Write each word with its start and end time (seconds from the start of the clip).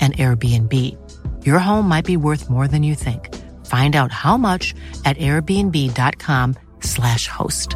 an 0.00 0.12
Airbnb. 0.12 0.72
Your 1.46 1.58
home 1.58 1.88
might 1.88 2.04
be 2.04 2.18
worth 2.18 2.50
more 2.50 2.68
than 2.68 2.82
you 2.82 2.94
think. 2.94 3.34
Find 3.64 3.96
out 3.96 4.12
how 4.12 4.36
much 4.36 4.74
at 5.06 5.16
airbnb.com/slash 5.16 7.28
host. 7.28 7.74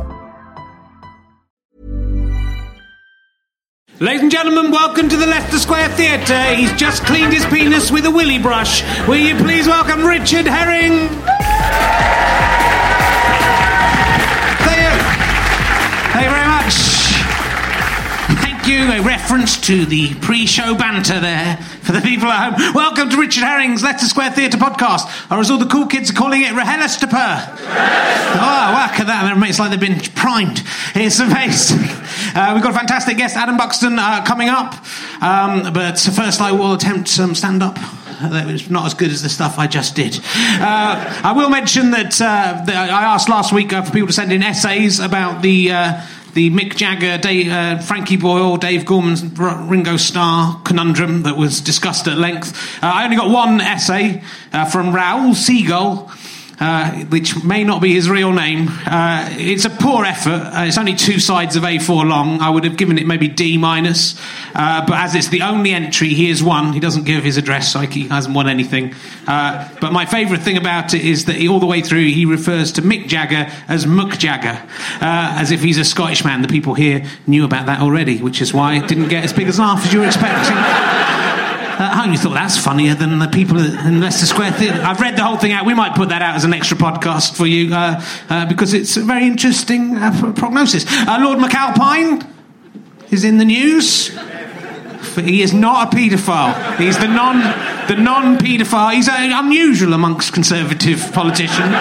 Ladies 4.01 4.23
and 4.23 4.31
gentlemen, 4.31 4.71
welcome 4.71 5.09
to 5.09 5.17
the 5.17 5.27
Leicester 5.27 5.59
Square 5.59 5.89
Theatre. 5.97 6.55
He's 6.55 6.73
just 6.75 7.05
cleaned 7.05 7.33
his 7.33 7.45
penis 7.47 7.91
with 7.91 8.06
a 8.06 8.11
willy 8.11 8.39
brush. 8.39 8.83
Will 9.09 9.17
you 9.17 9.35
please 9.35 9.67
welcome 9.67 10.05
Richard 10.05 10.47
Herring? 10.47 11.09
You. 18.69 18.79
A 18.89 19.01
reference 19.01 19.61
to 19.62 19.87
the 19.87 20.15
pre-show 20.17 20.75
banter 20.75 21.21
there 21.21 21.56
for 21.83 21.93
the 21.93 22.01
people 22.01 22.29
at 22.29 22.53
home. 22.53 22.75
Welcome 22.75 23.09
to 23.11 23.17
Richard 23.17 23.45
Herring's 23.45 23.83
Leicester 23.83 24.06
Square 24.06 24.33
Theatre 24.33 24.59
podcast, 24.59 25.31
or 25.31 25.41
as 25.41 25.51
all 25.51 25.56
the 25.56 25.67
cool 25.67 25.87
kids 25.87 26.11
are 26.11 26.15
calling 26.15 26.43
it, 26.43 26.49
RHLSTP. 26.49 27.12
Oh, 27.12 28.73
whack 28.75 29.01
at 29.01 29.06
that. 29.06 29.49
It's 29.49 29.59
like 29.59 29.71
they've 29.71 29.81
been 29.81 30.01
primed. 30.15 30.62
It's 30.95 31.19
amazing. 31.19 31.79
Uh, 32.34 32.53
we've 32.55 32.62
got 32.62 32.73
a 32.73 32.79
fantastic 32.79 33.17
guest, 33.17 33.37
Adam 33.37 33.56
Buxton, 33.56 33.99
uh, 33.99 34.25
coming 34.25 34.49
up. 34.49 34.75
Um, 35.23 35.73
but 35.73 35.99
first, 35.99 36.41
I 36.41 36.53
will 36.53 36.75
attempt 36.75 37.09
some 37.09 37.35
stand 37.35 37.62
up. 37.62 37.77
That 38.21 38.47
was 38.47 38.69
not 38.69 38.85
as 38.85 38.95
good 38.95 39.11
as 39.11 39.23
the 39.23 39.29
stuff 39.29 39.59
I 39.59 39.67
just 39.67 39.95
did. 39.95 40.17
Uh, 40.17 41.21
I 41.25 41.33
will 41.37 41.50
mention 41.50 41.93
that, 41.93 42.21
uh, 42.21 42.65
that 42.67 42.91
I 42.91 43.15
asked 43.15 43.29
last 43.29 43.53
week 43.53 43.73
uh, 43.73 43.83
for 43.83 43.93
people 43.93 44.09
to 44.09 44.12
send 44.12 44.33
in 44.33 44.43
essays 44.43 44.99
about 44.99 45.41
the 45.41 45.71
uh, 45.71 46.00
the 46.38 46.50
Mick 46.50 46.76
Jagger, 46.76 47.19
Dave, 47.19 47.50
uh, 47.50 47.78
Frankie 47.78 48.16
Boyle, 48.16 48.59
Dave 48.59 48.84
Gorman, 48.84 49.34
Ringo 49.34 49.97
Starr 49.97 50.62
conundrum 50.62 51.25
that 51.25 51.37
was 51.37 51.60
discussed 51.60 52.06
at 52.06 52.16
length. 52.16 52.56
Uh, 52.81 52.87
I 52.87 53.03
only 53.03 53.16
got 53.16 53.28
one 53.28 53.60
essay 53.60 54.22
uh, 54.53 54.65
from 54.65 54.94
Raoul 54.94 55.34
Seagull. 55.34 56.12
Uh, 56.61 56.91
which 57.05 57.45
may 57.45 57.63
not 57.63 57.81
be 57.81 57.95
his 57.95 58.11
real 58.11 58.33
name. 58.33 58.67
Uh, 58.85 59.29
it's 59.33 59.65
a 59.65 59.71
poor 59.71 60.05
effort. 60.05 60.43
Uh, 60.53 60.65
it's 60.67 60.77
only 60.77 60.95
two 60.95 61.21
sides 61.21 61.55
of 61.55 61.63
A4 61.63 62.05
long. 62.09 62.41
I 62.41 62.51
would 62.51 62.65
have 62.65 62.77
given 62.77 62.99
it 62.99 63.07
maybe 63.07 63.29
D 63.29 63.57
minus, 63.57 64.21
uh, 64.57 64.85
but 64.85 64.97
as 64.97 65.15
it's 65.15 65.29
the 65.29 65.43
only 65.43 65.71
entry 65.71 66.09
he 66.09 66.29
has 66.31 66.43
won, 66.43 66.73
he 66.73 66.81
doesn't 66.81 67.05
give 67.05 67.23
his 67.23 67.37
address, 67.37 67.73
so 67.73 67.81
he 67.81 68.09
hasn't 68.09 68.35
won 68.35 68.49
anything. 68.49 68.93
Uh, 69.29 69.69
but 69.81 69.93
my 69.93 70.05
favourite 70.05 70.43
thing 70.43 70.57
about 70.57 70.95
it 70.95 71.05
is 71.05 71.27
that 71.27 71.37
he, 71.37 71.49
all 71.49 71.61
the 71.61 71.67
way 71.67 71.81
through 71.81 72.07
he 72.07 72.25
refers 72.25 72.73
to 72.73 72.83
Mick 72.83 73.07
Jagger 73.07 73.53
as 73.69 73.87
Muck 73.87 74.19
Jagger, 74.19 74.61
uh, 75.01 75.37
as 75.39 75.53
if 75.53 75.63
he's 75.63 75.79
a 75.79 75.85
Scottish 75.85 76.25
man. 76.25 76.43
The 76.43 76.49
people 76.49 76.75
here 76.75 77.05
knew 77.29 77.45
about 77.45 77.67
that 77.67 77.81
already, 77.81 78.19
which 78.19 78.43
is 78.43 78.53
why 78.53 78.75
it 78.75 78.89
didn't 78.89 79.09
get 79.09 79.23
as 79.23 79.33
big 79.33 79.47
as 79.47 79.61
laugh 79.61 79.87
as 79.87 79.93
you 79.93 80.01
were 80.01 80.07
expecting. 80.07 80.57
Home, 81.78 82.11
you 82.11 82.19
thought 82.19 82.34
that's 82.34 82.59
funnier 82.59 82.94
than 82.94 83.21
the 83.21 83.28
people 83.28 83.59
in 83.59 84.00
Leicester 84.00 84.27
Square 84.27 84.53
Theatre. 84.53 84.83
I've 84.83 85.00
read 85.00 85.16
the 85.16 85.22
whole 85.22 85.37
thing 85.37 85.53
out. 85.53 85.65
We 85.65 85.75
might 85.75 85.94
put 85.94 86.09
that 86.09 86.22
out 86.22 86.34
as 86.34 86.43
an 86.43 86.53
extra 86.53 86.77
podcast 86.77 87.37
for 87.37 87.47
you 87.47 87.72
uh, 87.72 88.05
uh, 88.28 88.47
because 88.47 88.75
it's 88.75 88.97
a 88.97 89.03
very 89.03 89.27
interesting 89.27 89.97
uh, 89.97 90.33
prognosis. 90.34 90.84
Lord 91.06 91.38
McAlpine 91.38 92.28
is 93.12 93.22
in 93.22 93.38
the 93.38 93.44
news. 93.44 94.09
He 95.15 95.43
is 95.43 95.53
not 95.53 95.93
a 95.93 95.97
paedophile. 95.97 96.77
He's 96.78 96.99
the 96.99 97.06
non 97.06 97.38
the 97.87 97.97
non 97.97 98.38
paedophile. 98.38 98.94
He's 98.94 99.09
unusual 99.09 99.94
amongst 99.94 100.33
conservative 100.33 101.12
politicians. 101.12 101.75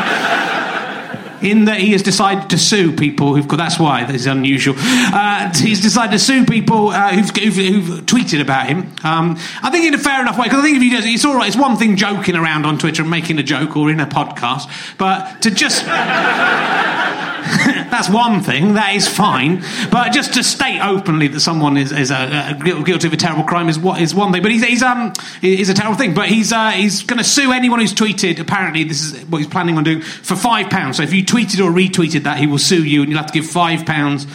In 1.42 1.66
that 1.66 1.80
he 1.80 1.92
has 1.92 2.02
decided 2.02 2.50
to 2.50 2.58
sue 2.58 2.92
people 2.92 3.36
who've 3.36 3.48
got. 3.48 3.58
That's 3.58 3.80
why 3.80 4.04
this 4.06 4.22
is 4.22 4.28
unusual. 4.28 4.76
Uh, 4.78 5.54
he's 5.54 5.82
decided 5.82 6.12
to 6.14 6.20
sue 6.20 6.46
people 6.46 6.90
uh, 6.90 7.12
who've, 7.12 7.30
who've, 7.30 7.56
who've 7.56 8.06
tweeted 8.06 8.42
about 8.42 8.68
him. 8.68 8.94
Um, 9.04 9.38
I 9.62 9.70
think 9.70 9.86
in 9.86 9.94
a 9.94 9.98
fair 9.98 10.22
enough 10.22 10.38
way 10.38 10.46
because 10.46 10.60
I 10.60 10.64
think 10.64 10.78
if 10.78 10.82
he 10.82 10.90
does, 10.90 11.06
it's 11.06 11.26
all 11.26 11.36
right. 11.36 11.48
It's 11.48 11.58
one 11.58 11.78
thing 11.78 11.96
joking 11.96 12.36
around 12.36 12.66
on 12.66 12.78
Twitter 12.78 13.02
and 13.04 13.12
making 13.12 13.40
a 13.40 13.44
joke 13.44 13.78
or 13.78 13.90
in 13.92 14.00
a 14.00 14.08
podcast, 14.08 14.70
but 14.98 15.42
to 15.42 15.52
just 15.52 15.84
that's 17.98 18.10
one 18.10 18.42
thing. 18.42 18.76
That 18.76 18.94
is 18.94 19.08
fine. 19.08 19.64
But 19.90 20.12
just 20.12 20.36
to 20.36 20.44
state 20.44 20.80
openly 20.80 21.28
that 21.30 21.40
someone 21.40 21.78
is, 21.78 21.92
is 21.92 22.12
a, 22.12 22.56
a 22.60 22.84
guilty 22.84 23.08
of 23.08 23.14
a 23.14 23.18
terrible 23.18 23.44
crime 23.44 23.70
is 23.70 23.80
what 23.80 24.00
is 24.00 24.14
one 24.14 24.32
thing. 24.32 24.44
But 24.44 24.52
he's, 24.52 24.64
he's 24.64 24.84
um 24.84 25.14
is 25.42 25.70
a 25.70 25.74
terrible 25.74 25.98
thing. 25.98 26.14
But 26.14 26.30
he's 26.30 26.54
uh, 26.54 26.72
he's 26.72 27.02
going 27.02 27.18
to 27.18 27.24
sue 27.24 27.52
anyone 27.52 27.80
who's 27.80 27.96
tweeted. 27.96 28.40
Apparently, 28.40 28.84
this 28.84 29.02
is 29.02 29.26
what 29.26 29.40
he's 29.40 29.48
planning 29.48 29.78
on 29.78 29.84
doing 29.84 30.02
for 30.02 30.36
five 30.36 30.70
pounds. 30.70 30.98
So 30.98 31.04
if 31.04 31.12
you 31.12 31.26
tweeted 31.26 31.60
or 31.66 31.72
retweeted 31.72 32.24
that, 32.24 32.38
he 32.38 32.46
will 32.46 32.60
sue 32.60 32.84
you, 32.84 33.02
and 33.02 33.10
you'll 33.10 33.20
have 33.20 33.32
to 33.32 33.34
give 33.34 33.50
five 33.50 33.86
pounds. 33.86 34.28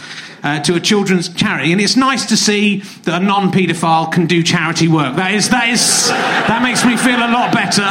Uh, 0.43 0.59
to 0.59 0.75
a 0.75 0.79
children's 0.81 1.33
charity, 1.33 1.71
and 1.71 1.79
it's 1.79 1.95
nice 1.95 2.25
to 2.25 2.35
see 2.35 2.81
that 3.03 3.21
a 3.21 3.25
non-paedophile 3.25 4.11
can 4.11 4.25
do 4.25 4.43
charity 4.43 4.89
work. 4.89 5.15
That 5.15 5.33
is 5.33 5.47
that 5.51 5.69
is 5.69 6.09
that 6.09 6.61
makes 6.61 6.83
me 6.83 6.97
feel 6.97 7.15
a 7.15 7.31
lot 7.31 7.53
better. 7.53 7.87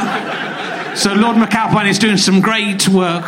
So 0.95 1.15
Lord 1.15 1.39
McAlpine 1.39 1.89
is 1.89 1.99
doing 1.99 2.19
some 2.19 2.43
great 2.43 2.87
work 2.91 3.25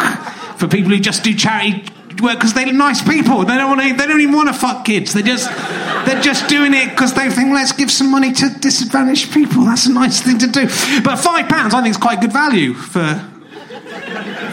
for 0.59 0.69
people 0.69 0.91
who 0.91 1.01
just 1.01 1.25
do 1.25 1.35
charity 1.35 1.87
work 2.21 2.35
because 2.35 2.55
they're 2.55 2.73
nice 2.73 3.03
people. 3.03 3.45
They 3.45 3.57
don't 3.57 3.71
want 3.71 3.83
to. 3.83 3.95
They 3.95 4.07
don't 4.07 4.21
even 4.21 4.35
want 4.35 4.49
to 4.49 4.55
fuck 4.55 4.85
kids. 4.85 5.13
They 5.13 5.23
just 5.23 5.49
They're 6.07 6.21
just 6.21 6.49
doing 6.49 6.75
it 6.75 6.91
because 6.91 7.15
they 7.15 7.31
think, 7.31 7.53
let's 7.53 7.73
give 7.73 7.91
some 7.91 8.11
money 8.11 8.33
to 8.33 8.49
disadvantaged 8.61 9.33
people. 9.33 9.65
That's 9.65 9.87
a 9.87 9.93
nice 9.93 10.21
thing 10.21 10.39
to 10.39 10.47
do. 10.47 10.67
But 11.03 11.17
five 11.17 11.49
pounds, 11.49 11.73
I 11.73 11.83
think, 11.83 11.93
is 11.93 11.97
quite 11.97 12.21
good 12.21 12.33
value 12.33 12.75
for 12.75 13.15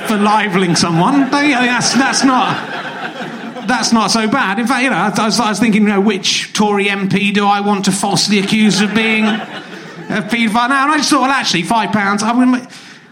for 0.08 0.18
liveling 0.18 0.76
someone. 0.76 1.30
That's 1.30 1.94
that's 1.94 2.24
not 2.24 3.68
that's 3.68 3.92
not 3.92 4.12
so 4.12 4.28
bad. 4.28 4.60
In 4.60 4.68
fact, 4.68 4.84
you 4.84 4.90
know, 4.90 4.96
I 4.96 5.26
was, 5.26 5.40
I 5.40 5.50
was 5.50 5.60
thinking, 5.60 5.84
you 5.84 5.90
know, 5.90 6.02
which 6.02 6.54
Tory 6.54 6.86
MP 6.86 7.34
do 7.34 7.46
I 7.46 7.62
want 7.62 7.86
to 7.86 7.92
falsely 7.92 8.40
accuse 8.40 8.82
of 8.82 8.94
being 8.96 9.26
a 9.26 10.22
paedophile 10.22 10.70
now? 10.70 10.84
And 10.84 10.92
I 10.92 10.98
just 10.98 11.10
thought, 11.10 11.22
well, 11.22 11.32
actually, 11.32 11.64
five 11.64 11.92
pounds. 11.92 12.24
I 12.24 12.34
mean, 12.34 12.68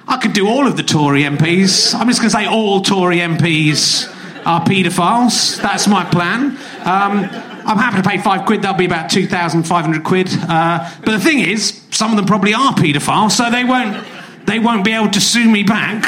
I 0.08 0.18
could 0.18 0.34
do 0.34 0.48
all 0.48 0.66
of 0.66 0.76
the 0.76 0.84
Tory 0.84 1.24
MPs. 1.24 1.94
I'm 1.94 2.08
just 2.08 2.20
going 2.20 2.32
to 2.32 2.36
say 2.38 2.46
all 2.48 2.82
Tory 2.82 3.18
MPs 3.18 4.19
are 4.46 4.62
paedophiles. 4.64 5.62
That's 5.62 5.88
my 5.88 6.06
plan. 6.06 6.58
Um, 6.86 7.30
I'm 7.66 7.78
happy 7.78 8.02
to 8.02 8.10
pay 8.10 8.18
five 8.18 8.46
quid. 8.46 8.62
That'll 8.62 8.78
be 8.78 8.86
about 8.86 9.10
two 9.10 9.28
thousand 9.28 9.64
five 9.64 9.86
hundred 9.86 10.04
quid. 10.04 10.30
Uh, 10.32 10.90
but 11.06 11.12
the 11.12 11.20
thing 11.20 11.40
is, 11.40 11.82
some 11.92 12.12
of 12.12 12.18
them 12.18 12.26
probably 12.26 12.54
are 12.54 12.74
paedophiles, 12.74 13.32
so 13.32 13.50
they 13.52 13.64
won't. 13.64 14.06
They 14.46 14.58
won't 14.58 14.84
be 14.84 14.94
able 14.94 15.12
to 15.12 15.22
sue 15.22 15.48
me 15.48 15.62
back. 15.62 16.04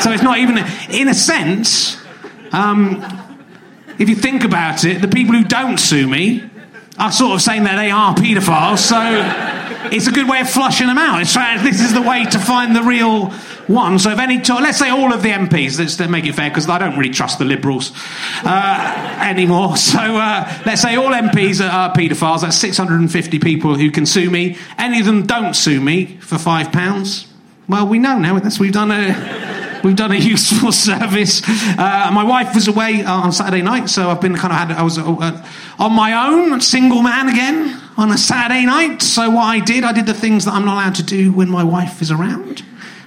So 0.00 0.10
it's 0.10 0.22
not 0.22 0.38
even, 0.38 0.56
in 0.88 1.08
a 1.08 1.14
sense. 1.14 1.98
Um, 2.50 3.04
if 3.98 4.08
you 4.08 4.14
think 4.14 4.44
about 4.44 4.84
it, 4.84 5.02
the 5.02 5.08
people 5.08 5.34
who 5.34 5.44
don't 5.44 5.76
sue 5.76 6.06
me 6.06 6.48
are 6.98 7.12
sort 7.12 7.34
of 7.34 7.42
saying 7.42 7.64
that 7.64 7.76
they 7.76 7.90
are 7.90 8.14
paedophiles, 8.14 8.78
so 8.78 8.98
it's 9.92 10.06
a 10.06 10.12
good 10.12 10.26
way 10.26 10.40
of 10.40 10.48
flushing 10.48 10.86
them 10.86 10.96
out. 10.96 11.20
It's 11.20 11.34
this 11.34 11.82
is 11.82 11.92
the 11.92 12.00
way 12.00 12.24
to 12.24 12.38
find 12.38 12.74
the 12.74 12.82
real 12.82 13.30
one. 13.68 13.98
So 13.98 14.10
if 14.10 14.18
any, 14.18 14.38
let's 14.38 14.78
say 14.78 14.90
all 14.90 15.12
of 15.12 15.22
the 15.22 15.30
MPs, 15.30 15.78
let's 15.78 15.98
make 16.10 16.24
it 16.24 16.34
fair 16.34 16.50
because 16.50 16.68
I 16.68 16.78
don't 16.78 16.96
really 16.96 17.12
trust 17.12 17.38
the 17.38 17.44
Liberals 17.44 17.92
uh, 18.44 19.18
anymore. 19.22 19.76
So 19.86 19.98
uh, 19.98 20.62
let's 20.66 20.82
say 20.82 20.96
all 20.96 21.10
MPs 21.10 21.64
are, 21.64 21.70
are 21.70 21.94
paedophiles. 21.94 22.42
That's 22.42 22.56
650 22.56 23.38
people 23.38 23.76
who 23.76 23.90
can 23.90 24.04
sue 24.04 24.30
me. 24.30 24.58
Any 24.76 25.00
of 25.00 25.06
them 25.06 25.26
don't 25.26 25.54
sue 25.54 25.80
me 25.80 26.18
for 26.18 26.38
five 26.38 26.72
pounds. 26.72 27.26
Well, 27.68 27.86
we 27.86 27.98
know 27.98 28.18
now. 28.18 28.38
That's 28.38 28.58
we've 28.58 28.72
done 28.72 28.90
a 28.90 29.80
we've 29.82 29.96
done 29.96 30.12
a 30.12 30.16
useful 30.34 30.72
service. 30.72 31.42
Uh, 31.46 32.10
my 32.12 32.24
wife 32.24 32.54
was 32.54 32.68
away 32.68 33.02
uh, 33.02 33.12
on 33.12 33.32
Saturday 33.32 33.62
night, 33.62 33.88
so 33.88 34.10
I've 34.10 34.20
been 34.20 34.36
kind 34.36 34.52
of 34.52 34.58
had, 34.58 34.72
I 34.72 34.82
was 34.82 34.98
uh, 34.98 35.46
on 35.78 35.92
my 35.92 36.28
own, 36.28 36.60
single 36.60 37.02
man 37.02 37.28
again, 37.28 37.80
on 37.96 38.10
a 38.10 38.18
Saturday 38.18 38.66
night. 38.66 39.02
So 39.02 39.30
what 39.30 39.44
I 39.44 39.60
did, 39.60 39.84
I 39.84 39.92
did 39.92 40.06
the 40.06 40.14
things 40.14 40.44
that 40.44 40.54
I'm 40.54 40.64
not 40.64 40.74
allowed 40.74 40.94
to 40.96 41.02
do 41.02 41.32
when 41.32 41.48
my 41.48 41.64
wife 41.64 42.02
is 42.02 42.10
around. 42.10 42.64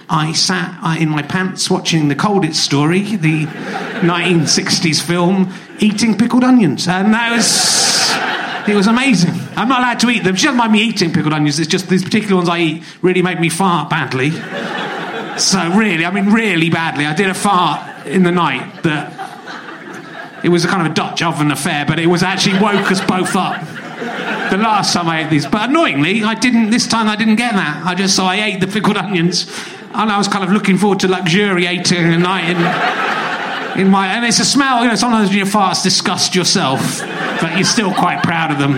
I 0.10 0.34
sat 0.34 0.80
uh, 0.82 0.98
in 1.00 1.10
my 1.10 1.22
pants 1.22 1.70
watching 1.70 2.08
The 2.08 2.16
Colditz 2.16 2.56
Story, 2.56 3.16
the 3.16 3.46
1960s 3.46 5.02
film, 5.06 5.54
eating 5.78 6.18
pickled 6.18 6.44
onions. 6.44 6.88
And 6.88 7.14
that 7.14 7.32
was, 7.32 8.68
it 8.68 8.76
was 8.76 8.88
amazing. 8.88 9.36
I'm 9.56 9.70
not 9.70 9.80
allowed 9.80 10.00
to 10.00 10.10
eat 10.10 10.24
them. 10.24 10.36
She 10.36 10.46
doesn't 10.46 10.58
mind 10.58 10.72
me 10.72 10.82
eating 10.82 11.14
pickled 11.14 11.34
onions, 11.34 11.60
it's 11.60 11.70
just 11.70 11.90
these 11.90 12.04
particular 12.04 12.38
ones 12.38 12.50
I 12.50 12.60
eat 12.60 12.84
really 13.04 13.22
make 13.22 13.40
me 13.40 13.50
fart 13.50 13.92
badly. 13.92 14.32
So 15.40 15.72
really, 15.78 16.06
I 16.06 16.12
mean, 16.12 16.34
really 16.34 16.72
badly. 16.72 17.06
I 17.06 17.14
did 17.14 17.30
a 17.30 17.36
fart 17.36 18.08
in 18.08 18.24
the 18.24 18.32
night 18.32 18.82
that 18.82 19.14
it 20.44 20.50
was 20.50 20.66
a 20.66 20.68
kind 20.68 20.86
of 20.86 20.92
a 20.92 20.96
Dutch 20.96 21.22
oven 21.22 21.52
affair, 21.52 21.86
but 21.86 22.00
it 22.00 22.08
was 22.08 22.24
actually 22.24 22.60
woke 22.60 22.92
us 22.92 23.00
both 23.02 23.36
up. 23.36 23.62
The 24.50 24.58
last 24.58 24.94
time 24.94 25.08
I 25.08 25.24
ate 25.24 25.30
these, 25.30 25.46
but 25.46 25.70
annoyingly, 25.70 26.24
I 26.24 26.34
didn't. 26.34 26.72
This 26.72 26.88
time, 26.88 27.08
I 27.08 27.16
didn't 27.16 27.36
get 27.36 27.54
that. 27.54 27.86
I 27.86 27.94
just 27.94 28.16
so 28.16 28.24
I 28.24 28.38
ate 28.38 28.60
the 28.60 28.66
pickled 28.66 28.98
onions, 28.98 29.46
and 29.94 30.12
I 30.12 30.18
was 30.18 30.28
kind 30.28 30.44
of 30.44 30.52
looking 30.52 30.78
forward 30.78 31.00
to 31.02 31.08
luxuriating 31.08 32.22
night 32.22 32.50
in, 32.50 33.82
in 33.82 33.92
my. 33.92 34.08
And 34.08 34.26
it's 34.26 34.40
a 34.40 34.46
smell. 34.46 34.84
You 34.84 34.90
know, 34.90 34.96
sometimes 34.96 35.36
your 35.36 35.46
farts 35.46 35.84
disgust 35.84 36.36
yourself, 36.36 37.02
but 37.42 37.56
you're 37.56 37.64
still 37.64 37.94
quite 37.94 38.22
proud 38.24 38.52
of 38.52 38.60
them. 38.60 38.74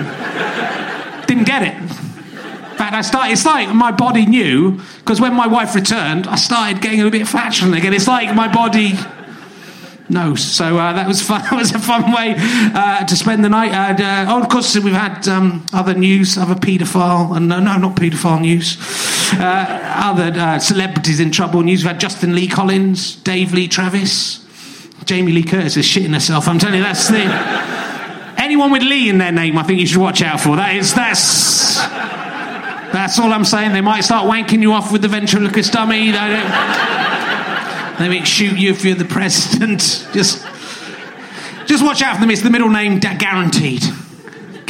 Didn't 1.28 1.46
get 1.46 1.62
it 1.63 1.75
In 1.75 2.78
fact, 2.78 2.94
I 2.94 3.02
started, 3.02 3.31
it's 3.31 3.46
like 3.46 3.74
my 3.74 3.92
body 3.92 4.25
knew, 4.25 4.81
because 5.00 5.22
when 5.22 5.34
my 5.34 5.48
wife 5.48 5.75
returned, 5.75 6.28
I 6.28 6.36
started 6.36 6.81
getting 6.81 7.02
a 7.02 7.10
bit 7.10 7.28
flatulent 7.28 7.75
again. 7.78 7.94
It's 7.94 8.08
like 8.08 8.36
my 8.36 8.52
body 8.52 8.94
knows. 10.10 10.44
So 10.44 10.78
uh, 10.78 10.94
that 10.94 11.08
was 11.08 11.22
fun. 11.22 11.42
that 11.50 11.54
was 11.54 11.72
a 11.72 11.80
fun 11.80 12.12
way 12.13 12.36
uh, 12.38 13.06
to 13.06 13.16
spend 13.16 13.44
the 13.44 13.50
night. 13.50 13.72
Uh, 13.72 14.25
oh, 14.30 14.42
of 14.42 14.50
course, 14.50 14.78
we've 14.78 14.94
had 14.94 15.28
um, 15.28 15.66
other 15.74 15.94
news, 15.94 16.38
other 16.38 16.56
paedophile, 16.56 17.36
and 17.36 17.48
no, 17.48 17.60
no, 17.60 17.78
not 17.78 17.96
paedophile 17.96 18.42
news. 18.42 18.78
Uh, 19.33 19.66
other 20.04 20.38
uh, 20.39 20.60
celebrities 20.60 21.19
in 21.19 21.31
trouble 21.31 21.62
news. 21.62 21.83
Had 21.83 22.00
Justin 22.00 22.36
Lee 22.36 22.48
Collins, 22.48 23.16
Dave 23.18 23.54
Lee 23.54 23.68
Travis, 23.68 24.45
Jamie 25.06 25.31
Lee 25.31 25.44
Curtis 25.44 25.78
is 25.78 25.86
shitting 25.86 26.13
herself. 26.13 26.48
I'm 26.48 26.60
telling 26.60 26.78
you, 26.78 26.83
that's 26.83 27.07
the 27.07 27.24
anyone 28.38 28.72
with 28.72 28.83
Lee 28.83 29.10
in 29.10 29.18
their 29.18 29.31
name. 29.31 29.57
I 29.57 29.63
think 29.63 29.80
you 29.80 29.88
should 29.88 30.01
watch 30.01 30.22
out 30.22 30.39
for. 30.39 30.56
That 30.56 30.75
is 30.75 30.94
that's 30.94 31.75
that's 32.92 33.19
all 33.19 33.31
I'm 33.31 33.45
saying. 33.45 33.74
They 33.74 33.81
might 33.81 34.01
start 34.01 34.30
wanking 34.30 34.62
you 34.62 34.74
off 34.74 34.92
with 34.92 35.01
the 35.01 35.07
ventriloquist 35.07 35.72
dummy. 35.72 36.12
They, 36.12 36.44
they 38.00 38.10
might 38.10 38.27
shoot 38.27 38.57
you 38.57 38.72
if 38.72 38.84
you're 38.84 38.95
the 38.95 39.06
president. 39.06 39.80
Just, 40.13 40.45
just 41.68 41.86
watch 41.86 42.01
out 42.01 42.16
for 42.16 42.22
them. 42.22 42.30
It's 42.31 42.42
the 42.42 42.50
middle 42.50 42.69
name 42.69 43.00
guaranteed. 43.00 43.84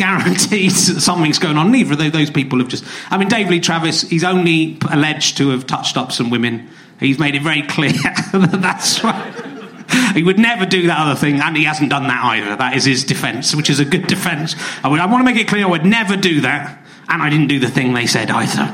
Guaranteed 0.01 0.71
something's 0.71 1.37
going 1.37 1.57
on. 1.57 1.71
Neither 1.71 1.93
of 1.93 2.11
those 2.11 2.31
people 2.31 2.57
have 2.59 2.67
just. 2.67 2.83
I 3.11 3.17
mean, 3.17 3.27
Dave 3.27 3.49
Lee 3.49 3.59
Travis, 3.59 4.01
he's 4.01 4.23
only 4.23 4.79
alleged 4.89 5.37
to 5.37 5.49
have 5.49 5.67
touched 5.67 5.95
up 5.95 6.11
some 6.11 6.31
women. 6.31 6.69
He's 6.99 7.19
made 7.19 7.35
it 7.35 7.43
very 7.43 7.61
clear 7.61 7.91
that 8.33 8.59
that's 8.61 9.03
right. 9.03 10.15
He 10.15 10.23
would 10.23 10.39
never 10.39 10.65
do 10.65 10.87
that 10.87 10.97
other 10.97 11.19
thing, 11.19 11.39
and 11.39 11.55
he 11.55 11.65
hasn't 11.65 11.91
done 11.91 12.07
that 12.07 12.23
either. 12.23 12.55
That 12.55 12.75
is 12.75 12.85
his 12.85 13.03
defence, 13.03 13.55
which 13.55 13.69
is 13.69 13.79
a 13.79 13.85
good 13.85 14.07
defence. 14.07 14.55
I, 14.83 14.89
I 14.89 15.05
want 15.05 15.21
to 15.21 15.23
make 15.31 15.39
it 15.39 15.47
clear 15.47 15.65
I 15.65 15.69
would 15.69 15.85
never 15.85 16.17
do 16.17 16.41
that 16.41 16.79
and 17.11 17.21
I 17.21 17.29
didn't 17.29 17.47
do 17.47 17.59
the 17.59 17.69
thing 17.69 17.93
they 17.93 18.07
said 18.07 18.31
either. 18.31 18.61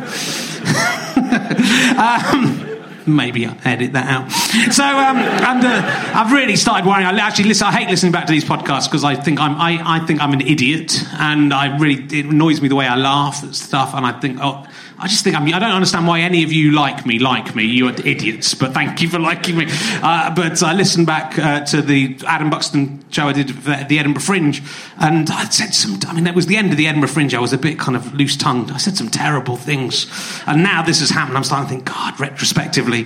um, 1.98 2.67
maybe 3.08 3.46
edit 3.66 3.94
that 3.94 4.08
out. 4.08 4.32
So, 4.72 4.84
um, 4.84 5.18
and 5.18 5.66
uh, 5.66 6.12
I've 6.14 6.32
really 6.32 6.56
started 6.56 6.86
worrying. 6.86 7.06
I 7.06 7.18
actually 7.20 7.46
listen. 7.46 7.68
I 7.68 7.72
hate 7.72 7.90
listening 7.90 8.12
back 8.12 8.26
to 8.28 8.32
these 8.32 8.46
podcasts 8.46 8.86
because 8.86 9.04
I 9.04 9.16
think 9.16 9.40
I'm 9.40 9.56
I, 9.56 9.82
I 9.84 10.00
think 10.06 10.22
I'm 10.22 10.34
an 10.34 10.42
idiot, 10.42 11.04
and 11.14 11.54
I 11.54 11.78
really 11.78 12.04
it 12.18 12.26
annoys 12.26 12.62
me 12.62 12.68
the 12.68 12.76
way 12.76 12.88
I 12.88 12.96
laugh 12.96 13.44
at 13.44 13.56
stuff, 13.56 13.94
and 13.94 14.06
I 14.06 14.20
think 14.20 14.40
oh 14.42 14.66
I 15.00 15.08
just 15.08 15.24
think 15.24 15.36
I'm, 15.36 15.46
I 15.46 15.60
don't 15.60 15.72
understand 15.72 16.08
why 16.08 16.22
any 16.22 16.44
of 16.44 16.52
you 16.52 16.72
like 16.72 17.06
me, 17.06 17.20
like 17.20 17.56
me. 17.56 17.64
You're 17.64 17.92
idiots, 17.92 18.56
but 18.56 18.74
thank 18.74 19.00
you 19.02 19.10
for 19.10 19.20
liking 19.20 19.58
me. 19.58 19.68
Uh, 20.02 20.34
but 20.34 20.64
I 20.64 20.74
listened 20.74 21.06
back 21.06 21.38
uh, 21.38 21.66
to 21.66 21.84
the 21.84 22.18
Adam 22.26 22.50
Buxton 22.50 23.06
show 23.12 23.28
I 23.28 23.34
did 23.34 23.68
at 23.68 23.90
the 23.90 24.00
Edinburgh 24.00 24.24
Fringe, 24.24 24.64
and 24.98 25.30
I 25.30 25.46
said 25.46 25.76
some. 25.76 26.00
I 26.08 26.14
mean, 26.14 26.24
that 26.24 26.34
was 26.34 26.48
the 26.48 26.58
end 26.58 26.72
of 26.72 26.78
the 26.78 26.88
Edinburgh 26.88 27.10
Fringe. 27.10 27.36
I 27.36 27.40
was 27.40 27.54
a 27.54 27.58
bit 27.60 27.78
kind 27.78 27.96
of 27.96 28.14
loose 28.16 28.36
tongued. 28.36 28.72
I 28.72 28.78
said 28.78 28.98
some 28.98 29.10
terrible 29.10 29.56
things, 29.56 30.08
and 30.48 30.64
now 30.64 30.82
this 30.82 31.00
has 31.02 31.12
happened. 31.12 31.38
I'm 31.38 31.44
starting 31.44 31.68
to 31.68 31.76
think, 31.76 31.86
God, 31.86 32.20
retrospectively, 32.20 33.06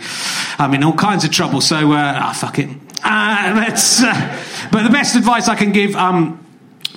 I'm 0.57 0.73
in 0.73 0.83
all 0.83 0.93
kinds 0.93 1.25
of 1.25 1.31
trouble. 1.31 1.59
So, 1.59 1.91
uh, 1.91 2.21
oh, 2.23 2.33
fuck 2.33 2.57
it. 2.59 2.69
Uh, 3.03 3.67
uh, 4.03 4.69
but 4.71 4.83
the 4.83 4.89
best 4.89 5.15
advice 5.15 5.49
I 5.49 5.55
can 5.55 5.71
give. 5.73 5.95
Um, 5.95 6.37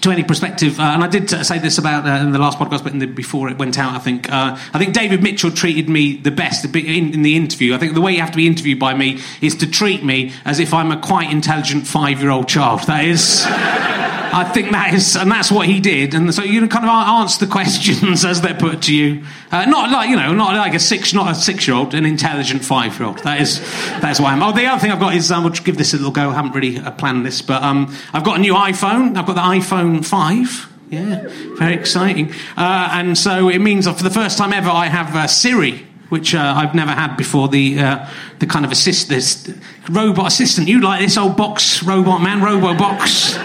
to 0.05 0.11
any 0.11 0.23
perspective, 0.23 0.79
uh, 0.79 0.83
and 0.83 1.03
I 1.03 1.09
did 1.09 1.29
say 1.31 1.59
this 1.59 1.79
about 1.79 2.07
uh, 2.07 2.25
in 2.25 2.33
the 2.33 2.39
last 2.39 2.59
podcast, 2.59 2.85
but 2.85 2.99
the, 2.99 3.07
before 3.07 3.49
it 3.49 3.59
went 3.59 3.79
out, 3.79 3.95
I 3.95 3.99
think 3.99 4.31
uh, 4.31 4.57
I 4.73 4.79
think 4.79 4.95
David 4.95 5.23
Mitchell 5.23 5.51
treated 5.51 5.89
me 5.89 6.17
the 6.17 6.31
best 6.31 6.65
in, 6.65 7.15
in, 7.15 7.23
the 7.23 7.37
interview. 7.37 7.75
I 7.75 7.79
think 7.79 7.95
the 7.95 8.01
way 8.01 8.13
you 8.13 8.21
have 8.21 8.31
to 8.31 8.37
be 8.37 8.47
interviewed 8.47 8.79
by 8.79 8.95
me 8.95 9.21
is 9.41 9.55
to 9.57 9.67
treat 9.67 10.05
me 10.05 10.33
as 10.45 10.61
if 10.61 10.73
I'm 10.75 10.93
a 10.93 11.01
quite 11.01 11.31
intelligent 11.31 11.87
five-year-old 11.87 12.49
child. 12.49 12.81
That 12.81 13.05
is. 13.05 14.24
I 14.37 14.43
think 14.43 14.73
that 14.73 14.93
is, 14.93 15.15
and 15.17 15.31
that's 15.31 15.53
what 15.53 15.69
he 15.69 15.79
did. 15.79 16.13
And 16.13 16.35
so 16.35 16.43
you 16.43 16.67
kind 16.67 16.85
of 16.85 16.91
answer 16.91 17.47
the 17.47 17.51
questions 17.51 18.25
as 18.25 18.41
they're 18.41 18.53
put 18.53 18.83
to 18.83 18.95
you. 18.95 19.25
Uh, 19.53 19.65
not 19.67 19.93
like 19.93 20.11
you 20.11 20.17
know, 20.17 20.33
not 20.33 20.57
like 20.57 20.75
a 20.75 20.81
six, 20.81 21.15
not 21.15 21.31
a 21.31 21.35
six-year-old, 21.37 21.95
an 21.95 22.05
intelligent 22.05 22.65
five-year-old. 22.65 23.19
That 23.21 23.41
is, 23.41 23.61
that's 24.01 24.19
why 24.19 24.33
I'm. 24.33 24.43
Oh, 24.43 24.51
the 24.51 24.67
other 24.67 24.81
thing 24.81 24.91
I've 24.91 24.99
got 24.99 25.15
is 25.15 25.31
um, 25.31 25.45
I'll 25.45 25.51
give 25.51 25.79
this 25.79 25.95
a 25.95 25.99
little 25.99 26.11
go. 26.11 26.31
I 26.31 26.35
haven't 26.35 26.53
really 26.53 26.79
uh, 26.79 26.91
planned 26.91 27.25
this, 27.25 27.43
but 27.43 27.63
um, 27.63 27.95
I've 28.13 28.25
got 28.25 28.39
a 28.39 28.41
new 28.41 28.55
iPhone. 28.55 29.17
I've 29.17 29.27
got 29.27 29.35
the 29.35 29.41
iPhone 29.41 30.05
five. 30.05 30.69
Yeah, 30.91 31.27
very 31.57 31.75
exciting. 31.75 32.33
Uh, 32.57 32.89
and 32.93 33.17
so 33.17 33.49
it 33.49 33.61
means 33.61 33.87
for 33.87 34.03
the 34.03 34.11
first 34.11 34.37
time 34.37 34.53
ever, 34.53 34.69
I 34.69 34.87
have 34.87 35.31
Siri 35.31 35.87
which 36.09 36.35
uh, 36.35 36.55
I've 36.57 36.75
never 36.75 36.93
had 36.93 37.17
before. 37.17 37.49
The 37.49 37.79
uh, 37.81 38.09
the 38.39 38.47
kind 38.47 38.65
of 38.65 38.71
assist 38.71 39.09
this 39.09 39.53
robot 39.89 40.29
assistant. 40.29 40.69
You 40.69 40.81
like 40.81 41.01
this 41.01 41.17
old 41.17 41.37
box 41.37 41.83
robot 41.83 42.23
man, 42.23 42.43
Robo 42.43 42.77
Box? 42.77 43.37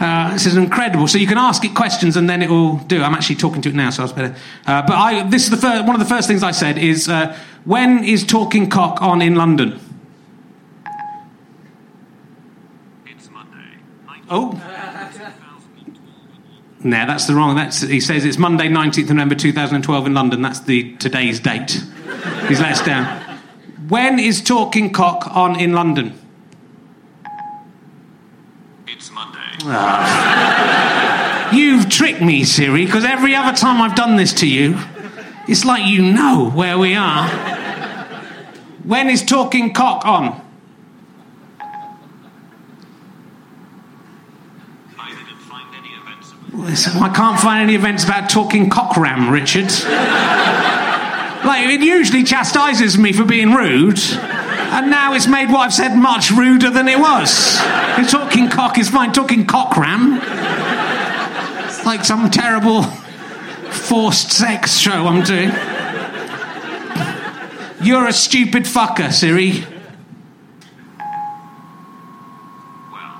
Uh, 0.00 0.32
this 0.32 0.46
is 0.46 0.56
incredible. 0.56 1.08
So 1.08 1.18
you 1.18 1.26
can 1.26 1.38
ask 1.38 1.64
it 1.64 1.74
questions 1.74 2.16
and 2.16 2.30
then 2.30 2.40
it 2.40 2.48
will 2.48 2.76
do. 2.76 3.02
I'm 3.02 3.14
actually 3.14 3.36
talking 3.36 3.60
to 3.62 3.68
it 3.68 3.74
now, 3.74 3.90
so 3.90 4.02
I 4.02 4.04
was 4.04 4.12
better. 4.12 4.36
Uh, 4.64 4.82
but 4.82 4.92
I, 4.92 5.28
this 5.28 5.44
is 5.44 5.50
the 5.50 5.56
first, 5.56 5.84
one 5.84 5.94
of 5.94 6.00
the 6.00 6.06
first 6.06 6.28
things 6.28 6.42
I 6.42 6.52
said 6.52 6.78
is 6.78 7.08
uh, 7.08 7.36
when 7.64 8.04
is 8.04 8.24
Talking 8.24 8.70
Cock 8.70 9.02
on 9.02 9.20
in 9.20 9.34
London? 9.34 9.80
It's 13.06 13.28
Monday. 13.30 13.78
Oh. 14.30 14.52
No, 16.84 17.06
that's 17.06 17.26
the 17.26 17.34
wrong. 17.34 17.56
That's 17.56 17.80
he 17.80 17.98
says 17.98 18.24
it's 18.24 18.38
Monday, 18.38 18.68
19th 18.68 19.08
November 19.08 19.34
2012 19.34 20.06
in 20.06 20.14
London. 20.14 20.42
That's 20.42 20.60
the 20.60 20.96
today's 20.98 21.40
date. 21.40 21.72
He's 22.46 22.60
let 22.60 22.72
us 22.72 22.86
down. 22.86 23.20
When 23.88 24.20
is 24.20 24.40
Talking 24.40 24.92
Cock 24.92 25.26
on 25.34 25.58
in 25.58 25.72
London? 25.72 26.27
You've 31.52 31.88
tricked 31.88 32.20
me, 32.20 32.44
Siri, 32.44 32.84
because 32.84 33.04
every 33.04 33.34
other 33.34 33.56
time 33.56 33.80
I've 33.82 33.96
done 33.96 34.16
this 34.16 34.32
to 34.34 34.48
you, 34.48 34.78
it's 35.48 35.64
like 35.64 35.86
you 35.86 36.02
know 36.02 36.50
where 36.50 36.78
we 36.78 36.94
are. 36.94 37.28
When 38.84 39.08
is 39.08 39.24
Talking 39.24 39.72
Cock 39.72 40.04
on? 40.04 40.48
I 46.60 47.12
can't 47.14 47.40
find 47.40 47.62
any 47.62 47.74
events 47.74 48.04
about 48.04 48.28
talking 48.28 48.68
cockram, 48.68 49.30
Richard. 49.30 49.64
like, 51.46 51.66
it 51.66 51.80
usually 51.80 52.24
chastises 52.24 52.98
me 52.98 53.12
for 53.12 53.24
being 53.24 53.52
rude, 53.52 53.98
and 54.70 54.90
now 54.90 55.14
it's 55.14 55.26
made 55.26 55.50
what 55.50 55.60
I've 55.60 55.74
said 55.74 55.94
much 55.94 56.30
ruder 56.30 56.70
than 56.70 56.88
it 56.88 56.98
was. 56.98 57.58
If 57.98 58.10
talking 58.10 58.48
cock 58.48 58.78
is 58.78 58.90
fine, 58.90 59.12
talking 59.12 59.46
cockram. 59.46 60.20
It's 61.66 61.84
like 61.86 62.04
some 62.04 62.30
terrible 62.30 62.82
forced 63.70 64.30
sex 64.30 64.78
show 64.78 65.06
I'm 65.06 65.22
doing. 65.22 65.50
You're 67.80 68.06
a 68.08 68.12
stupid 68.12 68.64
fucker, 68.64 69.12
Siri. 69.12 69.64
Well, 72.90 73.14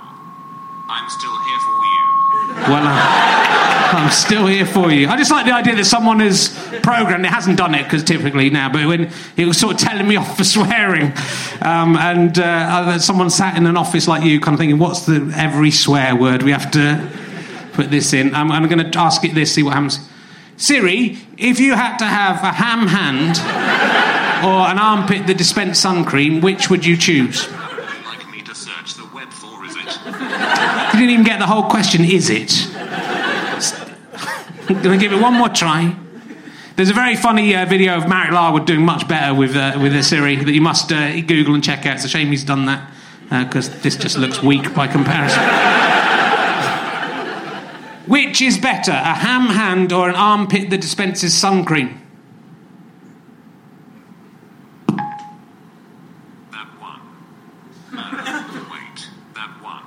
I'm 0.88 1.08
still 1.08 1.38
here 1.44 1.60
for 1.60 1.84
you. 1.84 2.72
Well, 2.72 2.84
uh, 2.86 3.77
I'm 3.90 4.10
still 4.10 4.46
here 4.46 4.66
for 4.66 4.90
you. 4.90 5.08
I 5.08 5.16
just 5.16 5.30
like 5.30 5.46
the 5.46 5.54
idea 5.54 5.74
that 5.76 5.86
someone 5.86 6.20
has 6.20 6.50
programmed. 6.82 7.24
It 7.24 7.30
hasn't 7.30 7.56
done 7.56 7.74
it 7.74 7.84
because 7.84 8.04
typically 8.04 8.50
now, 8.50 8.70
but 8.70 8.86
when 8.86 9.10
he 9.34 9.46
was 9.46 9.58
sort 9.58 9.74
of 9.74 9.80
telling 9.80 10.06
me 10.06 10.16
off 10.20 10.36
for 10.36 10.44
swearing, 10.44 11.12
um, 11.62 11.96
and 11.96 12.38
uh, 12.38 12.98
someone 12.98 13.30
sat 13.30 13.56
in 13.56 13.66
an 13.66 13.76
office 13.76 14.06
like 14.06 14.24
you, 14.24 14.40
kind 14.40 14.54
of 14.54 14.58
thinking, 14.58 14.78
"What's 14.78 15.06
the 15.06 15.32
every 15.34 15.70
swear 15.70 16.14
word 16.14 16.42
we 16.42 16.52
have 16.52 16.70
to 16.72 17.10
put 17.72 17.90
this 17.90 18.12
in?" 18.12 18.34
Um, 18.34 18.52
I'm 18.52 18.68
going 18.68 18.90
to 18.90 18.98
ask 18.98 19.24
it 19.24 19.34
this, 19.34 19.54
see 19.54 19.62
what 19.62 19.74
happens. 19.74 20.00
Siri, 20.58 21.16
if 21.38 21.60
you 21.60 21.74
had 21.74 21.98
to 21.98 22.04
have 22.04 22.42
a 22.42 22.52
ham 22.52 22.88
hand 22.88 23.38
or 24.44 24.68
an 24.68 24.78
armpit 24.78 25.26
that 25.28 25.38
dispensed 25.38 25.80
sun 25.80 26.04
cream, 26.04 26.40
which 26.40 26.68
would 26.68 26.84
you 26.84 26.96
choose? 26.96 27.50
Like 28.04 28.28
me 28.30 28.42
to 28.42 28.54
search 28.54 28.94
the 28.94 29.08
web 29.14 29.30
for, 29.30 29.64
is 29.64 29.76
it? 29.76 29.98
You 30.04 31.00
didn't 31.00 31.10
even 31.10 31.24
get 31.24 31.38
the 31.38 31.46
whole 31.46 31.70
question, 31.70 32.04
is 32.04 32.28
it? 32.28 32.68
I'm 34.68 34.82
going 34.82 34.98
to 34.98 35.02
give 35.02 35.14
it 35.14 35.20
one 35.22 35.32
more 35.32 35.48
try. 35.48 35.96
There's 36.76 36.90
a 36.90 36.94
very 36.94 37.16
funny 37.16 37.56
uh, 37.56 37.64
video 37.64 37.96
of 37.96 38.06
Marek 38.06 38.32
Larwood 38.32 38.66
doing 38.66 38.82
much 38.82 39.08
better 39.08 39.32
with, 39.34 39.56
uh, 39.56 39.78
with 39.80 39.96
a 39.96 40.02
Siri 40.02 40.36
that 40.36 40.52
you 40.52 40.60
must 40.60 40.92
uh, 40.92 41.18
Google 41.22 41.54
and 41.54 41.64
check 41.64 41.86
out. 41.86 41.94
It's 41.96 42.04
a 42.04 42.08
shame 42.08 42.28
he's 42.28 42.44
done 42.44 42.66
that 42.66 42.90
because 43.30 43.70
this 43.80 43.96
just 43.96 44.18
looks 44.18 44.42
weak 44.42 44.74
by 44.74 44.86
comparison. 44.86 45.42
Which 48.06 48.42
is 48.42 48.58
better, 48.58 48.92
a 48.92 49.14
ham 49.14 49.46
hand 49.46 49.90
or 49.90 50.10
an 50.10 50.16
armpit 50.16 50.68
that 50.68 50.82
dispenses 50.82 51.32
sun 51.32 51.64
cream? 51.64 51.98
That 56.50 56.66
one. 56.78 57.00
No, 57.92 58.02
wait. 58.70 59.08
That 59.34 59.50
one. 59.62 59.82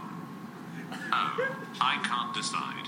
Oh, 1.13 1.55
I 1.79 1.97
can't 2.03 2.33
decide. 2.33 2.87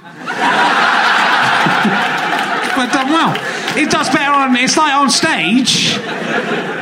But 2.76 2.92
done 2.92 3.10
well. 3.10 3.34
It 3.78 3.90
does 3.92 4.10
better 4.10 4.32
on. 4.32 4.56
It's 4.56 4.78
like 4.78 4.94
on 4.94 5.10
stage. 5.10 5.94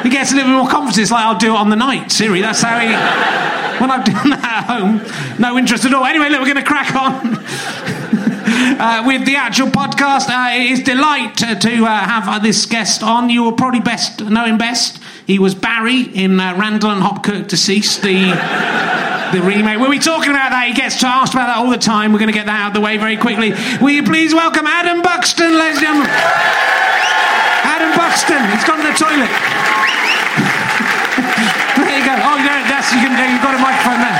He 0.03 0.09
gets 0.09 0.31
a 0.31 0.35
bit. 0.95 1.03
It's 1.03 1.11
like 1.11 1.25
I'll 1.25 1.37
do 1.37 1.53
it 1.53 1.57
on 1.57 1.69
the 1.69 1.75
night, 1.75 2.11
Siri. 2.11 2.41
That's 2.41 2.61
how 2.61 2.79
he. 2.79 2.87
When 3.81 3.89
I've 3.89 4.05
done 4.05 4.29
that 4.29 4.43
at 4.43 4.63
home, 4.65 5.39
no 5.39 5.57
interest 5.57 5.85
at 5.85 5.93
all. 5.93 6.05
Anyway, 6.05 6.29
look, 6.29 6.39
we're 6.39 6.53
going 6.53 6.57
to 6.57 6.63
crack 6.63 6.95
on. 6.95 7.43
Uh, 8.53 9.03
with 9.05 9.25
the 9.25 9.35
actual 9.35 9.67
podcast, 9.67 10.27
uh, 10.29 10.55
it 10.55 10.71
is 10.71 10.83
delight 10.83 11.37
to 11.37 11.85
uh, 11.85 11.87
have 11.87 12.27
uh, 12.27 12.39
this 12.39 12.65
guest 12.65 13.01
on. 13.01 13.29
You 13.29 13.43
will 13.43 13.53
probably 13.53 13.79
best 13.79 14.21
know 14.21 14.45
him 14.45 14.57
best. 14.57 14.99
He 15.25 15.39
was 15.39 15.55
Barry 15.55 16.01
in 16.01 16.39
uh, 16.39 16.55
Randall 16.57 16.91
and 16.91 17.01
Hopkirk 17.01 17.47
Deceased, 17.47 18.01
the 18.01 18.33
the 19.31 19.41
remake. 19.41 19.79
We'll 19.79 19.89
be 19.89 19.99
talking 19.99 20.29
about 20.29 20.51
that. 20.51 20.67
He 20.67 20.73
gets 20.73 21.01
asked 21.03 21.33
about 21.33 21.47
that 21.47 21.57
all 21.57 21.69
the 21.69 21.77
time. 21.77 22.11
We're 22.11 22.19
going 22.19 22.31
to 22.31 22.37
get 22.37 22.47
that 22.47 22.59
out 22.59 22.67
of 22.69 22.73
the 22.73 22.81
way 22.81 22.97
very 22.97 23.17
quickly. 23.17 23.53
Will 23.81 23.91
you 23.91 24.03
please 24.03 24.33
welcome 24.33 24.67
Adam 24.67 25.01
Buxton, 25.01 25.57
ladies 25.57 25.77
and 25.77 25.85
gentlemen? 25.85 26.11
Adam 27.63 27.95
Buxton. 27.95 28.43
He's 28.51 28.65
gone 28.65 28.77
to 28.79 28.87
the 28.91 28.97
toilet. 28.97 29.90
There 32.81 32.97
you 32.97 33.05
go. 33.05 33.13
There, 33.13 33.13
that's 33.13 33.13
you 33.13 33.13
can. 33.13 33.13
You've 33.31 33.41
got 33.41 33.53
a 33.53 33.61
microphone 33.61 34.01
there. 34.01 34.19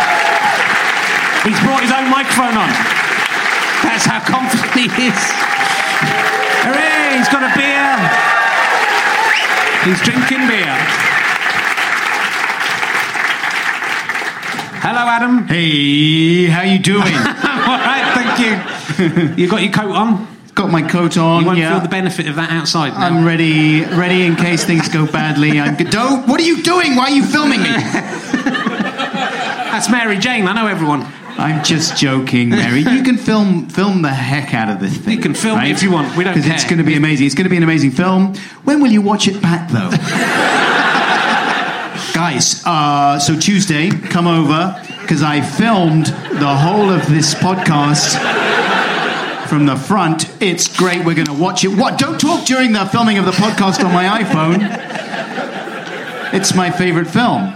He's 1.45 1.59
brought 1.65 1.81
his 1.81 1.91
own 1.91 2.09
microphone 2.09 2.57
on. 2.57 2.69
That's 3.81 4.05
how 4.05 4.19
confident 4.21 4.69
he 4.77 4.85
is. 4.85 5.21
Hooray! 6.61 7.17
He's 7.17 7.29
got 7.29 7.41
a 7.41 7.51
beer. 7.57 7.97
He's 9.85 10.01
drinking 10.01 10.47
beer. 10.47 10.75
Hello, 14.81 15.07
Adam. 15.07 15.47
Hey, 15.47 16.45
how 16.45 16.61
you 16.63 16.79
doing? 16.79 17.01
All 17.01 17.77
right, 17.77 18.13
thank 18.13 18.39
you. 18.39 18.61
You 19.37 19.47
got 19.49 19.63
your 19.63 19.71
coat 19.71 19.95
on. 19.95 20.30
Got 20.53 20.69
my 20.69 20.81
coat 20.81 21.17
on. 21.17 21.41
You 21.41 21.47
won't 21.47 21.59
yeah. 21.59 21.71
feel 21.71 21.81
the 21.81 21.89
benefit 21.89 22.27
of 22.27 22.35
that 22.35 22.51
outside 22.51 22.89
now. 22.89 23.07
I'm 23.07 23.25
ready, 23.25 23.85
ready 23.85 24.25
in 24.25 24.35
case 24.35 24.65
things 24.65 24.89
go 24.89 25.05
badly. 25.05 25.59
I'm 25.59 25.75
good. 25.75 25.89
Don't. 25.89 26.27
What 26.27 26.41
are 26.41 26.43
you 26.43 26.61
doing? 26.61 26.95
Why 26.95 27.05
are 27.05 27.11
you 27.11 27.23
filming 27.23 27.61
me? 27.61 27.69
That's 29.71 29.89
Mary 29.89 30.17
Jane. 30.17 30.47
I 30.47 30.53
know 30.53 30.67
everyone. 30.67 31.07
I'm 31.37 31.63
just 31.63 31.97
joking, 31.97 32.49
Mary. 32.49 32.81
You 32.81 33.03
can 33.03 33.17
film 33.17 33.69
film 33.69 34.01
the 34.01 34.09
heck 34.09 34.53
out 34.53 34.69
of 34.69 34.81
this 34.81 34.97
thing. 34.97 35.15
You 35.15 35.21
can 35.21 35.33
film 35.33 35.59
it 35.61 35.71
if 35.71 35.81
you 35.81 35.91
want. 35.91 36.15
We 36.17 36.25
don't 36.25 36.35
Because 36.35 36.49
it's 36.49 36.65
going 36.65 36.79
to 36.79 36.83
be 36.83 36.95
amazing. 36.95 37.25
It's 37.25 37.35
going 37.35 37.45
to 37.45 37.49
be 37.49 37.57
an 37.57 37.63
amazing 37.63 37.91
film. 37.91 38.35
When 38.65 38.81
will 38.81 38.91
you 38.91 39.01
watch 39.01 39.29
it 39.29 39.41
back, 39.41 39.69
though? 39.69 39.89
Guys, 42.13 42.61
uh, 42.65 43.17
so 43.19 43.39
Tuesday, 43.39 43.89
come 43.89 44.27
over 44.27 44.79
because 45.01 45.23
I 45.23 45.41
filmed 45.41 46.07
the 46.07 46.55
whole 46.55 46.89
of 46.89 47.07
this 47.07 47.33
podcast 47.33 48.17
from 49.51 49.65
the 49.65 49.75
front. 49.75 50.31
It's 50.41 50.73
great. 50.77 50.99
We're 50.99 51.13
going 51.13 51.27
to 51.27 51.33
watch 51.33 51.65
it. 51.65 51.67
What? 51.67 51.97
Don't 51.99 52.17
talk 52.17 52.45
during 52.45 52.71
the 52.71 52.85
filming 52.85 53.17
of 53.17 53.25
the 53.25 53.31
podcast 53.31 53.83
on 53.83 53.91
my 53.91 54.23
iPhone. 54.23 54.59
It's 56.33 56.55
my 56.55 56.71
favorite 56.71 57.07
film. 57.07 57.53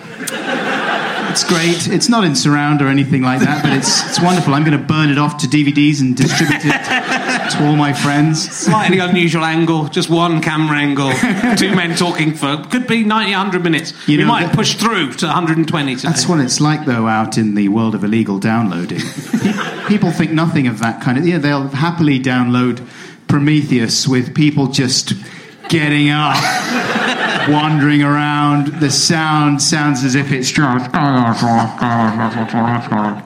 It's 1.32 1.46
great. 1.46 1.88
It's 1.88 2.10
not 2.10 2.26
in 2.26 2.36
surround 2.36 2.82
or 2.82 2.90
anything 2.90 3.22
like 3.22 3.40
that, 3.40 3.64
but 3.64 3.72
it's 3.72 4.06
it's 4.10 4.20
wonderful. 4.20 4.54
I'm 4.54 4.66
going 4.66 4.78
to 4.78 4.86
burn 4.86 5.10
it 5.10 5.18
off 5.18 5.38
to 5.38 5.48
DVDs 5.48 6.02
and 6.02 6.18
distribute 6.18 6.66
it 6.66 7.25
to 7.58 7.68
all 7.68 7.76
my 7.76 7.94
friends. 7.94 8.50
Slightly 8.52 9.00
unusual 9.00 9.44
angle, 9.46 9.88
just 9.88 10.10
one 10.10 10.42
camera 10.42 10.78
angle, 10.78 11.12
two 11.58 11.74
men 11.76 11.96
talking 11.96 12.34
for 12.34 12.58
could 12.70 12.88
be 12.88 13.04
90, 13.04 13.32
100 13.32 13.64
minutes. 13.64 13.94
You 14.08 14.18
You, 14.18 14.22
know, 14.24 14.28
might 14.30 14.48
that- 14.48 14.56
push 14.56 14.76
through 14.76 15.14
to 15.14 15.26
120 15.28 15.96
today. 15.96 16.08
That's 16.08 16.28
what 16.28 16.40
it's 16.40 16.60
like, 16.62 16.86
though, 16.86 17.08
out 17.08 17.38
in 17.38 17.56
the 17.56 17.70
world 17.70 17.96
of 17.96 18.04
illegal 18.04 18.40
downloading. 18.40 19.02
people 19.88 20.12
think 20.12 20.32
nothing 20.32 20.68
of 20.68 20.80
that 20.80 21.02
kind 21.02 21.18
of. 21.18 21.26
Yeah, 21.28 21.38
they'll 21.38 21.68
happily 21.70 22.20
download 22.20 22.86
Prometheus 23.28 24.08
with 24.08 24.34
people 24.36 24.68
just 24.68 25.14
getting 25.70 26.10
up, 26.12 26.36
wandering 27.50 28.04
around. 28.04 28.68
The 28.80 28.92
sound 28.92 29.62
sounds 29.62 30.04
as 30.04 30.16
if 30.16 30.32
it's 30.32 30.52
just 30.52 30.80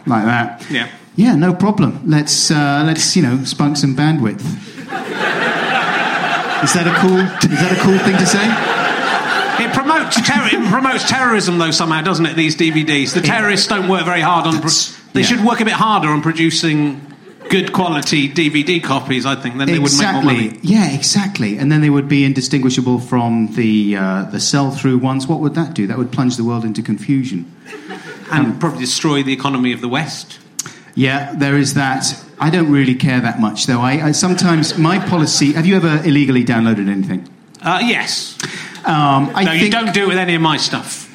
like 0.08 0.26
that. 0.26 0.66
Yeah. 0.70 0.88
Yeah, 1.20 1.36
no 1.36 1.54
problem. 1.54 2.00
Let's 2.06 2.50
uh, 2.50 2.84
let's 2.86 3.14
you 3.18 3.22
know 3.22 3.44
spunk 3.44 3.76
some 3.76 3.94
bandwidth. 3.94 4.40
Is 6.64 6.74
that 6.74 6.88
a 6.88 6.96
cool? 7.02 7.20
Is 7.20 7.60
that 7.60 7.78
a 7.78 7.82
cool 7.82 8.00
thing 8.00 8.16
to 8.16 8.26
say? 8.26 8.46
It 9.62 9.74
promotes 9.74 10.16
terror. 10.26 10.48
It 10.48 10.72
promotes 10.72 11.10
terrorism, 11.10 11.58
though 11.58 11.72
somehow, 11.72 12.04
doesn't 12.04 12.26
it? 12.26 12.38
These 12.38 12.56
DVDs. 12.56 13.14
The 13.14 13.20
terrorists 13.20 13.68
don't 13.68 13.90
work 13.90 14.06
very 14.06 14.22
hard 14.22 14.48
on. 14.48 14.62
Pro- 14.62 14.70
they 15.12 15.20
yeah. 15.20 15.26
should 15.26 15.44
work 15.44 15.60
a 15.60 15.66
bit 15.66 15.74
harder 15.74 16.08
on 16.08 16.22
producing 16.22 17.02
good 17.50 17.74
quality 17.74 18.30
DVD 18.30 18.82
copies. 18.82 19.26
I 19.26 19.36
think 19.36 19.58
then 19.58 19.68
they 19.68 19.78
would 19.78 19.92
make 19.98 20.14
more 20.14 20.24
money. 20.24 20.58
Yeah, 20.62 20.90
exactly. 20.90 21.58
And 21.58 21.70
then 21.70 21.82
they 21.82 21.90
would 21.90 22.08
be 22.08 22.24
indistinguishable 22.24 23.00
from 23.00 23.48
the 23.56 23.98
uh, 23.98 24.24
the 24.24 24.40
sell 24.40 24.72
through 24.72 25.00
ones. 25.00 25.28
What 25.28 25.42
would 25.42 25.56
that 25.56 25.74
do? 25.74 25.86
That 25.86 25.98
would 25.98 26.14
plunge 26.14 26.38
the 26.38 26.46
world 26.46 26.64
into 26.64 26.82
confusion. 26.82 27.54
and 28.32 28.58
probably 28.58 28.80
destroy 28.80 29.22
the 29.22 29.34
economy 29.34 29.74
of 29.74 29.82
the 29.82 29.90
West. 29.90 30.40
Yeah, 31.00 31.34
there 31.34 31.56
is 31.56 31.76
that. 31.76 32.04
I 32.42 32.50
don't 32.50 32.70
really 32.70 32.94
care 32.94 33.22
that 33.22 33.40
much, 33.40 33.68
though. 33.68 33.80
I, 33.80 34.08
I 34.08 34.12
sometimes 34.12 34.78
my 34.78 35.00
policy. 35.00 35.54
Have 35.54 35.66
you 35.66 35.78
ever 35.78 36.02
illegally 36.04 36.44
downloaded 36.44 36.90
anything? 36.90 37.26
Uh, 37.62 37.80
yes. 37.82 38.38
Um, 38.84 39.32
I 39.34 39.46
no, 39.46 39.52
think, 39.52 39.64
you 39.64 39.72
don't 39.72 39.94
do 39.94 40.04
it 40.04 40.08
with 40.10 40.18
any 40.18 40.36
of 40.36 40.42
my 40.42 40.58
stuff. 40.58 41.08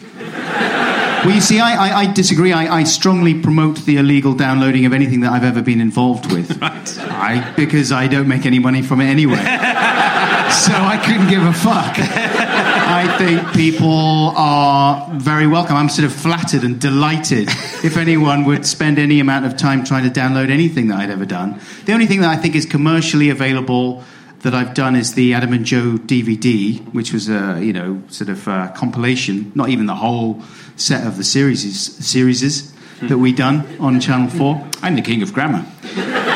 Well, 1.25 1.35
you 1.35 1.43
see, 1.43 1.61
I, 1.61 1.88
I, 1.88 1.99
I 2.00 2.12
disagree. 2.12 2.53
I, 2.53 2.81
I 2.81 2.85
strongly 2.85 3.38
promote 3.38 3.85
the 3.85 3.99
illegal 3.99 4.33
downloading 4.33 4.87
of 4.87 4.95
anything 4.95 5.21
that 5.21 5.33
I've 5.33 5.45
ever 5.45 5.61
been 5.61 5.83
involved 5.83 6.33
with. 6.33 6.62
Right. 6.64 6.99
I, 7.00 7.53
because 7.55 7.93
I 7.93 8.07
don't 8.07 8.26
make 8.26 8.47
any 8.47 8.59
money 8.59 8.81
from 8.81 9.03
it 9.03 9.07
anyway. 9.07 9.37
so 9.37 10.73
I 10.73 11.03
couldn't 11.05 11.29
give 11.29 11.43
a 11.43 11.53
fuck. 11.53 11.97
I 13.04 13.18
think 13.18 13.52
people 13.52 14.32
are 14.34 15.11
very 15.12 15.46
welcome. 15.46 15.76
I'm 15.76 15.90
sort 15.90 16.06
of 16.06 16.12
flattered 16.14 16.64
and 16.64 16.80
delighted 16.80 17.49
if 17.84 17.99
anyone 17.99 18.44
would 18.46 18.64
spend 18.64 18.99
any 18.99 19.20
amount 19.20 19.44
of 19.44 19.58
time 19.58 19.84
trying 19.84 20.11
to 20.11 20.20
download 20.20 20.50
anything 20.50 20.88
that 20.88 21.00
I'd 21.00 21.11
ever 21.11 21.26
done. 21.26 21.61
The 21.84 21.92
only 21.92 22.06
thing 22.06 22.23
that 22.23 22.30
I 22.30 22.37
think 22.37 22.54
is 22.54 22.64
commercially 22.64 23.28
available 23.28 24.02
that 24.40 24.54
I've 24.54 24.73
done 24.73 24.96
is 24.96 25.12
the 25.14 25.34
Adam 25.34 25.52
and 25.52 25.66
Joe 25.66 25.99
DVD, 25.99 26.80
which 26.94 27.12
was 27.12 27.28
a 27.28 27.61
you 27.62 27.75
know 27.75 28.02
sort 28.08 28.30
of 28.30 28.49
uh 28.49 28.68
compilation, 28.73 29.52
not 29.54 29.68
even 29.68 29.84
the 29.84 29.96
whole 29.96 30.42
set 30.76 31.06
of 31.06 31.18
the 31.18 31.25
series 31.25 31.62
series 32.06 32.73
that 33.02 33.18
we 33.18 33.32
done 33.34 33.66
on 33.80 34.00
Channel 34.00 34.30
Four. 34.30 34.66
I'm 34.82 34.96
the 34.96 35.02
king 35.02 35.23
of 35.23 35.34
grammar. 35.34 35.66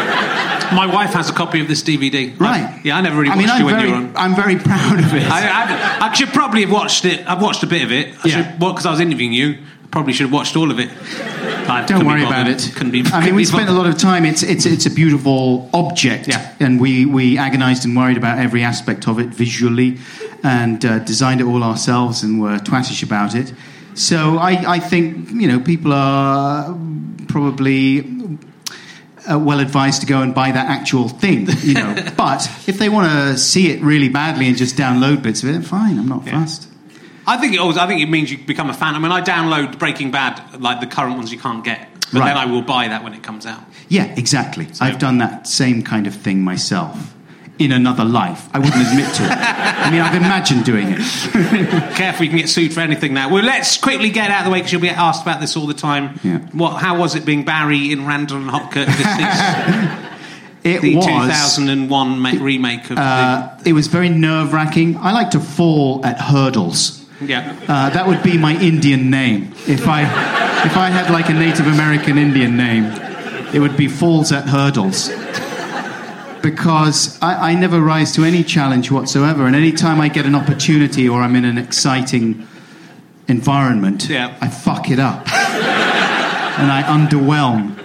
My 0.75 0.87
wife 0.87 1.11
has 1.15 1.29
a 1.31 1.33
copy 1.33 1.61
of 1.61 1.69
this 1.69 1.83
DVD. 1.83 2.39
Right. 2.39 2.63
I- 2.65 2.81
yeah, 2.85 2.97
I 2.97 3.01
never 3.01 3.17
really 3.21 3.31
I 3.33 3.37
watched 3.37 3.49
mean, 3.49 3.57
it 3.57 3.61
I'm 3.61 3.65
when 3.67 3.75
very, 3.77 3.89
you 3.89 3.95
were 3.95 4.01
on. 4.09 4.17
I'm 4.17 4.35
very 4.37 4.57
proud 4.57 4.99
of 4.99 5.15
it. 5.15 5.27
I, 5.31 5.99
I, 6.01 6.09
I 6.09 6.13
should 6.13 6.29
probably 6.29 6.63
have 6.63 6.71
watched 6.73 7.05
it. 7.05 7.27
I've 7.27 7.43
watched 7.43 7.63
a 7.63 7.67
bit 7.67 7.83
of 7.83 7.93
it. 7.93 8.15
I 8.25 8.29
Yeah. 8.29 8.51
should, 8.53 8.61
well, 8.61 8.73
because 8.73 8.87
I 8.87 8.91
was 8.91 9.01
interviewing 9.01 9.33
you. 9.33 9.59
Probably 9.91 10.13
should 10.13 10.25
have 10.27 10.33
watched 10.35 10.55
all 10.55 10.71
of 10.71 10.79
it. 10.79 10.91
I 11.71 11.85
Don't 11.87 12.07
worry 12.07 12.23
about 12.23 12.47
it. 12.47 12.71
Couldn't 12.75 12.93
be. 12.93 13.03
I 13.11 13.25
mean, 13.25 13.35
we 13.35 13.47
spent 13.47 13.71
a 13.71 13.73
lot 13.73 13.87
of 13.87 13.97
time. 13.97 14.27
It's 14.27 14.43
it's 14.43 14.67
it's 14.67 14.85
a 14.85 14.91
beautiful 14.91 15.71
object, 15.73 16.29
Yeah. 16.29 16.55
and 16.61 16.79
we 16.79 17.07
we 17.07 17.39
agonised 17.39 17.87
and 17.87 17.97
worried 17.97 18.19
about 18.19 18.39
every 18.39 18.63
aspect 18.63 19.09
of 19.09 19.19
it 19.19 19.29
visually, 19.29 19.97
and 20.43 20.85
uh, 20.85 20.99
designed 20.99 21.41
it 21.41 21.45
all 21.45 21.63
ourselves, 21.65 22.23
and 22.23 22.39
were 22.39 22.59
twattish 22.59 23.03
about 23.03 23.35
it. 23.35 23.55
So 23.95 24.37
I 24.39 24.75
I 24.77 24.79
think 24.79 25.31
you 25.31 25.49
know 25.49 25.59
people 25.59 25.95
are 25.95 26.77
probably. 27.29 28.05
Uh, 29.31 29.39
well 29.39 29.61
advised 29.61 30.01
to 30.01 30.07
go 30.07 30.23
and 30.23 30.35
buy 30.35 30.51
that 30.53 30.67
actual 30.71 31.09
thing, 31.09 31.47
you 31.63 31.75
know. 31.75 31.95
but 32.17 32.49
if 32.67 32.79
they 32.79 32.89
want 32.89 33.11
to 33.11 33.37
see 33.37 33.71
it 33.71 33.83
really 33.83 34.09
badly 34.09 34.47
and 34.49 34.57
just 34.57 34.77
download 34.77 35.23
bits 35.23 35.43
of 35.43 35.51
it, 35.51 35.63
fine. 35.67 35.99
I'm 35.99 36.09
not 36.09 36.27
fussed. 36.27 36.67
I 37.27 37.37
think 37.37 37.53
it 37.53 37.59
also, 37.59 37.79
I 37.81 37.87
think 37.87 38.01
it 38.01 38.09
means 38.09 38.31
you 38.31 38.39
become 38.39 38.71
a 38.71 38.75
fan. 38.75 38.95
I 38.95 38.99
mean, 38.99 39.13
I 39.13 39.21
download 39.21 39.79
Breaking 39.79 40.11
Bad, 40.11 40.61
like 40.63 40.81
the 40.81 40.87
current 40.87 41.17
ones 41.17 41.31
you 41.31 41.39
can't 41.39 41.63
get, 41.63 41.89
but 42.11 42.21
Right. 42.21 42.29
then 42.29 42.37
I 42.39 42.47
will 42.47 42.63
buy 42.63 42.89
that 42.89 43.05
when 43.05 43.13
it 43.13 43.23
comes 43.23 43.45
out. 43.45 43.61
Yeah, 43.91 44.05
exactly. 44.17 44.67
I've 44.81 44.99
done 44.99 45.19
that 45.19 45.47
same 45.47 45.83
kind 45.83 46.07
of 46.07 46.15
thing 46.15 46.41
myself 46.43 47.15
in 47.59 47.73
another 47.73 48.05
life. 48.05 48.49
I 48.55 48.59
wouldn't 48.59 48.87
admit 48.89 49.13
to 49.17 49.25
it. 49.25 49.31
I 49.31 49.91
mean, 49.91 50.01
I've 50.01 50.15
imagined 50.15 50.65
doing 50.65 50.89
it. 50.91 50.99
Careful, 51.97 52.25
you 52.25 52.31
can 52.31 52.39
get 52.39 52.49
sued 52.49 52.73
for 52.73 52.81
anything 52.81 53.15
now. 53.15 53.31
Well, 53.33 53.43
let's 53.45 53.77
quickly 53.79 54.11
get 54.11 54.31
out 54.31 54.41
of 54.41 54.45
the 54.47 54.51
way 54.53 54.59
because 54.59 54.73
you'll 54.73 54.81
be 54.83 54.91
asked 54.91 55.23
about 55.23 55.41
this 55.41 55.57
all 55.57 55.67
the 55.67 55.75
time. 55.75 56.21
Yeah. 56.23 56.39
What? 56.53 56.77
How 56.81 56.97
was 56.99 57.15
it 57.15 57.25
being 57.25 57.45
Barry 57.45 57.91
in 57.93 58.07
Randall 58.07 58.37
and 58.39 58.51
Hopkirk? 58.51 58.87
It 60.65 60.83
the 60.83 60.97
was. 60.97 61.07
2001 61.07 62.19
ma- 62.19 62.31
remake 62.41 62.91
of 62.91 62.99
Uh, 62.99 63.57
it 63.65 63.73
was 63.75 63.87
very 63.87 64.09
nerve 64.09 64.53
wracking. 64.53 64.97
I 64.99 65.13
like 65.13 65.31
to 65.31 65.41
fall 65.41 66.05
at 66.05 66.21
hurdles. 66.21 67.07
yeah. 67.21 67.55
Uh, 67.69 67.91
that 67.91 68.07
would 68.09 68.23
be 68.25 68.37
my 68.37 68.61
Indian 68.61 69.09
name. 69.09 69.53
If 69.69 69.87
I, 69.89 70.03
if 70.67 70.77
I 70.77 70.91
had 70.91 71.11
like 71.11 71.29
a 71.31 71.33
Native 71.33 71.69
American 71.69 72.19
Indian 72.19 72.57
name, 72.57 72.85
it 73.55 73.61
would 73.61 73.77
be 73.77 73.87
Falls 73.89 74.33
at 74.33 74.49
Hurdles. 74.49 75.09
Because 76.43 77.21
I, 77.21 77.51
I 77.51 77.55
never 77.55 77.81
rise 77.81 78.13
to 78.15 78.25
any 78.25 78.45
challenge 78.45 78.91
whatsoever, 78.91 79.47
and 79.47 79.57
any 79.57 79.73
time 79.73 80.01
I 80.01 80.09
get 80.09 80.27
an 80.27 80.35
opportunity 80.35 81.09
or 81.09 81.23
I'm 81.23 81.37
in 81.37 81.45
an 81.45 81.59
exciting 81.59 82.47
environment, 83.27 84.09
Yeah. 84.09 84.37
I 84.41 84.49
fuck 84.49 84.91
it 84.91 84.99
up 84.99 85.27
and 85.33 86.73
I 86.73 86.83
underwhelm. 86.83 87.77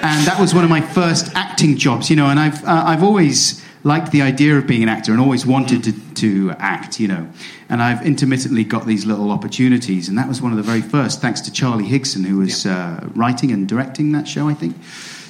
And 0.00 0.26
that 0.26 0.38
was 0.40 0.54
one 0.54 0.64
of 0.64 0.70
my 0.70 0.80
first 0.80 1.34
acting 1.34 1.76
jobs, 1.76 2.08
you 2.08 2.16
know. 2.16 2.26
And 2.26 2.38
I've 2.38 2.64
uh, 2.64 2.84
I've 2.86 3.02
always 3.02 3.64
liked 3.84 4.12
the 4.12 4.22
idea 4.22 4.56
of 4.56 4.66
being 4.66 4.82
an 4.82 4.88
actor 4.88 5.12
and 5.12 5.20
always 5.20 5.46
wanted 5.46 5.84
to, 5.84 5.92
to 6.14 6.50
act, 6.58 7.00
you 7.00 7.08
know. 7.08 7.28
And 7.68 7.82
I've 7.82 8.04
intermittently 8.06 8.64
got 8.64 8.86
these 8.86 9.06
little 9.06 9.30
opportunities, 9.30 10.08
and 10.08 10.16
that 10.18 10.28
was 10.28 10.40
one 10.40 10.52
of 10.52 10.56
the 10.56 10.62
very 10.62 10.82
first, 10.82 11.20
thanks 11.20 11.40
to 11.42 11.52
Charlie 11.52 11.84
Higson, 11.88 12.24
who 12.24 12.38
was 12.38 12.66
uh, 12.66 13.08
writing 13.14 13.50
and 13.50 13.68
directing 13.68 14.12
that 14.12 14.26
show, 14.28 14.48
I 14.48 14.54
think. 14.54 14.76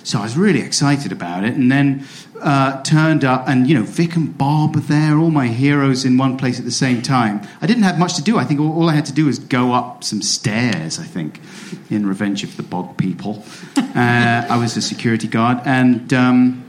So 0.09 0.19
I 0.19 0.23
was 0.23 0.39
really 0.39 0.63
excited 0.63 1.13
about 1.13 1.45
it, 1.45 1.53
and 1.53 1.71
then 1.71 2.07
uh, 2.41 2.83
turned 2.83 3.25
up, 3.25 3.47
and 3.47 3.69
you 3.69 3.75
know, 3.75 3.83
Vic 3.83 4.17
and 4.17 4.39
Bob 4.39 4.75
were 4.75 4.81
there, 4.81 5.19
all 5.19 5.31
my 5.31 5.49
heroes 5.49 6.07
in 6.07 6.17
one 6.17 6.39
place 6.39 6.59
at 6.59 6.65
the 6.65 6.71
same 6.71 7.03
time. 7.03 7.47
I 7.61 7.67
didn't 7.67 7.83
have 7.83 7.99
much 7.99 8.15
to 8.15 8.23
do. 8.23 8.39
I 8.39 8.45
think 8.45 8.59
all, 8.59 8.73
all 8.73 8.89
I 8.89 8.95
had 8.95 9.05
to 9.05 9.13
do 9.13 9.27
was 9.27 9.39
go 9.39 9.75
up 9.75 10.03
some 10.03 10.23
stairs. 10.23 10.99
I 10.99 11.05
think 11.05 11.43
in 11.91 12.07
Revenge 12.07 12.43
of 12.43 12.57
the 12.57 12.63
Bog 12.63 12.97
People, 12.97 13.45
uh, 13.77 14.47
I 14.49 14.57
was 14.57 14.79
a 14.79 14.81
security 14.81 15.29
guard, 15.29 15.59
and 15.67 16.11
um, 16.15 16.65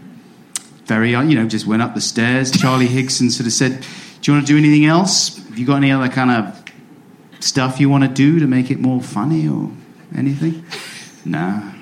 very, 0.84 1.16
uh, 1.16 1.22
you 1.22 1.36
know, 1.36 1.48
just 1.48 1.66
went 1.66 1.82
up 1.82 1.96
the 1.96 2.02
stairs. 2.02 2.52
Charlie 2.52 2.90
Higson 2.90 3.32
sort 3.32 3.48
of 3.48 3.54
said, 3.54 3.86
"Do 4.20 4.32
you 4.32 4.36
want 4.36 4.48
to 4.48 4.52
do 4.54 4.58
anything 4.58 4.84
else? 4.84 5.38
Have 5.38 5.58
you 5.58 5.66
got 5.66 5.78
any 5.78 5.94
other 5.94 6.10
kind 6.10 6.30
of 6.30 6.62
stuff 7.40 7.80
you 7.80 7.90
want 7.90 8.04
to 8.04 8.10
do 8.10 8.40
to 8.42 8.48
make 8.48 8.70
it 8.70 8.82
more 8.82 9.02
funny 9.02 9.48
or 9.48 9.72
anything?" 10.14 10.66
Nah. 11.24 11.79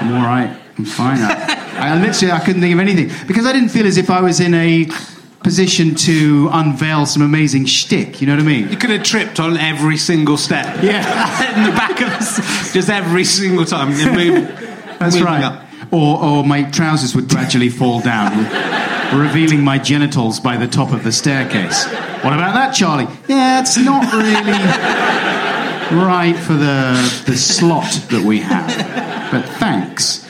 I'm 0.00 0.14
all 0.14 0.22
right. 0.24 0.56
I'm 0.78 0.84
fine. 0.84 1.18
I, 1.20 1.64
I 1.94 2.00
literally 2.00 2.32
I 2.32 2.40
couldn't 2.40 2.60
think 2.60 2.74
of 2.74 2.80
anything 2.80 3.10
because 3.26 3.46
I 3.46 3.52
didn't 3.52 3.70
feel 3.70 3.86
as 3.86 3.96
if 3.96 4.10
I 4.10 4.20
was 4.20 4.40
in 4.40 4.54
a 4.54 4.86
position 5.42 5.94
to 5.94 6.48
unveil 6.52 7.06
some 7.06 7.22
amazing 7.22 7.66
shtick. 7.66 8.20
You 8.20 8.26
know 8.26 8.34
what 8.34 8.42
I 8.42 8.46
mean? 8.46 8.68
You 8.68 8.76
could 8.76 8.90
have 8.90 9.02
tripped 9.04 9.38
on 9.38 9.56
every 9.56 9.96
single 9.96 10.36
step. 10.36 10.82
Yeah. 10.82 11.56
in 11.56 11.70
the 11.70 11.76
back 11.76 12.00
of 12.00 12.08
us, 12.08 12.72
just 12.72 12.88
every 12.88 13.24
single 13.24 13.64
time. 13.64 13.90
Move- 13.90 14.48
That's 14.98 15.20
right. 15.20 15.44
up. 15.44 15.62
Or, 15.92 16.20
or 16.20 16.44
my 16.44 16.64
trousers 16.64 17.14
would 17.14 17.28
gradually 17.28 17.68
fall 17.68 18.00
down, 18.00 18.44
revealing 19.16 19.62
my 19.62 19.78
genitals 19.78 20.40
by 20.40 20.56
the 20.56 20.66
top 20.66 20.92
of 20.92 21.04
the 21.04 21.12
staircase. 21.12 21.86
What 22.24 22.32
about 22.32 22.54
that, 22.54 22.72
Charlie? 22.72 23.06
Yeah, 23.28 23.60
it's 23.60 23.76
not 23.78 24.12
really 24.12 25.45
right 25.92 26.36
for 26.36 26.54
the 26.54 27.22
the 27.26 27.36
slot 27.36 27.90
that 28.10 28.24
we 28.24 28.40
have. 28.40 28.68
But 29.30 29.42
thanks. 29.58 30.24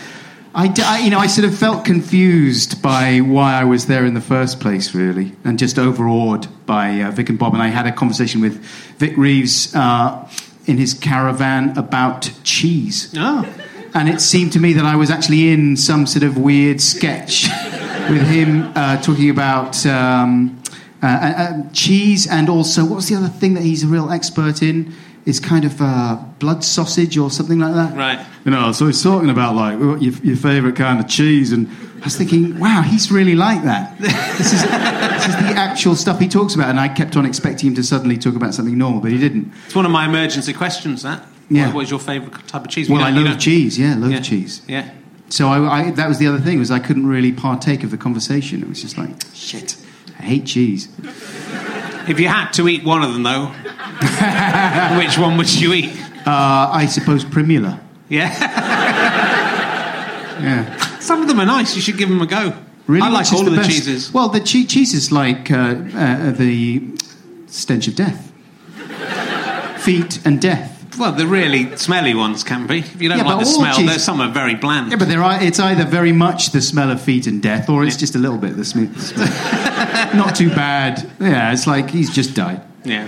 I, 0.55 0.73
I- 0.79 1.01
you 1.01 1.11
know, 1.11 1.19
I 1.19 1.27
sort 1.27 1.47
of 1.47 1.57
felt 1.57 1.85
confused 1.85 2.81
by 2.83 3.19
why 3.19 3.55
I 3.55 3.65
was 3.65 3.87
there 3.87 4.07
in 4.07 4.15
the 4.15 4.21
first 4.23 4.59
place, 4.59 4.95
really, 4.95 5.33
and 5.45 5.59
just 5.59 5.79
overawed 5.79 6.47
by 6.65 7.03
uh, 7.03 7.11
Vic 7.11 7.29
and 7.29 7.39
Bob. 7.39 7.53
And 7.53 7.63
I 7.63 7.69
had 7.69 7.87
a 7.87 7.93
conversation 7.93 8.41
with 8.41 8.65
Vic 8.99 9.17
Reeves 9.19 9.75
uh, 9.75 10.27
in 10.67 10.79
his 10.79 10.95
caravan 10.95 11.77
about 11.77 12.31
cheese. 12.43 13.13
Oh. 13.17 13.47
And 13.95 14.09
it 14.09 14.21
seemed 14.21 14.53
to 14.55 14.59
me 14.59 14.73
that 14.75 14.85
I 14.85 14.97
was 14.97 15.11
actually 15.11 15.51
in 15.51 15.77
some 15.77 16.07
sort 16.07 16.23
of 16.23 16.39
weird 16.39 16.81
sketch 16.81 17.49
with 18.11 18.27
him 18.27 18.73
uh, 18.75 19.01
talking 19.03 19.29
about 19.31 19.85
um, 19.87 20.63
uh, 21.03 21.07
uh, 21.07 21.09
uh, 21.11 21.71
cheese 21.73 22.27
and 22.27 22.49
also, 22.49 22.83
what 22.85 22.97
was 22.97 23.09
the 23.09 23.15
other 23.15 23.29
thing 23.29 23.55
that 23.55 23.63
he's 23.63 23.85
a 23.85 23.87
real 23.87 24.11
expert 24.11 24.63
in? 24.63 24.95
Is 25.27 25.41
kind 25.41 25.65
of 25.65 25.81
uh, 25.81 26.17
blood 26.39 26.63
sausage 26.63 27.19
or 27.19 27.31
something 27.33 27.59
like 27.59 27.75
that. 27.75 27.97
Right. 27.97 28.25
You 28.45 28.53
know, 28.53 28.71
so 28.71 28.87
he's 28.87 29.03
talking 29.03 29.29
about 29.29 29.57
like 29.57 29.77
your, 29.79 29.99
your 29.99 30.37
favourite 30.37 30.77
kind 30.77 31.01
of 31.01 31.09
cheese, 31.09 31.51
and 31.51 31.67
I 32.01 32.05
was 32.05 32.17
thinking, 32.17 32.61
wow, 32.61 32.83
he's 32.83 33.11
really 33.11 33.35
like 33.35 33.65
that. 33.65 33.99
This 33.99 34.53
is, 34.53 34.63
this 34.63 35.27
is 35.27 35.35
the 35.35 35.55
actual 35.57 35.97
stuff 35.97 36.21
he 36.21 36.29
talks 36.29 36.55
about, 36.55 36.71
and 36.71 36.79
I 36.79 36.87
kept 36.89 37.17
on 37.17 37.27
expecting 37.27 37.71
him 37.71 37.75
to 37.75 37.83
suddenly 37.83 38.17
talk 38.19 38.37
about 38.37 38.55
something 38.55 38.79
normal, 38.79 39.01
but 39.01 39.11
he 39.11 39.19
didn't. 39.19 39.53
It's 39.65 39.75
one 39.75 39.85
of 39.85 39.91
my 39.91 40.07
emergency 40.07 40.53
questions. 40.53 41.03
That. 41.03 41.27
Yeah. 41.51 41.67
What, 41.67 41.75
what 41.75 41.85
is 41.87 41.91
your 41.91 41.99
favourite 41.99 42.47
type 42.47 42.63
of 42.65 42.69
cheese? 42.71 42.89
Well, 42.89 43.01
You 43.01 43.07
I 43.07 43.11
don't- 43.11 43.25
you 43.25 43.29
love 43.31 43.41
cheese, 43.41 43.77
yeah, 43.79 43.97
love 43.97 44.13
Yeah. 44.13 44.21
cheese. 44.21 44.63
Yeah. 44.69 44.91
So 45.29 45.49
I, 45.49 45.87
I, 45.87 45.91
that 45.91 46.09
was 46.09 46.19
the 46.19 46.29
other 46.29 46.39
thing 46.39 46.61
was 46.61 46.71
I 46.71 46.79
couldn't 46.79 47.09
really 47.09 47.33
partake 47.33 47.83
of 47.83 47.91
the 47.91 47.99
conversation. 47.99 48.63
It 48.63 48.69
was 48.69 48.81
just 48.81 48.97
like 48.97 49.11
shit. 49.35 49.77
I 50.21 50.23
hate 50.23 50.47
cheese. 50.47 50.89
If 52.09 52.21
you 52.21 52.29
had 52.29 52.53
to 52.53 52.69
eat 52.69 52.85
one 52.85 53.03
of 53.03 53.13
them, 53.13 53.25
though, 53.25 53.53
which 54.99 55.19
one 55.19 55.37
would 55.37 55.53
you 55.53 55.73
eat? 55.73 55.91
Uh, 56.27 56.71
I 56.73 56.87
suppose 56.87 57.25
Primula. 57.25 57.81
Yeah. 58.09 58.31
Yeah, 60.37 60.77
Some 61.01 61.23
of 61.23 61.29
them 61.29 61.41
are 61.41 61.47
nice. 61.47 61.75
You 61.77 61.81
should 61.81 61.97
give 61.97 62.11
them 62.11 62.21
a 62.21 62.27
go. 62.27 62.53
really. 62.87 63.07
I 63.07 63.09
like 63.09 63.33
all 63.33 63.47
of 63.47 63.53
the 63.53 63.57
best? 63.57 63.71
cheeses. 63.71 64.13
Well, 64.13 64.29
the 64.29 64.41
che- 64.41 64.67
cheese 64.67 64.93
is 64.93 65.11
like 65.11 65.51
uh, 65.51 65.77
uh, 65.95 66.31
the 66.33 66.83
stench 67.47 67.89
of 67.89 67.95
death, 67.95 68.31
feet 69.83 70.21
and 70.27 70.39
death. 70.39 70.75
Well, 70.99 71.13
the 71.13 71.27
really 71.27 71.75
smelly 71.79 72.13
ones 72.15 72.45
can 72.45 72.67
be. 72.67 72.81
If 72.81 73.01
you 73.01 73.09
don't 73.09 73.17
Yeah, 73.19 73.25
like 73.25 73.39
the 73.41 73.47
smell, 73.47 73.77
cheese- 73.77 73.89
there's 73.89 74.05
some 74.05 74.21
are 74.21 74.31
very 74.31 74.57
bland. 74.57 74.91
Yeah, 74.91 74.99
but 74.99 75.09
there 75.09 75.23
are, 75.23 75.43
it's 75.43 75.59
either 75.59 75.85
very 75.87 76.13
much 76.13 76.51
the 76.51 76.61
smell 76.61 76.91
of 76.91 77.01
feet 77.01 77.27
and 77.27 77.43
death, 77.43 77.71
or 77.71 77.83
it's 77.83 77.97
just 77.97 78.15
a 78.15 78.19
little 78.19 78.37
bit 78.39 78.57
the 78.57 78.65
smell. 78.67 78.89
Not 80.15 80.35
too 80.37 80.51
bad. 80.51 81.11
Yeah, 81.19 81.51
it's 81.53 81.67
like 81.67 81.89
he's 81.89 82.11
just 82.11 82.35
died. 82.35 82.61
yeah. 82.85 83.07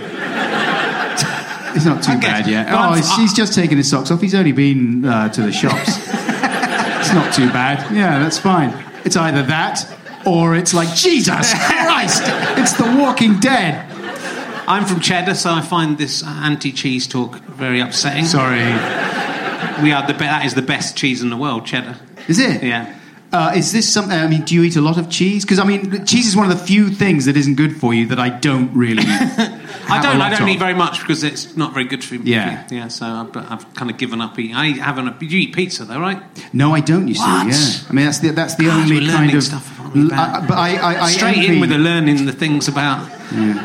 It's 1.75 1.85
not 1.85 2.03
too 2.03 2.13
guess- 2.19 2.41
bad 2.41 2.47
yet. 2.47 2.67
but 2.69 2.89
Oh, 2.91 2.93
he's, 2.93 3.15
he's 3.15 3.33
just 3.33 3.53
taken 3.53 3.77
his 3.77 3.89
socks 3.89 4.11
off. 4.11 4.21
He's 4.21 4.35
only 4.35 4.51
been 4.51 5.05
uh, 5.05 5.29
to 5.29 5.41
the 5.41 5.51
shops. 5.51 5.87
it's 5.97 7.13
not 7.13 7.33
too 7.33 7.49
bad. 7.51 7.93
Yeah, 7.95 8.19
that's 8.19 8.37
fine. 8.37 8.73
It's 9.05 9.15
either 9.15 9.43
that 9.43 9.85
or 10.25 10.55
it's 10.55 10.73
like, 10.73 10.93
Jesus 10.95 11.53
Christ, 11.53 12.23
it's 12.57 12.73
The 12.73 12.83
Walking 12.99 13.39
Dead. 13.39 13.85
I'm 14.67 14.85
from 14.85 14.99
Cheddar, 14.99 15.33
so 15.35 15.51
I 15.51 15.61
find 15.61 15.97
this 15.97 16.23
anti-cheese 16.23 17.07
talk 17.07 17.35
very 17.39 17.79
upsetting. 17.79 18.25
Sorry. 18.25 18.59
We 19.81 19.91
are 19.93 20.05
the 20.05 20.13
be- 20.13 20.25
that 20.25 20.43
is 20.45 20.53
the 20.55 20.61
best 20.61 20.95
cheese 20.97 21.21
in 21.23 21.29
the 21.29 21.37
world, 21.37 21.65
Cheddar. 21.65 21.95
Is 22.27 22.37
it? 22.39 22.61
Yeah. 22.61 22.95
Uh, 23.31 23.53
is 23.55 23.71
this 23.71 23.91
something? 23.91 24.17
I 24.17 24.27
mean, 24.27 24.41
do 24.43 24.55
you 24.55 24.63
eat 24.63 24.75
a 24.75 24.81
lot 24.81 24.97
of 24.97 25.09
cheese? 25.09 25.45
Because 25.45 25.59
I 25.59 25.63
mean, 25.63 26.03
cheese 26.05 26.27
is 26.27 26.35
one 26.35 26.49
of 26.49 26.57
the 26.57 26.63
few 26.65 26.89
things 26.89 27.25
that 27.25 27.37
isn't 27.37 27.55
good 27.55 27.77
for 27.79 27.93
you 27.93 28.07
that 28.07 28.19
I 28.19 28.29
don't 28.29 28.73
really. 28.73 29.03
I 29.91 29.99
don't. 30.01 30.21
I 30.21 30.35
don't 30.35 30.49
eat 30.49 30.59
very 30.59 30.73
much 30.73 30.99
because 30.99 31.23
it's 31.23 31.55
not 31.55 31.73
very 31.73 31.85
good 31.85 32.03
for 32.03 32.15
you. 32.15 32.21
Yeah. 32.23 32.67
yeah. 32.71 32.87
So 32.87 33.05
I've, 33.05 33.35
I've 33.37 33.73
kind 33.75 33.91
of 33.91 33.97
given 33.97 34.19
up 34.21 34.37
eating. 34.39 34.55
I 34.55 34.71
haven't. 34.77 35.21
You 35.21 35.37
eat 35.39 35.53
pizza 35.53 35.85
though, 35.85 35.99
right? 35.99 36.21
No, 36.53 36.73
I 36.73 36.79
don't. 36.81 37.07
You 37.07 37.15
see, 37.15 37.21
yeah. 37.21 37.89
I 37.89 37.93
mean, 37.93 38.05
that's 38.05 38.19
the 38.19 38.29
that's 38.31 38.55
the 38.55 38.65
God, 38.65 38.81
only 38.91 39.07
kind 39.07 39.33
of. 39.33 39.43
stuff 39.43 39.75
I- 39.79 40.45
but 40.47 40.57
I, 40.57 40.75
I, 40.77 41.03
I 41.05 41.09
Straight 41.11 41.37
envy- 41.37 41.53
in 41.55 41.59
with 41.59 41.69
the 41.71 41.77
learning 41.79 42.25
the 42.25 42.31
things 42.31 42.67
about. 42.67 43.09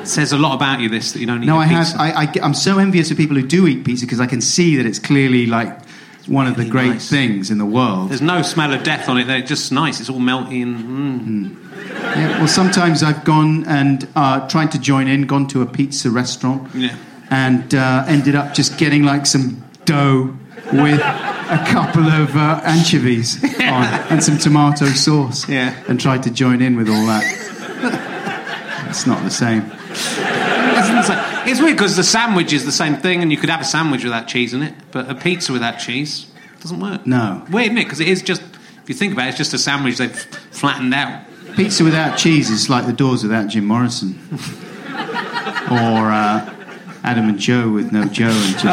Says 0.06 0.32
a 0.32 0.36
lot 0.36 0.54
about 0.54 0.80
you. 0.80 0.90
This 0.90 1.12
that 1.12 1.20
you 1.20 1.26
don't 1.26 1.42
eat. 1.42 1.46
No, 1.46 1.56
I 1.56 1.64
have. 1.64 1.86
I, 1.98 2.24
I, 2.24 2.32
I'm 2.42 2.52
so 2.54 2.78
envious 2.78 3.10
of 3.10 3.16
people 3.16 3.36
who 3.36 3.46
do 3.46 3.66
eat 3.66 3.82
pizza 3.84 4.04
because 4.04 4.20
I 4.20 4.26
can 4.26 4.42
see 4.42 4.76
that 4.76 4.84
it's 4.84 4.98
clearly 4.98 5.46
like 5.46 5.78
one 6.28 6.46
of 6.46 6.56
the 6.56 6.64
great 6.68 6.88
nice. 6.88 7.10
things 7.10 7.50
in 7.50 7.58
the 7.58 7.66
world. 7.66 8.10
There's 8.10 8.22
no 8.22 8.42
smell 8.42 8.72
of 8.72 8.82
death 8.82 9.08
on 9.08 9.18
it. 9.18 9.24
They're 9.24 9.42
just 9.42 9.70
nice. 9.72 10.00
It's 10.00 10.08
all 10.10 10.20
melty 10.20 10.62
and. 10.62 11.56
Mm. 11.56 11.60
Yeah, 11.74 12.38
well, 12.38 12.48
sometimes 12.48 13.02
I've 13.02 13.24
gone 13.24 13.64
and 13.66 14.06
uh, 14.14 14.46
tried 14.48 14.72
to 14.72 14.78
join 14.78 15.08
in, 15.08 15.26
gone 15.26 15.46
to 15.48 15.62
a 15.62 15.66
pizza 15.66 16.10
restaurant, 16.10 16.72
Yeah. 16.74 16.96
and 17.30 17.74
uh, 17.74 18.04
ended 18.06 18.34
up 18.34 18.54
just 18.54 18.78
getting 18.78 19.02
like 19.04 19.26
some 19.26 19.62
dough 19.84 20.36
with 20.72 21.00
a 21.00 21.64
couple 21.68 22.04
of 22.08 22.34
uh, 22.36 22.60
anchovies 22.64 23.42
on 23.60 23.84
and 24.10 24.22
some 24.22 24.38
tomato 24.38 24.86
sauce. 24.86 25.48
Yeah. 25.48 25.74
And 25.88 26.00
tried 26.00 26.22
to 26.24 26.30
join 26.30 26.62
in 26.62 26.76
with 26.76 26.88
all 26.88 27.06
that. 27.06 27.24
it's 28.88 29.06
not 29.06 29.22
the 29.22 29.30
same. 29.30 29.62
It's, 31.46 31.60
weird 31.60 31.76
because 31.76 31.96
the 31.96 32.04
sandwich 32.04 32.52
is 32.52 32.64
the 32.64 32.72
same 32.72 32.96
thing, 32.96 33.22
and 33.22 33.30
you 33.30 33.36
could 33.38 33.50
have 33.50 33.60
a 33.60 33.64
sandwich 33.64 34.04
without 34.04 34.28
cheese 34.28 34.54
in 34.54 34.62
it, 34.62 34.74
but 34.90 35.10
a 35.10 35.14
pizza 35.14 35.52
without 35.52 35.78
cheese 35.78 36.26
doesn't 36.60 36.80
work. 36.80 37.06
No. 37.06 37.44
Weird, 37.50 37.66
isn't 37.66 37.78
it? 37.78 37.84
Because 37.84 38.00
it 38.00 38.08
is 38.08 38.22
just. 38.22 38.42
If 38.42 38.88
you 38.88 38.94
think 38.94 39.12
about 39.14 39.26
it, 39.26 39.28
it's 39.30 39.38
just 39.38 39.54
a 39.54 39.58
sandwich 39.58 39.96
they've 39.96 40.14
flattened 40.50 40.92
out. 40.92 41.24
Pizza 41.56 41.84
without 41.84 42.18
cheese 42.18 42.50
is 42.50 42.68
like 42.68 42.86
the 42.86 42.92
doors 42.92 43.22
without 43.22 43.48
Jim 43.48 43.64
Morrison. 43.64 44.18
or 45.70 46.10
uh, 46.10 46.54
Adam 47.02 47.28
and 47.28 47.38
Joe 47.38 47.70
with 47.70 47.92
no 47.92 48.04
Joe 48.06 48.28
and 48.28 48.58
just. 48.58 48.64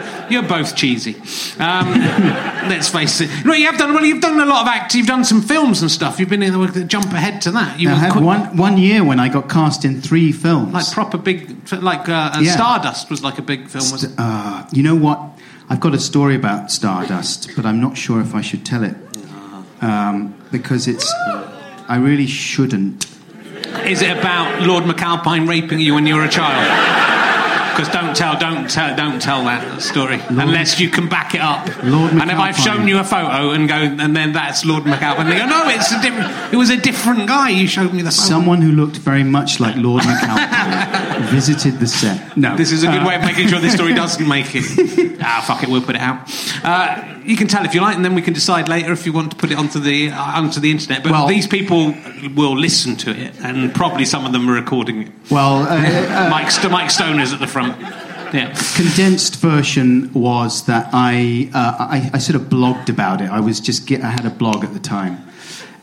You're 0.30 0.42
both 0.42 0.76
cheesy. 0.76 1.16
Um, 1.58 1.90
let's 2.68 2.88
face 2.88 3.20
it. 3.20 3.30
No, 3.44 3.52
you 3.52 3.66
have 3.66 3.78
done 3.78 3.94
well. 3.94 4.04
You've 4.04 4.20
done 4.22 4.38
a 4.40 4.44
lot 4.46 4.62
of 4.62 4.68
acting. 4.68 4.98
You've 4.98 5.06
done 5.08 5.24
some 5.24 5.42
films 5.42 5.82
and 5.82 5.90
stuff. 5.90 6.18
You've 6.20 6.28
been 6.28 6.42
in 6.42 6.52
the 6.72 6.84
jump 6.84 7.12
ahead 7.12 7.40
to 7.42 7.50
that. 7.52 7.78
You 7.80 7.90
I 7.90 7.94
had 7.94 8.12
quick- 8.12 8.24
one, 8.24 8.56
one 8.56 8.78
year 8.78 9.02
when 9.04 9.18
I 9.20 9.28
got 9.28 9.48
cast 9.48 9.84
in 9.84 10.00
three 10.00 10.32
films. 10.32 10.72
like 10.72 10.90
proper 10.92 11.18
big, 11.18 11.70
like 11.72 12.08
uh, 12.08 12.38
Yeah. 12.40 12.52
Stardust 12.52 13.10
was 13.10 13.22
like 13.22 13.38
a 13.38 13.42
big 13.42 13.68
film. 13.68 13.90
Was 13.90 14.04
it? 14.04 14.12
Uh, 14.18 14.66
you 14.72 14.82
know 14.82 14.94
what? 14.96 15.20
I've 15.68 15.80
got 15.80 15.94
a 15.94 16.00
story 16.00 16.34
about 16.34 16.70
Stardust, 16.72 17.50
but 17.54 17.64
I'm 17.64 17.80
not 17.80 17.96
sure 17.96 18.20
if 18.20 18.34
I 18.34 18.40
should 18.40 18.66
tell 18.66 18.82
it 18.82 18.96
um, 19.80 20.34
because 20.50 20.88
it's. 20.88 21.12
I 21.88 21.96
really 21.96 22.26
shouldn't. 22.26 23.06
Is 23.84 24.02
it 24.02 24.16
about 24.16 24.62
Lord 24.62 24.84
McAlpine 24.84 25.48
raping 25.48 25.78
you 25.80 25.94
when 25.94 26.06
you 26.06 26.16
were 26.16 26.24
a 26.24 26.28
child? 26.28 27.19
Because 27.80 27.94
don't 27.94 28.14
tell, 28.14 28.38
don't 28.38 28.68
tell, 28.68 28.94
don't 28.94 29.22
tell 29.22 29.44
that 29.44 29.80
story 29.80 30.20
unless 30.28 30.78
you 30.78 30.90
can 30.90 31.08
back 31.08 31.34
it 31.34 31.40
up. 31.40 31.66
Lord 31.82 32.12
and 32.12 32.30
if 32.30 32.36
I've 32.36 32.58
shown 32.58 32.86
you 32.86 32.98
a 32.98 33.04
photo 33.04 33.52
and 33.52 33.66
go, 33.66 33.74
and 33.74 34.14
then 34.14 34.34
that's 34.34 34.66
Lord 34.66 34.84
McAlpine, 34.84 35.30
they 35.30 35.38
go, 35.38 35.46
no, 35.46 35.62
it's 35.68 35.90
a 35.90 36.02
different. 36.02 36.52
It 36.52 36.58
was 36.58 36.68
a 36.68 36.76
different 36.76 37.26
guy. 37.26 37.48
You 37.48 37.66
showed 37.66 37.94
me 37.94 38.02
the 38.02 38.10
photo. 38.10 38.28
Someone 38.28 38.60
who 38.60 38.72
looked 38.72 38.98
very 38.98 39.24
much 39.24 39.60
like 39.60 39.76
Lord 39.76 40.02
McAlpine 40.02 41.30
visited 41.30 41.80
the 41.80 41.86
set. 41.86 42.36
No, 42.36 42.54
This 42.54 42.70
is 42.70 42.82
a 42.82 42.88
good 42.88 43.00
Uh, 43.02 43.06
way 43.08 43.14
of 43.14 43.22
making 43.22 43.48
sure 43.48 43.60
this 43.60 43.72
story 43.72 43.94
doesn't 43.94 44.28
make 44.28 44.54
it. 44.54 45.16
ah, 45.22 45.42
fuck 45.46 45.62
it, 45.62 45.70
we'll 45.70 45.80
put 45.80 45.94
it 45.96 46.02
out. 46.02 46.28
Uh, 46.62 47.02
you 47.24 47.36
can 47.36 47.46
tell 47.48 47.64
if 47.64 47.74
you 47.74 47.80
like, 47.80 47.96
and 47.96 48.04
then 48.04 48.14
we 48.14 48.22
can 48.22 48.32
decide 48.34 48.68
later 48.68 48.92
if 48.92 49.06
you 49.06 49.12
want 49.12 49.30
to 49.32 49.36
put 49.36 49.50
it 49.50 49.58
onto 49.58 49.78
the 49.80 50.10
uh, 50.10 50.38
onto 50.40 50.60
the 50.60 50.70
internet. 50.70 51.02
But 51.02 51.12
Well- 51.12 51.26
these 51.26 51.46
people 51.46 51.94
will 52.36 52.56
listen 52.56 52.96
to 52.96 53.10
it, 53.10 53.34
and 53.42 53.74
probably 53.74 54.04
some 54.04 54.24
of 54.26 54.32
them 54.32 54.48
are 54.48 54.54
recording 54.54 55.02
it. 55.02 55.12
Well, 55.30 55.62
uh, 55.62 55.76
uh, 56.26 56.28
Mike, 56.30 56.50
St- 56.50 56.70
Mike 56.72 56.90
Stoner's 56.90 57.32
at 57.32 57.40
the 57.40 57.46
front. 57.46 57.76
Yeah. 58.32 58.54
condensed 58.76 59.40
version 59.40 60.12
was 60.12 60.66
that 60.66 60.88
I, 60.92 61.50
uh, 61.52 61.74
I 61.80 62.10
I 62.14 62.18
sort 62.18 62.36
of 62.40 62.48
blogged 62.48 62.88
about 62.88 63.20
it. 63.20 63.28
I 63.28 63.40
was 63.40 63.58
just 63.58 63.88
get, 63.88 64.02
I 64.04 64.10
had 64.10 64.24
a 64.24 64.30
blog 64.30 64.62
at 64.62 64.72
the 64.72 64.78
time, 64.78 65.18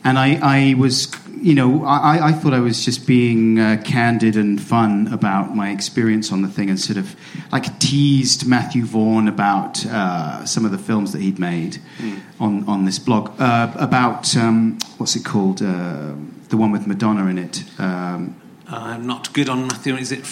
and 0.04 0.18
I, 0.18 0.38
I 0.42 0.74
was 0.74 1.08
you 1.40 1.54
know 1.54 1.84
I, 1.84 2.28
I 2.28 2.32
thought 2.32 2.52
I 2.52 2.60
was 2.60 2.84
just 2.84 3.06
being 3.06 3.58
uh, 3.58 3.80
candid 3.84 4.36
and 4.36 4.60
fun 4.60 5.08
about 5.12 5.54
my 5.54 5.70
experience 5.70 6.32
on 6.32 6.42
the 6.42 6.48
thing, 6.48 6.70
and 6.70 6.78
sort 6.80 6.98
of 6.98 7.14
like 7.52 7.78
teased 7.78 8.46
Matthew 8.46 8.84
Vaughn 8.84 9.28
about 9.28 9.84
uh, 9.86 10.44
some 10.44 10.64
of 10.64 10.72
the 10.72 10.78
films 10.78 11.12
that 11.12 11.20
he'd 11.22 11.38
made 11.38 11.78
on 12.40 12.64
on 12.68 12.84
this 12.84 12.98
blog 12.98 13.40
uh, 13.40 13.72
about 13.76 14.36
um, 14.36 14.78
what's 14.98 15.16
it 15.16 15.24
called 15.24 15.62
uh, 15.62 16.14
the 16.48 16.56
one 16.56 16.70
with 16.72 16.86
Madonna 16.86 17.26
in 17.26 17.38
it. 17.38 17.64
Um, 17.78 18.34
Uh, 18.68 18.98
not 18.98 19.32
good 19.32 19.48
on 19.48 19.66
Matthew. 19.66 19.96
Is 19.96 20.12
it 20.12 20.26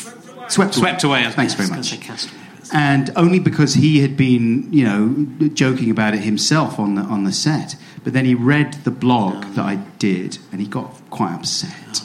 Swept 0.49 0.77
Away. 0.77 0.83
Swept 0.83 1.05
away? 1.05 1.31
Thanks 1.33 1.55
I 1.55 1.57
very 1.57 1.71
much. 1.71 2.46
And 2.73 3.11
only 3.17 3.39
because 3.39 3.75
he 3.75 4.01
had 4.01 4.17
been, 4.17 4.73
you 4.73 4.85
know, 4.85 5.49
joking 5.55 5.91
about 5.91 6.15
it 6.15 6.21
himself 6.23 6.79
on 6.79 6.95
the 6.97 7.03
on 7.03 7.25
the 7.25 7.33
set. 7.33 7.77
But 8.05 8.13
then 8.13 8.25
he 8.25 8.35
read 8.35 8.75
the 8.85 8.91
blog 8.91 9.45
that 9.55 9.65
I 9.65 9.77
did, 9.99 10.39
and 10.53 10.61
he 10.61 10.67
got 10.67 10.93
quite 11.11 11.35
upset. 11.35 12.03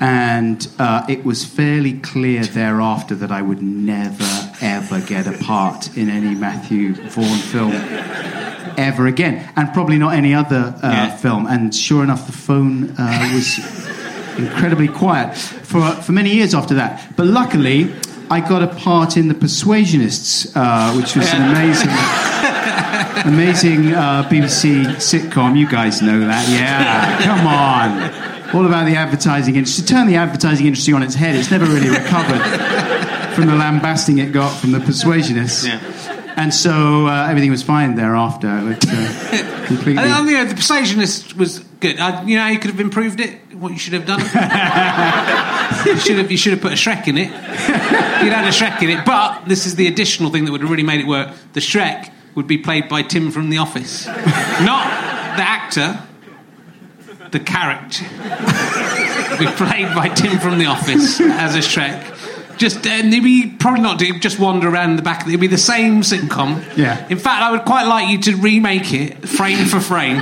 And 0.00 0.66
uh, 0.78 1.04
it 1.08 1.24
was 1.24 1.44
fairly 1.44 1.92
clear 2.00 2.42
thereafter 2.44 3.14
that 3.14 3.30
I 3.30 3.40
would 3.40 3.62
never 3.62 4.26
ever 4.60 5.00
get 5.00 5.26
a 5.26 5.38
part 5.44 5.96
in 5.96 6.08
any 6.08 6.34
Matthew 6.34 6.94
Vaughn 6.94 7.38
film 7.38 7.72
ever 8.76 9.06
again, 9.06 9.48
and 9.56 9.72
probably 9.72 9.98
not 9.98 10.14
any 10.14 10.34
other 10.34 10.74
uh, 10.82 10.88
Yeah. 10.90 11.16
film. 11.16 11.46
And 11.46 11.74
sure 11.74 12.02
enough, 12.02 12.26
the 12.26 12.32
phone 12.32 12.90
uh, 12.98 13.30
was 13.32 13.58
incredibly 14.38 14.88
quiet 14.88 15.36
for 15.36 15.82
for 16.02 16.12
many 16.12 16.34
years 16.34 16.54
after 16.54 16.74
that. 16.74 17.14
But 17.16 17.26
luckily, 17.26 17.92
I 18.32 18.40
got 18.40 18.62
a 18.62 18.66
part 18.66 19.18
in 19.18 19.28
the 19.28 19.34
Persuasionists, 19.34 20.50
uh, 20.54 20.94
which 20.94 21.14
was 21.14 21.30
an 21.34 21.50
amazing. 21.50 21.90
Amazing 23.24 23.92
uh, 23.92 24.26
BBC 24.28 24.84
sitcom. 24.96 25.56
You 25.56 25.68
guys 25.68 26.00
know 26.00 26.18
that, 26.20 26.48
yeah? 26.48 27.22
Come 27.22 27.46
on. 27.46 28.56
All 28.56 28.66
about 28.66 28.86
the 28.86 28.96
advertising 28.96 29.56
industry. 29.56 29.84
Turn 29.84 30.06
the 30.06 30.16
advertising 30.16 30.66
industry 30.66 30.94
on 30.94 31.02
its 31.02 31.14
head. 31.14 31.36
It's 31.36 31.50
never 31.50 31.66
really 31.66 31.90
recovered 31.90 32.40
from 33.34 33.46
the 33.46 33.54
lambasting 33.54 34.16
it 34.18 34.32
got 34.32 34.58
from 34.58 34.72
the 34.72 34.78
Persuasionists. 34.78 35.68
Yeah. 35.68 36.11
And 36.36 36.52
so 36.52 37.06
uh, 37.06 37.28
everything 37.28 37.50
was 37.50 37.62
fine 37.62 37.94
thereafter. 37.94 38.72
It, 38.72 38.84
uh, 38.88 39.64
completely. 39.66 40.02
And, 40.02 40.28
you 40.28 40.36
know, 40.36 40.44
the 40.44 40.54
Persuasionist 40.54 41.34
was 41.36 41.60
good. 41.80 41.98
I, 41.98 42.22
you 42.24 42.36
know, 42.36 42.42
how 42.42 42.48
you 42.48 42.58
could 42.58 42.70
have 42.70 42.80
improved 42.80 43.20
it. 43.20 43.38
What 43.54 43.72
you 43.72 43.78
should 43.78 43.92
have 43.92 44.06
done. 44.06 44.20
you 45.86 45.96
should 45.98 46.18
have. 46.18 46.30
You 46.30 46.36
should 46.36 46.52
have 46.52 46.62
put 46.62 46.72
a 46.72 46.76
Shrek 46.76 47.06
in 47.06 47.16
it. 47.16 47.28
You'd 47.28 48.32
had 48.32 48.44
a 48.44 48.50
Shrek 48.50 48.82
in 48.82 48.90
it, 48.90 49.04
but 49.04 49.44
this 49.44 49.66
is 49.66 49.76
the 49.76 49.86
additional 49.86 50.30
thing 50.30 50.44
that 50.46 50.52
would 50.52 50.62
have 50.62 50.70
really 50.70 50.82
made 50.82 51.00
it 51.00 51.06
work. 51.06 51.32
The 51.52 51.60
Shrek 51.60 52.10
would 52.34 52.46
be 52.46 52.58
played 52.58 52.88
by 52.88 53.02
Tim 53.02 53.30
from 53.30 53.50
The 53.50 53.58
Office, 53.58 54.06
not 54.06 54.84
the 55.36 55.42
actor. 55.42 56.00
The 57.30 57.40
character 57.40 58.04
would 59.30 59.38
be 59.38 59.46
played 59.56 59.94
by 59.94 60.08
Tim 60.08 60.38
from 60.38 60.58
The 60.58 60.66
Office 60.66 61.20
as 61.20 61.54
a 61.54 61.60
Shrek. 61.60 62.21
Just 62.58 62.86
and 62.86 63.12
he'd 63.12 63.20
be 63.24 63.54
probably 63.58 63.80
not 63.80 63.98
do 63.98 64.18
just 64.18 64.38
wander 64.38 64.68
around 64.68 64.96
the 64.96 65.02
back. 65.02 65.26
It'd 65.26 65.40
be 65.40 65.46
the 65.46 65.58
same 65.58 66.02
sitcom. 66.02 66.62
Yeah. 66.76 67.06
In 67.08 67.18
fact, 67.18 67.42
I 67.42 67.50
would 67.50 67.64
quite 67.64 67.86
like 67.86 68.08
you 68.08 68.18
to 68.22 68.36
remake 68.36 68.92
it 68.92 69.28
frame 69.28 69.64
for 69.66 69.80
frame, 69.80 70.18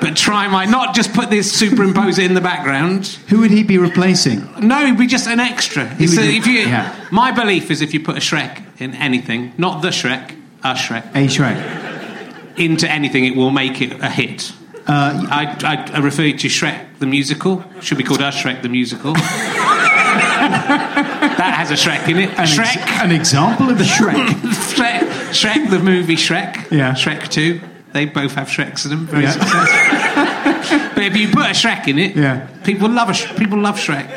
but 0.00 0.16
try 0.16 0.48
my 0.48 0.64
not 0.64 0.94
just 0.94 1.12
put 1.12 1.28
this 1.28 1.52
superimpose 1.52 2.18
it 2.18 2.24
in 2.26 2.34
the 2.34 2.40
background. 2.40 3.06
Who 3.28 3.40
would 3.40 3.50
he 3.50 3.62
be 3.62 3.78
replacing? 3.78 4.48
No, 4.60 4.86
he'd 4.86 4.96
be 4.96 5.06
just 5.06 5.26
an 5.26 5.40
extra. 5.40 5.84
A- 5.84 5.96
if 5.98 6.46
you, 6.46 6.60
yeah. 6.60 6.94
My 7.10 7.32
belief 7.32 7.70
is 7.70 7.82
if 7.82 7.92
you 7.92 8.00
put 8.00 8.16
a 8.16 8.20
Shrek 8.20 8.62
in 8.80 8.94
anything, 8.94 9.52
not 9.58 9.82
the 9.82 9.88
Shrek, 9.88 10.34
a 10.62 10.74
Shrek, 10.74 11.04
A 11.14 11.26
Shrek. 11.26 12.58
into 12.58 12.88
anything, 12.90 13.24
it 13.24 13.36
will 13.36 13.50
make 13.50 13.80
it 13.82 14.00
a 14.00 14.08
hit. 14.10 14.52
Uh, 14.86 15.26
I, 15.30 15.56
I, 15.92 15.96
I 15.96 15.98
refer 15.98 16.22
you 16.22 16.38
to 16.38 16.48
Shrek 16.48 16.98
the 16.98 17.06
musical. 17.06 17.62
Should 17.82 17.98
be 17.98 18.04
called 18.04 18.20
a 18.20 18.30
Shrek 18.30 18.62
the 18.62 18.68
musical. 18.70 19.14
that 20.08 21.54
has 21.56 21.70
a 21.70 21.74
Shrek 21.74 22.08
in 22.08 22.18
it. 22.18 22.30
an, 22.30 22.38
ex- 22.40 22.50
Shrek. 22.56 23.04
an 23.04 23.12
example 23.12 23.70
of 23.70 23.80
a 23.80 23.84
Shrek. 23.84 24.14
Shrek, 24.74 25.00
Shrek, 25.30 25.70
the 25.70 25.78
movie 25.78 26.16
Shrek, 26.16 26.70
Yeah. 26.70 26.92
Shrek 26.94 27.28
Two. 27.28 27.60
They 27.92 28.04
both 28.04 28.34
have 28.34 28.48
Shreks 28.48 28.84
in 28.84 28.90
them. 28.90 29.06
Very 29.06 29.24
Yeah. 29.24 29.30
successful. 29.32 30.90
but 30.94 31.02
if 31.02 31.16
you 31.16 31.28
put 31.28 31.46
a 31.46 31.50
Shrek 31.54 31.88
in 31.88 31.98
it, 31.98 32.16
Yeah. 32.16 32.46
people 32.64 32.88
love 32.88 33.08
a 33.10 33.14
Sh- 33.14 33.34
people 33.36 33.58
love 33.58 33.76
Shrek, 33.78 34.08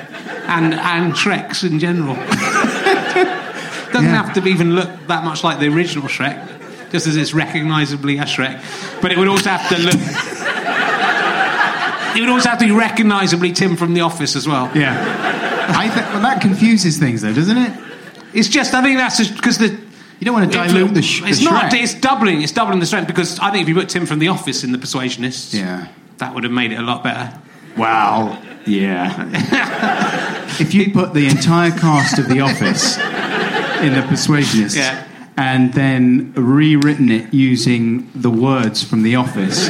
and 0.48 0.74
and 0.74 1.14
Shreks 1.14 1.64
in 1.70 1.80
general. 1.80 2.16
Doesn't 3.92 4.06
Yeah. 4.10 4.24
have 4.24 4.34
to 4.36 4.48
even 4.48 4.76
look 4.76 4.90
that 5.08 5.24
much 5.24 5.44
like 5.44 5.60
the 5.60 5.68
original 5.68 6.08
Shrek, 6.08 6.92
just 6.92 7.08
as 7.08 7.16
it's 7.18 7.34
recognisably 7.34 8.18
a 8.20 8.24
Shrek. 8.24 8.62
But 9.02 9.12
it 9.12 9.18
would 9.18 9.28
also 9.28 9.50
have 9.50 9.68
to 9.70 9.78
look. 9.82 9.96
It 12.14 12.20
would 12.20 12.30
also 12.30 12.50
have 12.50 12.60
to 12.60 12.66
be 12.66 12.72
recognisably 12.72 13.54
Tim 13.54 13.78
from 13.78 13.94
The 13.94 14.02
Office 14.02 14.36
as 14.36 14.46
well. 14.46 14.70
yeah. 14.76 15.41
I 15.72 15.90
think 15.90 16.06
well, 16.08 16.22
that 16.22 16.42
confuses 16.42 16.98
things, 16.98 17.22
though, 17.22 17.34
doesn't 17.34 17.58
it? 17.58 17.74
It's 18.34 18.48
just 18.48 18.74
I 18.74 18.82
think 18.82 18.98
that's 18.98 19.28
because 19.30 19.58
the 19.58 19.68
You 19.68 20.26
don't 20.26 20.34
want 20.34 20.52
to 20.52 20.58
dilute 20.58 20.94
the, 20.94 21.02
sh- 21.02 21.22
It's 21.26 21.40
the 21.40 21.46
not. 21.46 21.74
It's 21.74 21.94
doubling. 21.94 22.42
It's 22.42 22.52
doubling 22.52 22.80
the 22.80 22.86
strength 22.86 23.08
because 23.08 23.40
I 23.40 23.52
think 23.52 23.64
if 23.64 23.70
you 23.70 23.76
put 23.76 23.90
Tim 23.90 24.06
from 24.06 24.20
The 24.20 24.28
Office 24.30 24.64
in 24.64 24.72
the 24.72 24.78
Persuasionists, 24.78 25.54
Yeah. 25.54 25.88
that 26.20 26.34
would 26.36 26.44
have 26.44 26.54
made 26.54 26.72
it 26.72 26.78
a 26.80 26.82
lot 26.84 27.04
better. 27.04 27.38
Wow. 27.78 28.38
Yeah. 28.66 29.28
if 30.60 30.74
you 30.74 30.92
put 30.92 31.14
the 31.14 31.28
entire 31.28 31.72
cast 31.72 32.20
of 32.20 32.28
The 32.30 32.42
Office 32.42 32.98
in 32.98 33.94
The 33.94 34.02
Persuasionists 34.08 34.76
Yeah. 34.78 35.04
and 35.38 35.74
then 35.74 36.34
rewritten 36.36 37.10
it 37.10 37.34
using 37.34 38.10
the 38.14 38.30
words 38.30 38.84
from 38.84 39.02
The 39.04 39.16
Office, 39.16 39.68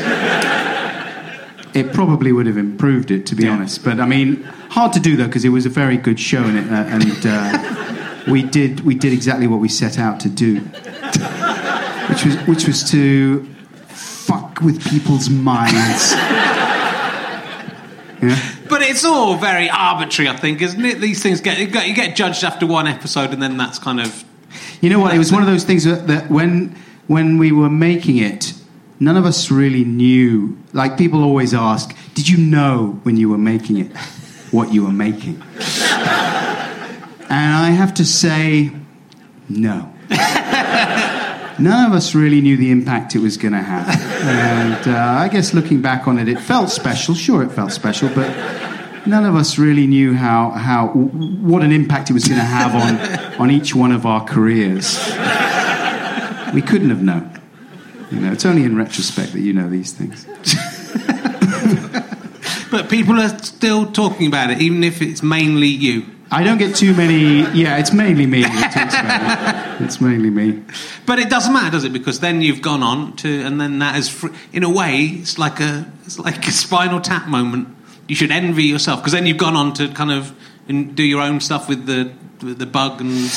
it 1.73 1.93
probably 1.93 2.31
would 2.31 2.45
have 2.47 2.57
improved 2.57 3.11
it, 3.11 3.25
to 3.27 3.35
be 3.35 3.43
Yeah. 3.45 3.51
honest. 3.53 3.83
But 3.83 3.99
I 3.99 4.05
mean, 4.05 4.43
hard 4.69 4.93
to 4.93 4.99
do 4.99 5.15
though 5.15 5.25
because 5.27 5.45
it 5.45 5.49
was 5.49 5.65
a 5.65 5.69
very 5.69 5.97
good 5.97 6.19
show 6.19 6.43
in 6.43 6.57
it, 6.57 6.71
uh, 6.71 6.75
and 6.75 7.25
uh, 7.25 8.23
we 8.31 8.43
did 8.43 8.81
we 8.81 8.95
did 8.95 9.13
exactly 9.13 9.47
what 9.47 9.59
we 9.59 9.67
set 9.69 9.97
out 9.99 10.19
to 10.21 10.29
do, 10.29 10.59
which 12.09 12.25
was 12.25 12.35
which 12.47 12.67
was 12.67 12.89
to 12.91 13.45
fuck 13.89 14.61
with 14.61 14.83
people's 14.89 15.29
minds. 15.29 16.13
Yeah. 18.21 18.37
But 18.69 18.83
it's 18.83 19.03
all 19.03 19.35
very 19.37 19.67
arbitrary, 19.67 20.29
I 20.29 20.35
think, 20.37 20.61
isn't 20.61 20.85
it? 20.85 21.01
These 21.01 21.23
things 21.23 21.41
get 21.41 21.57
you 21.57 21.65
get, 21.65 21.87
you 21.87 21.95
get 21.95 22.15
judged 22.15 22.43
after 22.43 22.67
one 22.67 22.85
episode, 22.85 23.31
and 23.31 23.41
then 23.41 23.57
that's 23.57 23.79
kind 23.79 23.99
of 23.99 24.23
You 24.79 24.91
know 24.91 24.99
what? 24.99 25.15
It 25.15 25.17
was 25.17 25.31
one 25.31 25.41
of 25.41 25.47
those 25.47 25.63
things 25.63 25.85
that, 25.85 26.05
that 26.07 26.29
when 26.29 26.75
when 27.07 27.39
we 27.39 27.51
were 27.51 27.69
making 27.69 28.17
it, 28.17 28.53
none 29.01 29.17
of 29.17 29.25
us 29.25 29.51
really 29.51 29.83
knew. 29.83 30.57
Like 30.71 30.97
people 30.97 31.21
always 31.23 31.53
ask, 31.53 31.93
"Did 32.13 32.29
you 32.29 32.37
know 32.37 32.99
when 33.03 33.17
you 33.17 33.27
were 33.27 33.37
making 33.37 33.77
it 33.77 33.91
what 34.51 34.71
you 34.71 34.85
were 34.85 34.93
making?" 34.93 35.43
and 37.31 37.55
I 37.55 37.69
have 37.69 37.93
to 37.95 38.05
say, 38.05 38.71
no. 39.47 39.91
None 41.59 41.85
of 41.85 41.93
us 41.93 42.13
really 42.13 42.41
knew 42.41 42.57
the 42.57 42.71
impact 42.71 43.15
it 43.15 43.19
was 43.19 43.37
going 43.37 43.53
to 43.53 43.61
have. 43.61 43.87
And 44.25 44.87
uh, 44.87 44.97
I 44.97 45.29
guess 45.29 45.53
looking 45.53 45.81
back 45.81 46.07
on 46.07 46.19
it, 46.19 46.27
it 46.27 46.39
felt 46.39 46.69
special. 46.69 47.13
Sure, 47.15 47.43
it 47.43 47.51
felt 47.51 47.71
special, 47.71 48.09
but 48.09 48.29
none 49.05 49.25
of 49.25 49.35
us 49.35 49.57
really 49.57 49.87
knew 49.87 50.13
how, 50.13 50.51
how 50.51 50.87
what 50.87 51.63
an 51.63 51.71
impact 51.71 52.09
it 52.09 52.13
was 52.13 52.25
going 52.25 52.39
to 52.39 52.45
have 52.45 52.75
on, 52.75 53.41
on 53.41 53.51
each 53.51 53.75
one 53.75 53.91
of 53.91 54.05
our 54.05 54.23
careers. 54.25 54.97
We 56.53 56.61
couldn't 56.61 56.89
have 56.89 57.01
known. 57.01 57.40
You 58.11 58.19
know, 58.19 58.31
it's 58.31 58.45
only 58.45 58.63
in 58.63 58.75
retrospect 58.75 59.33
that 59.33 59.41
you 59.41 59.53
know 59.53 59.69
these 59.69 59.91
things. 59.93 60.25
But 62.71 62.89
people 62.89 63.19
are 63.19 63.37
still 63.39 63.91
talking 63.91 64.27
about 64.27 64.49
it, 64.49 64.61
even 64.61 64.81
if 64.85 65.01
it's 65.01 65.21
mainly 65.21 65.67
you. 65.67 66.05
I 66.31 66.43
don't 66.45 66.57
get 66.57 66.73
too 66.73 66.95
many. 66.95 67.41
Yeah, 67.51 67.77
it's 67.77 67.91
mainly 67.91 68.25
me 68.25 68.43
that 68.43 68.71
talks 68.71 68.93
about 68.93 69.81
it. 69.81 69.85
It's 69.85 69.99
mainly 69.99 70.29
me. 70.29 70.63
But 71.05 71.19
it 71.19 71.29
doesn't 71.29 71.51
matter, 71.51 71.71
does 71.71 71.83
it? 71.83 71.91
Because 71.91 72.21
then 72.21 72.41
you've 72.41 72.61
gone 72.61 72.81
on 72.81 73.17
to, 73.17 73.41
and 73.41 73.59
then 73.59 73.79
that 73.79 73.97
is, 73.97 74.07
fr- 74.07 74.29
in 74.53 74.63
a 74.63 74.69
way, 74.69 74.99
it's 75.19 75.37
like 75.37 75.59
a, 75.59 75.91
it's 76.05 76.17
like 76.17 76.47
a 76.47 76.51
Spinal 76.51 77.01
Tap 77.01 77.27
moment. 77.27 77.67
You 78.07 78.15
should 78.15 78.31
envy 78.31 78.63
yourself 78.63 79.01
because 79.01 79.11
then 79.11 79.25
you've 79.25 79.37
gone 79.37 79.57
on 79.57 79.73
to 79.73 79.89
kind 79.89 80.11
of 80.11 80.33
do 80.95 81.03
your 81.03 81.21
own 81.21 81.41
stuff 81.41 81.67
with 81.67 81.85
the 81.85 82.13
with 82.41 82.57
the 82.57 82.65
bug 82.65 83.01
and 83.01 83.29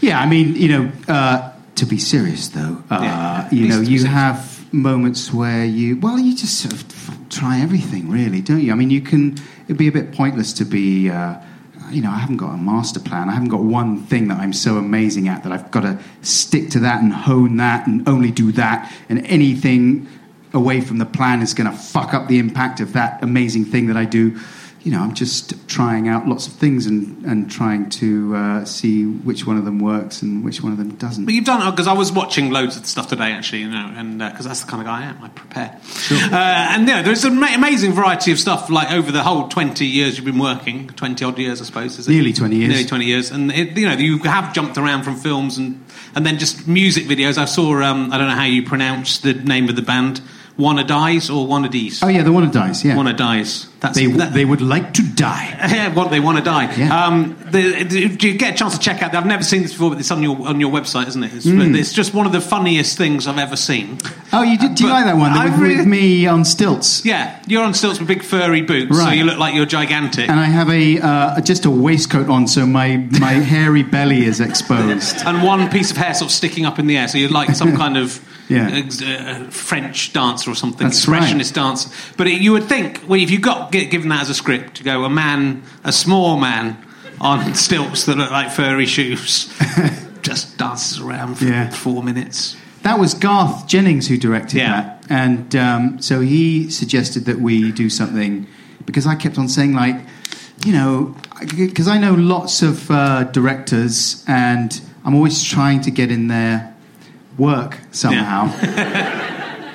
Yeah, 0.00 0.18
I 0.18 0.26
mean, 0.26 0.56
you 0.56 0.68
know, 0.68 0.92
uh, 1.06 1.49
to 1.80 1.86
be 1.86 1.98
serious 1.98 2.48
though, 2.48 2.82
uh, 2.90 3.00
Yeah, 3.02 3.48
you 3.50 3.68
know, 3.68 3.76
needs 3.76 3.80
to 3.80 3.86
be 3.86 3.92
you 3.92 3.98
serious. 4.00 4.14
have 4.14 4.72
moments 4.72 5.32
where 5.32 5.64
you, 5.64 5.98
well, 5.98 6.18
you 6.18 6.36
just 6.36 6.60
sort 6.60 6.72
of 6.72 7.28
try 7.28 7.60
everything, 7.60 8.08
really, 8.08 8.40
don't 8.40 8.60
you? 8.60 8.72
I 8.72 8.74
mean, 8.76 8.90
you 8.90 9.00
can. 9.00 9.36
It'd 9.64 9.76
be 9.76 9.88
a 9.88 9.92
bit 9.92 10.12
pointless 10.12 10.52
to 10.54 10.64
be. 10.64 11.10
Uh, 11.10 11.36
you 11.90 12.02
know, 12.02 12.10
I 12.10 12.18
haven't 12.18 12.36
got 12.36 12.54
a 12.54 12.56
master 12.56 13.00
plan. 13.00 13.28
I 13.28 13.32
haven't 13.32 13.48
got 13.48 13.62
one 13.62 14.04
thing 14.04 14.28
that 14.28 14.38
I'm 14.38 14.52
so 14.52 14.76
amazing 14.76 15.26
at 15.26 15.42
that 15.42 15.50
I've 15.52 15.72
got 15.72 15.80
to 15.80 15.98
stick 16.22 16.70
to 16.70 16.78
that 16.80 17.02
and 17.02 17.12
hone 17.12 17.56
that 17.56 17.88
and 17.88 18.08
only 18.08 18.30
do 18.30 18.52
that. 18.52 18.92
And 19.08 19.26
anything 19.26 20.06
away 20.52 20.82
from 20.82 20.98
the 20.98 21.06
plan 21.06 21.42
is 21.42 21.52
going 21.52 21.68
to 21.68 21.76
fuck 21.76 22.14
up 22.14 22.28
the 22.28 22.38
impact 22.38 22.78
of 22.78 22.92
that 22.92 23.22
amazing 23.24 23.64
thing 23.64 23.86
that 23.86 23.96
I 23.96 24.04
do. 24.04 24.38
You 24.82 24.92
know, 24.92 25.00
I'm 25.00 25.14
just 25.14 25.68
trying 25.68 26.08
out 26.08 26.26
lots 26.26 26.46
of 26.46 26.54
things 26.54 26.86
and, 26.86 27.22
and 27.26 27.50
trying 27.50 27.90
to 27.90 28.34
uh, 28.34 28.64
see 28.64 29.04
which 29.04 29.46
one 29.46 29.58
of 29.58 29.66
them 29.66 29.78
works 29.78 30.22
and 30.22 30.42
which 30.42 30.62
one 30.62 30.72
of 30.72 30.78
them 30.78 30.94
doesn't. 30.96 31.26
But 31.26 31.34
you've 31.34 31.44
done 31.44 31.70
because 31.70 31.86
I 31.86 31.92
was 31.92 32.10
watching 32.10 32.50
loads 32.50 32.78
of 32.78 32.86
stuff 32.86 33.08
today, 33.08 33.32
actually, 33.32 33.60
you 33.60 33.70
know, 33.70 33.92
and 33.94 34.18
because 34.18 34.46
that's 34.46 34.62
the 34.62 34.70
kind 34.70 34.80
of 34.80 34.86
guy 34.86 35.00
I 35.00 35.04
am, 35.04 35.22
I 35.22 35.28
prepare. 35.28 35.78
Uh, 36.10 36.34
and 36.34 36.88
yeah, 36.88 37.02
there's 37.02 37.24
an 37.24 37.34
ama- 37.34 37.54
amazing 37.54 37.92
variety 37.92 38.32
of 38.32 38.38
stuff. 38.38 38.70
Like 38.70 38.90
over 38.90 39.12
the 39.12 39.22
whole 39.22 39.48
twenty 39.48 39.86
years 39.86 40.16
you've 40.16 40.24
been 40.24 40.38
working, 40.38 40.88
twenty 40.88 41.24
odd 41.24 41.38
years, 41.38 41.60
I 41.60 41.64
suppose, 41.64 41.98
is 41.98 42.08
it? 42.08 42.12
Nearly 42.12 42.32
20 42.32 42.56
years. 42.56 42.68
Nearly 42.70 42.84
twenty 42.86 43.04
years, 43.04 43.30
and 43.30 43.52
it, 43.52 43.76
you 43.76 43.86
know 43.86 43.94
you 43.94 44.18
have 44.20 44.54
jumped 44.54 44.78
around 44.78 45.02
from 45.02 45.16
films 45.16 45.58
and 45.58 45.84
and 46.14 46.24
then 46.24 46.38
just 46.38 46.66
music 46.66 47.04
videos. 47.04 47.36
I 47.38 47.44
saw. 47.44 47.82
Um, 47.82 48.12
I 48.12 48.18
don't 48.18 48.28
know 48.28 48.34
how 48.34 48.44
you 48.44 48.62
pronounce 48.62 49.18
the 49.18 49.34
name 49.34 49.68
of 49.68 49.76
the 49.76 49.82
band. 49.82 50.20
Wanna 50.60 50.84
dies 50.84 51.30
or 51.30 51.46
wanna 51.46 51.68
dies? 51.68 52.02
Oh 52.02 52.08
yeah, 52.08 52.22
the 52.22 52.32
one 52.32 52.44
that 52.44 52.52
dies. 52.52 52.84
Yeah, 52.84 52.96
Wanna 52.96 53.12
dies. 53.14 53.66
That's 53.80 53.96
they 53.96 54.06
that- 54.06 54.34
they 54.34 54.44
would 54.44 54.60
like 54.60 54.92
to 54.94 55.02
die. 55.02 55.46
yeah, 55.72 55.94
what 55.94 56.10
they 56.10 56.20
want 56.20 56.36
to 56.36 56.44
die. 56.44 56.74
Yeah. 56.76 57.06
Um, 57.06 57.34
the, 57.50 57.84
do 58.18 58.28
you 58.28 58.36
get 58.36 58.54
a 58.54 58.56
chance 58.56 58.74
to 58.74 58.78
check 58.80 59.02
out? 59.02 59.14
I've 59.14 59.24
never 59.24 59.42
seen 59.42 59.62
this 59.62 59.72
before, 59.72 59.88
but 59.90 59.98
it's 60.00 60.10
on 60.10 60.22
your 60.22 60.36
on 60.46 60.60
your 60.60 60.70
website, 60.70 61.08
isn't 61.08 61.24
it? 61.24 61.32
It's, 61.34 61.46
Hmm. 61.48 61.74
it's 61.74 61.92
just 61.94 62.12
one 62.12 62.26
of 62.26 62.32
the 62.32 62.42
funniest 62.42 62.98
things 62.98 63.26
I've 63.26 63.38
ever 63.38 63.56
seen. 63.56 63.96
Oh, 64.34 64.42
you 64.42 64.58
did? 64.58 64.74
Do 64.74 64.84
you 64.84 64.90
like 64.90 65.06
that 65.06 65.16
one? 65.16 65.32
With, 65.32 65.58
really- 65.58 65.76
with 65.78 65.86
me 65.86 66.26
on 66.26 66.44
stilts. 66.44 67.04
Yeah, 67.06 67.42
you're 67.46 67.64
on 67.64 67.72
stilts 67.72 67.98
with 67.98 68.06
big 68.08 68.22
furry 68.22 68.60
boots, 68.60 68.98
so 68.98 69.08
you 69.10 69.24
look 69.24 69.38
like 69.38 69.54
you're 69.54 69.64
gigantic. 69.66 70.28
And 70.28 70.38
I 70.38 70.44
have 70.44 70.68
a 70.68 71.00
uh, 71.00 71.40
just 71.40 71.64
a 71.64 71.70
waistcoat 71.70 72.28
on, 72.28 72.46
so 72.48 72.66
my, 72.66 72.98
my 73.18 73.32
hairy 73.54 73.82
belly 73.82 74.24
is 74.26 74.40
exposed. 74.40 75.16
and 75.24 75.42
one 75.42 75.70
piece 75.70 75.90
of 75.90 75.96
hair 75.96 76.12
sort 76.12 76.30
of 76.30 76.34
sticking 76.34 76.66
up 76.66 76.78
in 76.78 76.86
the 76.86 76.98
air, 76.98 77.08
so 77.08 77.16
you're 77.16 77.30
like 77.30 77.54
some 77.56 77.74
kind 77.84 77.96
of 77.96 78.20
Yeah. 78.50 78.68
uh, 79.46 79.50
French 79.50 80.12
dancer 80.12 80.50
or 80.50 80.54
something, 80.54 80.86
That's 80.88 81.06
right. 81.08 81.22
expressionist 81.22 81.54
dancer. 81.54 81.88
But 82.16 82.26
it, 82.26 82.40
you 82.42 82.52
would 82.52 82.64
think, 82.64 83.00
well, 83.08 83.20
if 83.20 83.30
you 83.30 83.38
got 83.38 83.70
given 83.72 84.08
that 84.08 84.22
as 84.22 84.30
a 84.30 84.34
script, 84.34 84.74
to 84.78 84.82
go 84.84 85.04
a 85.04 85.10
man, 85.10 85.62
a 85.84 85.92
small 85.92 86.36
man 86.36 86.76
on 87.20 87.54
stilts 87.66 88.04
that 88.06 88.16
look 88.16 88.30
like 88.30 88.50
furry 88.50 88.86
shoes, 88.86 89.48
just 90.22 90.58
dances 90.58 90.98
around 91.00 91.36
for 91.36 91.44
Yeah. 91.44 91.70
four 91.70 92.02
minutes. 92.02 92.56
That 92.82 92.98
was 92.98 93.14
Garth 93.14 93.66
Jennings 93.66 94.08
who 94.08 94.16
directed 94.16 94.56
Yeah. 94.58 94.70
that, 94.82 95.06
and 95.10 95.54
um, 95.56 96.00
so 96.02 96.20
he 96.20 96.70
suggested 96.70 97.26
that 97.26 97.38
we 97.40 97.72
do 97.72 97.88
something 97.90 98.46
because 98.86 99.06
I 99.06 99.14
kept 99.14 99.38
on 99.38 99.48
saying 99.48 99.74
like, 99.74 99.96
you 100.64 100.72
know, 100.72 101.14
because 101.56 101.88
I 101.88 101.98
know 101.98 102.14
lots 102.14 102.62
of 102.62 102.90
uh, 102.90 103.24
directors, 103.24 104.24
and 104.26 104.80
I'm 105.04 105.14
always 105.14 105.42
trying 105.44 105.82
to 105.82 105.90
get 105.90 106.10
in 106.10 106.28
their 106.28 106.74
work 107.40 107.78
somehow. 107.90 108.44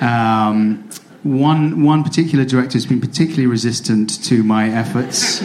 um, 0.00 0.88
one 1.22 1.82
one 1.82 2.04
particular 2.04 2.44
director 2.44 2.74
has 2.74 2.86
been 2.86 3.00
particularly 3.00 3.46
resistant 3.46 4.22
to 4.24 4.44
my 4.44 4.70
efforts. 4.70 5.40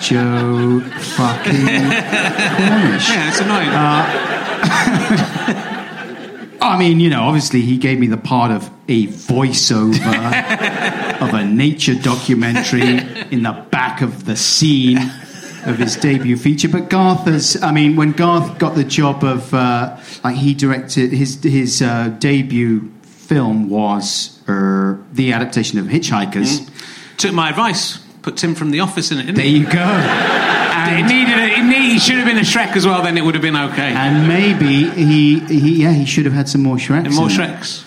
Joe 0.00 0.80
fucking 0.80 1.66
Cornish. 1.66 3.08
Yeah, 3.08 3.28
it's 3.28 3.40
annoying. 3.40 3.68
I 6.60 6.78
mean, 6.78 7.00
you 7.00 7.10
know, 7.10 7.22
obviously 7.22 7.62
he 7.62 7.78
gave 7.78 7.98
me 7.98 8.06
the 8.06 8.16
part 8.16 8.50
of 8.50 8.70
a 8.88 9.06
voiceover 9.08 9.98
of 11.20 11.34
a 11.34 11.44
nature 11.44 11.94
documentary 11.94 12.98
in 13.30 13.42
the 13.42 13.66
back 13.70 14.02
of 14.02 14.24
the 14.24 14.36
scene 14.36 14.98
of 15.66 15.78
his 15.78 15.96
debut 15.96 16.36
feature. 16.36 16.68
But 16.68 16.88
Garth 16.90 17.24
has, 17.26 17.62
I 17.62 17.72
mean, 17.72 17.96
when 17.96 18.12
Garth 18.12 18.58
got 18.58 18.74
the 18.74 18.84
job 18.84 19.24
of, 19.24 19.52
uh, 19.52 19.96
like, 20.24 20.36
he 20.36 20.54
directed 20.54 21.12
his 21.12 21.42
his 21.42 21.82
uh, 21.82 22.08
debut 22.18 22.90
film 23.02 23.68
was 23.68 24.38
uh, 24.48 24.96
the 25.12 25.32
adaptation 25.32 25.78
of 25.78 25.86
Hitchhikers. 25.86 26.68
Took 27.18 27.32
my 27.34 27.50
advice. 27.50 27.98
Put 28.22 28.36
Tim 28.36 28.54
from 28.54 28.70
The 28.72 28.80
Office 28.80 29.10
in 29.10 29.18
it, 29.18 29.22
didn't 29.22 29.36
There 29.36 29.44
he? 29.44 29.58
you 29.58 29.64
go. 29.64 30.04
It 30.90 31.02
needed. 31.06 31.34
A, 31.38 31.58
it 31.58 31.62
need, 31.64 31.92
he 31.92 31.98
should 31.98 32.16
have 32.16 32.26
been 32.26 32.38
a 32.38 32.40
Shrek 32.42 32.76
as 32.76 32.86
well. 32.86 33.02
Then 33.02 33.16
it 33.18 33.24
would 33.24 33.34
have 33.34 33.42
been 33.42 33.56
okay. 33.56 33.92
and 33.92 34.26
maybe 34.26 34.88
he, 34.90 35.38
he, 35.40 35.82
yeah, 35.82 35.92
he 35.92 36.04
should 36.04 36.24
have 36.24 36.34
had 36.34 36.48
some 36.48 36.62
more 36.62 36.76
Shreks. 36.76 37.04
And 37.06 37.14
more 37.14 37.28
Shreks. 37.28 37.58
'Cause 37.58 37.84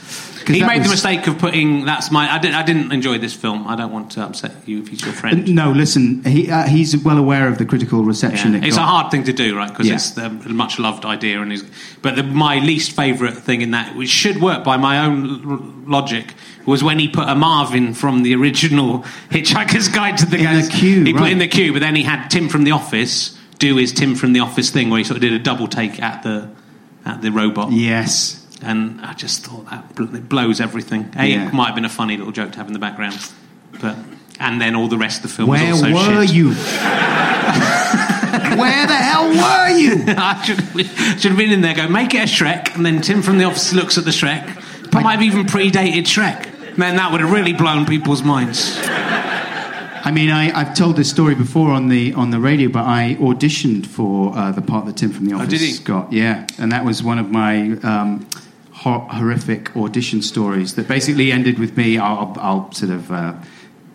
He 0.47 0.63
made 0.63 0.83
the 0.83 0.89
mistake 0.89 1.27
of 1.27 1.37
putting. 1.37 1.85
That's 1.85 2.11
my. 2.11 2.31
I 2.33 2.39
didn't. 2.39 2.55
I 2.55 2.63
didn't 2.63 2.91
enjoy 2.91 3.17
this 3.17 3.33
film. 3.33 3.67
I 3.67 3.75
don't 3.75 3.91
want 3.91 4.11
to 4.13 4.21
upset 4.23 4.51
you 4.67 4.79
if 4.81 4.87
he's 4.89 5.01
your 5.03 5.13
friend. 5.13 5.53
No, 5.53 5.71
listen, 5.71 6.23
he, 6.23 6.49
uh, 6.49 6.63
he's 6.67 6.95
well 7.03 7.17
aware 7.17 7.47
of 7.47 7.57
the 7.57 7.65
critical 7.65 8.03
reception. 8.03 8.53
Yeah. 8.53 8.59
it 8.59 8.65
It's 8.65 8.75
a 8.75 8.79
got. 8.79 8.87
hard 8.87 9.11
thing 9.11 9.23
to 9.25 9.33
do, 9.33 9.55
right? 9.57 9.69
Because 9.69 9.87
Yeah. 9.87 9.95
it's 9.95 10.11
the, 10.11 10.25
a 10.25 10.29
much 10.49 10.79
loved 10.79 11.05
idea, 11.05 11.41
and 11.41 11.51
is. 11.53 11.63
But 12.01 12.15
the, 12.15 12.23
my 12.23 12.59
least 12.59 12.91
favourite 12.95 13.35
thing 13.35 13.61
in 13.61 13.71
that, 13.71 13.95
which 13.95 14.09
should 14.09 14.41
work 14.41 14.63
by 14.63 14.77
my 14.77 15.05
own 15.05 15.49
l- 15.51 15.73
logic, 15.85 16.33
was 16.65 16.83
when 16.83 16.99
he 16.99 17.07
put 17.07 17.27
a 17.27 17.35
Marvin 17.35 17.93
from 17.93 18.23
the 18.23 18.35
original 18.35 18.99
Hitchhiker's 19.29 19.87
Guide 19.87 20.17
to 20.19 20.25
the 20.25 20.37
In 20.37 20.43
the 20.43 20.49
Galaxy. 20.49 20.79
queue, 20.79 21.03
He 21.05 21.13
put 21.13 21.21
right. 21.21 21.31
in 21.31 21.37
the 21.39 21.47
queue, 21.47 21.73
but 21.73 21.79
then 21.79 21.95
he 21.95 22.03
had 22.03 22.27
Tim 22.29 22.49
from 22.49 22.63
The 22.63 22.71
Office 22.71 23.37
do 23.59 23.75
his 23.77 23.91
Tim 23.93 24.15
from 24.15 24.33
The 24.33 24.39
Office 24.39 24.71
thing, 24.71 24.89
where 24.89 24.97
he 24.97 25.03
sort 25.03 25.17
of 25.17 25.21
did 25.21 25.33
a 25.33 25.39
double 25.39 25.67
take 25.67 26.01
at 26.01 26.23
the 26.23 26.49
at 27.05 27.21
the 27.21 27.31
robot. 27.31 27.71
Yes. 27.71 28.40
And 28.61 29.01
I 29.01 29.13
just 29.13 29.45
thought 29.45 29.69
that 29.69 29.95
bl- 29.95 30.15
it 30.15 30.27
blows 30.29 30.59
everything. 30.61 31.11
A, 31.17 31.25
Yeah. 31.27 31.47
it 31.47 31.53
might 31.53 31.67
have 31.67 31.75
been 31.75 31.85
a 31.85 31.89
funny 31.89 32.17
little 32.17 32.31
joke 32.33 32.51
to 32.53 32.57
have 32.57 32.67
in 32.67 32.73
the 32.73 32.79
background, 32.79 33.17
but 33.81 33.95
and 34.39 34.59
then 34.59 34.75
all 34.75 34.87
the 34.87 34.97
rest 34.97 35.17
of 35.17 35.23
the 35.23 35.35
film 35.35 35.49
Where 35.49 35.71
was 35.71 35.83
also 35.83 35.93
were 36.17 36.25
shit. 36.27 36.35
you? 36.35 36.47
Where 38.57 38.87
the 38.87 38.95
hell 38.95 39.27
were 39.29 39.69
you? 39.77 40.03
I 40.07 40.41
should, 40.45 40.59
should 41.21 41.31
have 41.31 41.37
been 41.37 41.51
in 41.51 41.61
there. 41.61 41.75
Go 41.75 41.87
make 41.87 42.13
it 42.13 42.19
a 42.19 42.23
Shrek, 42.31 42.75
and 42.75 42.85
then 42.85 43.01
Tim 43.01 43.21
from 43.21 43.37
the 43.37 43.43
office 43.45 43.73
looks 43.73 43.97
at 43.97 44.05
the 44.05 44.11
Shrek. 44.11 44.45
But 44.91 45.03
might 45.03 45.13
have 45.13 45.21
even 45.23 45.45
predated 45.45 46.03
Shrek. 46.03 46.75
Then 46.75 46.95
that 46.97 47.11
would 47.11 47.21
have 47.21 47.31
really 47.31 47.53
blown 47.53 47.85
people's 47.85 48.23
minds. 48.23 48.77
I 50.03 50.09
mean, 50.11 50.31
I, 50.31 50.51
I've 50.59 50.73
told 50.75 50.95
this 50.95 51.09
story 51.09 51.35
before 51.35 51.69
on 51.71 51.87
the 51.89 52.13
on 52.13 52.31
the 52.31 52.39
radio, 52.39 52.69
but 52.69 52.85
I 52.85 53.15
auditioned 53.19 53.85
for 53.85 54.35
uh, 54.35 54.51
the 54.51 54.61
part 54.61 54.85
that 54.87 54.97
Tim 54.97 55.11
from 55.11 55.25
the 55.25 55.33
office 55.33 55.47
Oh, 55.47 55.49
did 55.51 55.61
he? 55.61 55.77
got. 55.83 56.11
Yeah, 56.11 56.47
and 56.57 56.71
that 56.71 56.83
was 56.85 57.03
one 57.03 57.19
of 57.19 57.29
my 57.29 57.71
um, 57.83 58.27
hor- 58.83 59.07
horrific 59.09 59.75
audition 59.75 60.21
stories 60.21 60.75
that 60.75 60.87
basically 60.87 61.31
ended 61.31 61.57
with 61.59 61.75
me. 61.77 61.97
I'll, 61.97 62.35
I'll, 62.39 62.71
sort 62.71 62.91
of 62.91 63.11
uh, 63.11 63.33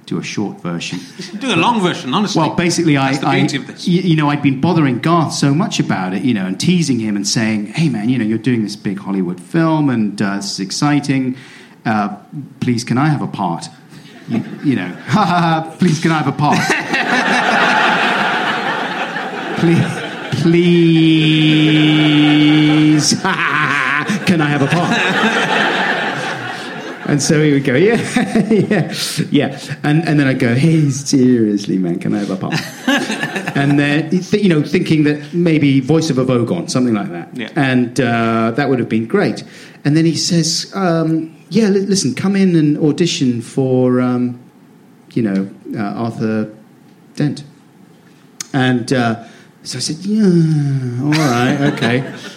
do 0.07 0.19
a 0.19 0.23
short 0.23 0.61
version. 0.61 1.01
Do 1.41 1.53
a 1.53 1.57
long 1.57 1.81
version, 1.83 2.15
honestly. 2.15 2.41
Well, 2.41 2.55
basically, 2.55 2.97
I, 2.97 3.13
That's 3.13 3.25
I 3.25 3.41
beauty 3.41 3.57
of 3.57 3.67
this. 3.67 3.87
y- 3.89 3.95
you 3.95 4.15
know, 4.15 4.29
I'd 4.31 4.41
been 4.43 4.61
bothering 4.61 5.01
Garth 5.01 5.33
so 5.33 5.53
much 5.53 5.81
about 5.81 6.15
it, 6.15 6.23
you 6.23 6.33
know, 6.33 6.47
and 6.47 6.61
teasing 6.61 7.01
him 7.01 7.17
and 7.17 7.27
saying, 7.27 7.67
"Hey, 7.79 7.89
man, 7.89 8.09
you 8.09 8.17
know, 8.19 8.25
you're 8.25 8.39
doing 8.39 8.63
this 8.63 8.77
big 8.77 8.99
Hollywood 9.01 9.41
film, 9.41 9.91
and 9.91 10.21
uh, 10.23 10.37
this 10.37 10.53
is 10.53 10.61
exciting. 10.61 11.37
Uh, 11.85 12.17
please, 12.61 12.85
can 12.85 12.99
I 12.99 13.09
have 13.09 13.21
a 13.23 13.27
part? 13.27 13.67
You, 14.29 14.45
you 14.65 14.77
know, 14.77 14.87
ha 15.09 15.25
ha 15.25 15.41
ha. 15.41 15.75
Please, 15.81 15.99
can 16.01 16.13
I 16.13 16.19
have 16.23 16.29
a 16.29 16.33
part? 16.33 16.59
please, 19.61 19.83
please, 23.13 23.23
can 24.27 24.41
I 24.41 24.49
have 24.49 24.63
a 24.63 24.67
part? 24.67 25.67
And 27.09 27.23
so 27.23 27.41
he 27.41 27.53
would 27.53 27.63
go, 27.63 27.77
yeah, 27.77 27.95
yeah, 28.51 28.93
yeah. 29.31 29.61
And, 29.85 30.07
and 30.09 30.19
then 30.19 30.27
I'd 30.27 30.41
go, 30.41 30.55
hey, 30.55 30.91
seriously, 30.91 31.79
man, 31.79 32.01
can 32.01 32.15
I 32.15 32.19
have 32.19 32.31
a 32.31 32.37
part? 32.37 32.55
and 33.57 33.79
then, 33.79 34.11
you 34.33 34.49
know, 34.49 34.63
thinking 34.63 35.05
that 35.05 35.33
maybe 35.33 35.79
Voice 35.79 36.11
of 36.11 36.19
a 36.19 36.25
Vogon, 36.25 36.69
something 36.69 36.95
like 36.95 37.11
that. 37.11 37.37
Yeah. 37.37 37.51
And 37.55 38.01
uh, 38.01 38.51
that 38.57 38.69
would 38.69 38.81
have 38.81 38.89
been 38.89 39.07
great. 39.07 39.45
And 39.85 39.97
then 39.97 40.05
he 40.05 40.17
says, 40.17 40.73
um, 40.75 41.37
yeah, 41.49 41.69
li- 41.69 41.87
listen, 41.87 42.13
come 42.15 42.35
in 42.35 42.57
and 42.57 42.77
audition 42.77 43.41
for, 43.41 44.01
um, 44.01 44.41
you 45.13 45.23
know, 45.23 45.49
uh, 45.77 45.83
Arthur 45.83 46.53
Dent. 47.15 47.45
And 48.53 48.93
uh, 48.93 49.25
so 49.63 49.79
I 49.79 49.81
said, 49.81 49.97
yeah, 49.99 51.05
all 51.05 51.13
right, 51.13 51.73
okay. 51.73 52.15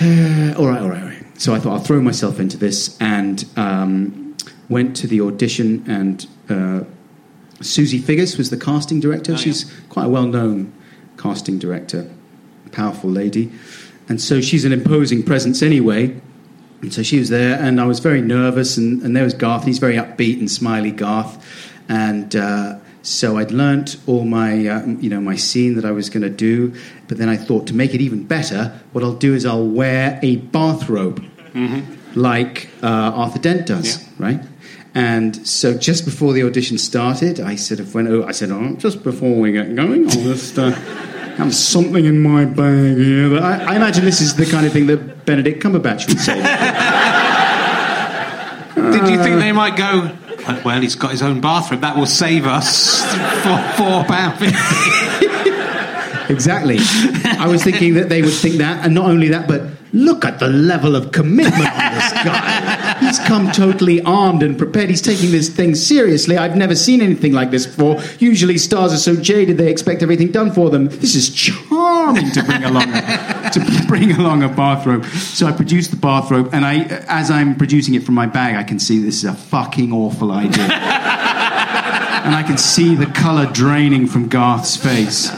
Uh, 0.00 0.54
all 0.58 0.66
right, 0.66 0.80
all 0.80 0.88
right, 0.88 1.02
all 1.02 1.08
right. 1.08 1.40
So 1.40 1.54
I 1.54 1.58
thought 1.58 1.72
I'll 1.72 1.84
throw 1.84 2.00
myself 2.00 2.40
into 2.40 2.56
this 2.56 2.96
and 3.00 3.44
um, 3.56 4.36
went 4.68 4.96
to 4.96 5.06
the 5.06 5.20
audition. 5.20 5.84
And 5.88 6.26
uh, 6.48 6.84
Susie 7.60 8.00
Figgis 8.00 8.38
was 8.38 8.50
the 8.50 8.56
casting 8.56 9.00
director. 9.00 9.32
yeah. 9.32 9.38
She's 9.38 9.72
quite 9.88 10.06
a 10.06 10.08
well 10.08 10.26
known 10.26 10.72
casting 11.18 11.58
director, 11.58 12.10
powerful 12.72 13.10
lady. 13.10 13.52
And 14.08 14.20
so 14.20 14.40
she's 14.40 14.64
an 14.64 14.72
imposing 14.72 15.22
presence 15.22 15.62
anyway. 15.62 16.20
And 16.82 16.92
so 16.92 17.02
she 17.02 17.18
was 17.18 17.30
there, 17.30 17.58
and 17.58 17.80
I 17.80 17.86
was 17.86 18.00
very 18.00 18.20
nervous. 18.20 18.76
And, 18.76 19.02
and 19.02 19.16
there 19.16 19.24
was 19.24 19.34
Garth. 19.34 19.64
He's 19.64 19.78
very 19.78 19.94
upbeat 19.94 20.38
and 20.38 20.50
smiley, 20.50 20.90
Garth. 20.90 21.44
And 21.88 22.36
uh, 22.36 22.78
so 23.06 23.38
I'd 23.38 23.52
learnt 23.52 23.96
all 24.08 24.24
my, 24.24 24.66
uh, 24.66 24.84
you 24.86 25.08
know, 25.08 25.20
my 25.20 25.36
scene 25.36 25.76
that 25.76 25.84
I 25.84 25.92
was 25.92 26.10
going 26.10 26.22
to 26.24 26.28
do. 26.30 26.74
But 27.06 27.18
then 27.18 27.28
I 27.28 27.36
thought 27.36 27.66
to 27.68 27.74
make 27.74 27.94
it 27.94 28.00
even 28.00 28.24
better, 28.24 28.72
what 28.92 29.04
I'll 29.04 29.14
do 29.14 29.32
is 29.34 29.46
I'll 29.46 29.64
wear 29.66 30.18
a 30.22 30.36
bathrobe, 30.36 31.24
like 32.16 32.68
uh, 32.82 32.86
Arthur 32.86 33.38
Dent 33.38 33.66
does, 33.66 34.02
Yeah. 34.02 34.08
right? 34.18 34.40
And 34.94 35.46
so 35.46 35.76
just 35.78 36.04
before 36.04 36.32
the 36.32 36.42
audition 36.42 36.78
started, 36.78 37.38
I 37.38 37.54
sort 37.56 37.78
of 37.80 37.94
went, 37.94 38.08
oh, 38.08 38.24
I 38.24 38.32
said, 38.32 38.50
oh, 38.50 38.74
just 38.76 39.04
before 39.04 39.38
we 39.38 39.52
get 39.52 39.74
going, 39.76 40.06
I'll 40.10 40.22
just 40.24 40.58
uh, 40.58 40.70
have 41.36 41.54
something 41.54 42.04
in 42.06 42.20
my 42.22 42.44
bag 42.46 42.96
here. 42.96 43.38
I, 43.38 43.58
I 43.72 43.76
imagine 43.76 44.04
this 44.04 44.20
is 44.20 44.34
the 44.36 44.46
kind 44.46 44.66
of 44.66 44.72
thing 44.72 44.86
that 44.86 45.24
Benedict 45.26 45.62
Cumberbatch 45.62 46.08
would 46.08 46.18
say. 46.18 46.34
Did 48.74 49.08
you 49.10 49.22
think 49.22 49.38
they 49.40 49.52
might 49.52 49.76
go? 49.76 50.10
Well, 50.64 50.80
he's 50.80 50.94
got 50.94 51.10
his 51.10 51.22
own 51.22 51.40
bathroom. 51.40 51.80
That 51.80 51.96
will 51.96 52.06
save 52.06 52.46
us 52.46 53.02
four, 53.42 53.58
four 53.76 54.04
pound. 54.04 54.36
Exactly. 56.28 56.78
I 57.38 57.46
was 57.46 57.62
thinking 57.62 57.94
that 57.94 58.08
they 58.08 58.20
would 58.22 58.32
think 58.32 58.56
that, 58.56 58.84
and 58.84 58.94
not 58.94 59.06
only 59.06 59.28
that, 59.28 59.46
but 59.46 59.62
look 59.92 60.24
at 60.24 60.40
the 60.40 60.48
level 60.48 60.96
of 60.96 61.12
commitment 61.12 61.54
on 61.54 61.94
this 61.94 62.12
guy. 62.24 62.75
He's 63.00 63.18
come 63.20 63.50
totally 63.52 64.00
armed 64.02 64.42
and 64.42 64.56
prepared. 64.56 64.90
He's 64.90 65.02
taking 65.02 65.30
this 65.30 65.48
thing 65.48 65.74
seriously. 65.74 66.36
I've 66.36 66.56
never 66.56 66.74
seen 66.74 67.00
anything 67.00 67.32
like 67.32 67.50
this 67.50 67.66
before. 67.66 68.00
Usually, 68.18 68.58
stars 68.58 68.92
are 68.92 68.98
so 68.98 69.16
jaded 69.16 69.58
they 69.58 69.70
expect 69.70 70.02
everything 70.02 70.32
done 70.32 70.52
for 70.52 70.70
them. 70.70 70.88
This 70.88 71.14
is 71.14 71.30
charming 71.34 72.30
to 72.32 72.42
bring 72.42 72.64
along 72.64 72.92
a, 72.92 73.50
to 73.52 73.84
bring 73.86 74.12
along 74.12 74.42
a 74.42 74.48
bathrobe. 74.48 75.04
So 75.06 75.46
I 75.46 75.52
produced 75.52 75.90
the 75.90 75.96
bathrobe, 75.96 76.50
and 76.52 76.64
I, 76.64 76.84
as 77.08 77.30
I'm 77.30 77.56
producing 77.56 77.94
it 77.94 78.02
from 78.04 78.14
my 78.14 78.26
bag, 78.26 78.56
I 78.56 78.62
can 78.62 78.78
see 78.78 78.98
this 78.98 79.18
is 79.18 79.24
a 79.24 79.34
fucking 79.34 79.92
awful 79.92 80.32
idea. 80.32 80.64
and 82.26 82.34
I 82.34 82.42
can 82.42 82.58
see 82.58 82.94
the 82.94 83.06
colour 83.06 83.46
draining 83.46 84.06
from 84.06 84.28
Garth's 84.28 84.76
face. 84.76 85.30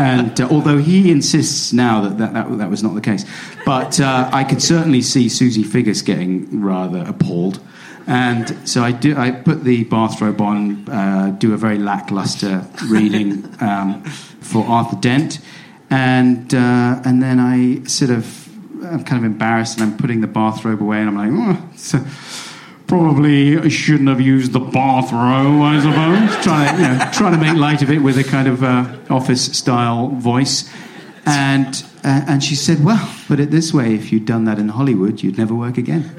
And 0.00 0.40
uh, 0.40 0.48
although 0.50 0.78
he 0.78 1.10
insists 1.10 1.74
now 1.74 2.00
that 2.00 2.16
that, 2.16 2.32
that 2.32 2.58
that 2.58 2.70
was 2.70 2.82
not 2.82 2.94
the 2.94 3.02
case, 3.02 3.26
but 3.66 4.00
uh, 4.00 4.30
I 4.32 4.44
could 4.44 4.62
certainly 4.62 5.02
see 5.02 5.28
Susie 5.28 5.62
Figgis 5.62 6.02
getting 6.02 6.62
rather 6.62 7.04
appalled. 7.06 7.60
And 8.06 8.66
so 8.66 8.82
I 8.82 8.92
do. 8.92 9.14
I 9.14 9.30
put 9.30 9.62
the 9.62 9.84
bathrobe 9.84 10.40
on, 10.40 10.88
uh, 10.88 11.36
do 11.38 11.52
a 11.52 11.58
very 11.58 11.78
lackluster 11.78 12.66
reading 12.88 13.44
um, 13.60 14.02
for 14.40 14.64
Arthur 14.64 14.96
Dent, 14.96 15.38
and 15.90 16.52
uh, 16.54 17.02
and 17.04 17.22
then 17.22 17.38
I 17.38 17.84
sort 17.84 18.10
of 18.10 18.48
I'm 18.82 19.04
kind 19.04 19.22
of 19.22 19.30
embarrassed, 19.30 19.78
and 19.78 19.90
I'm 19.90 19.98
putting 19.98 20.22
the 20.22 20.26
bathrobe 20.26 20.80
away, 20.80 21.00
and 21.00 21.10
I'm 21.10 21.16
like, 21.16 21.58
oh, 21.58 21.68
so 21.76 21.98
probably 22.90 23.70
shouldn't 23.70 24.08
have 24.08 24.20
used 24.20 24.50
the 24.52 24.58
bathrobe, 24.58 25.62
I 25.62 25.78
suppose. 25.78 26.42
trying, 26.44 26.76
to, 26.76 26.82
you 26.82 26.88
know, 26.88 27.10
trying 27.12 27.32
to 27.32 27.38
make 27.38 27.56
light 27.56 27.82
of 27.82 27.90
it 27.92 28.00
with 28.00 28.18
a 28.18 28.24
kind 28.24 28.48
of 28.48 28.64
uh, 28.64 28.96
office 29.08 29.56
style 29.56 30.08
voice. 30.08 30.68
And, 31.24 31.84
uh, 32.02 32.24
and 32.26 32.42
she 32.42 32.56
said, 32.56 32.84
Well, 32.84 33.08
put 33.28 33.38
it 33.38 33.52
this 33.52 33.72
way 33.72 33.94
if 33.94 34.10
you'd 34.10 34.24
done 34.24 34.44
that 34.46 34.58
in 34.58 34.70
Hollywood, 34.70 35.22
you'd 35.22 35.38
never 35.38 35.54
work 35.54 35.78
again. 35.78 36.10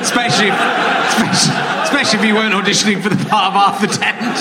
Especially, 0.00 0.48
especially, 0.48 1.67
especially 1.88 2.18
if 2.20 2.24
you 2.26 2.34
weren't 2.34 2.54
auditioning 2.54 3.02
for 3.02 3.08
the 3.08 3.16
part 3.28 3.46
of 3.48 3.56
Arthur 3.56 3.86
Dent. 3.86 4.36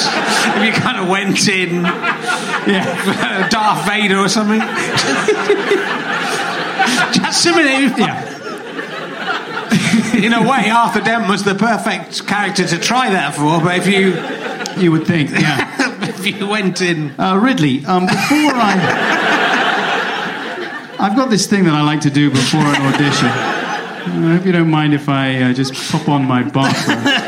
If 0.58 0.64
you 0.66 0.74
kind 0.82 1.00
of 1.00 1.08
went 1.08 1.48
in, 1.48 1.84
yeah, 1.84 3.48
Darth 3.50 3.86
Vader 3.88 4.18
or 4.18 4.28
something. 4.30 4.60
Just 7.14 7.46
minute. 7.46 7.98
Yeah. 7.98 8.34
In 10.16 10.34
a 10.34 10.42
way, 10.42 10.70
Arthur 10.70 11.02
Dent 11.02 11.30
was 11.30 11.44
the 11.44 11.56
perfect 11.56 12.26
character 12.28 12.66
to 12.68 12.78
try 12.80 13.10
that 13.12 13.36
for. 13.36 13.62
But 13.62 13.78
if 13.78 13.88
you 13.88 14.16
You 14.82 14.92
would 14.92 15.06
think, 15.08 15.32
yeah. 15.32 16.02
if 16.10 16.26
you 16.26 16.48
went 16.48 16.82
in, 16.82 17.14
Uh, 17.20 17.38
Ridley, 17.38 17.86
um, 17.86 18.06
before 18.06 18.54
I. 18.56 18.76
I've 21.00 21.16
got 21.16 21.30
this 21.30 21.46
thing 21.48 21.64
that 21.66 21.76
I 21.76 21.82
like 21.82 22.02
to 22.02 22.10
do 22.10 22.30
before 22.32 22.62
an 22.62 22.82
audition. 22.94 23.28
I 23.30 24.36
hope 24.36 24.46
you 24.46 24.52
don't 24.52 24.70
mind 24.72 24.94
if 24.94 25.10
I 25.10 25.36
uh, 25.44 25.54
just 25.54 25.74
pop 25.92 26.08
on 26.10 26.26
my 26.26 26.42
bathrobe. 26.44 26.98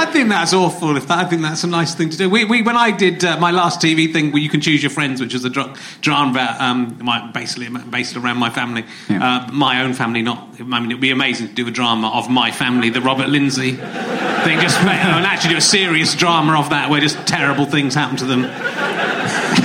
I 0.00 0.06
think 0.12 0.28
that's 0.30 0.52
awful. 0.54 0.96
If 0.96 1.08
that, 1.08 1.18
I 1.18 1.28
think 1.28 1.42
that's 1.42 1.62
a 1.64 1.66
nice 1.66 1.94
thing 1.94 2.08
to 2.10 2.16
do. 2.16 2.30
We, 2.30 2.44
we 2.44 2.62
when 2.62 2.76
I 2.76 2.90
did 2.90 3.22
uh, 3.24 3.38
my 3.38 3.50
last 3.50 3.80
TV 3.80 4.10
thing, 4.12 4.32
where 4.32 4.40
you 4.42 4.48
can 4.48 4.60
choose 4.60 4.82
your 4.82 4.90
friends, 4.90 5.20
which 5.20 5.34
was 5.34 5.44
a 5.44 5.50
dra- 5.50 5.74
drama 6.00 6.30
about 6.32 6.60
um, 6.60 6.98
my, 7.02 7.30
basically 7.32 7.68
based 7.90 8.16
around 8.16 8.38
my 8.38 8.48
family, 8.50 8.84
Yeah. 9.08 9.46
uh, 9.46 9.52
my 9.52 9.82
own 9.82 9.92
family. 9.92 10.22
Not, 10.22 10.48
I 10.58 10.62
mean, 10.62 10.86
it'd 10.90 11.00
be 11.00 11.10
amazing 11.10 11.48
to 11.48 11.54
do 11.54 11.68
a 11.68 11.70
drama 11.70 12.08
of 12.14 12.30
my 12.30 12.50
family, 12.50 12.88
the 12.90 13.00
Robert 13.02 13.28
Lindsay 13.28 13.72
thing, 13.72 14.60
just 14.60 14.78
and 14.80 15.26
actually 15.26 15.50
do 15.50 15.58
a 15.58 15.60
serious 15.60 16.14
drama 16.14 16.58
of 16.58 16.70
that, 16.70 16.88
where 16.90 17.00
just 17.00 17.18
terrible 17.26 17.66
things 17.66 17.94
happen 17.94 18.16
to 18.18 18.24
them. 18.24 18.46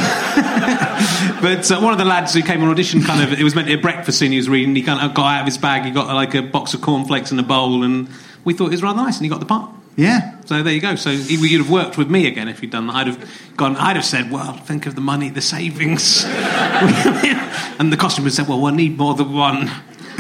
But 1.41 1.69
uh, 1.69 1.79
one 1.79 1.91
of 1.91 1.99
the 1.99 2.05
lads 2.05 2.33
who 2.33 2.41
came 2.41 2.63
on 2.63 2.69
audition, 2.69 3.03
kind 3.03 3.21
of, 3.21 3.37
it 3.39 3.43
was 3.43 3.53
meant 3.53 3.67
to 3.67 3.75
be 3.75 3.79
a 3.79 3.81
breakfast 3.81 4.17
scene 4.17 4.31
he 4.31 4.37
was 4.37 4.49
reading. 4.49 4.75
He 4.75 4.81
kind 4.81 4.99
of 4.99 5.13
got 5.13 5.25
out 5.27 5.39
of 5.41 5.45
his 5.45 5.57
bag. 5.59 5.83
He 5.85 5.91
got 5.91 6.07
like 6.15 6.33
a 6.33 6.41
box 6.41 6.73
of 6.73 6.81
cornflakes 6.81 7.29
and 7.29 7.39
a 7.39 7.43
bowl, 7.43 7.83
and 7.83 8.09
we 8.43 8.53
thought 8.55 8.67
it 8.67 8.71
was 8.71 8.81
rather 8.81 8.97
nice, 9.03 9.17
and 9.17 9.25
he 9.25 9.29
got 9.29 9.41
the 9.41 9.45
part. 9.45 9.69
Yeah. 9.95 10.33
So 10.45 10.61
there 10.61 10.73
you 10.73 10.81
go. 10.81 10.95
So 10.95 11.11
he, 11.11 11.35
you'd 11.35 11.61
have 11.61 11.69
worked 11.69 11.97
with 11.97 12.09
me 12.09 12.27
again 12.27 12.47
if 12.47 12.61
you'd 12.61 12.71
done 12.71 12.87
that. 12.87 12.95
I'd 12.95 13.07
have 13.07 13.31
gone. 13.57 13.75
I'd 13.77 13.95
have 13.95 14.05
said, 14.05 14.29
"Well, 14.29 14.53
think 14.53 14.85
of 14.85 14.95
the 14.95 15.01
money, 15.01 15.29
the 15.29 15.41
savings," 15.41 16.23
and 17.79 17.91
the 17.91 17.97
costume 17.97 18.25
would 18.25 18.33
said, 18.33 18.47
"Well, 18.47 18.59
we'll 18.61 18.73
need 18.73 18.97
more 18.97 19.13
than 19.15 19.31
one. 19.33 19.71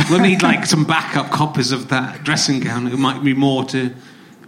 We'll 0.09 0.19
need 0.21 0.41
like 0.43 0.65
some 0.65 0.83
backup 0.85 1.31
copies 1.31 1.71
of 1.71 1.89
that 1.89 2.23
dressing 2.23 2.59
gown. 2.59 2.87
It 2.87 2.97
might 2.97 3.23
be 3.23 3.33
more 3.33 3.65
to." 3.65 3.93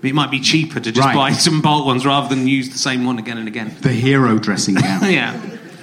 It 0.04 0.14
might 0.14 0.30
be 0.30 0.40
cheaper 0.40 0.80
to 0.80 0.92
just 0.92 1.04
Right. 1.06 1.16
buy 1.16 1.32
some 1.34 1.60
bulk 1.60 1.86
ones 1.88 2.06
rather 2.06 2.34
than 2.34 2.48
use 2.48 2.70
the 2.70 2.78
same 2.78 3.04
one 3.04 3.18
again 3.18 3.40
and 3.40 3.48
again. 3.48 3.76
The 3.82 3.92
hero 3.92 4.38
dressing 4.38 4.76
gown. 4.76 5.02
yeah. 5.12 5.34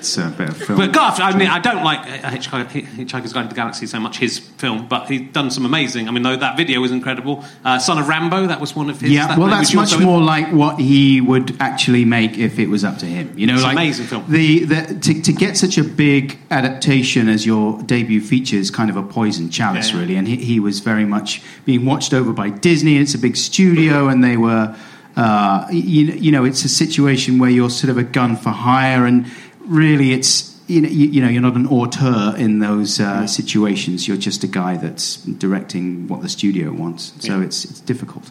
It's 0.04 0.18
a 0.18 0.28
better 0.28 0.52
film. 0.52 0.78
But 0.78 0.92
Garth, 0.92 1.18
I 1.18 1.34
mean, 1.36 1.48
I 1.48 1.58
don't 1.58 1.82
like 1.82 2.00
uh, 2.00 2.30
Hitchhiker, 2.30 2.66
Hitchhiker's 2.66 3.32
Guide 3.32 3.44
to 3.44 3.48
the 3.48 3.54
Galaxy 3.54 3.86
so 3.86 3.98
much, 3.98 4.18
his 4.18 4.38
film, 4.38 4.86
but 4.86 5.08
he's 5.08 5.32
done 5.32 5.50
some 5.50 5.64
amazing. 5.64 6.08
I 6.08 6.10
mean, 6.10 6.22
though 6.22 6.36
that 6.36 6.58
video 6.58 6.80
was 6.80 6.92
incredible. 6.92 7.42
Uh, 7.64 7.78
Son 7.78 7.98
of 7.98 8.06
Rambow, 8.06 8.48
that 8.48 8.60
was 8.60 8.76
one 8.76 8.90
of 8.90 9.00
his. 9.00 9.10
yeah, 9.10 9.28
that 9.28 9.38
well, 9.38 9.48
that's 9.48 9.72
much 9.72 9.98
more 9.98 10.20
like 10.20 10.52
what 10.52 10.78
he 10.78 11.22
would 11.22 11.56
actually 11.58 12.04
make 12.04 12.36
if 12.36 12.58
it 12.58 12.68
was 12.68 12.84
up 12.84 12.98
to 12.98 13.06
him. 13.06 13.32
You 13.38 13.46
know, 13.46 13.54
It's 13.54 13.62
an 13.62 13.68
like 13.68 13.76
amazing 13.76 14.06
film. 14.06 14.24
The, 14.28 14.64
the 14.64 14.98
to, 15.00 15.22
to 15.22 15.32
get 15.32 15.56
such 15.56 15.78
a 15.78 15.84
big 15.84 16.38
adaptation 16.50 17.28
as 17.28 17.46
your 17.46 17.80
debut 17.82 18.20
feature 18.20 18.56
is 18.56 18.70
kind 18.70 18.90
of 18.90 18.96
a 18.96 19.02
poison 19.02 19.48
chalice, 19.48 19.90
yeah. 19.92 20.00
really. 20.00 20.16
And 20.16 20.28
he, 20.28 20.36
he 20.36 20.60
was 20.60 20.80
very 20.80 21.06
much 21.06 21.42
being 21.64 21.86
watched 21.86 22.12
over 22.12 22.32
by 22.32 22.50
Disney. 22.50 22.98
It's 22.98 23.14
a 23.14 23.18
big 23.18 23.36
studio, 23.36 24.08
and 24.08 24.22
they 24.22 24.36
were, 24.36 24.76
uh, 25.16 25.66
you, 25.70 26.04
you 26.04 26.30
know, 26.30 26.44
it's 26.44 26.64
a 26.64 26.68
situation 26.68 27.38
where 27.38 27.50
you're 27.50 27.70
sort 27.70 27.90
of 27.90 27.96
a 27.96 28.04
gun 28.04 28.36
for 28.36 28.50
hire, 28.50 29.06
and 29.06 29.26
really, 29.66 30.12
it's. 30.12 30.52
You 30.66 30.80
know, 30.80 30.88
you, 30.88 31.08
you 31.08 31.20
know, 31.20 31.28
you're 31.28 31.42
not 31.42 31.56
an 31.56 31.66
auteur 31.66 32.34
in 32.38 32.60
those 32.60 32.98
uh, 32.98 33.26
situations. 33.26 34.08
You're 34.08 34.16
just 34.16 34.42
a 34.44 34.46
guy 34.46 34.78
that's 34.78 35.16
directing 35.16 36.08
what 36.08 36.22
the 36.22 36.28
studio 36.30 36.72
wants. 36.72 37.12
So 37.18 37.38
Yeah. 37.38 37.44
it's 37.44 37.66
it's 37.66 37.80
difficult. 37.80 38.30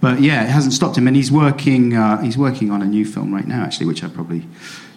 But 0.00 0.20
yeah, 0.20 0.42
it 0.42 0.48
hasn't 0.48 0.72
stopped 0.74 0.98
him, 0.98 1.06
and 1.06 1.14
he's 1.14 1.30
working. 1.30 1.94
Uh, 1.94 2.20
he's 2.20 2.36
working 2.36 2.72
on 2.72 2.82
a 2.82 2.84
new 2.84 3.04
film 3.04 3.32
right 3.32 3.46
now, 3.46 3.62
actually, 3.62 3.86
which 3.86 4.02
I 4.02 4.08
probably 4.08 4.42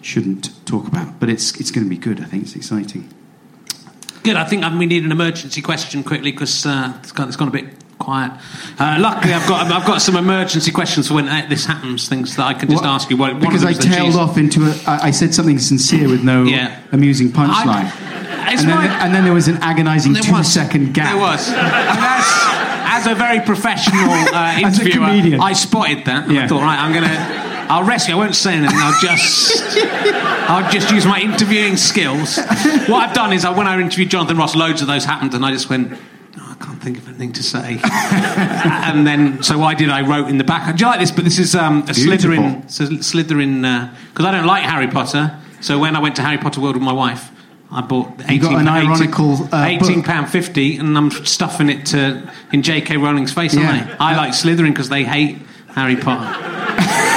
shouldn't 0.00 0.50
talk 0.66 0.88
about. 0.88 1.20
But 1.20 1.28
it's 1.28 1.54
it's 1.60 1.70
going 1.70 1.84
to 1.86 1.88
be 1.90 1.96
good. 1.98 2.20
I 2.20 2.24
think 2.24 2.42
it's 2.42 2.56
exciting. 2.56 3.08
Good. 4.24 4.34
I 4.34 4.44
think 4.44 4.64
um, 4.64 4.76
we 4.76 4.86
need 4.86 5.04
an 5.04 5.12
emergency 5.12 5.62
question 5.62 6.02
quickly 6.02 6.32
because 6.32 6.66
uh, 6.66 6.94
it's, 7.00 7.12
gone, 7.12 7.28
it's 7.28 7.36
gone 7.36 7.48
a 7.48 7.52
bit 7.52 7.66
quiet. 8.02 8.32
Uh, 8.78 8.96
luckily, 9.00 9.32
I've 9.32 9.48
got 9.48 9.70
I've 9.70 9.86
got 9.86 10.02
some 10.02 10.16
emergency 10.16 10.70
questions 10.72 11.08
for 11.08 11.14
when 11.14 11.26
this 11.48 11.64
happens. 11.66 12.08
Things 12.08 12.36
that 12.36 12.44
I 12.46 12.54
can 12.54 12.68
just 12.68 12.82
Well, 12.82 12.92
ask 12.92 13.08
you. 13.10 13.16
Because 13.16 13.64
I 13.64 13.72
tailed 13.72 14.16
off 14.16 14.36
into 14.36 14.64
a. 14.66 14.70
I, 14.86 15.08
I 15.08 15.10
said 15.12 15.32
something 15.34 15.58
sincere 15.58 16.08
with 16.08 16.22
no 16.24 16.44
Yeah. 16.44 16.80
amusing 16.92 17.28
punchline, 17.30 17.90
and 18.48 18.58
then, 18.58 18.90
and 19.02 19.14
then 19.14 19.24
there 19.24 19.32
was 19.32 19.48
an 19.48 19.58
agonising 19.62 20.12
There 20.14 20.22
two 20.22 20.32
was. 20.32 20.52
second 20.52 20.92
gap. 20.94 21.12
There 21.12 21.20
was. 21.20 21.48
And 21.48 21.56
as, 21.58 22.26
as 22.94 23.06
a 23.06 23.14
very 23.14 23.40
professional 23.40 24.10
uh, 24.10 24.58
interviewer. 24.64 25.38
I 25.42 25.52
spotted 25.54 26.04
that. 26.06 26.24
And 26.24 26.32
Yeah. 26.32 26.44
I 26.44 26.48
thought, 26.48 26.62
right, 26.62 26.78
I'm 26.78 26.92
gonna. 26.92 27.48
I'll 27.70 27.84
rescue. 27.84 28.14
I 28.14 28.18
won't 28.18 28.34
say 28.34 28.54
anything. 28.54 28.76
I'll 28.78 29.00
just. 29.00 29.78
I'll 30.50 30.70
just 30.70 30.90
use 30.90 31.06
my 31.06 31.20
interviewing 31.20 31.76
skills. 31.76 32.36
What 32.36 33.08
I've 33.08 33.14
done 33.14 33.32
is, 33.32 33.44
I, 33.46 33.50
when 33.56 33.66
I 33.66 33.80
interviewed 33.80 34.10
Jonathan 34.10 34.36
Ross, 34.36 34.54
loads 34.54 34.82
of 34.82 34.88
those 34.88 35.04
happened, 35.06 35.32
and 35.34 35.44
I 35.46 35.52
just 35.52 35.70
went. 35.70 35.96
"Oh, 36.62 36.64
I 36.64 36.66
can't 36.66 36.82
think 36.82 36.98
of 36.98 37.08
anything 37.08 37.32
to 37.32 37.42
say. 37.42 37.80
and 37.84 39.06
then, 39.06 39.42
so 39.42 39.62
I 39.62 39.74
did, 39.74 39.90
I 39.90 40.02
wrote 40.02 40.28
in 40.28 40.38
the 40.38 40.44
back. 40.44 40.74
Do 40.76 40.80
you 40.84 40.90
like 40.90 41.00
this? 41.00 41.10
But 41.10 41.24
this 41.24 41.38
is 41.38 41.54
um, 41.54 41.82
a 41.88 41.92
Beautiful. 41.92 42.30
Slytherin. 42.30 42.70
So 42.70 42.84
Slytherin 42.86 43.90
because 44.10 44.26
I 44.26 44.30
don't 44.32 44.46
like 44.46 44.64
Harry 44.64 44.88
Potter. 44.88 45.38
So 45.60 45.78
when 45.78 45.94
I 45.96 46.00
went 46.00 46.16
to 46.16 46.22
Harry 46.22 46.38
Potter 46.38 46.60
World 46.60 46.74
with 46.74 46.84
my 46.84 46.92
wife, 46.92 47.30
I 47.70 47.80
bought 47.80 48.20
18, 48.20 48.34
You 48.34 48.40
got 48.40 48.60
an 48.60 48.68
18 48.68 48.90
ironical, 48.90 49.54
uh, 49.54 49.64
eighteen 49.64 50.02
pound 50.02 50.28
fifty, 50.28 50.76
and 50.76 50.96
I'm 50.98 51.10
stuffing 51.10 51.70
it 51.70 51.86
to 51.86 52.30
in 52.52 52.62
J.K. 52.62 52.98
Rowling's 52.98 53.32
face. 53.32 53.54
Yeah. 53.54 53.70
Aren't 53.70 54.00
I? 54.00 54.12
I 54.12 54.16
like 54.16 54.32
Slytherin 54.32 54.70
because 54.70 54.88
they 54.88 55.04
hate 55.04 55.38
Harry 55.68 55.96
Potter. 55.96 57.08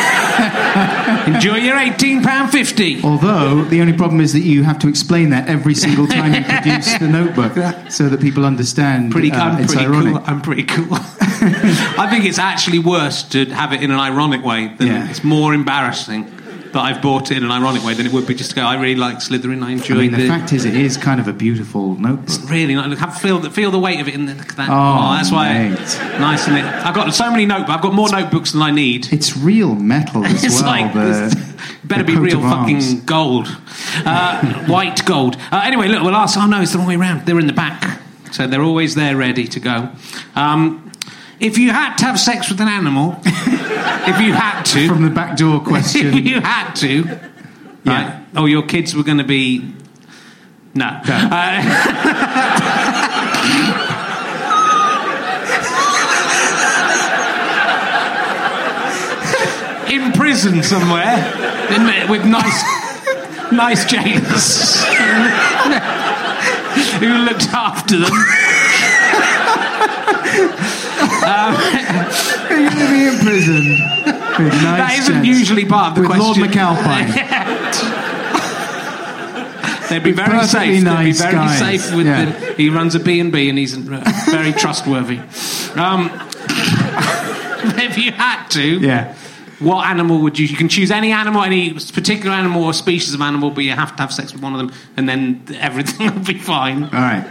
Enjoy 1.28 1.56
your 1.56 1.78
eighteen 1.78 2.22
pound 2.22 2.52
fifty. 2.52 3.02
Although 3.04 3.64
the 3.64 3.82
only 3.82 3.94
problem 3.94 4.22
is 4.22 4.34
that 4.34 4.42
you 4.42 4.64
have 4.64 4.80
to 4.80 4.88
explain 4.88 5.30
that 5.30 5.48
every 5.48 5.76
single 5.76 6.08
time 6.08 6.34
you 6.34 6.44
produce 6.44 6.98
the 6.98 7.08
notebook, 7.08 7.54
so 7.92 8.10
that 8.10 8.20
people 8.22 8.46
understand. 8.46 9.12
Pretty, 9.12 9.32
uh, 9.32 9.44
I'm 9.44 9.64
it's 9.64 9.74
pretty 9.74 9.88
ironic. 9.88 10.14
cool. 10.14 10.24
I'm 10.26 10.42
pretty 10.42 10.64
cool. 10.64 10.88
I 10.92 12.08
think 12.10 12.26
it's 12.26 12.40
actually 12.40 12.80
worse 12.80 13.24
to 13.30 13.46
have 13.46 13.74
it 13.74 13.84
in 13.84 13.92
an 13.92 14.00
ironic 14.00 14.44
way. 14.44 14.74
Than 14.78 14.88
Yeah. 14.88 15.10
It's 15.10 15.24
more 15.24 15.54
embarrassing 15.54 16.32
that 16.76 16.82
I've 16.84 17.02
bought 17.02 17.32
it 17.32 17.38
in 17.38 17.44
an 17.44 17.52
ironic 17.52 17.84
way 17.84 17.94
than 17.96 18.06
it 18.06 18.14
would 18.14 18.28
be 18.28 18.36
just 18.36 18.52
to 18.52 18.56
go. 18.56 18.62
I 18.62 18.76
really 18.76 18.96
like 18.96 19.18
Slytherin. 19.18 19.64
I 19.64 19.70
I 19.70 19.72
enjoy 19.72 19.96
mean, 19.96 20.12
the 20.12 20.28
fact 20.28 20.54
is, 20.54 20.64
it 20.66 20.76
is 20.76 20.96
kind 20.98 21.20
of 21.20 21.28
a 21.28 21.34
beautiful 21.34 21.96
notebook. 21.96 22.26
It's 22.26 22.40
Really, 22.50 22.76
like, 22.76 22.98
have, 23.00 23.18
feel 23.20 23.40
the 23.40 23.50
feel 23.50 23.72
the 23.72 23.80
weight 23.80 24.00
of 24.00 24.08
it 24.08 24.14
in 24.14 24.28
the, 24.28 24.34
that. 24.34 24.70
Oh, 24.70 25.14
that's 25.16 25.32
why 25.32 25.70
mate. 25.70 25.80
nice, 26.20 26.42
isn't 26.44 26.56
it? 26.56 26.64
I've 26.66 26.94
got 26.96 27.12
so 27.14 27.32
many 27.32 27.46
notebooks. 27.46 27.72
I've 27.72 27.82
got 27.82 27.94
more 27.94 28.10
notebooks 28.10 28.52
than 28.52 28.62
I 28.62 28.72
need. 28.72 29.12
It's 29.12 29.36
real 29.36 29.74
metal 29.76 30.24
as 30.26 30.44
It's 30.44 30.62
well. 30.62 30.72
like 30.72 30.94
the, 30.94 31.56
better 31.86 32.04
be 32.04 32.16
real 32.18 32.42
fucking 32.42 33.06
gold, 33.06 33.48
uh, 34.06 34.66
white 34.68 35.04
gold. 35.06 35.38
Uh, 35.52 35.62
anyway, 35.64 35.88
look, 35.88 36.04
we'll 36.04 36.16
ask. 36.16 36.38
Oh 36.38 36.46
no, 36.46 36.62
it's 36.62 36.72
the 36.74 36.78
wrong 36.78 36.88
way 36.88 36.96
round. 36.98 37.26
They're 37.26 37.40
in 37.40 37.48
the 37.48 37.54
back, 37.54 38.02
so 38.32 38.48
they're 38.48 38.62
always 38.64 38.96
there, 38.96 39.16
ready 39.18 39.48
to 39.48 39.60
go. 39.60 39.90
Um, 40.36 40.85
if 41.40 41.58
you 41.58 41.72
had 41.72 41.96
to 41.98 42.06
have 42.06 42.20
sex 42.20 42.50
with 42.50 42.60
an 42.62 42.68
animal, 42.68 43.20
if 43.26 44.20
you 44.22 44.34
had 44.34 44.64
to, 44.64 44.88
From 44.88 45.04
the 45.04 45.10
back 45.10 45.38
door 45.38 45.60
question, 45.66 46.14
if 46.14 46.26
you 46.26 46.40
had 46.42 46.74
to, 46.76 47.04
Yeah. 47.04 47.20
right? 47.86 48.26
Oh, 48.36 48.46
your 48.46 48.64
kids 48.64 48.96
were 48.96 49.04
going 49.04 49.18
to 49.20 49.24
be. 49.24 49.74
No. 50.74 50.86
Uh, 51.06 51.62
in 59.92 60.12
prison 60.14 60.64
somewhere 60.64 61.16
with 62.10 62.26
nice, 62.26 62.64
nice 63.52 63.86
jailers 63.86 64.84
who 67.00 67.08
looked 67.26 67.48
after 67.54 67.98
them. 68.00 68.12
You're 72.50 72.70
going 72.70 72.78
to 72.78 72.90
be 72.90 73.08
in 73.08 73.18
prison. 73.20 73.66
With 74.38 74.54
nice 74.64 74.78
That 74.78 74.96
isn't 75.00 75.14
gents. 75.24 75.28
usually 75.28 75.66
part 75.66 75.90
of 75.90 75.96
the 75.96 76.02
With 76.02 76.10
question. 76.20 76.42
Lord 76.42 76.52
McAlpine. 76.52 77.12
They'd 79.90 80.04
be 80.04 80.12
With 80.14 80.18
very 80.26 80.44
safe. 80.48 80.84
nice 80.84 81.20
They'd 81.20 81.26
be 81.28 81.32
very 81.32 81.46
guys. 81.46 81.60
safe 81.60 81.96
with 81.96 82.08
Yeah. 82.08 82.26
the, 82.26 82.54
He 82.56 82.70
runs 82.70 82.96
a 82.96 83.00
B 83.00 83.20
and 83.20 83.32
B, 83.32 83.50
and 83.50 83.58
he's 83.58 83.78
uh, 83.78 84.02
very 84.32 84.52
trustworthy. 84.52 85.20
Um, 85.76 86.10
if 87.78 87.98
you 87.98 88.12
had 88.12 88.48
to, 88.50 88.80
Yeah. 88.80 89.14
what 89.60 89.86
animal 89.86 90.20
would 90.22 90.40
you? 90.40 90.48
You 90.48 90.56
can 90.58 90.70
choose 90.70 90.90
any 90.92 91.12
animal, 91.12 91.44
any 91.44 91.72
particular 91.74 92.36
animal 92.36 92.64
or 92.64 92.74
species 92.74 93.14
of 93.14 93.22
animal, 93.22 93.52
but 93.52 93.64
you 93.64 93.72
have 93.74 93.96
to 93.96 94.02
have 94.02 94.12
sex 94.12 94.34
with 94.34 94.42
one 94.42 94.54
of 94.54 94.58
them, 94.60 94.72
and 94.98 95.08
then 95.08 95.44
everything 95.60 96.08
will 96.16 96.24
be 96.24 96.40
fine. 96.40 96.86
All 96.86 96.90
right. 96.92 97.24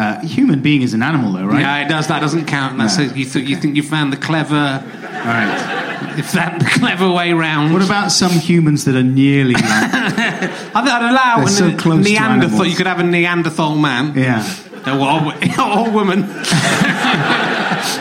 Uh, 0.00 0.18
human 0.20 0.60
being 0.62 0.80
is 0.82 0.94
an 0.94 1.02
animal, 1.02 1.32
though, 1.32 1.44
right? 1.44 1.60
Yeah, 1.60 1.84
it 1.84 1.88
does. 1.88 2.06
That 2.06 2.20
doesn't 2.20 2.46
count. 2.46 2.78
That's 2.78 2.96
No. 2.96 3.04
a, 3.04 3.08
you, 3.08 3.24
th- 3.26 3.46
you 3.48 3.56
think 3.56 3.76
you 3.76 3.82
found 3.82 4.12
the 4.12 4.16
clever, 4.16 4.56
All 4.56 5.10
right. 5.36 6.14
if 6.18 6.32
that 6.32 6.58
the 6.58 6.64
clever 6.64 7.10
way 7.10 7.32
round. 7.34 7.72
What 7.74 7.82
about 7.84 8.10
some 8.10 8.32
humans 8.32 8.84
that 8.86 8.94
are 8.96 9.02
nearly 9.02 9.52
like, 9.54 9.62
I 9.64 10.40
think 10.48 10.74
I'd 10.74 11.10
allow 11.10 11.36
They're 11.44 11.48
so 11.48 11.76
close 11.76 12.02
Neanderthal. 12.04 12.64
You 12.64 12.76
could 12.76 12.86
have 12.86 13.00
a 13.00 13.02
Neanderthal 13.02 13.76
man. 13.76 14.14
yeah? 14.16 14.42
Or, 14.86 15.34
or 15.60 15.90
woman. 15.90 16.22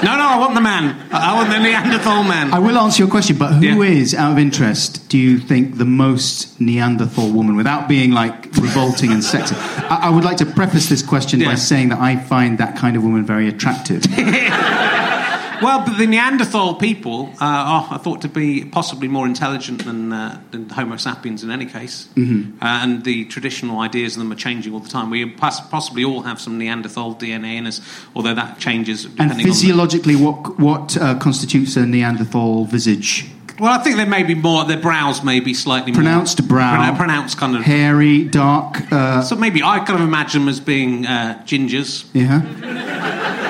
no, 0.03 0.17
no, 0.17 0.25
I 0.27 0.37
want 0.39 0.53
the 0.55 0.61
man. 0.61 0.95
I 1.11 1.33
want 1.35 1.49
the 1.49 1.59
Neanderthal 1.59 2.23
man. 2.23 2.53
I 2.53 2.59
will 2.59 2.77
answer 2.77 3.03
your 3.03 3.09
question, 3.11 3.37
but 3.37 3.53
who 3.53 3.81
is, 3.83 4.13
Yeah. 4.13 4.25
out 4.25 4.31
of 4.33 4.39
interest, 4.39 5.07
do 5.09 5.17
you 5.17 5.39
think 5.39 5.77
the 5.77 5.85
most 5.85 6.59
Neanderthal 6.59 7.31
woman, 7.31 7.55
without 7.55 7.87
being 7.87 8.11
like 8.11 8.45
revolting 8.57 9.11
and 9.11 9.23
sexy? 9.23 9.55
I, 9.55 9.99
I 10.03 10.09
would 10.09 10.23
like 10.23 10.37
to 10.37 10.45
preface 10.45 10.89
this 10.89 11.01
question 11.03 11.39
by 11.43 11.55
saying 11.55 11.89
that 11.89 11.99
I 11.99 12.15
find 12.17 12.57
that 12.57 12.75
kind 12.77 12.95
of 12.97 13.03
woman 13.03 13.25
very 13.25 13.47
attractive. 13.47 14.03
Well, 15.61 15.83
but 15.85 15.97
the 15.97 16.07
Neanderthal 16.07 16.75
people 16.75 17.29
uh, 17.41 17.45
are 17.45 17.87
are 17.91 17.99
thought 17.99 18.21
to 18.21 18.27
be 18.29 18.63
possibly 18.65 19.07
more 19.07 19.25
intelligent 19.27 19.83
than, 19.85 20.13
uh, 20.13 20.39
than 20.51 20.69
Homo 20.69 20.95
sapiens 20.97 21.43
in 21.43 21.51
any 21.51 21.65
case. 21.65 22.07
Mm-hmm. 22.15 22.63
Uh, 22.63 22.65
and 22.83 23.03
the 23.03 23.25
traditional 23.25 23.79
ideas 23.79 24.15
of 24.15 24.19
them 24.19 24.31
are 24.31 24.35
changing 24.35 24.73
all 24.73 24.79
the 24.79 24.89
time. 24.89 25.09
We 25.09 25.25
poss- 25.25 25.61
possibly 25.69 26.03
all 26.05 26.21
have 26.21 26.39
some 26.39 26.57
Neanderthal 26.57 27.15
DNA 27.15 27.55
in 27.57 27.67
us, 27.67 27.81
although 28.15 28.35
that 28.35 28.59
changes 28.59 29.05
and 29.05 29.13
depending 29.15 29.37
on 29.37 29.43
the- 29.43 29.49
physiologically, 29.49 30.15
what 30.15 30.59
what 30.59 30.95
uh, 30.97 31.15
constitutes 31.19 31.75
a 31.75 31.85
Neanderthal 31.85 32.65
visage? 32.65 33.25
Well, 33.59 33.77
I 33.77 33.83
think 33.83 33.97
there 33.97 34.05
may 34.05 34.23
be 34.23 34.35
more. 34.35 34.63
Their 34.63 34.79
brows 34.79 35.21
may 35.21 35.41
be 35.41 35.53
slightly 35.53 35.91
Pronounced 35.91 36.39
more, 36.41 36.47
brow. 36.47 36.95
Pronounced 36.95 37.37
kind 37.37 37.57
of. 37.57 37.63
Hairy, 37.63 38.23
dark. 38.23 38.89
Uh, 38.89 39.21
So 39.21 39.35
maybe 39.35 39.61
I 39.61 39.79
kind 39.79 39.99
of 40.01 40.07
imagine 40.07 40.41
them 40.41 40.49
as 40.49 40.61
being 40.61 41.05
uh, 41.05 41.43
gingers. 41.45 42.05
yeah. 42.13 42.39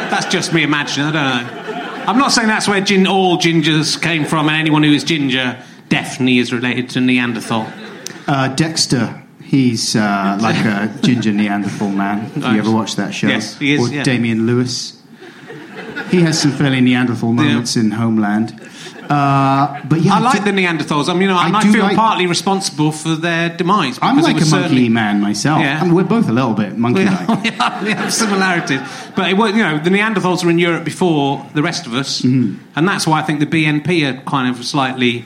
That's 0.09 0.25
just 0.25 0.51
me 0.53 0.63
imagining. 0.63 1.09
I 1.09 1.11
don't 1.11 1.55
know. 1.55 1.68
I'm 2.07 2.17
not 2.17 2.31
saying 2.31 2.47
that's 2.47 2.67
where 2.67 2.81
gin- 2.81 3.07
all 3.07 3.37
gingers 3.37 4.01
came 4.01 4.25
from, 4.25 4.47
and 4.49 4.57
anyone 4.57 4.83
who 4.83 4.91
is 4.91 5.03
ginger 5.03 5.63
definitely 5.89 6.37
is 6.39 6.51
related 6.53 6.89
to 6.91 7.01
Neanderthal. 7.01 7.67
Uh, 8.27 8.47
Dexter. 8.49 9.23
He's 9.43 9.95
uh, 9.95 10.37
like 10.39 10.63
a 10.65 10.93
ginger 11.01 11.31
Neanderthal 11.31 11.89
man. 11.89 12.19
Have 12.41 12.53
you 12.53 12.59
ever 12.59 12.71
watched 12.71 12.97
that 12.97 13.13
show? 13.13 13.27
Yes, 13.27 13.57
he 13.57 13.73
is, 13.73 13.79
Or 13.81 13.91
yeah. 13.93 14.03
Damian 14.03 14.45
Lewis. 14.45 15.01
He 16.11 16.21
has 16.21 16.39
some 16.39 16.51
fairly 16.51 16.81
Neanderthal 16.81 17.33
moments 17.33 17.75
in 17.75 17.91
Homeland. 17.91 18.59
Uh, 19.09 19.81
but 19.85 20.01
yeah, 20.01 20.13
I 20.15 20.19
like 20.19 20.43
the 20.43 20.51
Neanderthals. 20.51 21.09
I 21.09 21.13
mean, 21.13 21.23
you 21.23 21.27
know, 21.29 21.37
I 21.37 21.49
I, 21.51 21.61
feel 21.63 21.81
like- 21.81 21.95
partly 21.97 22.27
responsible 22.27 22.91
for 22.91 23.15
their 23.15 23.49
demise. 23.49 23.97
I'm 24.01 24.21
like 24.21 24.39
a 24.39 24.45
monkey 24.45 24.87
man 24.89 25.19
myself. 25.19 25.61
Yeah. 25.61 25.79
I 25.81 25.83
mean, 25.85 25.95
we're 25.95 26.03
both 26.03 26.29
a 26.29 26.31
little 26.31 26.53
bit 26.53 26.77
monkey-like. 26.77 27.27
have, 27.55 27.83
we 27.83 27.91
have 27.91 28.13
similarities, 28.13 28.81
but 29.15 29.27
it 29.29 29.33
was, 29.35 29.51
you 29.55 29.63
know 29.63 29.79
the 29.79 29.89
Neanderthals 29.89 30.43
were 30.43 30.51
in 30.51 30.59
Europe 30.59 30.83
before 30.83 31.43
the 31.55 31.63
rest 31.63 31.87
of 31.87 31.93
us, 31.95 32.21
Mm-hmm. 32.21 32.63
and 32.75 32.87
that's 32.87 33.07
why 33.07 33.19
I 33.19 33.23
think 33.23 33.39
the 33.39 33.47
BNP 33.47 33.89
are 34.07 34.21
kind 34.29 34.47
of 34.55 34.63
slightly 34.63 35.25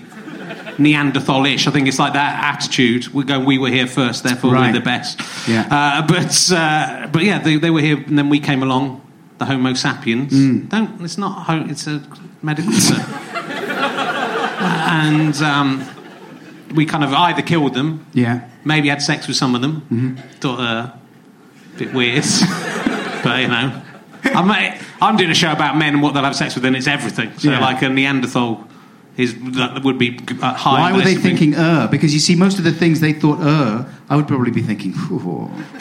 Neanderthal-ish. 0.80 1.68
I 1.68 1.72
think 1.72 1.88
it's 1.88 2.00
like 2.00 2.14
that 2.14 2.56
attitude. 2.56 3.08
We 3.10 3.24
go, 3.26 3.40
we 3.40 3.58
were 3.58 3.70
here 3.70 3.86
first, 3.88 4.24
therefore 4.24 4.54
Right. 4.54 4.68
we're 4.74 4.80
the 4.80 4.86
best. 4.86 5.20
Yeah. 5.48 5.68
Uh, 5.70 6.08
but 6.08 6.52
uh, 6.52 7.08
but 7.12 7.22
yeah, 7.24 7.40
they, 7.40 7.58
they 7.58 7.70
were 7.70 7.82
here, 7.82 7.98
and 7.98 8.18
then 8.18 8.30
we 8.30 8.40
came 8.40 8.64
along. 8.64 9.02
The 9.40 9.46
Homo 9.46 9.74
sapiens. 9.74 10.32
Mm. 10.32 10.70
Don't. 10.70 11.02
It's 11.02 11.18
not. 11.18 11.46
It's 11.70 11.88
a 11.88 12.02
medical 12.44 12.72
term. 12.72 13.02
and 14.64 15.36
um, 15.42 15.84
we 16.74 16.86
kind 16.86 17.04
of 17.04 17.14
either 17.14 17.42
killed 17.42 17.74
them, 17.74 18.06
Yeah. 18.14 18.48
maybe 18.64 18.90
had 18.90 19.02
sex 19.02 19.28
with 19.28 19.38
some 19.38 19.56
of 19.56 19.62
them. 19.62 19.82
Mm-hmm. 19.92 20.16
Thought 20.40 20.60
uh, 20.60 20.92
a 21.76 21.78
bit 21.78 21.94
weird, 21.94 22.24
but 23.24 23.42
you 23.42 23.48
know, 23.48 23.82
I'm 24.26 24.80
I'm 25.02 25.18
doing 25.18 25.32
a 25.32 25.36
show 25.36 25.52
about 25.52 25.76
men 25.78 25.94
and 25.96 26.02
what 26.04 26.14
they'll 26.14 26.24
have 26.24 26.36
sex 26.36 26.56
with, 26.56 26.66
and 26.66 26.76
it's 26.76 26.88
everything. 26.88 27.32
So 27.38 27.52
Yeah. 27.52 27.60
like 27.60 27.82
a 27.82 27.90
Neanderthal 27.90 28.68
is 29.18 29.36
that 29.58 29.84
would 29.84 29.98
be 30.00 30.20
uh, 30.42 30.54
high. 30.54 30.80
Why 30.92 30.98
were 30.98 31.04
they 31.04 31.16
thinking 31.16 31.56
er? 31.56 31.88
Because 31.92 32.14
you 32.14 32.20
see, 32.20 32.36
most 32.36 32.58
of 32.58 32.64
the 32.64 32.72
things 32.72 33.00
they 33.00 33.14
thought 33.14 33.40
er, 33.42 33.86
I 34.10 34.16
would 34.16 34.28
probably 34.28 34.52
be 34.52 34.62
thinking, 34.64 34.94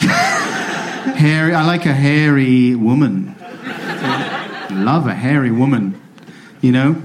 hairy. 1.15 1.53
I 1.55 1.65
like 1.65 1.85
a 1.85 1.93
hairy 1.93 2.75
woman. 2.75 3.35
Love 4.71 5.07
a 5.07 5.13
hairy 5.13 5.51
woman. 5.51 5.99
You 6.61 6.71
know, 6.71 7.01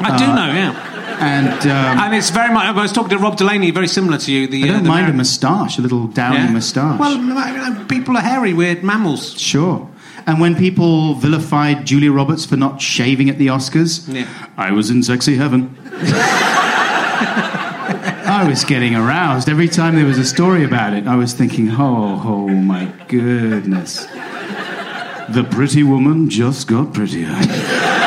I 0.00 0.16
do 0.18 0.24
uh, 0.24 0.34
know, 0.34 0.52
yeah. 0.52 0.89
And 1.20 1.48
um, 1.66 1.98
And 1.98 2.14
it's 2.14 2.30
very 2.30 2.52
much. 2.52 2.64
I 2.66 2.70
was 2.72 2.92
talking 2.92 3.10
to 3.10 3.18
Rob 3.18 3.36
Delaney, 3.36 3.70
very 3.70 3.88
similar 3.88 4.18
to 4.18 4.32
you. 4.32 4.46
The 4.48 4.64
I 4.64 4.68
uh, 4.68 4.72
don't 4.72 4.82
the 4.84 4.88
mind 4.88 5.08
a 5.08 5.12
moustache, 5.12 5.78
a 5.78 5.82
little 5.82 6.06
downy 6.06 6.38
Yeah. 6.38 6.50
moustache. 6.52 6.98
Well, 6.98 7.84
people 7.86 8.16
are 8.16 8.22
hairy. 8.22 8.52
We're 8.54 8.80
mammals. 8.82 9.38
Sure. 9.40 9.88
And 10.26 10.38
when 10.40 10.54
people 10.54 11.14
vilified 11.14 11.86
Julia 11.86 12.12
Roberts 12.12 12.44
for 12.44 12.56
not 12.56 12.80
shaving 12.80 13.28
at 13.30 13.38
the 13.38 13.48
Oscars, 13.48 14.06
Yeah. 14.12 14.26
I 14.56 14.70
was 14.72 14.90
in 14.90 15.02
sexy 15.02 15.36
heaven. 15.36 15.76
I 18.32 18.46
was 18.48 18.64
getting 18.64 18.94
aroused 18.94 19.48
every 19.48 19.68
time 19.68 19.96
there 19.96 20.04
was 20.06 20.18
a 20.18 20.24
story 20.24 20.64
about 20.64 20.92
it. 20.94 21.06
I 21.06 21.16
was 21.16 21.32
thinking, 21.34 21.70
oh, 21.70 22.22
oh 22.24 22.48
my 22.48 22.84
goodness. 23.08 24.06
The 25.30 25.44
pretty 25.50 25.82
woman 25.82 26.28
just 26.30 26.66
got 26.68 26.92
prettier. 26.94 27.36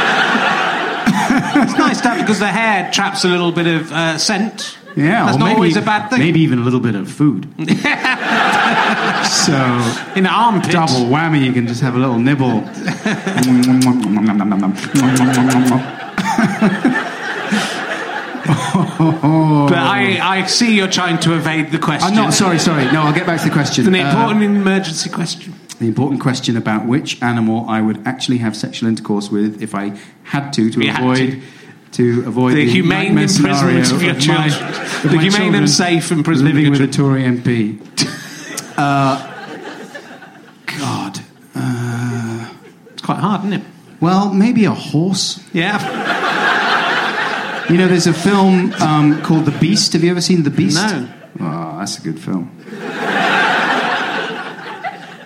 It's 1.64 1.78
nice 1.78 2.01
to 2.01 2.09
have 2.09 2.20
because 2.20 2.39
the 2.39 2.47
hair 2.47 2.89
traps 2.91 3.24
a 3.26 3.30
little 3.30 3.51
bit 3.51 3.68
of 3.68 3.91
uh, 3.91 4.18
scent. 4.18 4.78
Yeah, 4.95 5.26
That's 5.26 5.38
or 5.38 5.39
not 5.39 5.45
maybe, 5.45 5.55
always 5.55 5.76
a 5.78 5.82
bad 5.82 6.09
thing. 6.09 6.20
Maybe 6.20 6.41
even 6.41 6.59
a 6.59 6.61
little 6.61 6.80
bit 6.80 6.93
of 6.95 7.11
food. 7.11 7.47
so 7.57 7.64
in 10.16 10.24
the 10.24 10.30
armpit. 10.32 10.72
double 10.72 11.05
whammy, 11.09 11.43
you 11.43 11.51
can 11.51 11.66
just 11.68 11.82
have 11.82 11.95
a 11.95 11.99
little 11.99 12.20
nibble. 12.20 12.61
But 18.45 19.78
I, 19.80 20.20
I 20.22 20.45
see 20.47 20.76
you're 20.76 20.89
trying 20.89 21.18
to 21.20 21.34
evade 21.36 21.72
the 21.72 21.80
question. 21.80 22.09
I'm 22.09 22.16
not 22.16 22.34
sorry, 22.34 22.59
sorry. 22.59 22.86
No, 22.91 23.03
I'll 23.03 23.14
get 23.14 23.26
back 23.26 23.39
to 23.41 23.47
the 23.47 23.53
question. 23.53 23.88
It's 23.88 23.88
an 23.88 23.95
Uh, 24.05 24.09
important 24.09 24.43
emergency 24.43 25.09
question. 25.09 25.53
The 25.76 25.88
important 25.88 26.21
question 26.21 26.55
about 26.57 26.86
which 26.86 27.21
animal 27.21 27.65
I 27.69 27.82
would 27.82 28.05
actually 28.07 28.38
have 28.39 28.55
sexual 28.55 28.88
intercourse 28.89 29.30
with 29.32 29.61
if 29.61 29.74
I 29.76 29.97
had 30.24 30.51
to 30.53 30.69
to 30.71 30.80
had 30.88 31.01
avoid 31.01 31.41
to 31.93 32.24
avoid 32.26 32.55
The 32.55 32.65
humane 32.69 33.05
nightmare 33.15 33.28
scenario 33.28 33.78
imprisonment 33.78 33.91
of 33.91 34.01
your 34.03 34.13
my- 34.13 34.19
children. 34.49 34.74
of 34.74 35.01
The 35.11 35.15
my 35.17 35.21
humane 35.24 35.55
and 35.55 35.69
safe 35.69 36.11
imprisonment 36.11 36.55
living 36.55 36.71
with 36.71 36.82
a 36.82 36.88
Tory 36.88 37.24
MP. 37.24 37.80
uh, 38.78 39.30
God. 40.80 41.19
Uh, 41.55 42.49
It's 42.93 43.01
quite 43.01 43.19
hard, 43.19 43.41
isn't 43.41 43.53
it? 43.53 43.63
well, 44.01 44.34
maybe 44.34 44.65
a 44.65 44.71
horse. 44.74 45.39
Yeah. 45.53 45.78
You 47.69 47.78
know, 47.78 47.88
there's 47.88 48.07
a 48.07 48.13
film 48.13 48.74
um, 48.74 49.21
called 49.21 49.45
The 49.45 49.51
Beast. 49.59 49.93
Have 49.93 50.03
you 50.03 50.11
ever 50.11 50.19
seen 50.21 50.43
The 50.43 50.49
Beast? 50.49 50.76
No. 50.76 51.07
Oh, 51.39 51.78
that's 51.80 51.97
a 51.97 52.01
good 52.01 52.19
film. 52.19 52.49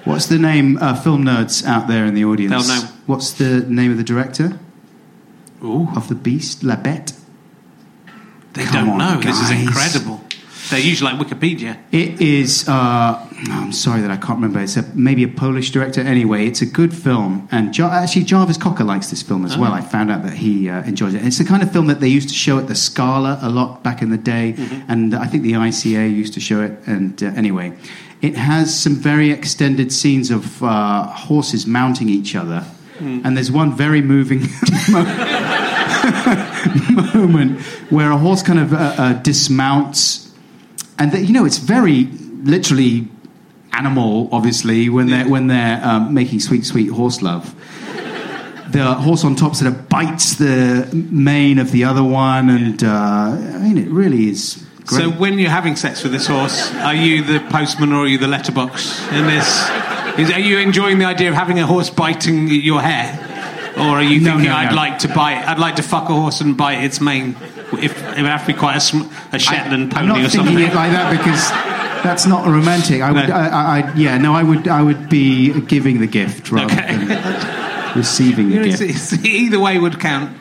What's 0.08 0.28
the 0.28 0.40
name, 0.40 0.78
uh, 0.78 0.96
film 0.96 1.26
nerds 1.26 1.66
out 1.66 1.88
there 1.88 2.06
in 2.06 2.14
the 2.14 2.26
audience? 2.26 2.68
They'll 2.68 2.82
know. 2.82 2.88
What's 3.06 3.32
the 3.34 3.62
name 3.62 3.92
of 3.92 3.98
the 3.98 4.04
director 4.04 4.60
Ooh. 5.64 5.88
of 5.96 6.08
The 6.08 6.16
Beast? 6.16 6.64
La 6.64 6.76
Bête? 6.76 7.14
They 8.54 8.64
Come 8.66 8.86
don't 8.88 8.90
on, 9.02 9.16
know. 9.16 9.22
This 9.22 9.40
is 9.40 9.52
incredible. 9.52 10.22
They're 10.70 10.80
usually 10.80 11.14
like 11.14 11.26
Wikipedia. 11.28 11.78
It 11.94 12.20
is. 12.20 12.68
Uh, 12.68 13.26
I'm 13.52 13.72
sorry 13.72 14.02
that 14.02 14.12
I 14.12 14.18
can't 14.18 14.36
remember. 14.42 14.60
It's 14.60 14.76
a, 14.76 14.84
maybe 14.94 15.24
a 15.24 15.28
Polish 15.30 15.72
director. 15.72 16.02
Anyway, 16.02 16.46
it's 16.46 16.62
a 16.62 16.66
good 16.66 16.94
film, 16.94 17.48
and 17.52 17.74
Jar- 17.74 17.90
actually 17.92 18.24
Jarvis 18.26 18.58
Cocker 18.58 18.84
likes 18.84 19.10
this 19.10 19.22
film 19.22 19.46
as 19.46 19.56
Oh. 19.56 19.62
well. 19.62 19.72
I 19.72 19.80
found 19.80 20.12
out 20.12 20.24
that 20.24 20.34
he 20.34 20.70
uh, 20.70 20.84
enjoys 20.84 21.14
it. 21.14 21.26
It's 21.26 21.38
the 21.38 21.46
kind 21.46 21.64
of 21.64 21.72
film 21.72 21.88
that 21.88 22.02
they 22.02 22.10
used 22.10 22.28
to 22.30 22.36
show 22.36 22.58
at 22.60 22.68
the 22.68 22.76
Scala 22.76 23.40
a 23.42 23.50
lot 23.50 23.82
back 23.84 24.02
in 24.02 24.10
the 24.10 24.18
day, 24.18 24.56
Mm-hmm. 24.58 24.92
and 24.92 25.14
I 25.16 25.28
think 25.28 25.44
the 25.44 25.54
ICA 25.54 26.14
used 26.14 26.34
to 26.34 26.42
show 26.42 26.62
it. 26.62 26.78
And 26.86 27.22
uh, 27.24 27.28
anyway, 27.28 27.72
it 28.22 28.36
has 28.36 28.78
some 28.78 28.96
very 28.96 29.32
extended 29.32 29.92
scenes 29.92 30.32
of 30.32 30.62
uh, 30.64 31.04
horses 31.08 31.66
mounting 31.68 32.10
each 32.10 32.36
other, 32.36 32.64
Hmm. 33.00 33.22
and 33.24 33.38
there's 33.38 33.52
one 33.52 33.76
very 33.78 34.02
moving. 34.02 34.42
moment 37.14 37.60
where 37.90 38.12
a 38.12 38.18
horse 38.18 38.44
kind 38.44 38.60
of 38.60 38.74
uh, 38.74 38.78
uh, 38.98 39.14
dismounts, 39.22 40.32
and 41.00 41.12
the, 41.12 41.24
you 41.24 41.34
know 41.34 41.46
it's 41.46 41.58
very 41.60 42.06
literally 42.44 43.08
animal, 43.74 44.30
obviously, 44.32 44.90
when 44.90 45.08
they're 45.10 45.28
when 45.28 45.48
they're 45.48 45.84
um, 45.86 46.14
making 46.14 46.40
sweet, 46.40 46.66
sweet 46.66 46.90
horse 46.92 47.22
love. 47.22 47.54
The 48.72 48.96
horse 48.96 49.24
on 49.24 49.36
top 49.36 49.56
sort 49.56 49.72
of 49.72 49.88
bites 49.88 50.36
the 50.36 50.90
mane 50.94 51.58
of 51.60 51.72
the 51.72 51.86
other 51.86 52.04
one, 52.04 52.50
and 52.50 52.84
uh, 52.84 52.88
I 52.90 53.58
mean 53.60 53.78
it 53.78 53.90
really 53.90 54.30
is 54.30 54.66
great. 54.88 55.02
So 55.04 55.10
when 55.12 55.38
you're 55.40 55.52
having 55.52 55.76
sex 55.76 56.02
with 56.04 56.12
this 56.12 56.26
horse, 56.28 56.74
are 56.76 56.96
you 56.96 57.24
the 57.24 57.40
postman 57.52 57.92
or 57.94 58.04
are 58.06 58.08
you 58.08 58.18
the 58.18 58.28
letterbox 58.28 59.00
in 59.12 59.28
this? 59.28 59.48
Is, 60.18 60.32
are 60.32 60.40
you 60.40 60.58
enjoying 60.58 60.98
the 60.98 61.06
idea 61.06 61.30
of 61.30 61.36
having 61.36 61.60
a 61.60 61.68
horse 61.68 61.90
biting 61.92 62.48
your 62.48 62.82
hair? 62.82 63.24
Or 63.78 63.98
are 63.98 64.04
you 64.04 64.20
No, 64.22 64.32
thinking 64.32 64.50
no, 64.50 64.56
I'd 64.56 64.72
no. 64.72 64.76
like 64.76 65.00
to 65.00 65.08
bite, 65.08 65.46
I'd 65.48 65.60
like 65.60 65.76
to 65.76 65.84
fuck 65.84 66.10
a 66.10 66.14
horse 66.14 66.42
and 66.42 66.58
bite 66.58 66.84
its 66.84 67.00
mane? 67.00 67.36
If 67.74 67.96
it 68.02 68.22
would 68.22 68.26
have 68.26 68.42
to 68.42 68.48
be 68.48 68.54
quite 68.58 68.78
a, 68.78 68.80
sm- 68.80 69.04
a 69.32 69.38
Shetland 69.38 69.94
I'm 69.94 70.08
pony 70.08 70.08
not 70.08 70.18
or 70.26 70.30
thinking 70.30 70.46
something. 70.48 70.64
it 70.66 70.74
like 70.74 70.92
that 70.94 71.12
because 71.12 71.50
that's 72.04 72.26
not 72.26 72.48
romantic. 72.48 73.02
I 73.04 73.12
would, 73.12 73.30
No. 73.30 73.36
I, 73.36 73.48
I, 73.48 73.80
I, 73.82 73.94
yeah, 73.94 74.18
no, 74.18 74.34
I 74.34 74.42
would, 74.42 74.68
I 74.68 74.82
would 74.82 75.10
be 75.10 75.62
giving 75.62 76.00
the 76.00 76.08
gift 76.08 76.52
rather 76.52 76.74
Okay. 76.74 76.98
than 77.06 77.96
receiving 77.98 78.50
the 78.50 78.54
You 78.56 78.60
know, 78.62 78.66
gift. 78.68 78.82
it's- 78.82 79.14
it's- 79.14 79.26
either 79.26 79.60
way 79.60 79.78
would 79.78 80.00
count. 80.00 80.36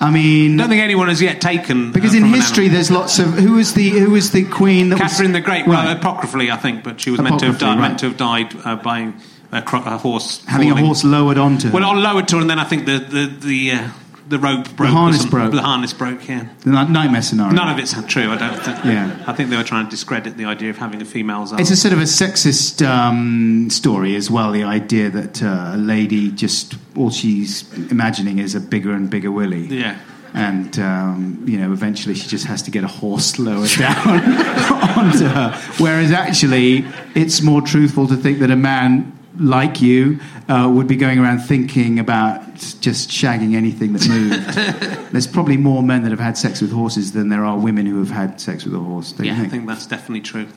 I 0.00 0.10
mean, 0.10 0.60
I 0.60 0.64
don't 0.64 0.70
think 0.70 0.82
anyone 0.82 1.08
has 1.08 1.22
yet 1.22 1.40
taken. 1.40 1.92
Because 1.92 2.14
uh, 2.14 2.18
in 2.18 2.24
an 2.24 2.34
history, 2.34 2.64
animal. 2.64 2.74
there's 2.76 2.90
lots 2.90 3.18
of 3.18 3.26
who 3.34 3.54
was 3.54 3.74
the 3.74 3.88
who 3.90 4.10
was 4.10 4.30
the 4.30 4.44
queen 4.44 4.90
that 4.90 4.98
Catherine 4.98 5.32
was 5.32 5.40
the 5.40 5.40
Great, 5.40 5.66
right, 5.66 5.86
well, 5.86 5.96
apocryphally, 5.96 6.50
I 6.50 6.56
think, 6.56 6.84
but 6.84 7.00
she 7.00 7.10
was 7.10 7.20
meant 7.20 7.40
to 7.40 7.46
have 7.46 7.58
died, 7.58 7.78
right. 7.78 7.88
meant 7.88 7.98
to 8.00 8.06
have 8.08 8.16
died 8.16 8.54
uh, 8.64 8.76
by 8.76 9.12
a, 9.52 9.62
cro- 9.62 9.82
a 9.84 9.96
horse 9.96 10.44
having 10.44 10.68
falling. 10.68 10.84
a 10.84 10.86
horse 10.86 11.04
lowered 11.04 11.38
onto 11.38 11.68
her. 11.68 11.74
Well, 11.74 11.84
on 11.84 12.02
lowered 12.02 12.28
to 12.28 12.36
her, 12.36 12.40
and 12.42 12.50
then 12.50 12.58
I 12.58 12.64
think 12.64 12.84
the 12.84 12.98
the 12.98 13.26
the, 13.26 13.72
uh, 13.72 13.88
the 14.28 14.38
rope 14.38 14.64
broke. 14.76 14.90
or 14.90 14.92
harness 14.92 15.24
broke. 15.24 15.52
The 15.52 15.62
harness 15.62 15.92
broke. 15.92 16.28
Yeah. 16.28 16.48
the 16.60 16.70
nightmare 16.84 17.22
scenario. 17.22 17.52
None 17.54 17.68
of 17.72 17.78
it's 17.78 17.94
true. 18.06 18.30
I 18.30 18.36
don't 18.36 18.58
think. 18.62 18.84
Yeah. 18.84 19.24
I 19.26 19.32
think 19.32 19.50
they 19.50 19.56
were 19.56 19.64
trying 19.64 19.84
to 19.86 19.90
discredit 19.90 20.36
the 20.36 20.44
idea 20.46 20.70
of 20.70 20.78
having 20.78 21.00
a 21.00 21.04
female's 21.04 21.52
arm. 21.52 21.60
It's 21.60 21.70
a 21.70 21.76
sort 21.76 21.92
of 21.92 22.00
a 22.00 22.04
sexist 22.04 22.86
um, 22.86 23.70
story 23.70 24.16
as 24.16 24.30
well. 24.30 24.52
The 24.52 24.64
idea 24.64 25.10
that 25.10 25.42
uh, 25.42 25.72
a 25.74 25.76
lady 25.76 26.30
just 26.30 26.74
all 26.96 27.10
she's 27.10 27.72
imagining 27.90 28.38
is 28.38 28.54
a 28.54 28.60
bigger 28.60 28.92
and 28.92 29.08
bigger 29.08 29.30
willy. 29.30 29.66
yeah. 29.66 29.98
And 30.34 30.78
um, 30.78 31.44
you 31.46 31.56
know, 31.56 31.72
eventually 31.72 32.14
she 32.14 32.28
just 32.28 32.44
has 32.46 32.60
to 32.62 32.70
get 32.70 32.84
a 32.84 32.88
horse 32.88 33.38
lowered 33.38 33.70
down 33.78 33.96
onto 34.98 35.24
her. 35.24 35.52
Whereas 35.78 36.12
actually, 36.12 36.84
it's 37.14 37.40
more 37.40 37.62
truthful 37.62 38.06
to 38.08 38.16
think 38.16 38.40
that 38.40 38.50
a 38.50 38.56
man 38.56 39.12
like 39.38 39.80
you 39.82 40.18
uh, 40.48 40.70
would 40.72 40.86
be 40.86 40.96
going 40.96 41.18
around 41.18 41.40
thinking 41.40 41.98
about 41.98 42.42
just 42.80 43.10
shagging 43.10 43.54
anything 43.54 43.92
that 43.92 44.08
moved. 44.08 45.10
There's 45.12 45.26
probably 45.26 45.56
more 45.56 45.82
men 45.82 46.02
that 46.02 46.10
have 46.10 46.20
had 46.20 46.38
sex 46.38 46.60
with 46.60 46.72
horses 46.72 47.12
than 47.12 47.28
there 47.28 47.44
are 47.44 47.58
women 47.58 47.86
who 47.86 47.98
have 47.98 48.10
had 48.10 48.40
sex 48.40 48.64
with 48.64 48.74
a 48.74 48.78
horse. 48.78 49.12
Don't 49.12 49.26
you 49.26 49.32
Yeah, 49.32 49.36
I 49.38 49.40
think? 49.40 49.52
think 49.52 49.66
that's 49.66 49.86
definitely 49.86 50.22
true. 50.22 50.48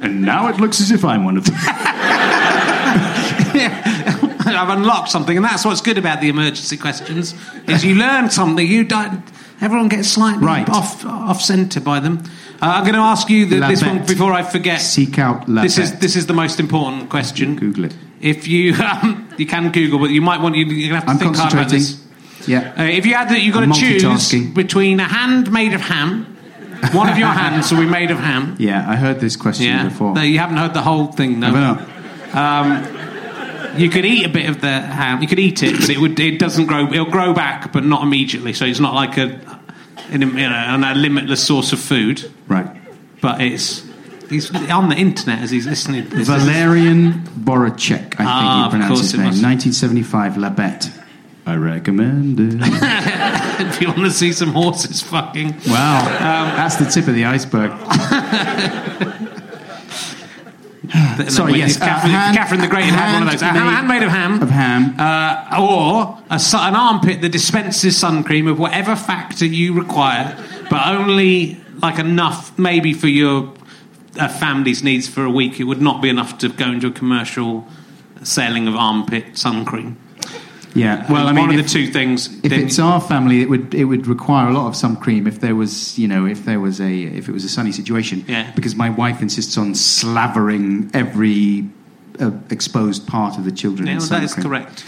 And 0.00 0.22
now 0.22 0.48
it 0.48 0.56
looks 0.58 0.80
as 0.80 0.90
if 0.90 1.04
I'm 1.04 1.24
one 1.24 1.36
of 1.36 1.44
them. 1.44 1.54
I've 4.52 4.68
unlocked 4.68 5.08
something, 5.10 5.36
and 5.36 5.44
that's 5.44 5.64
what's 5.64 5.80
good 5.80 5.96
about 5.98 6.20
the 6.20 6.28
emergency 6.28 6.76
questions 6.76 7.34
is 7.66 7.84
you 7.84 7.94
learn 7.94 8.30
something. 8.30 8.66
You 8.66 8.84
don't. 8.84 9.22
Everyone 9.60 9.88
gets 9.88 10.08
slightly 10.08 10.44
Right. 10.44 10.68
off 10.68 11.04
off 11.04 11.40
centre 11.40 11.80
by 11.80 12.00
them. 12.00 12.22
Uh, 12.62 12.66
I'm 12.66 12.82
going 12.82 12.94
to 12.94 13.00
ask 13.00 13.30
you 13.30 13.46
the, 13.46 13.60
this 13.60 13.82
one 13.82 14.04
before 14.04 14.32
I 14.32 14.42
forget. 14.42 14.80
Seek 14.80 15.18
out 15.18 15.48
La 15.48 15.62
this 15.62 15.78
is 15.78 15.98
this 15.98 16.14
is 16.14 16.26
the 16.26 16.34
most 16.34 16.60
important 16.60 17.08
question. 17.08 17.56
Google 17.56 17.86
it. 17.86 17.96
If 18.20 18.46
you 18.48 18.74
um, 19.02 19.28
you 19.38 19.46
can 19.46 19.72
Google, 19.72 19.98
but 19.98 20.10
you 20.10 20.20
might 20.20 20.40
want 20.40 20.56
you, 20.56 20.66
you're 20.66 20.90
going 20.90 21.00
to 21.00 21.06
have 21.06 21.06
to 21.06 21.10
I'm 21.10 21.18
think 21.18 21.36
hard 21.36 21.52
about 21.52 21.70
this. 21.70 22.04
Yeah. 22.46 22.74
Uh, 22.78 22.82
if 22.84 23.06
you 23.06 23.14
had 23.14 23.28
that, 23.30 23.40
you've 23.42 23.54
got 23.54 23.62
I'm 23.62 23.72
to 23.72 23.80
choose 23.80 24.32
between 24.54 25.00
a 25.00 25.04
hand 25.04 25.50
made 25.52 25.72
of 25.74 25.80
ham. 25.80 26.36
One 26.92 27.08
of 27.08 27.18
your 27.18 27.28
hands 27.28 27.70
will 27.70 27.80
be 27.80 27.86
made 27.86 28.10
of 28.10 28.18
ham. 28.18 28.56
Yeah, 28.58 28.88
I 28.88 28.96
heard 28.96 29.20
this 29.20 29.36
question 29.36 29.66
Yeah, 29.66 29.84
before. 29.84 30.14
No, 30.14 30.22
you 30.22 30.38
haven't 30.38 30.56
heard 30.56 30.72
the 30.72 30.80
whole 30.82 31.06
thing, 31.12 31.40
though. 31.40 31.52
don't 31.52 31.78
know. 32.34 33.76
You 33.76 33.88
could 33.88 34.04
eat 34.04 34.26
a 34.26 34.28
bit 34.28 34.48
of 34.48 34.60
the 34.60 34.80
ham. 34.80 35.22
You 35.22 35.28
could 35.28 35.38
eat 35.38 35.62
it, 35.62 35.78
but 35.78 35.90
it 35.90 35.98
would. 35.98 36.18
It 36.18 36.38
doesn't 36.38 36.66
grow. 36.66 36.92
It'll 36.92 37.04
grow 37.04 37.32
back, 37.32 37.72
but 37.72 37.84
not 37.84 38.02
immediately. 38.02 38.52
So 38.52 38.64
it's 38.64 38.80
not 38.80 38.94
like 38.94 39.16
a. 39.16 39.59
in 40.10 40.22
a, 40.22 40.26
you 40.26 40.32
know, 40.48 40.54
and 40.54 40.84
a 40.84 40.94
limitless 40.94 41.44
source 41.46 41.72
of 41.72 41.78
food. 41.80 42.30
Right. 42.48 42.66
But 43.20 43.40
it's 43.40 43.84
he's 44.28 44.50
on 44.70 44.88
the 44.88 44.96
internet 44.96 45.40
as 45.42 45.50
he's 45.50 45.66
listening. 45.66 46.08
This 46.08 46.28
is- 46.28 46.30
Walerian 46.30 47.22
Borowczyk, 47.44 48.14
I 48.14 48.16
think 48.16 48.20
Ah, 48.28 48.64
you 48.64 48.70
pronounce 48.70 49.00
his 49.00 49.14
it 49.14 49.18
name. 49.18 49.26
must- 49.26 49.42
1975, 49.42 50.36
La 50.36 50.50
Bête. 50.50 50.90
I 51.46 51.56
recommend 51.56 52.38
it. 52.38 52.54
if 52.62 53.80
you 53.80 53.88
want 53.88 54.00
to 54.00 54.10
see 54.10 54.32
some 54.32 54.52
horses 54.52 55.02
fucking. 55.02 55.54
wow. 55.66 55.98
Um, 56.00 56.56
That's 56.56 56.76
the 56.76 56.84
tip 56.84 57.08
of 57.08 57.14
the 57.14 57.24
iceberg. 57.24 57.72
Sorry, 61.28 61.58
yes, 61.58 61.76
Catherine, 61.76 62.14
uh, 62.14 62.32
Catherine 62.34 62.60
the 62.60 62.68
Great 62.68 62.84
had 62.84 63.12
one 63.14 63.22
of 63.22 63.30
those. 63.30 63.42
A 63.42 63.46
handmade- 63.46 63.74
hand 63.74 63.88
made 63.88 64.02
of 64.02 64.10
ham. 64.10 64.42
Of 64.42 64.50
ham. 64.50 64.94
Uh, 64.98 65.60
or 65.60 66.18
a, 66.30 66.40
an 66.56 66.74
armpit 66.74 67.20
that 67.20 67.30
dispenses 67.30 67.96
sun 67.96 68.24
cream 68.24 68.48
of 68.48 68.58
whatever 68.58 68.96
factor 68.96 69.46
you 69.46 69.72
require, 69.72 70.36
but 70.68 70.86
only 70.88 71.60
like 71.80 71.98
enough 71.98 72.58
maybe 72.58 72.92
for 72.92 73.08
your 73.08 73.52
uh, 74.18 74.28
family's 74.28 74.82
needs 74.82 75.08
for 75.08 75.24
a 75.24 75.30
week. 75.30 75.60
It 75.60 75.64
would 75.64 75.80
not 75.80 76.02
be 76.02 76.08
enough 76.08 76.38
to 76.38 76.48
go 76.48 76.70
into 76.70 76.88
a 76.88 76.92
commercial 76.92 77.66
selling 78.22 78.66
of 78.66 78.74
armpit 78.74 79.38
sun 79.38 79.64
cream. 79.64 79.96
Yeah. 80.74 81.10
Well, 81.12 81.26
I 81.26 81.32
mean, 81.32 81.46
one 81.48 81.54
if, 81.54 81.60
of 81.60 81.66
the 81.66 81.72
two 81.72 81.86
things. 81.92 82.28
if 82.44 82.50
then- 82.50 82.60
it's 82.60 82.78
our 82.78 83.00
family, 83.00 83.42
it 83.42 83.48
would 83.48 83.74
it 83.74 83.84
would 83.84 84.06
require 84.06 84.48
a 84.48 84.52
lot 84.52 84.66
of 84.68 84.76
sun 84.76 84.96
cream 84.96 85.26
if 85.26 85.40
there 85.40 85.54
was 85.56 85.98
you 85.98 86.06
know 86.08 86.26
if 86.26 86.44
there 86.44 86.60
was 86.60 86.80
a 86.80 86.92
if 87.02 87.28
it 87.28 87.32
was 87.32 87.44
a 87.44 87.48
sunny 87.48 87.72
situation. 87.72 88.24
Yeah. 88.28 88.50
Because 88.54 88.76
my 88.76 88.90
wife 88.90 89.20
insists 89.22 89.58
on 89.58 89.74
slavering 89.74 90.90
every 90.94 91.68
uh, 92.20 92.30
exposed 92.50 93.06
part 93.06 93.38
of 93.38 93.44
the 93.44 93.52
children. 93.52 93.86
yeah, 93.88 93.98
well, 93.98 94.06
that 94.08 94.22
is 94.22 94.34
cream. 94.34 94.44
correct. 94.44 94.84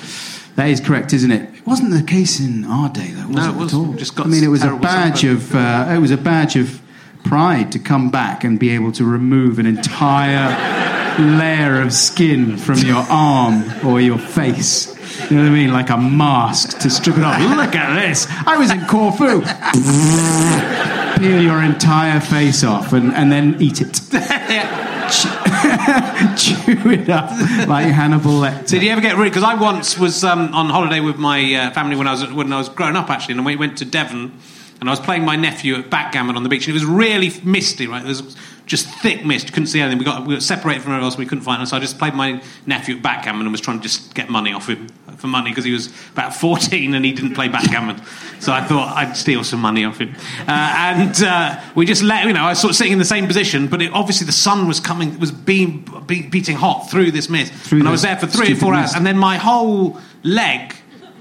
That 0.57 0.69
is 0.69 0.81
correct, 0.81 1.13
isn't 1.15 1.31
it? 1.31 1.49
It 1.57 1.67
wasn't 1.67 1.93
the 1.93 2.03
case 2.03 2.39
in 2.39 2.65
our 2.65 2.91
day, 2.91 3.09
though. 3.09 3.27
Was 3.29 3.37
No, 3.37 3.45
it, 3.45 3.49
it 3.49 3.57
was. 3.57 3.73
at 3.73 3.77
all? 3.79 3.93
Just 3.95 4.15
got 4.15 4.27
I 4.27 4.29
mean, 4.29 4.45
it 4.45 4.49
was 4.49 4.63
a 4.63 4.77
badge 4.77 5.25
of 5.25 5.55
uh, 5.55 5.87
it 5.97 5.99
was 5.99 6.11
a 6.11 6.17
badge 6.19 6.57
of 6.57 6.81
pride 7.25 7.73
to 7.73 7.79
come 7.79 8.11
back 8.11 8.45
and 8.45 8.59
be 8.59 8.71
able 8.71 8.93
to 8.93 9.05
remove 9.05 9.59
an 9.59 9.67
entire 9.67 11.17
layer 11.39 11.81
of 11.81 11.93
skin 11.93 12.57
from 12.57 12.79
your 12.81 13.05
arm 13.09 13.65
or 13.87 14.01
your 14.01 14.19
face. 14.19 14.89
You 15.33 15.39
know 15.39 15.45
what 15.45 15.53
I 15.53 15.61
mean? 15.63 15.73
Like 15.73 15.89
a 15.89 15.97
mask 15.97 16.81
to 16.81 16.91
strip 16.91 17.17
it 17.17 17.25
off. 17.25 17.41
Look 17.57 17.75
at 17.75 17.99
this! 17.99 18.27
I 18.47 18.59
was 18.59 18.71
in 18.71 18.85
Corfu. 18.85 19.41
Peel 21.19 21.43
your 21.43 21.63
entire 21.63 22.21
face 22.21 22.63
off 22.63 22.93
and, 22.93 23.15
and 23.15 23.33
then 23.33 23.57
eat 23.59 23.81
it. 23.81 23.95
Chew 26.37 26.91
it 26.91 27.09
up 27.09 27.31
like 27.67 27.87
Hannibal 27.87 28.33
Lecter. 28.33 28.69
Did 28.69 28.83
you 28.83 28.91
ever 28.91 29.01
get 29.01 29.17
rude? 29.17 29.31
Because 29.31 29.43
I 29.43 29.55
once 29.55 29.99
was 29.99 30.23
um, 30.23 30.53
on 30.53 30.69
holiday 30.69 31.01
with 31.01 31.17
my 31.17 31.55
uh, 31.55 31.71
family 31.71 31.97
when 31.97 32.07
I 32.07 32.11
was 32.11 32.31
when 32.31 32.53
I 32.53 32.59
was 32.59 32.69
growing 32.69 32.97
up, 32.97 33.09
actually, 33.09 33.37
and 33.37 33.47
we 33.47 33.57
went 33.57 33.79
to 33.79 33.87
Devon, 33.87 34.39
and 34.81 34.91
I 34.91 34.93
was 34.93 35.01
playing 35.01 35.25
my 35.25 35.37
nephew 35.37 35.77
at 35.77 35.89
backgammon 35.89 36.37
on 36.37 36.43
the 36.43 36.51
beach, 36.51 36.67
and 36.67 36.77
it 36.77 36.79
was 36.79 36.85
really 36.85 37.33
misty, 37.43 37.87
right? 37.87 38.01
There 38.01 38.09
was 38.09 38.37
just 38.67 38.87
thick 39.01 39.25
mist, 39.25 39.55
couldn't 39.55 39.69
see 39.69 39.81
anything. 39.81 39.99
We 39.99 40.05
got 40.05 40.27
we 40.27 40.35
got 40.35 40.43
separated 40.43 40.83
from 40.83 40.93
everyone 40.93 41.05
else, 41.05 41.17
we 41.17 41.25
couldn't 41.25 41.45
find 41.45 41.63
him, 41.63 41.67
so 41.67 41.79
I 41.79 41.81
just 41.81 41.99
played 41.99 42.13
my 42.13 42.43
nephew 42.67 42.97
at 42.97 43.03
backgammon 43.03 43.47
and 43.47 43.51
was 43.51 43.63
trying 43.63 43.79
to 43.79 43.83
just 43.83 44.13
get 44.13 44.29
money 44.29 44.53
off 44.53 44.69
him 44.69 44.89
for 45.17 45.27
money 45.27 45.51
because 45.51 45.65
he 45.65 45.73
was 45.73 45.89
about 46.13 46.35
14 46.35 46.95
and 46.95 47.05
he 47.05 47.13
didn't 47.13 47.35
play 47.35 47.49
backgammon. 47.49 48.01
So 48.41 48.53
I 48.53 48.63
thought 48.63 48.97
I'd 48.97 49.17
steal 49.17 49.45
some 49.45 49.61
money 49.61 49.85
off 49.85 49.99
him, 49.99 50.15
uh, 50.41 50.51
and 50.51 51.23
uh, 51.23 51.61
we 51.75 51.87
just 51.87 52.03
let 52.03 52.27
you 52.27 52.33
know. 52.33 52.43
I 52.43 52.51
was 52.51 52.61
sort 52.61 52.71
of 52.73 52.77
sitting 52.77 52.93
in 52.93 52.99
the 52.99 53.05
same 53.05 53.27
position, 53.27 53.69
but 53.69 53.81
it, 53.81 53.93
obviously 53.93 54.27
the 54.27 54.33
sun 54.33 54.67
was 54.67 54.81
coming, 54.81 55.19
was 55.19 55.31
being 55.31 55.89
be, 56.07 56.23
beating 56.23 56.57
hot 56.57 56.91
through 56.91 57.13
this 57.13 57.29
mist, 57.29 57.53
Through 57.53 57.81
and 57.81 57.89
I 57.89 57.93
was 57.93 58.03
there 58.03 58.17
for 58.17 58.27
three 58.27 58.53
or 58.53 58.57
four 58.57 58.75
hours, 58.75 58.87
mist. 58.87 58.97
and 58.97 59.07
then 59.07 59.17
my 59.17 59.37
whole 59.37 60.01
leg 60.25 60.75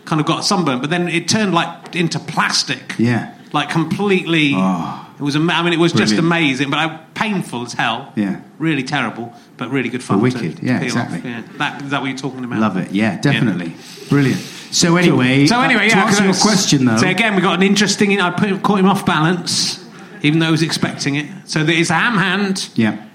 kind 0.06 0.20
of 0.20 0.26
got 0.26 0.44
sunburned, 0.44 0.82
but 0.82 0.90
then 0.90 1.08
it 1.08 1.28
turned 1.28 1.54
like 1.54 1.96
into 1.96 2.20
plastic. 2.20 2.96
Yeah. 2.98 3.36
Like 3.54 3.70
completely. 3.70 4.54
Oh. 4.56 5.08
It 5.20 5.24
was. 5.24 5.36
I 5.36 5.40
mean, 5.40 5.74
it 5.74 5.80
was 5.80 5.94
just 5.94 6.16
amazing, 6.16 6.70
but 6.72 6.80
I, 6.80 6.98
painful 7.14 7.64
as 7.64 7.74
hell. 7.74 8.12
Yeah. 8.16 8.42
Really 8.58 8.84
terrible, 8.84 9.34
but 9.62 9.70
really 9.70 9.90
good 9.90 10.02
fun. 10.02 10.18
But 10.18 10.24
wicked. 10.24 10.58
to 10.58 10.66
Yeah, 10.66 10.82
exactly. 10.82 11.20
Off. 11.20 11.24
Yeah. 11.26 11.44
That, 11.60 11.82
is 11.84 11.92
that 11.92 12.02
what 12.02 12.08
you're 12.08 12.18
talking 12.18 12.44
about? 12.44 12.60
Love 12.60 12.78
it. 12.78 12.90
Yeah, 12.90 13.22
definitely. 13.22 13.76
Brilliant. 14.10 14.40
So 14.72 14.98
anyway, 14.98 15.46
So 15.46 15.62
anyway, 15.62 15.82
uh, 15.82 15.90
yeah. 15.90 15.90
to 15.90 15.98
answer 15.98 16.24
your 16.24 16.34
question 16.34 16.86
though, 16.86 16.98
So 16.98 17.08
again, 17.08 17.36
we 17.36 17.44
got 17.44 17.60
an 17.60 17.62
interesting. 17.62 18.20
I 18.20 18.32
put, 18.32 18.64
caught 18.64 18.80
him 18.80 18.88
off 18.88 19.06
balance, 19.06 19.88
even 20.24 20.40
though 20.40 20.48
he 20.48 20.52
was 20.52 20.64
expecting 20.64 21.14
it. 21.14 21.28
So 21.46 21.64
there 21.64 21.76
is 21.76 21.92
a 21.92 21.94
ham 21.94 22.18
hand. 22.18 22.70
yeah. 22.74 23.06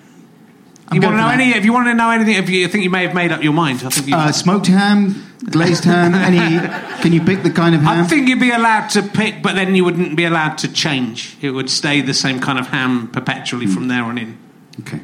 You 0.92 1.00
want 1.00 1.14
to 1.14 1.16
know 1.16 1.28
any? 1.30 1.50
If 1.50 1.64
you 1.64 1.72
want 1.72 1.88
to 1.88 1.94
know 1.94 2.10
anything, 2.10 2.36
if 2.36 2.48
you 2.48 2.68
think 2.68 2.84
you 2.84 2.90
may 2.90 3.04
have 3.04 3.12
made 3.12 3.32
up 3.32 3.42
your 3.42 3.52
mind, 3.52 3.82
I 3.84 3.88
think 3.88 4.06
you. 4.06 4.14
Uh, 4.14 4.30
smoked 4.30 4.68
ham, 4.68 5.26
glazed 5.50 5.82
ham. 5.82 6.14
Any? 6.30 6.60
Can 7.02 7.12
you 7.12 7.24
pick 7.24 7.42
the 7.42 7.50
kind 7.50 7.74
of 7.74 7.80
ham? 7.80 8.04
I 8.04 8.06
think 8.06 8.28
you'd 8.28 8.38
be 8.38 8.52
allowed 8.52 8.90
to 8.90 9.02
pick, 9.02 9.42
but 9.42 9.56
then 9.56 9.74
you 9.74 9.84
wouldn't 9.84 10.16
be 10.16 10.24
allowed 10.24 10.58
to 10.58 10.72
change. 10.72 11.36
It 11.42 11.50
would 11.50 11.70
stay 11.70 12.02
the 12.02 12.14
same 12.14 12.38
kind 12.38 12.56
of 12.56 12.68
ham 12.68 13.08
perpetually 13.08 13.66
from 13.66 13.88
there 13.88 14.04
on 14.04 14.16
in. 14.16 14.38
Okay. 14.82 15.00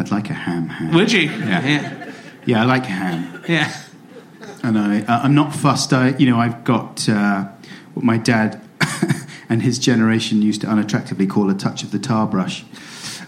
I'd 0.00 0.10
like 0.10 0.30
a 0.30 0.34
ham. 0.34 0.68
ham. 0.68 0.94
Would 0.94 1.12
you? 1.12 1.20
Yeah. 1.22 1.66
Yeah. 1.66 2.12
Yeah, 2.46 2.62
I 2.62 2.64
like 2.64 2.86
ham, 2.86 3.44
Yeah. 3.46 3.70
and 4.62 4.78
I, 4.78 5.02
uh, 5.02 5.20
I'm 5.24 5.34
not 5.34 5.54
fussed. 5.54 5.92
I, 5.92 6.16
you 6.16 6.28
know, 6.28 6.38
I've 6.38 6.64
got 6.64 7.06
uh, 7.06 7.44
what 7.92 8.02
my 8.04 8.16
dad 8.16 8.60
and 9.50 9.60
his 9.60 9.78
generation 9.78 10.40
used 10.40 10.62
to 10.62 10.66
unattractively 10.66 11.28
call 11.28 11.50
a 11.50 11.54
touch 11.54 11.82
of 11.82 11.90
the 11.90 11.98
tar 11.98 12.26
brush, 12.26 12.64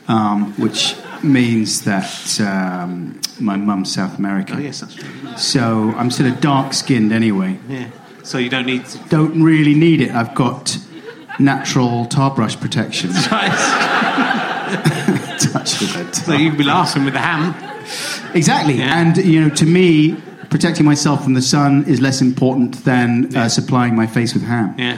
um, 0.08 0.54
which 0.54 0.96
means 1.22 1.82
that 1.82 2.40
um, 2.40 3.20
my 3.38 3.56
mum's 3.56 3.92
South 3.92 4.18
American. 4.18 4.56
Oh 4.56 4.60
yes, 4.60 4.80
that's 4.80 4.94
true. 4.94 5.36
So 5.36 5.92
I'm 5.96 6.10
sort 6.10 6.30
of 6.30 6.40
dark 6.40 6.72
skinned 6.72 7.12
anyway. 7.12 7.58
Yeah. 7.68 7.90
So 8.22 8.38
you 8.38 8.48
don't 8.48 8.66
need. 8.66 8.86
To... 8.86 8.98
Don't 9.10 9.42
really 9.42 9.74
need 9.74 10.00
it. 10.00 10.10
I've 10.10 10.34
got 10.34 10.78
natural 11.38 12.06
tar 12.06 12.34
brush 12.34 12.58
protection. 12.58 13.10
It. 15.54 16.14
so 16.14 16.32
you'd 16.34 16.58
be 16.58 16.64
laughing 16.64 17.04
with 17.04 17.14
the 17.14 17.20
ham. 17.20 17.54
Exactly. 18.34 18.74
Yeah. 18.74 18.98
And, 19.00 19.16
you 19.18 19.40
know, 19.40 19.50
to 19.54 19.66
me, 19.66 20.14
protecting 20.50 20.84
myself 20.86 21.22
from 21.24 21.34
the 21.34 21.42
sun 21.42 21.84
is 21.86 22.00
less 22.00 22.20
important 22.20 22.84
than 22.84 23.34
uh, 23.36 23.48
supplying 23.48 23.94
my 23.96 24.06
face 24.06 24.34
with 24.34 24.42
ham. 24.42 24.74
Yeah. 24.78 24.96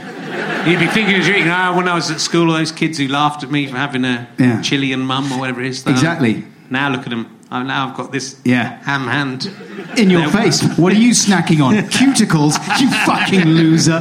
You'd 0.68 0.80
be 0.80 0.86
thinking 0.86 1.16
as 1.16 1.26
you're 1.28 1.36
eating, 1.36 1.50
ah, 1.50 1.74
when 1.76 1.88
I 1.88 1.94
was 1.94 2.10
at 2.10 2.20
school, 2.20 2.48
all 2.50 2.56
those 2.56 2.72
kids 2.72 2.98
who 2.98 3.06
laughed 3.08 3.42
at 3.44 3.50
me 3.50 3.66
for 3.66 3.76
having 3.76 4.04
a 4.04 4.26
Yeah. 4.38 4.60
Chilean 4.62 5.00
mum 5.00 5.32
or 5.32 5.38
whatever 5.38 5.60
it 5.60 5.68
is. 5.68 5.86
um, 5.86 5.92
Exactly. 5.92 6.44
Now 6.70 6.88
look 6.90 7.02
at 7.02 7.10
them. 7.10 7.26
Oh, 7.52 7.62
now 7.62 7.88
I've 7.88 7.96
got 7.96 8.10
this 8.10 8.36
Yeah. 8.44 8.82
ham 8.84 9.06
hand. 9.06 9.50
In 9.96 10.10
your 10.10 10.22
Yeah. 10.22 10.30
face. 10.30 10.62
What 10.78 10.92
are 10.92 10.96
you 10.98 11.10
snacking 11.26 11.62
on? 11.62 11.74
Cuticles? 11.88 12.54
You 12.80 12.88
fucking 12.90 13.44
loser. 13.44 14.00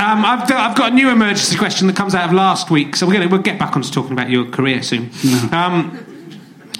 Um, 0.00 0.24
I've, 0.24 0.50
I've 0.50 0.76
got 0.76 0.92
a 0.92 0.94
new 0.94 1.10
emergency 1.10 1.58
question 1.58 1.86
that 1.88 1.96
comes 1.96 2.14
out 2.14 2.26
of 2.26 2.34
last 2.34 2.70
week, 2.70 2.96
so 2.96 3.06
we're 3.06 3.12
gonna, 3.12 3.28
we'll 3.28 3.42
get 3.42 3.58
back 3.58 3.76
onto 3.76 3.90
talking 3.90 4.12
about 4.12 4.30
your 4.30 4.46
career 4.46 4.82
soon. 4.82 5.10
Um, 5.52 5.90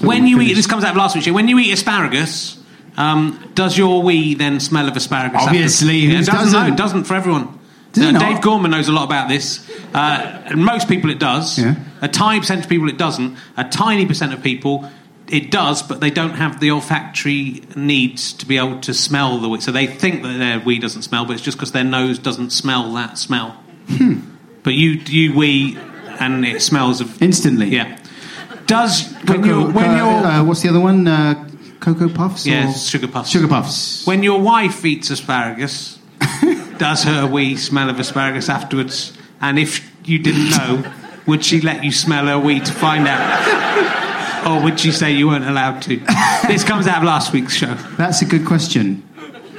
when 0.01 0.27
you 0.27 0.41
eat, 0.41 0.55
this 0.55 0.67
comes 0.67 0.85
out 0.85 0.93
of 0.93 0.97
last 0.97 1.15
week, 1.15 1.27
when 1.35 1.47
you 1.47 1.59
eat 1.59 1.71
asparagus, 1.71 2.59
um, 2.97 3.51
does 3.55 3.77
your 3.77 4.03
wee 4.03 4.33
then 4.35 4.59
smell 4.59 4.89
of 4.89 4.97
asparagus? 4.97 5.43
Obviously, 5.43 6.07
it 6.07 6.25
doesn't. 6.25 6.35
No, 6.35 6.61
doesn't? 6.61 6.73
it 6.73 6.77
doesn't 6.77 7.05
for 7.05 7.15
everyone. 7.15 7.59
Uh. 7.95 8.19
Dave 8.19 8.41
Gorman 8.41 8.71
knows 8.71 8.89
a 8.89 8.93
lot 8.93 9.05
about 9.05 9.29
this. 9.29 9.69
Uh, 9.93 10.53
most 10.57 10.89
people 10.89 11.11
it 11.11 11.19
does. 11.19 11.59
Yeah. 11.59 11.75
A 12.01 12.09
tiny 12.09 12.41
percent 12.41 12.63
of 12.65 12.71
people 12.71 12.89
it 12.89 12.97
doesn't. 12.97 13.37
A 13.59 13.65
tiny 13.65 14.07
percent 14.07 14.33
of 14.33 14.43
people 14.43 14.89
it 15.31 15.51
does, 15.51 15.83
but 15.83 16.01
they 16.01 16.11
don't 16.11 16.35
have 16.35 16.61
the 16.61 16.71
olfactory 16.73 17.63
needs 17.77 18.33
to 18.35 18.47
be 18.47 18.57
able 18.59 18.81
to 18.81 18.93
smell 18.93 19.39
the 19.39 19.49
wee. 19.49 19.61
So 19.61 19.71
they 19.73 19.87
think 19.87 20.23
that 20.23 20.39
their 20.39 20.59
wee 20.61 20.79
doesn't 20.79 21.03
smell, 21.03 21.25
but 21.25 21.35
it's 21.35 21.43
just 21.43 21.57
because 21.57 21.73
their 21.73 21.85
nose 21.85 22.19
doesn't 22.19 22.51
smell 22.51 22.93
that 22.95 23.17
smell. 23.17 23.51
Hmm. 23.89 24.21
But 24.63 24.75
you 24.75 24.91
you 24.91 25.35
wee, 25.35 25.79
and 26.19 26.45
it 26.45 26.61
smells 26.63 27.01
of 27.01 27.23
Instantly. 27.23 27.69
yeah. 27.69 27.99
Does 28.67 29.13
when 29.25 29.45
you're 29.45 29.71
when 29.71 29.91
uh, 29.91 29.97
you're 29.97 30.27
uh, 30.27 30.45
what's 30.45 30.63
the 30.63 30.69
other 30.69 30.81
one? 30.81 31.07
Uh, 31.07 31.49
Cocoa 31.81 32.09
Puffs? 32.09 32.47
Yes, 32.47 32.89
sugar 32.89 33.09
puffs. 33.09 33.31
Sugar 33.31 33.49
Puffs. 33.49 34.07
when 34.07 34.23
your 34.23 34.41
wife 34.41 34.85
eats 34.85 35.09
asparagus, 35.11 35.99
does 36.79 37.05
her 37.05 37.27
wee 37.27 37.57
smell 37.57 37.89
of 37.89 37.99
asparagus 37.99 38.49
afterwards? 38.49 39.17
And 39.41 39.59
if 39.59 39.91
you 40.07 40.19
didn't 40.19 40.51
know, 40.51 40.93
would 41.27 41.43
she 41.45 41.61
let 41.63 41.83
you 41.83 41.91
smell 41.91 42.27
her 42.27 42.39
wee 42.39 42.61
to 42.61 42.73
find 42.73 43.09
out? 43.09 44.10
Or 44.47 44.63
would 44.63 44.83
you 44.85 44.93
say 44.93 45.13
you 45.13 45.29
weren't 45.29 45.45
allowed 45.47 45.81
to? 45.83 45.97
This 46.47 46.65
comes 46.65 46.87
out 46.87 46.99
of 46.99 47.05
last 47.05 47.33
week's 47.33 47.55
show. 47.55 47.75
That's 47.97 48.23
a 48.23 48.25
good 48.25 48.47
question. 48.47 49.03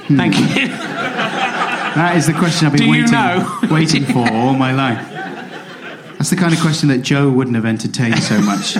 Thank 0.08 0.38
you. 0.38 0.68
That 0.68 2.14
is 2.16 2.26
the 2.26 2.32
question 2.32 2.66
I've 2.66 2.72
been 2.76 2.88
waiting, 2.90 3.10
know? 3.12 3.58
waiting 3.70 4.04
for 4.04 4.28
all 4.32 4.54
my 4.54 4.72
life. 4.72 5.08
That's 6.18 6.30
the 6.30 6.36
kind 6.36 6.54
of 6.54 6.60
question 6.60 6.88
that 6.88 6.98
Joe 7.02 7.30
wouldn't 7.30 7.56
have 7.56 7.66
entertained 7.66 8.18
so 8.22 8.40
much. 8.40 8.76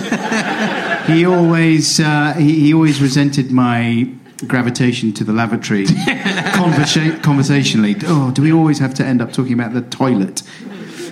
he 1.07 1.25
always 1.25 1.99
uh, 1.99 2.33
he, 2.33 2.59
he 2.59 2.73
always 2.73 3.01
resented 3.01 3.51
my 3.51 4.09
gravitation 4.47 5.13
to 5.13 5.23
the 5.23 5.31
lavatory 5.33 5.85
conversa- 6.55 7.21
conversationally. 7.23 7.95
Oh, 8.05 8.31
do 8.31 8.41
we 8.41 8.51
always 8.51 8.79
have 8.79 8.93
to 8.95 9.05
end 9.05 9.21
up 9.21 9.31
talking 9.31 9.53
about 9.53 9.73
the 9.73 9.81
toilet? 9.81 10.41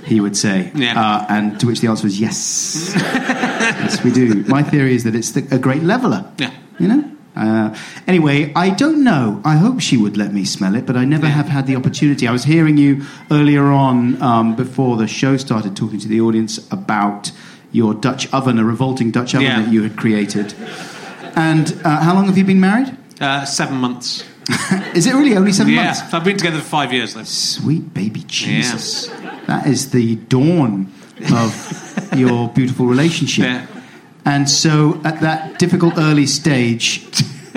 He 0.05 0.19
would 0.19 0.35
say, 0.35 0.71
Yeah. 0.73 0.99
uh, 0.99 1.25
and 1.29 1.59
to 1.59 1.67
which 1.67 1.79
the 1.81 1.87
answer 1.87 2.05
was 2.05 2.19
yes. 2.19 2.93
yes, 3.79 4.03
we 4.03 4.11
do. 4.11 4.43
My 4.47 4.63
theory 4.63 4.95
is 4.95 5.03
that 5.03 5.15
it's 5.15 5.31
the, 5.31 5.47
a 5.55 5.59
great 5.59 5.83
leveler. 5.83 6.25
Yeah. 6.37 6.51
You 6.79 6.87
know, 6.87 7.03
Uh, 7.35 7.73
anyway, 8.07 8.51
I 8.55 8.69
don't 8.71 9.03
know. 9.03 9.41
I 9.45 9.55
hope 9.55 9.79
she 9.79 9.95
would 9.97 10.17
let 10.17 10.33
me 10.33 10.43
smell 10.45 10.75
it, 10.75 10.85
but 10.85 10.95
I 10.97 11.05
never 11.05 11.27
have 11.27 11.47
had 11.47 11.65
the 11.65 11.75
opportunity. 11.77 12.27
I 12.27 12.31
was 12.31 12.43
hearing 12.43 12.77
you 12.77 13.03
earlier 13.29 13.65
on 13.71 14.21
um, 14.21 14.55
before 14.55 14.97
the 14.97 15.07
show 15.07 15.37
started 15.37 15.75
talking 15.75 15.99
to 15.99 16.07
the 16.09 16.19
audience 16.21 16.59
about 16.71 17.31
your 17.71 17.93
Dutch 17.93 18.27
oven, 18.33 18.59
a 18.59 18.65
revolting 18.65 19.11
Dutch 19.11 19.33
oven 19.33 19.47
Yeah. 19.47 19.61
that 19.61 19.71
you 19.71 19.81
had 19.83 19.95
created. 19.95 20.53
And 21.35 21.71
uh, 21.85 22.01
how 22.03 22.13
long 22.13 22.25
have 22.25 22.37
you 22.37 22.43
been 22.43 22.59
married? 22.59 22.97
Uh, 23.21 23.45
seven 23.45 23.77
months. 23.77 24.25
Is 24.93 25.05
it 25.07 25.13
really 25.13 25.37
only 25.37 25.53
seven 25.53 25.71
yeah, 25.73 25.85
months? 25.85 26.13
I've 26.13 26.23
been 26.25 26.35
together 26.37 26.59
for 26.59 26.65
five 26.65 26.91
years 26.91 27.13
though. 27.13 27.23
Sweet 27.23 27.93
baby 27.93 28.23
Jesus. 28.27 29.07
That 29.47 29.67
is 29.67 29.91
the 29.91 30.15
dawn 30.15 30.91
of 31.31 31.90
your 32.15 32.49
beautiful 32.49 32.85
relationship. 32.85 33.45
Yeah. 33.45 33.67
And 34.25 34.49
so, 34.49 35.01
at 35.03 35.21
that 35.21 35.57
difficult 35.57 35.97
early 35.97 36.27
stage, 36.27 37.07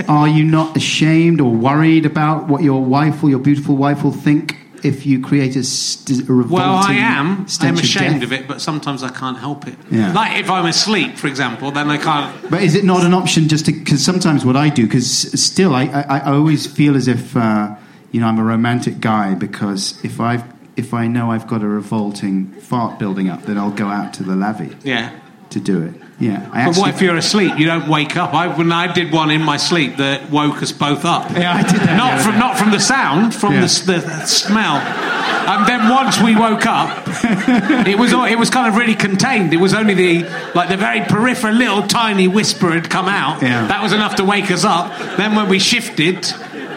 are 0.09 0.27
you 0.27 0.45
not 0.45 0.77
ashamed 0.77 1.41
or 1.41 1.53
worried 1.53 2.07
about 2.07 2.49
what 2.49 2.63
your 2.63 2.83
wife 2.83 3.23
or 3.23 3.31
your 3.31 3.39
beautiful 3.39 3.77
wife 3.77 4.03
will 4.03 4.13
think 4.13 4.57
if 4.83 5.07
you 5.07 5.21
create 5.21 5.57
a, 5.57 5.65
st- 5.65 6.29
a 6.29 6.33
revolting 6.33 6.53
Well, 6.53 6.75
I 6.75 6.93
am. 6.93 7.47
I'm 7.61 7.75
ashamed 7.79 8.21
death? 8.21 8.23
of 8.23 8.33
it, 8.33 8.47
but 8.47 8.61
sometimes 8.61 9.03
I 9.03 9.09
can't 9.09 9.39
help 9.39 9.67
it. 9.67 9.77
Yeah. 9.91 10.13
Like 10.13 10.39
if 10.39 10.51
I'm 10.51 10.67
asleep, 10.67 11.17
for 11.17 11.27
example, 11.27 11.71
then 11.71 11.91
I 11.91 11.97
can't. 11.97 12.51
But 12.51 12.63
is 12.63 12.75
it 12.75 12.85
not 12.85 13.03
an 13.05 13.15
option 13.15 13.49
just 13.49 13.67
to? 13.67 13.73
Because 13.73 14.05
sometimes 14.05 14.45
what 14.45 14.57
I 14.57 14.69
do, 14.69 14.85
because 14.85 15.11
still 15.43 15.75
I, 15.75 15.85
I, 15.87 16.19
I 16.19 16.33
always 16.35 16.67
feel 16.67 16.97
as 16.97 17.09
if 17.09 17.35
uh, 17.37 17.75
you 18.13 18.21
know 18.21 18.27
I'm 18.27 18.39
a 18.39 18.45
romantic 18.45 19.01
guy 19.01 19.35
because 19.35 20.03
if 20.05 20.21
I 20.21 20.45
if 20.77 20.93
I 20.95 21.07
know 21.07 21.31
I've 21.31 21.47
got 21.47 21.63
a 21.63 21.69
revolting 21.69 22.47
fart 22.61 22.99
building 22.99 23.29
up, 23.29 23.43
then 23.45 23.59
I'll 23.59 23.71
go 23.71 23.87
out 23.89 24.15
to 24.15 24.23
the 24.23 24.33
lavvy 24.35 24.75
Yeah. 24.83 25.11
to 25.51 25.61
do 25.61 25.83
it. 25.83 25.95
Yeah, 26.21 26.47
I 26.53 26.65
But 26.67 26.69
actually. 26.71 26.81
what 26.83 26.91
if 26.95 27.03
you're 27.03 27.17
asleep? 27.17 27.59
You 27.59 27.67
don't 27.67 27.89
wake 27.89 28.17
up. 28.17 28.35
I, 28.35 28.47
when 28.47 28.71
I 28.71 28.93
did 28.93 29.13
one 29.13 29.31
in 29.33 29.43
my 29.43 29.57
sleep 29.57 29.97
that 29.97 30.31
woke 30.31 30.63
us 30.63 30.71
both 30.71 31.05
up. 31.05 31.31
Yeah, 31.33 31.53
I 31.55 31.63
did 31.63 31.81
that 31.81 31.97
Not 31.97 32.21
from 32.23 32.39
not 32.39 32.57
from 32.57 32.71
the 32.71 32.79
sound, 32.79 33.35
from 33.35 33.53
Yeah. 33.55 33.61
the, 33.63 33.67
the 33.67 34.27
smell. 34.27 34.77
And 34.77 35.67
then 35.67 35.91
once 35.91 36.21
we 36.21 36.35
woke 36.37 36.67
up, 36.67 37.03
it 37.87 37.99
was 37.99 38.13
all, 38.15 38.25
it 38.25 38.37
was 38.39 38.49
kind 38.49 38.69
of 38.69 38.77
really 38.77 38.95
contained. 38.95 39.53
It 39.53 39.59
was 39.59 39.75
only 39.75 39.95
the 39.95 40.23
like 40.55 40.69
the 40.69 40.77
very 40.77 41.01
peripheral 41.03 41.55
little 41.55 41.83
tiny 41.83 42.29
whisper 42.29 42.71
had 42.71 42.89
come 42.89 43.09
out. 43.09 43.43
Yeah. 43.43 43.67
That 43.67 43.83
was 43.83 43.93
enough 43.93 44.15
to 44.17 44.25
wake 44.25 44.51
us 44.53 44.65
up. 44.65 44.97
Then 45.17 45.35
when 45.35 45.49
we 45.49 45.59
shifted 45.59 46.27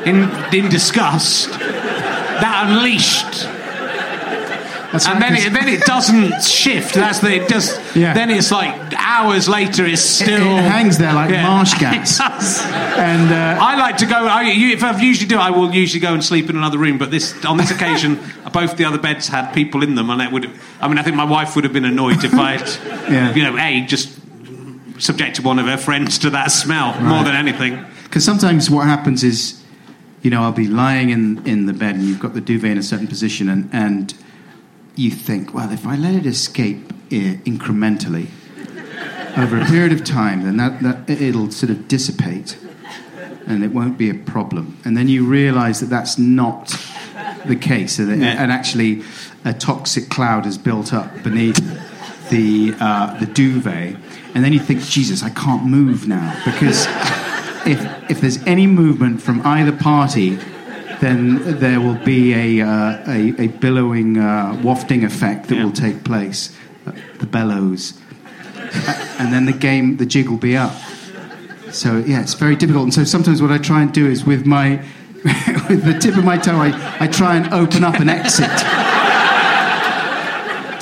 in 0.06 0.30
in 0.52 0.68
disgust, 0.70 1.50
that 1.52 2.66
unleashed. 2.68 3.48
That's 4.92 5.06
And 5.06 5.20
right, 5.22 5.34
then 5.34 5.48
it, 5.48 5.54
then 5.54 5.68
it 5.68 5.82
doesn't 5.82 6.42
shift. 6.44 6.94
That's 6.94 7.20
the 7.20 7.36
it 7.36 7.50
just. 7.50 7.80
Yeah. 7.96 8.14
Then 8.14 8.30
it's 8.30 8.52
like 8.52 8.74
hours 8.98 9.50
later. 9.50 9.86
It's 9.86 10.02
it, 10.22 10.24
still 10.26 10.58
it 10.58 10.64
hangs 10.64 10.98
there 10.98 11.14
like 11.14 11.30
Yeah. 11.30 11.44
marsh 11.44 11.74
It 11.76 11.80
gas. 11.80 12.20
and 12.22 13.32
uh, 13.34 13.58
I 13.62 13.76
like 13.78 13.98
to 13.98 14.06
go. 14.06 14.16
I, 14.28 14.44
you, 14.44 14.70
if 14.74 14.84
I 14.84 14.98
usually 15.02 15.28
do, 15.28 15.38
I 15.38 15.50
will 15.50 15.74
usually 15.74 16.00
go 16.00 16.14
and 16.14 16.24
sleep 16.24 16.50
in 16.50 16.56
another 16.56 16.78
room. 16.78 16.98
But 16.98 17.12
this, 17.12 17.44
on 17.46 17.58
this 17.58 17.70
occasion, 17.70 18.18
both 18.54 18.78
the 18.78 18.86
other 18.86 18.98
beds 18.98 19.28
had 19.28 19.52
people 19.54 19.84
in 19.84 19.96
them, 19.96 20.10
and 20.10 20.22
it 20.22 20.32
would. 20.32 20.50
I 20.80 20.88
mean, 20.88 20.98
I 20.98 21.04
think 21.04 21.16
my 21.18 21.26
wife 21.26 21.56
would 21.56 21.66
have 21.66 21.74
been 21.74 21.86
annoyed 21.86 22.24
if 22.24 22.34
I'd, 22.34 22.62
Yeah. 23.12 23.34
you 23.36 23.44
know, 23.44 23.58
a 23.58 23.82
just 23.86 24.18
subjected 25.00 25.44
one 25.46 25.60
of 25.60 25.66
her 25.68 25.78
friends 25.78 26.18
to 26.20 26.30
that 26.32 26.50
smell 26.52 27.00
more 27.02 27.24
than 27.24 27.36
anything. 27.36 27.84
Because 28.04 28.24
sometimes 28.26 28.70
what 28.70 28.88
happens 28.88 29.24
is, 29.24 29.62
you 30.22 30.32
know, 30.32 30.42
I'll 30.44 30.52
be 30.54 30.68
lying 30.68 31.10
in, 31.10 31.46
in 31.46 31.66
the 31.68 31.74
bed 31.74 31.96
and 31.96 32.06
you've 32.06 32.20
got 32.20 32.34
the 32.34 32.42
duvet 32.42 32.72
in 32.72 32.78
a 32.78 32.84
certain 32.84 33.08
position, 33.08 33.50
and, 33.50 33.70
and 33.74 34.14
you 34.98 35.12
think, 35.12 35.54
well, 35.54 35.72
if 35.72 35.86
I 35.86 35.95
let 35.95 36.16
it 36.16 36.26
escape 36.26 36.91
uh, 36.91 37.38
incrementally 37.45 38.28
over 39.38 39.60
a 39.60 39.66
period 39.66 39.93
of 39.93 40.04
time, 40.04 40.43
then 40.43 40.58
that, 40.58 40.82
that 40.82 41.10
it'll 41.10 41.52
sort 41.52 41.70
of 41.70 41.88
dissipate 41.88 42.58
and 43.45 43.64
it 43.64 43.72
won't 43.72 43.98
be 43.98 44.10
a 44.10 44.14
problem. 44.14 44.78
And 44.84 44.98
then 44.98 45.08
you 45.08 45.26
realize 45.26 45.80
that 45.80 45.88
that's 45.88 46.18
not 46.18 46.76
the 47.45 47.56
case, 47.56 47.98
and, 47.98 48.24
and 48.24 48.52
actually 48.52 49.04
a 49.45 49.54
toxic 49.54 50.10
cloud 50.10 50.45
is 50.45 50.58
built 50.58 50.93
up 50.93 51.24
beneath 51.24 51.58
the, 52.30 52.76
uh, 52.80 53.18
the 53.20 53.26
duvet. 53.26 53.95
And 54.36 54.43
then 54.43 54.52
you 54.52 54.60
think, 54.60 54.82
Jesus, 54.82 55.24
I 55.24 55.30
can't 55.30 55.64
move 55.66 56.08
now 56.08 56.39
because 56.43 56.86
if 57.66 58.10
if 58.10 58.22
there's 58.22 58.38
any 58.43 58.68
movement 58.68 59.22
from 59.22 59.45
either 59.45 59.72
party, 59.72 60.38
then 61.00 61.60
there 61.60 61.80
will 61.80 61.98
be 62.04 62.34
a 62.34 62.66
uh, 62.66 63.04
a, 63.08 63.34
a 63.43 63.48
billowing 63.48 64.18
uh, 64.18 64.60
wafting 64.64 65.04
effect 65.04 65.48
that 65.48 65.56
Yeah. 65.56 65.64
will 65.66 65.72
take 65.72 66.04
place, 66.04 66.56
the 67.20 67.26
bellows, 67.28 67.93
and 69.20 69.32
then 69.34 69.45
the 69.45 69.54
game, 69.54 69.98
the 69.98 70.06
jig 70.06 70.30
will 70.30 70.38
be 70.38 70.58
up. 70.58 70.74
So 71.72 71.98
yeah, 71.98 72.22
it's 72.22 72.34
very 72.34 72.56
difficult. 72.56 72.84
And 72.86 72.93
so 72.93 73.04
sometimes 73.04 73.41
what 73.41 73.52
I 73.52 73.58
try 73.58 73.82
and 73.82 73.91
do 73.93 74.08
is 74.08 74.26
with 74.26 74.45
my 74.45 74.80
with 75.70 75.84
the 75.84 75.98
tip 76.00 76.16
of 76.18 76.24
my 76.24 76.38
toe, 76.38 76.56
I, 76.58 76.72
I 77.00 77.08
try 77.08 77.36
and 77.36 77.54
open 77.54 77.84
up 77.84 78.00
an 78.00 78.10
exit 78.10 78.50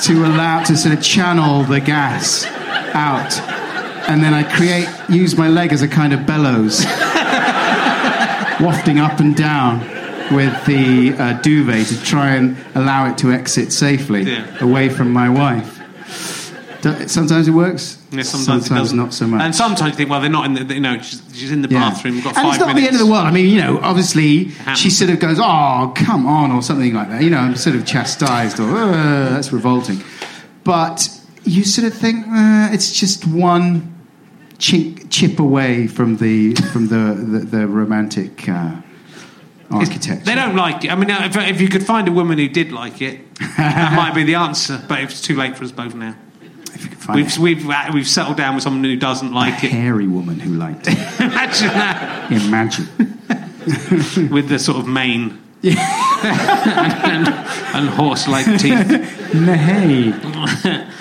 to 0.06 0.24
allow 0.26 0.62
to 0.62 0.76
sort 0.76 0.94
of 0.96 1.02
channel 1.02 1.62
the 1.64 1.80
gas 1.80 2.44
out, 2.94 3.38
and 4.08 4.22
then 4.22 4.32
I 4.34 4.42
create 4.44 4.88
use 5.08 5.36
my 5.36 5.48
leg 5.48 5.72
as 5.72 5.82
a 5.82 5.88
kind 5.88 6.12
of 6.12 6.26
bellows, 6.26 6.84
wafting 8.60 8.98
up 8.98 9.20
and 9.20 9.34
down 9.36 9.80
with 10.32 10.64
the 10.66 11.12
uh, 11.14 11.32
duvet 11.42 11.86
to 11.88 12.02
try 12.02 12.34
and 12.34 12.56
allow 12.74 13.10
it 13.10 13.18
to 13.18 13.32
exit 13.32 13.72
safely 13.72 14.22
Yeah. 14.22 14.46
away 14.60 14.88
from 14.88 15.12
my 15.12 15.28
wife. 15.28 15.72
Sometimes 17.08 17.48
it 17.48 17.52
works. 17.52 17.98
Yeah, 18.12 18.22
sometimes, 18.22 18.66
it 18.70 18.74
doesn't. 18.74 19.10
so 19.12 19.26
much. 19.26 19.42
And 19.42 19.52
sometimes 19.54 19.90
you 19.92 19.96
think, 19.96 20.08
well, 20.10 20.20
they're 20.20 20.30
not 20.30 20.46
in 20.46 20.54
the. 20.54 20.74
You 20.74 20.80
know, 20.80 20.98
she's, 20.98 21.20
she's 21.34 21.50
in 21.50 21.62
the 21.62 21.68
Yeah. 21.68 21.80
bathroom. 21.80 22.14
We've 22.16 22.24
got 22.24 22.36
and 22.38 22.46
it's 22.48 22.58
not 22.60 22.68
minutes. 22.68 22.82
the 22.82 22.86
end 22.92 22.94
of 23.00 23.06
the 23.06 23.10
world. 23.12 23.26
I 23.26 23.32
mean, 23.32 23.46
you 23.48 23.60
know, 23.60 23.80
obviously 23.82 24.50
she 24.76 24.90
sort 24.90 25.10
of 25.10 25.18
goes, 25.18 25.38
"Oh, 25.40 25.92
come 25.96 26.26
on," 26.26 26.52
or 26.52 26.62
something 26.62 26.94
like 26.94 27.08
that. 27.08 27.22
You 27.22 27.30
know, 27.30 27.38
I'm 27.38 27.56
sort 27.56 27.74
of 27.74 27.84
chastised 27.84 28.60
or 28.60 28.70
"Uh, 28.70 29.30
that's 29.30 29.52
revolting. 29.52 30.00
But 30.62 31.08
you 31.42 31.64
sort 31.64 31.88
of 31.88 31.94
think 31.98 32.24
uh, 32.28 32.68
it's 32.72 32.92
just 32.92 33.26
one 33.26 33.92
chink, 34.58 35.10
chip 35.10 35.40
away 35.40 35.88
from 35.88 36.18
the 36.18 36.54
from 36.72 36.86
the 36.86 37.14
the, 37.14 37.38
the 37.40 37.66
romantic 37.66 38.48
uh, 38.48 38.76
architecture. 39.70 40.24
They 40.24 40.34
don't 40.34 40.56
like 40.56 40.84
it. 40.84 40.92
I 40.92 40.94
mean, 40.94 41.10
if, 41.10 41.36
if 41.36 41.60
you 41.60 41.68
could 41.68 41.84
find 41.84 42.08
a 42.08 42.12
woman 42.12 42.38
who 42.38 42.48
did 42.48 42.72
like 42.72 43.00
it, 43.02 43.34
that 43.56 43.94
might 43.96 44.14
be 44.14 44.24
the 44.24 44.34
answer. 44.36 44.82
But 44.88 45.00
it's 45.02 45.20
too 45.20 45.36
late 45.36 45.56
for 45.56 45.64
us 45.64 45.72
both 45.72 45.94
now. 45.94 46.14
If 46.74 46.82
you 46.84 46.88
could 46.90 46.98
find 46.98 47.16
We've, 47.16 47.38
we've, 47.38 47.66
we've 47.94 48.08
settled 48.08 48.36
down 48.36 48.54
with 48.54 48.64
someone 48.64 48.84
who 48.84 48.96
doesn't 48.96 49.28
a 49.32 49.34
like 49.34 49.64
it. 49.64 49.70
hairy 49.70 50.06
woman 50.06 50.38
who 50.38 50.54
liked 50.54 50.86
it. 50.88 50.94
Imagine 51.20 51.68
that. 51.68 52.32
Imagine. 52.32 52.88
With 54.30 54.48
the 54.48 54.58
sort 54.60 54.78
of 54.78 54.86
mane 54.86 55.42
and, 55.64 57.28
and 57.28 57.88
horse 57.88 58.28
like 58.28 58.46
teeth. 58.60 59.34
Nay. 59.34 60.12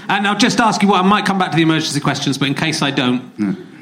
And 0.07 0.27
I'll 0.27 0.37
just 0.37 0.59
ask 0.59 0.81
you 0.81 0.87
what 0.87 1.03
I 1.03 1.07
might 1.07 1.25
come 1.25 1.37
back 1.37 1.51
to 1.51 1.55
the 1.57 1.61
emergency 1.61 1.99
questions, 1.99 2.37
but 2.39 2.47
in 2.47 2.55
case 2.55 2.81
I 2.81 2.89
don't, 2.89 3.31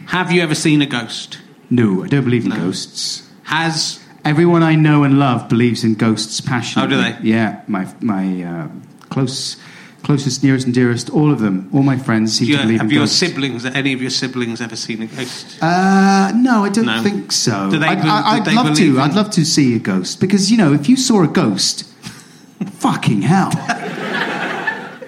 have 0.08 0.32
you 0.34 0.42
ever 0.42 0.56
seen 0.56 0.82
a 0.82 0.86
ghost? 0.86 1.40
No, 1.70 2.04
I 2.04 2.08
don't 2.08 2.26
believe 2.26 2.44
in 2.46 2.52
ghosts. 2.52 3.26
Has 3.44 4.03
Everyone 4.26 4.64
I 4.64 4.76
know 4.76 5.04
and 5.04 5.20
love 5.20 5.50
believes 5.50 5.84
in 5.84 5.96
ghosts 5.96 6.40
passionately. 6.40 6.96
Oh, 6.96 7.02
do 7.02 7.04
they? 7.22 7.30
Yeah, 7.30 7.62
my 7.68 7.88
my 8.00 8.44
uh, 8.44 8.68
close, 9.10 9.58
closest, 10.04 10.44
nearest, 10.44 10.66
and 10.66 10.74
dearest, 10.74 11.10
all 11.10 11.30
of 11.32 11.40
them, 11.40 11.70
all 11.74 11.84
my 11.84 11.98
friends 11.98 12.38
seem 12.38 12.48
you, 12.48 12.56
to 12.56 12.62
believe 12.64 12.80
have 12.82 12.90
in 12.90 12.96
your 12.98 13.08
siblings, 13.08 13.66
any 13.66 13.92
of 13.92 14.02
your 14.02 14.10
siblings, 14.12 14.62
ever 14.62 14.78
seen 14.78 15.02
a 15.02 15.08
ghost? 15.08 15.62
Uh, 15.62 16.32
no, 16.36 16.64
I 16.64 16.70
don't 16.70 16.86
No. 16.86 17.04
think 17.04 17.34
so. 17.34 17.70
Do 17.70 17.80
they 17.80 17.88
I'd, 17.88 18.00
I'd 18.00 18.46
they 18.46 18.56
love 18.56 18.76
to. 18.78 18.86
in- 18.96 19.00
I'd 19.00 19.14
love 19.14 19.30
to 19.32 19.44
see 19.46 19.76
a 19.76 19.80
ghost 19.80 20.22
because 20.22 20.50
you 20.50 20.58
know, 20.58 20.72
if 20.74 20.88
you 20.88 20.96
saw 20.96 21.24
a 21.24 21.28
ghost, 21.28 21.84
fucking 22.80 23.24
hell. 23.24 23.52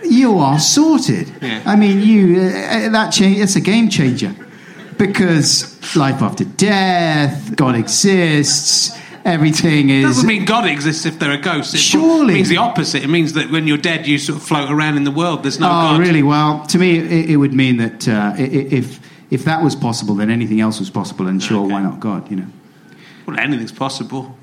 You 0.04 0.38
are 0.38 0.60
sorted. 0.60 1.32
Yeah. 1.42 1.64
I 1.66 1.76
mean, 1.76 2.02
you 2.02 2.38
uh, 2.42 2.90
that 2.90 3.12
change. 3.12 3.40
It's 3.40 3.56
a 3.56 3.62
game 3.62 3.90
changer 3.90 4.36
because 4.98 5.74
life 5.96 6.22
after 6.22 6.46
death, 6.46 7.56
God 7.56 7.76
exists. 7.76 8.92
Everything 9.26 9.90
It 9.90 9.96
is. 9.98 10.06
doesn't 10.06 10.28
mean 10.28 10.46
God 10.46 10.68
exists 10.68 11.06
if 11.08 11.18
there 11.18 11.32
are 11.32 11.38
ghosts. 11.38 11.74
ghost. 11.74 11.76
It 11.76 11.78
Surely. 11.80 12.36
means 12.36 12.50
the 12.50 12.58
opposite. 12.58 13.04
It 13.04 13.10
means 13.10 13.34
that 13.34 13.50
when 13.50 13.66
you're 13.68 13.80
dead, 13.80 14.06
you 14.06 14.20
sort 14.20 14.38
of 14.38 14.44
float 14.44 14.70
around 14.70 14.98
in 14.98 15.04
the 15.04 15.10
world. 15.12 15.42
There's 15.44 15.60
no 15.60 15.66
oh, 15.68 15.70
God. 15.70 16.00
really? 16.00 16.22
Well, 16.22 16.64
to 16.68 16.78
me, 16.78 17.00
it, 17.00 17.32
it 17.32 17.38
would 17.38 17.54
mean 17.54 17.78
that 17.78 18.08
uh, 18.08 18.34
if 18.38 19.00
if 19.32 19.46
that 19.46 19.64
was 19.64 19.76
possible, 19.76 20.14
then 20.16 20.30
anything 20.30 20.62
else 20.62 20.80
was 20.80 20.92
possible. 20.92 21.28
And 21.28 21.42
sure, 21.42 21.64
Okay. 21.66 21.74
why 21.74 21.82
not 21.82 22.00
God? 22.00 22.30
You 22.30 22.38
know, 22.38 22.48
Well, 23.26 23.40
anything's 23.40 23.72
possible. 23.72 24.38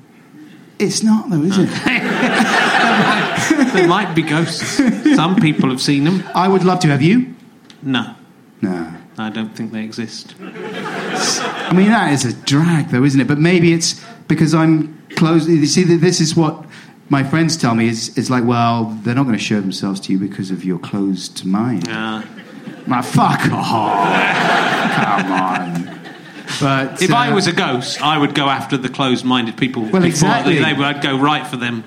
it's 0.79 1.01
not 1.01 1.29
though, 1.29 1.43
is 1.43 1.57
it? 1.57 1.69
There 3.73 3.87
might 3.87 4.13
be 4.15 4.21
ghosts. 4.21 4.77
Some 5.15 5.35
people 5.37 5.69
have 5.69 5.81
seen 5.81 6.03
them. 6.03 6.23
I 6.35 6.47
would 6.47 6.63
love 6.63 6.79
to. 6.81 6.87
Have 6.89 7.01
you? 7.01 7.33
No, 7.81 8.15
No. 8.61 8.91
I 9.17 9.29
don't 9.29 9.55
think 9.55 9.71
they 9.71 9.83
exist. 9.83 10.35
I 11.41 11.73
mean, 11.73 11.87
that 11.87 12.13
is 12.13 12.25
a 12.25 12.33
drag, 12.33 12.89
though, 12.89 13.03
isn't 13.03 13.19
it? 13.19 13.27
But 13.27 13.39
maybe 13.39 13.73
it's 13.73 14.03
because 14.27 14.53
I'm 14.53 15.01
close. 15.15 15.47
You 15.47 15.65
see, 15.65 15.83
this 15.83 16.19
is 16.19 16.35
what 16.35 16.65
my 17.09 17.23
friends 17.23 17.57
tell 17.57 17.75
me. 17.75 17.87
Is 17.87 18.17
it's 18.17 18.29
like, 18.29 18.43
well, 18.43 18.85
they're 19.03 19.15
not 19.15 19.23
going 19.23 19.37
to 19.37 19.43
show 19.43 19.59
themselves 19.61 19.99
to 20.01 20.13
you 20.13 20.19
because 20.19 20.51
of 20.51 20.63
your 20.63 20.79
closed 20.79 21.45
mind. 21.45 21.87
I'm 21.87 22.23
like, 22.87 23.05
fuck 23.05 23.51
off! 23.51 24.95
Come 24.95 25.31
on. 25.31 25.99
But 26.59 27.01
If 27.01 27.11
I 27.11 27.29
uh, 27.29 27.35
was 27.35 27.47
a 27.47 27.53
ghost, 27.53 28.01
I 28.01 28.17
would 28.17 28.35
go 28.35 28.47
after 28.47 28.77
the 28.77 28.89
closed-minded 28.89 29.57
people. 29.57 29.83
Well, 29.83 30.03
exactly. 30.03 30.59
They, 30.59 30.73
would, 30.73 30.85
I'd 30.85 31.01
go 31.01 31.17
right 31.17 31.47
for 31.47 31.57
them. 31.57 31.83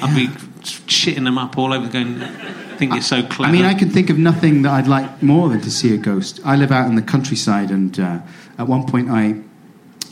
I'd 0.00 0.14
be 0.14 0.28
shitting 0.28 1.24
them 1.24 1.38
up 1.38 1.56
all 1.56 1.72
over, 1.72 1.88
going, 1.88 2.22
I 2.22 2.76
think 2.76 2.92
you're 2.92 3.02
so 3.02 3.22
clever. 3.22 3.48
I 3.48 3.52
mean, 3.52 3.64
I 3.64 3.74
can 3.74 3.88
think 3.88 4.10
of 4.10 4.18
nothing 4.18 4.62
that 4.62 4.72
I'd 4.72 4.86
like 4.86 5.22
more 5.22 5.48
than 5.48 5.60
to 5.62 5.70
see 5.70 5.94
a 5.94 5.96
ghost. 5.96 6.40
I 6.44 6.56
live 6.56 6.70
out 6.72 6.88
in 6.88 6.96
the 6.96 7.02
countryside, 7.02 7.70
and 7.70 7.98
uh, 7.98 8.18
at 8.58 8.66
one 8.66 8.86
point 8.86 9.10
I, 9.10 9.42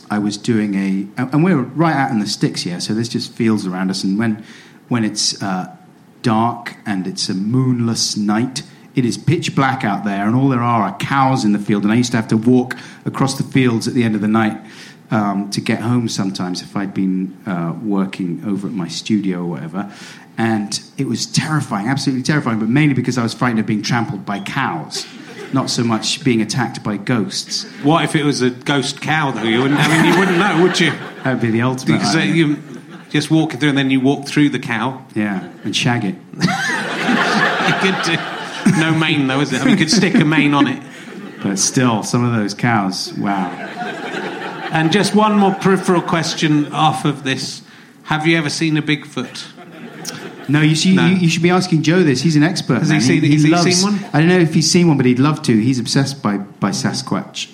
I 0.09 0.19
was 0.19 0.37
doing 0.37 0.75
a, 0.75 1.07
and 1.21 1.43
we're 1.43 1.61
right 1.61 1.95
out 1.95 2.11
in 2.11 2.19
the 2.19 2.27
sticks 2.27 2.61
here, 2.61 2.79
so 2.79 2.93
there's 2.93 3.09
just 3.09 3.31
fields 3.31 3.65
around 3.65 3.89
us. 3.89 4.03
And 4.03 4.17
when, 4.19 4.43
when 4.87 5.03
it's 5.03 5.41
uh, 5.41 5.75
dark 6.21 6.75
and 6.85 7.07
it's 7.07 7.29
a 7.29 7.33
moonless 7.33 8.17
night, 8.17 8.63
it 8.95 9.05
is 9.05 9.17
pitch 9.17 9.55
black 9.55 9.83
out 9.83 10.05
there, 10.05 10.25
and 10.25 10.35
all 10.35 10.47
there 10.47 10.61
are 10.61 10.83
are 10.83 10.97
cows 10.97 11.43
in 11.43 11.51
the 11.51 11.59
field. 11.59 11.83
And 11.83 11.91
I 11.91 11.95
used 11.95 12.11
to 12.11 12.17
have 12.17 12.29
to 12.29 12.37
walk 12.37 12.77
across 13.03 13.37
the 13.37 13.43
fields 13.43 13.87
at 13.87 13.93
the 13.93 14.03
end 14.03 14.15
of 14.15 14.21
the 14.21 14.27
night 14.27 14.57
um, 15.11 15.49
to 15.51 15.61
get 15.61 15.81
home 15.81 16.07
sometimes 16.07 16.61
if 16.61 16.75
I'd 16.75 16.93
been 16.93 17.37
uh, 17.45 17.75
working 17.83 18.43
over 18.45 18.67
at 18.67 18.73
my 18.73 18.87
studio 18.87 19.39
or 19.39 19.45
whatever. 19.45 19.91
And 20.37 20.81
it 20.97 21.07
was 21.07 21.25
terrifying, 21.25 21.87
absolutely 21.87 22.23
terrifying, 22.23 22.59
but 22.59 22.69
mainly 22.69 22.93
because 22.93 23.17
I 23.17 23.23
was 23.23 23.33
frightened 23.33 23.59
of 23.59 23.65
being 23.65 23.81
trampled 23.81 24.25
by 24.25 24.39
cows, 24.39 25.05
not 25.53 25.69
so 25.69 25.83
much 25.83 26.23
being 26.23 26.41
attacked 26.41 26.83
by 26.83 26.97
ghosts. 26.97 27.63
what 27.83 28.03
if 28.03 28.15
it 28.15 28.23
was 28.23 28.41
a 28.41 28.49
ghost 28.49 29.01
cow, 29.01 29.31
though? 29.31 29.43
You 29.43 29.61
wouldn't, 29.61 29.79
I 29.79 29.87
mean, 29.87 30.13
you 30.13 30.19
wouldn't 30.19 30.37
know, 30.37 30.63
would 30.63 30.79
you? 30.79 30.91
That 31.23 31.33
would 31.33 31.41
be 31.41 31.51
the 31.51 31.61
ultimate. 31.61 31.97
Because 31.99 32.15
uh, 32.15 32.19
you 32.19 32.57
just 33.09 33.31
walking 33.31 33.59
through 33.59 33.69
and 33.69 33.77
then 33.77 33.89
you 33.91 34.01
walk 34.01 34.27
through 34.27 34.49
the 34.49 34.59
cow. 34.59 35.05
yeah, 35.15 35.49
and 35.63 35.75
shag 35.75 36.03
it. 36.05 36.15
You 37.65 37.73
could 37.79 38.03
do. 38.03 38.79
No 38.79 38.93
mane, 38.93 39.25
though, 39.27 39.39
is 39.41 39.51
it? 39.51 39.61
I 39.61 39.65
mean, 39.65 39.71
you 39.71 39.77
could 39.77 39.89
stick 39.91 40.13
a 40.15 40.25
mane 40.25 40.53
on 40.53 40.67
it. 40.67 40.83
But 41.41 41.57
still, 41.57 42.03
some 42.03 42.23
of 42.23 42.31
those 42.31 42.53
cows, 42.53 43.11
wow. 43.17 43.49
And 44.71 44.91
just 44.91 45.15
one 45.15 45.37
more 45.39 45.53
peripheral 45.55 46.01
question 46.01 46.71
off 46.71 47.05
of 47.05 47.23
this. 47.23 47.63
Have 48.03 48.27
you 48.27 48.37
ever 48.37 48.49
seen 48.49 48.77
a 48.77 48.83
Bigfoot? 48.83 49.54
No, 50.47 50.61
you 50.61 50.75
see, 50.75 50.95
No. 50.95 51.05
You, 51.07 51.15
you 51.15 51.29
should 51.29 51.41
be 51.43 51.49
asking 51.49 51.81
Joe 51.83 52.03
this. 52.03 52.21
He's 52.21 52.35
an 52.35 52.43
expert. 52.43 52.79
Has 52.79 52.89
he 52.89 52.99
seen- 52.99 53.23
has 53.23 53.43
he 53.43 53.49
loves- 53.49 53.75
seen 53.81 53.91
one? 53.93 54.05
I 54.13 54.19
don't 54.19 54.29
know 54.29 54.37
if 54.39 54.53
he's 54.53 54.69
seen 54.69 54.87
one, 54.87 54.97
but 54.97 55.05
he'd 55.05 55.19
love 55.19 55.41
to. 55.43 55.53
He's 55.57 55.79
obsessed 55.79 56.21
by, 56.21 56.37
by 56.37 56.69
Sasquatch. 56.71 57.51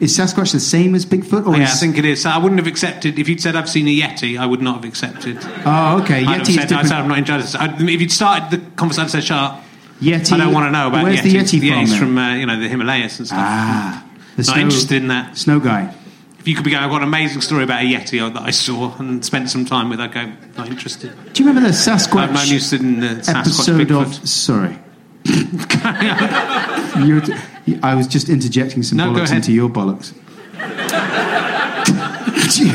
Is 0.00 0.18
Sasquatch 0.18 0.50
the 0.52 0.58
same 0.58 0.96
as 0.96 1.06
Bigfoot? 1.06 1.46
Or 1.46 1.56
Yeah, 1.56 1.62
I 1.64 1.66
think 1.66 1.96
it 1.96 2.04
is. 2.04 2.22
So 2.22 2.30
I 2.30 2.38
wouldn't 2.38 2.58
have 2.58 2.66
accepted 2.66 3.20
if 3.20 3.28
you'd 3.28 3.40
said 3.40 3.54
I've 3.54 3.68
seen 3.70 3.86
a 3.86 3.96
Yeti. 3.96 4.36
I 4.36 4.46
would 4.46 4.60
not 4.60 4.74
have 4.76 4.84
accepted. 4.84 5.38
Oh, 5.64 6.00
okay. 6.02 6.24
I'd 6.26 6.40
Yeti 6.40 6.48
is 6.48 6.54
said, 6.56 6.70
no, 6.70 6.78
I 6.78 6.82
different. 6.82 6.88
said 6.88 6.98
I'm 6.98 7.08
not 7.08 7.18
interested. 7.18 7.58
I, 7.60 7.76
if 7.88 8.00
you'd 8.00 8.10
started 8.10 8.50
the 8.50 8.70
conversation, 8.74 9.04
I'd 9.04 9.10
say, 9.12 9.20
"Shut 9.20 9.38
up." 9.38 9.64
Yeti. 10.00 10.32
I 10.32 10.38
don't 10.38 10.52
want 10.52 10.66
to 10.66 10.72
know 10.72 10.88
about 10.88 11.04
Where's 11.04 11.20
Yeti. 11.20 11.22
the 11.22 11.58
Yeti 11.58 11.62
yeah, 11.62 11.72
from? 11.74 11.80
he's 11.86 11.96
from 11.98 12.18
uh, 12.18 12.34
you 12.34 12.46
know 12.46 12.58
the 12.58 12.66
Himalayas 12.68 13.18
and 13.20 13.28
stuff. 13.28 13.38
ah, 13.40 14.04
the 14.34 14.42
not 14.42 14.58
interested 14.58 14.96
in 15.02 15.06
that. 15.08 15.38
Snow 15.38 15.60
guy. 15.60 15.94
If 16.42 16.48
you 16.48 16.56
could 16.56 16.64
be 16.64 16.70
going, 16.72 16.82
I've 16.82 16.90
got 16.90 17.02
an 17.02 17.08
amazing 17.08 17.40
story 17.40 17.62
about 17.62 17.82
a 17.82 17.84
Yeti 17.84 18.18
that 18.34 18.42
I 18.42 18.50
saw 18.50 18.92
and 18.98 19.24
spent 19.24 19.48
some 19.48 19.64
time 19.64 19.88
with, 19.88 20.00
I'd 20.00 20.12
go, 20.12 20.32
not 20.56 20.68
interested. 20.68 21.12
Do 21.32 21.40
you 21.40 21.48
remember 21.48 21.68
the 21.68 21.72
Sasquatch 21.72 22.26
I'm 22.26 22.32
not 22.34 22.46
interested 22.46 22.80
in 22.80 22.98
the 22.98 23.06
Sasquatch 23.06 23.40
episode 23.42 23.86
Bigfoot. 23.86 24.22
of? 24.22 24.28
Sorry. 24.28 24.76
T- 27.64 27.78
I 27.80 27.94
was 27.94 28.08
just 28.08 28.28
interjecting 28.28 28.82
some 28.82 28.98
No, 28.98 29.12
bollocks 29.12 29.32
into 29.32 29.52
your 29.52 29.70
bollocks. 29.70 30.12
do, 32.56 32.66
you, 32.66 32.74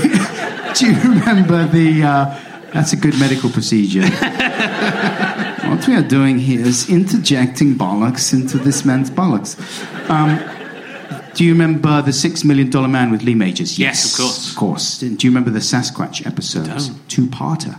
do 0.74 0.88
you 0.88 0.94
remember 1.20 1.68
the? 1.68 2.04
Uh, 2.04 2.40
that's 2.72 2.94
a 2.94 2.96
good 2.96 3.20
medical 3.20 3.50
procedure. 3.50 4.04
what 5.68 5.86
we 5.86 5.94
are 5.94 6.02
doing 6.08 6.40
here 6.40 6.62
is 6.62 6.88
interjecting 6.90 7.76
bollocks 7.76 8.32
into 8.34 8.58
this 8.58 8.86
man's 8.86 9.10
bollocks. 9.10 9.58
Um, 10.10 10.40
do 11.38 11.46
you 11.46 11.52
remember 11.52 12.02
the 12.02 12.12
Six 12.12 12.44
Million 12.44 12.72
Dollar 12.72 12.88
Man 12.88 13.12
with 13.12 13.22
Lee 13.22 13.36
Majors? 13.36 13.78
Yes, 13.78 14.12
of 14.12 14.26
course. 14.26 14.50
Of 14.50 14.58
course. 14.58 15.00
Do 15.00 15.08
you 15.08 15.30
remember 15.30 15.52
the 15.52 15.60
Sasquatch 15.60 16.26
episodes? 16.26 16.90
Two-parter. 17.08 17.78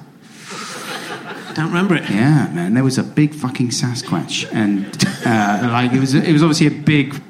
Don't 1.54 1.66
remember 1.66 1.96
it. 1.96 2.08
Yeah, 2.08 2.48
man, 2.52 2.74
there 2.74 2.84
was 2.84 2.98
a 2.98 3.02
big 3.02 3.34
fucking 3.34 3.70
Sasquatch, 3.70 4.48
and 4.52 4.86
uh, 5.26 5.72
like 5.72 5.92
it 5.92 5.98
was, 5.98 6.14
it 6.14 6.32
was 6.32 6.40
obviously 6.40 6.68
a 6.68 6.70
big, 6.70 7.20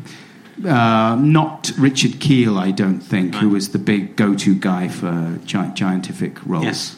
uh, 0.67 1.17
not 1.19 1.71
Richard 1.79 2.21
Kiel, 2.21 2.59
I 2.59 2.73
don't 2.73 3.01
think, 3.01 3.37
who 3.37 3.49
was 3.49 3.71
the 3.71 3.79
big 3.79 4.17
go-to 4.17 4.55
guy 4.55 4.89
for 4.89 5.39
gi- 5.47 5.73
giantific 5.75 6.45
roles. 6.45 6.65
Yes. 6.65 6.97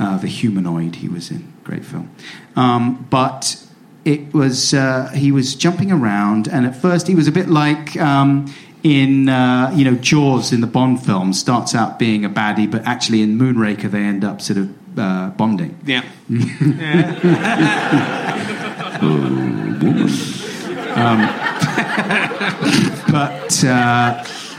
Uh, 0.00 0.18
the 0.18 0.26
humanoid 0.26 0.96
he 0.96 1.08
was 1.08 1.30
in, 1.30 1.52
great 1.62 1.84
film. 1.84 2.10
Um, 2.56 3.06
but 3.08 3.63
it 4.04 4.34
was 4.34 4.74
uh, 4.74 5.08
he 5.14 5.32
was 5.32 5.54
jumping 5.54 5.90
around, 5.90 6.48
and 6.48 6.66
at 6.66 6.76
first 6.76 7.06
he 7.06 7.14
was 7.14 7.28
a 7.28 7.32
bit 7.32 7.48
like. 7.48 7.96
Um, 7.96 8.52
in 8.82 9.30
uh, 9.30 9.72
you 9.74 9.82
know 9.82 9.94
Jaws 9.94 10.52
in 10.52 10.60
the 10.60 10.66
Bond 10.66 11.02
film 11.02 11.32
starts 11.32 11.74
out 11.74 11.98
being 11.98 12.22
a 12.22 12.28
baddie, 12.28 12.70
but 12.70 12.84
actually 12.84 13.22
in 13.22 13.38
Moonraker 13.38 13.90
they 13.90 14.02
end 14.02 14.24
up 14.24 14.42
sort 14.42 14.58
of 14.58 14.98
uh, 14.98 15.30
bonding. 15.30 15.74
Yeah. 15.86 16.04
But 23.10 23.64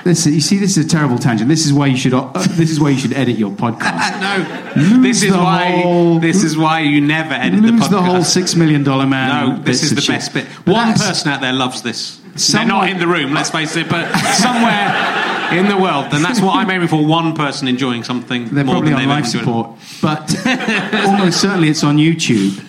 listen, 0.06 0.34
you 0.34 0.42
see, 0.42 0.58
this 0.58 0.78
is 0.78 0.86
a 0.86 0.88
terrible 0.88 1.18
tangent. 1.18 1.50
This 1.50 1.66
is 1.66 1.74
why 1.74 1.88
you 1.88 1.98
should. 1.98 2.14
Uh, 2.14 2.32
this 2.52 2.70
is 2.72 2.80
why 2.80 2.90
you 2.92 2.98
should 3.00 3.14
edit 3.14 3.38
your 3.38 3.52
podcast. 3.52 4.22
no. 4.76 4.82
Lose 4.82 5.02
this 5.22 5.24
is 5.24 5.32
why. 5.32 5.82
whole- 5.82 6.20
this 6.20 6.44
is 6.44 6.56
why 6.58 6.80
you 6.82 7.02
never 7.02 7.34
edit 7.34 7.62
the 7.62 7.70
podcast. 7.70 7.90
the 7.90 8.02
whole 8.02 8.24
six 8.24 8.56
million 8.56 8.84
dollar 8.84 9.06
man. 9.06 9.50
No, 9.58 9.64
this 9.64 9.84
is 9.84 9.94
the 9.96 10.02
shit. 10.02 10.16
best 10.16 10.34
bit. 10.34 10.48
But 10.66 10.74
One 10.74 10.94
person 10.94 11.32
out 11.32 11.42
there 11.42 11.54
loves 11.54 11.82
this. 11.82 12.22
They're 12.52 12.66
not 12.66 12.90
in 12.90 13.00
the 13.00 13.08
room, 13.08 13.34
let's 13.34 13.50
face 13.50 13.76
it, 13.78 13.90
but 13.90 14.12
somewhere 14.34 14.92
in 15.58 15.70
the 15.70 15.78
world. 15.78 16.12
then 16.12 16.22
that's 16.22 16.42
what 16.42 16.58
I'm 16.58 16.70
aiming 16.70 16.90
for 16.90 17.06
one 17.06 17.34
person 17.34 17.70
enjoying 17.70 18.04
something 18.04 18.50
They're 18.50 18.66
more 18.66 18.76
probably 18.76 18.92
than 18.92 19.04
on 19.04 19.08
life 19.08 19.26
support, 19.26 19.70
but 20.02 20.36
almost 21.06 21.40
certainly 21.40 21.70
it's 21.70 21.84
on 21.86 21.96
YouTube. 21.98 22.62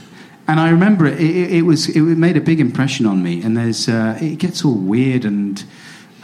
And 0.49 0.61
I 0.61 0.69
remember 0.71 1.07
it. 1.07 1.21
It, 1.21 1.53
it 1.55 1.63
was. 1.63 1.89
It 1.89 2.01
made 2.01 2.37
a 2.37 2.41
big 2.41 2.61
impression 2.61 3.05
on 3.07 3.21
me. 3.25 3.43
And 3.43 3.57
there's. 3.57 3.89
Uh, 3.89 4.17
it 4.21 4.39
gets 4.39 4.65
all 4.65 4.77
weird 4.77 5.25
and. 5.25 5.65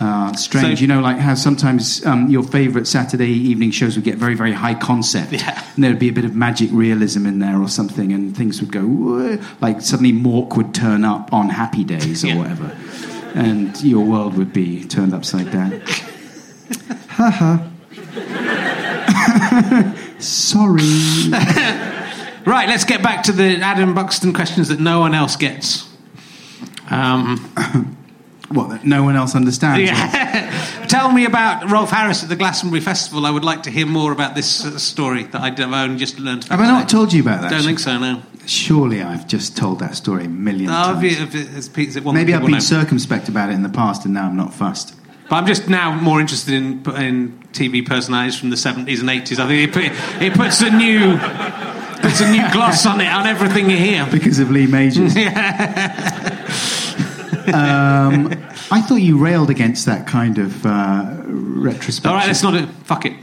Uh, 0.03 0.33
strange, 0.35 0.79
So- 0.79 0.83
you 0.83 0.89
know, 0.89 1.01
like 1.01 1.19
how 1.19 1.35
sometimes 1.35 2.05
um, 2.07 2.29
your 2.29 2.43
favourite 2.43 2.87
Saturday 2.89 3.31
evening 3.31 3.71
shows 3.71 3.95
would 3.95 4.05
get 4.05 4.17
very, 4.19 4.35
very 4.35 4.53
high 4.53 4.75
concept, 4.75 5.33
Yeah. 5.33 5.63
and 5.75 5.85
there'd 5.85 5.99
be 6.01 6.09
a 6.09 6.13
bit 6.13 6.25
of 6.25 6.35
magic 6.35 6.71
realism 6.73 7.25
in 7.27 7.39
there 7.39 7.61
or 7.61 7.69
something, 7.69 8.13
and 8.13 8.37
things 8.37 8.61
would 8.61 8.73
go 8.73 9.39
like 9.61 9.81
suddenly 9.81 10.13
Mork 10.13 10.57
would 10.57 10.75
turn 10.75 11.05
up 11.05 11.33
on 11.33 11.51
Happy 11.51 11.85
Days 11.85 12.25
or 12.25 12.29
Yeah. 12.29 12.37
whatever, 12.39 12.73
and 13.35 13.81
your 13.83 14.05
world 14.05 14.37
would 14.37 14.53
be 14.53 14.85
turned 14.85 15.15
upside 15.15 15.51
down. 15.53 15.81
ha 17.09 17.31
ha. 17.31 17.69
Sorry. 20.19 20.83
Right, 22.45 22.69
let's 22.69 22.85
get 22.85 23.05
back 23.05 23.23
to 23.25 23.33
the 23.33 23.59
Adam 23.61 23.95
Buxton 23.95 24.33
questions 24.33 24.67
that 24.67 24.81
no 24.81 24.99
one 24.99 25.15
else 25.15 25.37
gets. 25.37 25.89
Um, 26.91 27.39
What? 28.53 28.69
that 28.71 28.85
No 28.85 29.03
one 29.05 29.17
else 29.17 29.35
understands. 29.35 29.81
yeah. 29.91 30.87
Tell 30.89 31.11
me 31.11 31.25
about 31.25 31.71
Rolf 31.71 31.91
Harris 31.91 32.23
at 32.23 32.29
the 32.29 32.37
Glastonbury 32.37 32.81
Festival. 32.83 33.25
I 33.25 33.31
would 33.31 33.45
like 33.45 33.63
to 33.65 33.71
hear 33.71 33.87
more 33.87 34.13
about 34.13 34.35
this 34.35 34.65
uh, 34.65 34.79
story 34.79 35.25
that 35.25 35.41
I've 35.41 35.59
only 35.61 35.97
just 35.97 36.19
learned. 36.19 36.45
Have 36.45 36.61
I 36.61 36.67
not 36.67 36.89
told 36.89 37.13
you 37.13 37.23
about 37.23 37.41
that? 37.43 37.51
Don't 37.51 37.63
think 37.63 37.79
so. 37.79 37.99
No. 37.99 38.23
Surely 38.47 39.03
I've 39.03 39.27
just 39.27 39.57
told 39.57 39.79
that 39.81 39.95
story 39.97 40.25
a 40.25 40.29
million 40.29 40.69
Oh, 40.69 40.73
times. 40.73 41.03
you- 41.03 41.17
have 41.17 41.35
it- 41.35 41.79
is 41.79 41.97
it 41.97 42.05
Maybe 42.05 42.35
I've 42.35 42.43
been 42.43 42.51
know? 42.53 42.59
circumspect 42.59 43.29
about 43.29 43.49
it 43.51 43.55
in 43.55 43.63
the 43.63 43.69
past, 43.69 44.05
and 44.05 44.13
now 44.13 44.27
I'm 44.27 44.37
not 44.37 44.53
fussed. 44.53 44.95
But 45.31 45.37
I'm 45.37 45.47
just 45.47 45.69
now 45.69 45.95
more 45.95 46.21
interested 46.21 46.53
in 46.55 46.83
in 46.97 47.39
TV 47.53 47.87
personalities 47.87 48.39
from 48.39 48.51
the 48.51 48.57
70s 48.57 49.01
and 49.01 49.09
80s. 49.09 49.39
I 49.39 49.47
think 49.47 49.69
it, 49.69 49.73
put, 49.73 49.85
it 50.23 50.35
puts 50.35 50.61
a 50.61 50.71
new 50.71 51.17
puts 52.03 52.21
a 52.21 52.31
new 52.31 52.43
gloss 52.53 52.85
on 52.85 53.01
it 53.01 53.07
on 53.07 53.27
everything 53.27 53.71
you 53.71 53.77
hear. 53.77 54.07
Because 54.11 54.39
of 54.41 54.51
Lee 54.51 54.67
Majors. 54.67 55.15
um, 57.49 58.33
I 58.71 58.83
thought 58.83 58.97
you 58.97 59.19
railed 59.19 59.51
against 59.51 59.87
that 59.87 60.07
kind 60.07 60.39
of 60.39 60.65
uh, 60.67 61.23
retrospective. 61.27 62.11
All 62.11 62.17
right, 62.17 62.27
let's 62.27 62.43
not 62.43 62.53
do. 62.53 62.67
Fuck 62.85 63.07
it. 63.07 63.15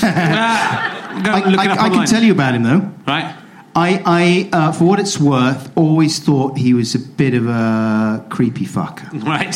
Uh, 0.00 1.22
go 1.22 1.32
I, 1.32 1.48
look 1.48 1.64
it 1.64 1.70
up 1.70 1.80
I 1.80 1.88
can 1.88 2.06
tell 2.06 2.22
you 2.22 2.30
about 2.30 2.54
him, 2.54 2.62
though. 2.62 2.92
Right. 3.06 3.34
I, 3.74 4.02
I 4.04 4.48
uh, 4.52 4.72
for 4.72 4.84
what 4.84 5.00
it's 5.00 5.18
worth, 5.18 5.76
always 5.76 6.20
thought 6.20 6.56
he 6.58 6.74
was 6.74 6.94
a 6.94 6.98
bit 6.98 7.34
of 7.34 7.48
a 7.48 8.24
creepy 8.28 8.66
fucker. 8.66 9.10
Right. 9.24 9.54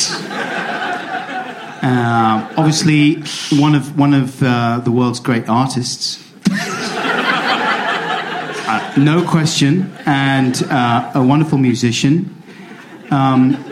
Um, 1.83 2.49
obviously, 2.57 3.23
one 3.61 3.75
of 3.75 3.99
one 3.99 4.15
of 4.15 4.41
uh, 4.43 4.81
the 4.85 4.93
world's 4.93 5.19
great 5.19 5.49
artists, 5.49 6.23
uh, 8.69 8.95
no 8.97 9.27
question, 9.29 9.93
and 10.07 10.63
uh, 10.71 11.13
a 11.15 11.23
wonderful 11.23 11.59
musician. 11.59 12.41
Um, 13.11 13.72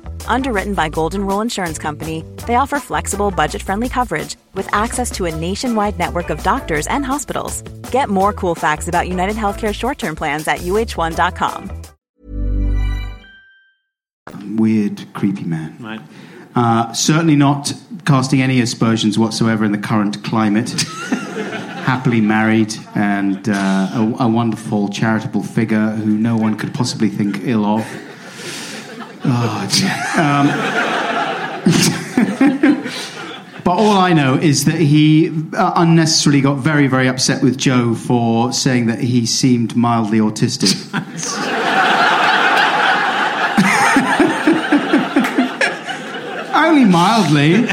Underwritten 0.25 0.73
by 0.73 0.89
Golden 0.89 1.25
Rule 1.25 1.41
Insurance 1.41 1.77
Company, 1.77 2.23
they 2.47 2.55
offer 2.55 2.79
flexible, 2.79 3.29
budget 3.29 3.61
friendly 3.61 3.89
coverage 3.89 4.35
with 4.55 4.73
access 4.73 5.11
to 5.11 5.25
a 5.25 5.35
nationwide 5.35 5.99
network 5.99 6.29
of 6.29 6.41
doctors 6.43 6.87
and 6.87 7.05
hospitals. 7.05 7.61
Get 7.91 8.09
more 8.09 8.33
cool 8.33 8.55
facts 8.55 8.87
about 8.87 9.07
United 9.09 9.35
Healthcare 9.35 9.73
short 9.73 9.97
term 9.99 10.15
plans 10.15 10.47
at 10.47 10.59
uhone.com. 10.59 11.71
Weird, 14.57 15.13
creepy 15.13 15.43
man. 15.43 15.77
Right. 15.79 16.01
Uh, 16.55 16.91
certainly 16.93 17.35
not 17.35 17.73
casting 18.05 18.41
any 18.41 18.59
aspersions 18.61 19.17
whatsoever 19.17 19.63
in 19.65 19.71
the 19.71 19.77
current 19.77 20.23
climate. 20.23 20.71
Happily 21.81 22.21
married 22.21 22.73
and 22.95 23.49
uh, 23.49 23.89
a, 23.93 24.23
a 24.23 24.27
wonderful 24.27 24.89
charitable 24.89 25.43
figure 25.43 25.89
who 25.89 26.17
no 26.17 26.37
one 26.37 26.57
could 26.57 26.73
possibly 26.73 27.09
think 27.09 27.39
ill 27.43 27.65
of. 27.65 27.85
Oh. 29.23 30.17
Um, 30.17 30.47
but 33.63 33.71
all 33.71 33.91
I 33.91 34.13
know 34.13 34.35
is 34.35 34.65
that 34.65 34.79
he 34.79 35.29
uh, 35.53 35.73
unnecessarily 35.75 36.41
got 36.41 36.55
very, 36.55 36.87
very 36.87 37.07
upset 37.07 37.43
with 37.43 37.57
Joe 37.57 37.93
for 37.93 38.51
saying 38.51 38.87
that 38.87 38.99
he 38.99 39.25
seemed 39.25 39.75
mildly 39.75 40.19
autistic. 40.19 40.71
Only 46.53 46.85
mildly. 46.85 47.67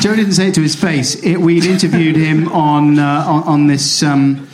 Joe 0.00 0.14
didn't 0.14 0.32
say 0.32 0.48
it 0.48 0.54
to 0.54 0.62
his 0.62 0.74
face. 0.74 1.14
It, 1.22 1.36
we'd 1.36 1.64
interviewed 1.64 2.16
him 2.16 2.48
on 2.48 2.98
uh, 2.98 3.24
on, 3.26 3.42
on 3.44 3.66
this 3.66 4.02
um, 4.02 4.47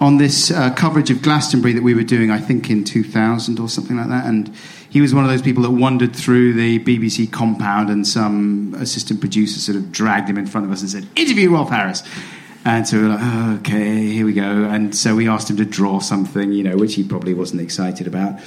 on 0.00 0.18
this 0.18 0.50
uh, 0.50 0.72
coverage 0.74 1.10
of 1.10 1.22
Glastonbury 1.22 1.72
that 1.72 1.82
we 1.82 1.94
were 1.94 2.02
doing, 2.02 2.30
I 2.30 2.38
think 2.38 2.70
in 2.70 2.84
2000 2.84 3.58
or 3.58 3.68
something 3.68 3.96
like 3.96 4.08
that. 4.08 4.26
And 4.26 4.54
he 4.90 5.00
was 5.00 5.14
one 5.14 5.24
of 5.24 5.30
those 5.30 5.42
people 5.42 5.62
that 5.62 5.70
wandered 5.70 6.14
through 6.14 6.54
the 6.54 6.78
BBC 6.80 7.30
compound, 7.30 7.90
and 7.90 8.06
some 8.06 8.74
assistant 8.78 9.20
producer 9.20 9.58
sort 9.58 9.76
of 9.76 9.92
dragged 9.92 10.28
him 10.28 10.38
in 10.38 10.46
front 10.46 10.66
of 10.66 10.72
us 10.72 10.80
and 10.80 10.90
said, 10.90 11.06
"Interview 11.16 11.52
Rolf 11.52 11.70
Harris." 11.70 12.02
And 12.64 12.86
so 12.88 12.96
we 12.96 13.04
were 13.04 13.10
like, 13.10 13.20
oh, 13.22 13.58
okay, 13.60 14.06
here 14.06 14.26
we 14.26 14.32
go. 14.32 14.64
And 14.64 14.92
so 14.92 15.14
we 15.14 15.28
asked 15.28 15.48
him 15.48 15.56
to 15.58 15.64
draw 15.64 16.00
something, 16.00 16.50
you 16.50 16.64
know, 16.64 16.76
which 16.76 16.96
he 16.96 17.04
probably 17.04 17.32
wasn't 17.32 17.60
excited 17.60 18.08
about. 18.08 18.40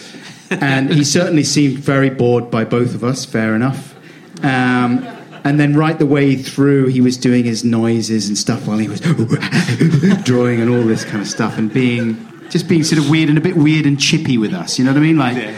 And 0.50 0.94
he 0.94 1.06
certainly 1.06 1.46
seemed 1.46 1.78
very 1.78 2.10
bored 2.10 2.52
by 2.52 2.66
both 2.66 2.96
of 2.96 3.04
us, 3.06 3.24
fair 3.24 3.56
enough. 3.56 3.96
Um, 4.44 5.08
and 5.44 5.60
then 5.60 5.76
right 5.76 5.98
the 5.98 6.06
way 6.06 6.36
through, 6.36 6.88
he 6.88 7.02
was 7.02 7.18
doing 7.18 7.46
his 7.46 7.64
noises 7.64 8.28
and 8.28 8.38
stuff 8.38 8.68
while 8.68 8.78
he 8.78 8.88
was 8.88 9.00
drawing 10.24 10.62
and 10.62 10.70
all 10.70 10.84
this 10.84 11.06
kind 11.06 11.22
of 11.22 11.28
stuff 11.28 11.58
and 11.58 11.72
being 11.72 12.26
just 12.50 12.68
being 12.68 12.84
sort 12.84 13.00
of 13.00 13.10
weird 13.10 13.30
and 13.30 13.38
a 13.38 13.42
bit 13.42 13.56
weird 13.56 13.86
and 13.86 14.00
chippy 14.00 14.38
with 14.38 14.54
us. 14.54 14.80
You 14.80 14.86
know 14.86 14.92
what 14.92 14.98
I 14.98 15.02
mean? 15.02 15.18
Like, 15.18 15.56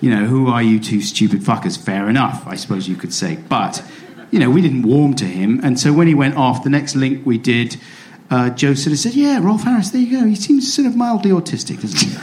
you 0.00 0.10
know, 0.10 0.24
who 0.24 0.48
are 0.48 0.62
you 0.62 0.80
two 0.80 1.00
stupid 1.00 1.40
fuckers? 1.40 1.78
Fair 1.78 2.08
enough, 2.08 2.46
I 2.46 2.56
suppose 2.56 2.88
you 2.88 2.96
could 2.96 3.12
say. 3.12 3.36
But, 3.36 3.84
you 4.30 4.38
know, 4.38 4.48
we 4.50 4.62
didn't 4.62 4.82
warm 4.82 5.14
to 5.16 5.26
him. 5.26 5.60
And 5.62 5.78
so 5.78 5.92
when 5.92 6.06
he 6.06 6.14
went 6.14 6.36
off, 6.36 6.64
the 6.64 6.70
next 6.70 6.96
link 6.96 7.26
we 7.26 7.36
did, 7.36 7.76
uh, 8.30 8.50
Joe 8.50 8.74
sort 8.74 8.92
of 8.92 8.98
said, 8.98 9.14
Yeah, 9.14 9.38
Rolf 9.40 9.64
Harris, 9.64 9.90
there 9.90 10.00
you 10.00 10.20
go. 10.20 10.26
He 10.26 10.36
seems 10.36 10.72
sort 10.72 10.86
of 10.86 10.96
mildly 10.96 11.30
autistic, 11.30 11.82
doesn't 11.82 12.00
he? 12.00 12.16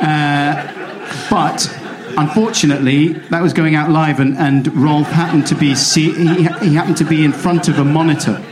uh, 0.00 0.70
but 1.30 1.83
unfortunately, 2.16 3.14
that 3.30 3.42
was 3.42 3.52
going 3.52 3.74
out 3.74 3.90
live, 3.90 4.20
and, 4.20 4.36
and 4.36 4.66
Rolf 4.74 5.08
happened 5.08 5.46
to 5.48 5.54
be 5.54 5.74
see, 5.74 6.12
he, 6.12 6.42
he 6.44 6.74
happened 6.74 6.96
to 6.98 7.04
be 7.04 7.24
in 7.24 7.32
front 7.32 7.68
of 7.68 7.78
a 7.78 7.84
monitor 7.84 8.42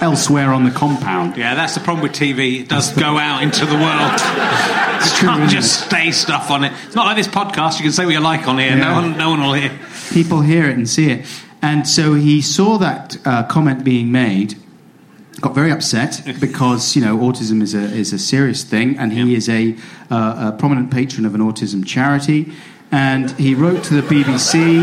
elsewhere 0.00 0.52
on 0.52 0.64
the 0.64 0.70
compound. 0.70 1.36
Yeah, 1.36 1.54
that's 1.54 1.74
the 1.74 1.80
problem 1.80 2.02
with 2.02 2.12
TV. 2.12 2.60
It 2.60 2.68
does 2.68 2.92
go 2.92 3.18
out 3.18 3.42
into 3.42 3.66
the 3.66 3.74
world. 3.74 4.12
you 5.04 5.16
true, 5.16 5.28
can't 5.28 5.50
just 5.50 5.86
stay 5.86 6.10
stuff 6.10 6.50
on 6.50 6.64
it. 6.64 6.72
It's 6.86 6.94
not 6.94 7.06
like 7.06 7.16
this 7.16 7.28
podcast. 7.28 7.78
You 7.78 7.84
can 7.84 7.92
say 7.92 8.04
what 8.04 8.12
you 8.12 8.20
like 8.20 8.46
on 8.46 8.58
here. 8.58 8.76
No 8.76 8.94
one, 8.94 9.16
no 9.16 9.30
one 9.30 9.40
will 9.40 9.54
hear. 9.54 9.76
People 10.12 10.40
hear 10.40 10.68
it 10.68 10.76
and 10.76 10.88
see 10.88 11.10
it, 11.10 11.26
and 11.62 11.86
so 11.86 12.14
he 12.14 12.40
saw 12.40 12.78
that 12.78 13.18
uh, 13.26 13.44
comment 13.44 13.84
being 13.84 14.10
made. 14.10 14.56
Got 15.40 15.54
very 15.54 15.70
upset 15.70 16.22
because 16.40 16.96
you 16.96 17.02
know 17.02 17.16
autism 17.18 17.62
is 17.62 17.74
a 17.74 17.82
is 17.82 18.12
a 18.12 18.18
serious 18.18 18.64
thing, 18.64 18.98
and 18.98 19.12
he 19.12 19.34
is 19.34 19.48
a, 19.48 19.76
uh, 20.10 20.52
a 20.52 20.56
prominent 20.58 20.90
patron 20.90 21.26
of 21.26 21.34
an 21.34 21.40
autism 21.40 21.86
charity. 21.86 22.52
And 22.90 23.30
he 23.32 23.54
wrote 23.54 23.84
to 23.84 24.00
the 24.00 24.02
BBC, 24.02 24.82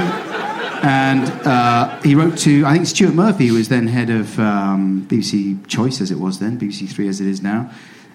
and 0.84 1.28
uh, 1.48 2.00
he 2.02 2.14
wrote 2.14 2.38
to 2.40 2.66
I 2.66 2.74
think 2.74 2.86
Stuart 2.86 3.16
Murphy, 3.16 3.48
who 3.48 3.56
was 3.56 3.70
then 3.70 3.88
head 3.88 4.10
of 4.10 4.40
um, 4.40 5.08
BBC 5.10 5.66
Choice 5.68 6.02
as 6.02 6.12
it 6.12 6.20
was 6.20 6.40
then, 6.40 6.60
BBC 6.60 6.88
Three 6.90 7.08
as 7.08 7.20
it 7.20 7.28
is 7.28 7.42
now, 7.42 7.72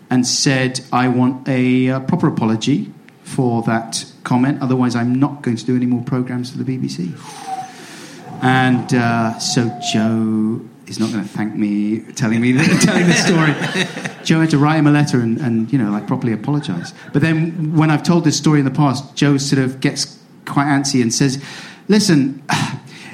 and 0.08 0.26
said, 0.26 0.80
"I 0.92 1.08
want 1.08 1.48
a 1.48 1.90
uh, 1.90 2.00
proper 2.00 2.28
apology 2.28 2.92
for 3.24 3.62
that 3.62 4.04
comment. 4.22 4.62
Otherwise, 4.62 4.94
I'm 4.94 5.14
not 5.14 5.42
going 5.42 5.56
to 5.56 5.64
do 5.64 5.74
any 5.74 5.86
more 5.86 6.02
programs 6.04 6.50
for 6.52 6.58
the 6.58 6.64
BBC." 6.64 7.12
And 8.42 8.94
uh, 8.94 9.38
so 9.38 9.76
Joe 9.92 10.60
is 10.90 10.98
not 10.98 11.10
going 11.12 11.22
to 11.22 11.28
thank 11.28 11.54
me 11.54 12.00
telling 12.14 12.40
me 12.40 12.52
the, 12.52 12.64
telling 12.82 13.06
the 13.06 13.14
story. 13.14 13.54
Joe 14.24 14.40
had 14.40 14.50
to 14.50 14.58
write 14.58 14.76
him 14.76 14.86
a 14.86 14.90
letter 14.90 15.20
and, 15.20 15.40
and 15.40 15.72
you 15.72 15.78
know 15.78 15.90
like 15.90 16.06
properly 16.06 16.32
apologise. 16.32 16.92
But 17.12 17.22
then 17.22 17.76
when 17.76 17.90
I've 17.90 18.02
told 18.02 18.24
this 18.24 18.36
story 18.36 18.58
in 18.58 18.64
the 18.64 18.70
past, 18.70 19.14
Joe 19.14 19.38
sort 19.38 19.62
of 19.62 19.80
gets 19.80 20.18
quite 20.46 20.66
antsy 20.66 21.00
and 21.00 21.14
says, 21.14 21.42
"Listen." 21.88 22.42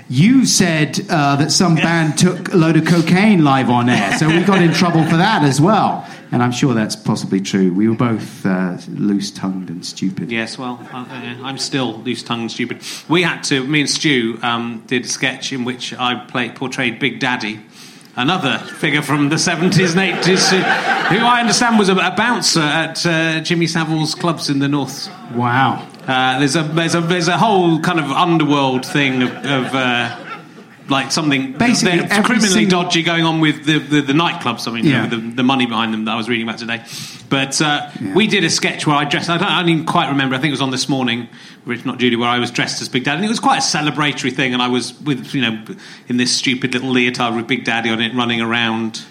You 0.09 0.47
said 0.47 1.01
uh, 1.11 1.37
that 1.37 1.51
some 1.51 1.75
band 1.75 2.17
took 2.17 2.53
a 2.53 2.57
load 2.57 2.77
of 2.77 2.87
cocaine 2.87 3.43
live 3.43 3.69
on 3.69 3.89
air, 3.89 4.17
so 4.19 4.29
we 4.29 4.45
got 4.45 4.63
in 4.63 4.73
trouble 4.73 5.05
for 5.05 5.17
that 5.17 5.43
as 5.43 5.61
well. 5.61 6.07
And 6.31 6.43
I'm 6.43 6.53
sure 6.53 6.75
that's 6.75 6.95
possibly 6.95 7.41
true. 7.41 7.73
We 7.73 7.89
were 7.89 7.97
both 7.97 8.47
uh, 8.47 8.79
loose 8.89 9.31
tongued 9.33 9.69
and 9.69 9.85
stupid. 9.85 10.31
Yes, 10.31 10.59
well, 10.59 10.79
uh, 10.93 10.99
uh, 10.99 11.37
I'm 11.43 11.59
still 11.59 11.99
loose 11.99 12.23
tongued 12.23 12.43
and 12.43 12.53
stupid. 12.53 12.83
We 13.09 13.23
had 13.23 13.43
to, 13.45 13.65
me 13.65 13.81
and 13.81 13.91
Stu 13.91 14.39
um, 14.43 14.85
did 14.87 15.05
a 15.05 15.09
sketch 15.09 15.53
in 15.53 15.65
which 15.65 15.93
I 15.95 16.25
played, 16.27 16.55
portrayed 16.55 16.99
Big 17.01 17.19
Daddy, 17.19 17.61
another 18.15 18.59
figure 18.59 19.03
from 19.03 19.29
the 19.29 19.37
70s 19.37 19.97
and 19.97 20.23
80s, 20.23 20.51
who, 21.09 21.17
I 21.25 21.41
understand 21.41 21.79
was 21.79 21.89
a, 21.89 21.97
a 21.97 22.15
bouncer 22.17 22.61
at 22.61 23.05
uh, 23.07 23.41
Jimmy 23.41 23.67
Savile's 23.67 24.15
clubs 24.15 24.51
in 24.51 24.61
the 24.61 24.69
north. 24.69 25.09
Wow. 25.33 25.89
Uh, 26.07 26.39
there's 26.39 26.55
a 26.57 26.63
there's 26.63 26.95
a 26.95 27.01
there's 27.01 27.29
a 27.29 27.37
whole 27.39 27.81
kind 27.81 27.99
of 27.99 28.11
underworld 28.13 28.87
thing 28.87 29.23
of, 29.23 29.31
of 29.31 29.75
uh, 29.75 30.23
like 30.89 31.11
something 31.11 31.53
Basically, 31.59 31.99
criminally 32.23 32.49
single- 32.49 32.85
dodgy 32.85 33.03
going 33.03 33.25
on 33.25 33.41
with 33.41 33.65
the, 33.65 33.79
the, 33.81 34.03
the 34.03 34.13
nightclubs. 34.13 34.69
I 34.69 34.71
mean, 34.73 34.85
you 34.85 34.93
know, 34.93 35.03
with 35.03 35.11
the, 35.11 35.17
the 35.37 35.43
money 35.43 35.67
behind 35.67 35.93
them 35.93 36.05
that 36.05 36.13
I 36.13 36.17
was 36.17 36.29
reading 36.29 36.47
about 36.49 36.61
today. 36.61 36.85
But 37.29 37.61
uh, 37.61 37.91
Yeah. 38.01 38.15
we 38.15 38.29
did 38.29 38.45
a 38.45 38.51
sketch 38.51 38.87
where 38.87 38.95
I 38.95 39.05
dressed. 39.05 39.29
I 39.29 39.37
don't, 39.37 39.49
I 39.51 39.59
don't 39.61 39.69
even 39.69 39.85
quite 39.85 40.11
remember. 40.11 40.37
I 40.37 40.39
think 40.39 40.51
it 40.51 40.53
was 40.53 40.61
on 40.61 40.71
this 40.71 40.89
morning, 40.89 41.29
if 41.67 41.85
not 41.85 41.99
Judy, 41.99 42.15
where 42.15 42.29
I 42.29 42.39
was 42.39 42.53
dressed 42.53 42.81
as 42.83 42.89
Big 42.89 43.03
Daddy, 43.03 43.17
and 43.17 43.25
it 43.25 43.29
was 43.29 43.41
quite 43.41 43.59
a 43.59 43.61
celebratory 43.63 44.33
thing. 44.33 44.53
And 44.55 44.63
I 44.63 44.69
was 44.69 44.95
with 45.01 45.35
you 45.35 45.43
know 45.43 45.65
in 46.07 46.19
this 46.19 46.31
stupid 46.33 46.73
little 46.73 46.91
leotard 46.91 47.35
with 47.35 47.49
Big 47.49 47.65
Daddy 47.65 47.91
on 47.91 48.01
it, 48.01 48.15
running 48.15 48.41
around. 48.41 49.05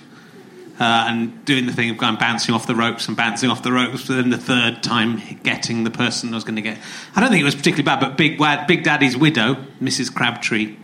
Uh, 0.77 1.05
and 1.07 1.45
doing 1.45 1.67
the 1.67 1.71
thing 1.71 1.89
of 1.89 1.97
going 1.97 2.17
bouncing 2.17 2.53
off 2.53 2.67
the 2.67 2.75
ropes 2.75 3.07
and 3.07 3.15
bouncing 3.15 3.49
off 3.49 3.63
the 3.63 3.71
ropes, 3.71 4.07
but 4.07 4.15
then 4.17 4.29
the 4.29 4.37
third 4.37 4.83
time 4.83 5.21
getting 5.41 5.85
the 5.85 5.89
person 5.89 6.33
I 6.33 6.35
was 6.35 6.43
going 6.43 6.57
to 6.57 6.61
get. 6.61 6.77
I 7.15 7.21
don't 7.21 7.29
think 7.29 7.39
it 7.39 7.45
was 7.45 7.55
particularly 7.55 7.83
bad, 7.83 8.01
but 8.01 8.17
Big, 8.17 8.37
Big 8.67 8.83
Daddy's 8.83 9.15
widow, 9.15 9.55
Mrs. 9.81 10.13
Crabtree, 10.13 10.75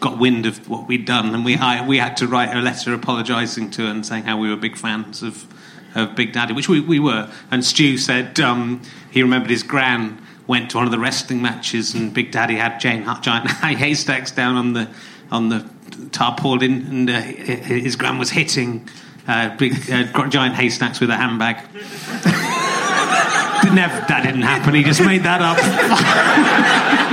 got 0.00 0.18
wind 0.18 0.46
of 0.46 0.68
what 0.68 0.88
we'd 0.88 1.04
done, 1.04 1.34
and 1.34 1.44
we 1.44 1.56
I, 1.56 1.86
we 1.86 1.98
had 1.98 2.16
to 2.18 2.26
write 2.26 2.54
a 2.54 2.60
letter 2.60 2.92
apologising 2.92 3.70
to 3.72 3.82
her 3.82 3.90
and 3.90 4.04
saying 4.04 4.24
how 4.24 4.38
we 4.38 4.50
were 4.50 4.56
big 4.56 4.76
fans 4.76 5.22
of 5.22 5.46
of 5.94 6.14
Big 6.14 6.32
Daddy, 6.32 6.52
which 6.52 6.68
we, 6.68 6.80
we 6.80 7.00
were. 7.00 7.30
And 7.50 7.64
Stu 7.64 7.98
said 7.98 8.38
um, 8.40 8.82
he 9.10 9.22
remembered 9.22 9.50
his 9.50 9.62
gran 9.62 10.24
went 10.46 10.70
to 10.70 10.78
one 10.78 10.86
of 10.86 10.92
the 10.92 10.98
wrestling 10.98 11.40
matches, 11.42 11.94
and 11.94 12.12
Big 12.12 12.32
Daddy 12.32 12.56
had 12.56 12.80
giant, 12.80 13.22
giant 13.22 13.48
haystacks 13.78 14.30
down 14.30 14.56
on 14.56 14.72
the 14.72 14.88
on 15.30 15.48
the 15.48 15.68
tarpaulin, 16.08 16.86
and 16.86 17.10
uh, 17.10 17.20
his 17.20 17.96
gran 17.96 18.18
was 18.18 18.30
hitting 18.30 18.88
uh, 19.28 19.56
big 19.56 19.90
uh, 19.90 20.28
Giant 20.28 20.54
Haystacks 20.54 21.00
with 21.00 21.10
a 21.10 21.16
handbag. 21.16 21.64
Never, 23.64 23.94
that 24.08 24.22
didn't 24.24 24.42
happen. 24.42 24.74
He 24.74 24.82
just 24.82 25.00
made 25.00 25.22
that 25.24 25.42
up. 25.42 25.56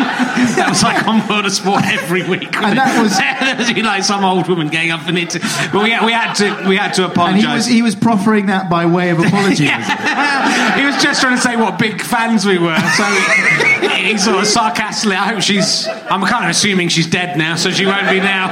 that 0.58 0.70
was 0.70 0.84
like 0.84 1.08
on 1.08 1.28
World 1.28 1.46
of 1.46 1.52
Sport 1.52 1.84
every 1.86 2.24
week. 2.28 2.56
And 2.56 2.78
that 2.78 3.02
was- 3.02 3.18
like 3.88 4.04
some 4.04 4.24
old 4.24 4.48
woman 4.48 4.68
getting 4.68 4.92
up 4.92 5.08
and 5.08 5.18
it. 5.18 5.34
But 5.72 5.84
we, 5.84 5.90
we 6.06 6.12
had 6.12 6.34
to 6.36 6.68
we 6.68 6.76
had 6.78 6.94
to 6.96 7.06
apologise. 7.06 7.42
he 7.42 7.48
was, 7.48 7.66
he 7.66 7.82
was 7.82 7.96
proffering 7.96 8.48
that 8.48 8.70
by 8.70 8.86
way 8.86 9.10
of 9.10 9.20
apology. 9.20 9.66
he 10.78 10.86
was 10.86 11.02
just 11.02 11.22
trying 11.22 11.36
to 11.36 11.42
say 11.42 11.56
what 11.56 11.80
big 11.80 12.02
fans 12.02 12.46
we 12.46 12.58
were. 12.58 12.78
So 12.96 13.04
he, 13.06 14.12
he 14.12 14.18
sort 14.18 14.38
of 14.38 14.48
sarcastically. 14.48 15.16
I 15.16 15.34
hope 15.34 15.42
she's. 15.42 15.88
I'm 15.88 16.22
kind 16.26 16.46
of 16.46 16.52
assuming 16.52 16.90
she's 16.90 17.08
dead 17.08 17.38
now, 17.38 17.56
so 17.56 17.72
she 17.72 17.86
won't 17.86 18.10
be 18.10 18.20
now 18.20 18.48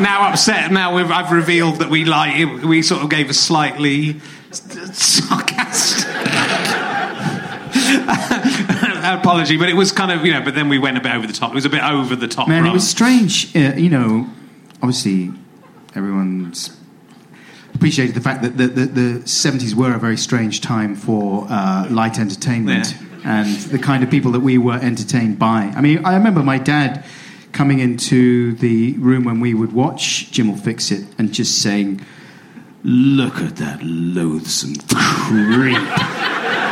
now 0.00 0.28
upset. 0.28 0.72
Now 0.72 0.94
we've, 0.96 1.10
I've 1.10 1.30
revealed 1.30 1.76
that 1.76 1.90
we 1.90 2.04
like. 2.04 2.62
We 2.62 2.82
sort 2.82 3.02
of 3.02 3.10
gave 3.10 3.30
a 3.30 3.34
slightly 3.34 4.20
sarcastic. 4.50 5.53
apology, 9.20 9.56
but 9.56 9.68
it 9.68 9.74
was 9.74 9.92
kind 9.92 10.10
of 10.12 10.24
you 10.24 10.32
know. 10.32 10.42
But 10.42 10.54
then 10.54 10.68
we 10.68 10.78
went 10.78 10.96
a 10.96 11.00
bit 11.00 11.12
over 11.14 11.26
the 11.26 11.32
top. 11.32 11.52
It 11.52 11.54
was 11.54 11.64
a 11.64 11.70
bit 11.70 11.82
over 11.82 12.16
the 12.16 12.28
top. 12.28 12.48
Man, 12.48 12.66
it 12.66 12.72
was 12.72 12.88
strange. 12.88 13.54
Uh, 13.56 13.74
you 13.76 13.90
know, 13.90 14.28
obviously, 14.82 15.30
everyone's 15.94 16.76
appreciated 17.74 18.14
the 18.14 18.20
fact 18.20 18.42
that 18.42 18.56
the, 18.56 18.68
the, 18.68 18.86
the 18.86 19.18
70s 19.24 19.74
were 19.74 19.94
a 19.94 19.98
very 19.98 20.16
strange 20.16 20.60
time 20.60 20.94
for 20.94 21.44
uh, 21.50 21.88
light 21.90 22.20
entertainment 22.20 22.94
Yeah. 23.24 23.40
and 23.42 23.56
the 23.56 23.80
kind 23.80 24.04
of 24.04 24.10
people 24.10 24.30
that 24.32 24.40
we 24.40 24.58
were 24.58 24.78
entertained 24.80 25.40
by. 25.40 25.72
I 25.76 25.80
mean, 25.80 26.04
I 26.06 26.14
remember 26.14 26.42
my 26.44 26.58
dad 26.58 27.04
coming 27.50 27.80
into 27.80 28.54
the 28.54 28.92
room 28.98 29.24
when 29.24 29.40
we 29.40 29.54
would 29.54 29.72
watch 29.72 30.30
Jim'll 30.30 30.56
Fix 30.56 30.92
It 30.92 31.04
and 31.18 31.32
just 31.34 31.60
saying, 31.62 32.00
Look 32.84 33.38
at 33.38 33.56
that 33.56 33.82
loathsome 33.82 34.76
creep. 34.88 35.76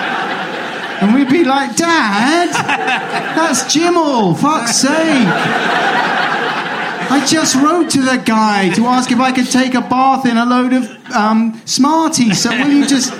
And 1.02 1.14
we'd 1.14 1.28
be 1.28 1.44
like, 1.44 1.76
Dad, 1.76 2.50
that's 3.36 3.72
Jim'll, 3.72 4.34
fuck's 4.34 4.76
sake. 4.76 5.26
I 7.10 7.24
just 7.28 7.56
wrote 7.56 7.90
to 7.90 8.02
the 8.02 8.22
guy 8.24 8.70
to 8.74 8.86
ask 8.86 9.10
if 9.10 9.18
I 9.18 9.32
could 9.32 9.50
take 9.50 9.74
a 9.74 9.80
bath 9.80 10.24
in 10.26 10.36
a 10.36 10.46
load 10.46 10.72
of 10.72 11.12
um, 11.12 11.60
Smarties. 11.64 12.40
So 12.40 12.50
will 12.50 12.68
you 12.70 12.86
just 12.86 13.12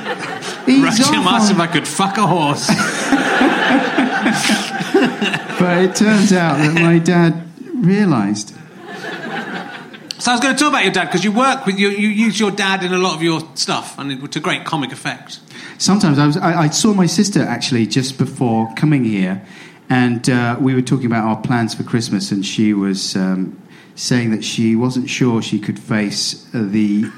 ease 0.68 1.00
off 1.00 1.26
asked 1.26 1.50
if 1.50 1.58
I 1.58 1.66
could 1.66 1.88
fuck 1.88 2.18
a 2.18 2.26
horse. 2.26 2.68
But 5.58 5.78
it 5.84 5.94
turns 5.94 6.32
out 6.32 6.58
that 6.58 6.74
my 6.74 6.98
dad 6.98 7.46
realised. 7.74 8.54
So 10.22 10.30
I 10.30 10.34
was 10.34 10.40
going 10.40 10.54
to 10.54 10.60
talk 10.60 10.68
about 10.68 10.84
your 10.84 10.92
dad 10.92 11.06
because 11.06 11.24
you 11.24 11.32
work 11.32 11.66
with 11.66 11.80
you. 11.80 11.88
You 11.88 12.06
use 12.06 12.38
your 12.38 12.52
dad 12.52 12.84
in 12.84 12.92
a 12.92 12.98
lot 12.98 13.16
of 13.16 13.24
your 13.24 13.40
stuff, 13.56 13.98
and 13.98 14.12
it, 14.12 14.36
a 14.36 14.38
great 14.38 14.64
comic 14.64 14.92
effect. 14.92 15.40
Sometimes 15.78 16.16
I 16.16 16.26
was 16.28 16.36
I, 16.36 16.62
I 16.62 16.68
saw 16.68 16.94
my 16.94 17.06
sister 17.06 17.42
actually 17.42 17.86
just 17.86 18.18
before 18.18 18.72
coming 18.76 19.04
here, 19.04 19.44
and 19.90 20.30
uh, 20.30 20.58
we 20.60 20.76
were 20.76 20.80
talking 20.80 21.06
about 21.06 21.24
our 21.24 21.42
plans 21.42 21.74
for 21.74 21.82
Christmas, 21.82 22.30
and 22.30 22.46
she 22.46 22.72
was 22.72 23.16
um, 23.16 23.60
saying 23.96 24.30
that 24.30 24.44
she 24.44 24.76
wasn't 24.76 25.10
sure 25.10 25.42
she 25.42 25.58
could 25.58 25.76
face 25.76 26.46
the 26.54 27.10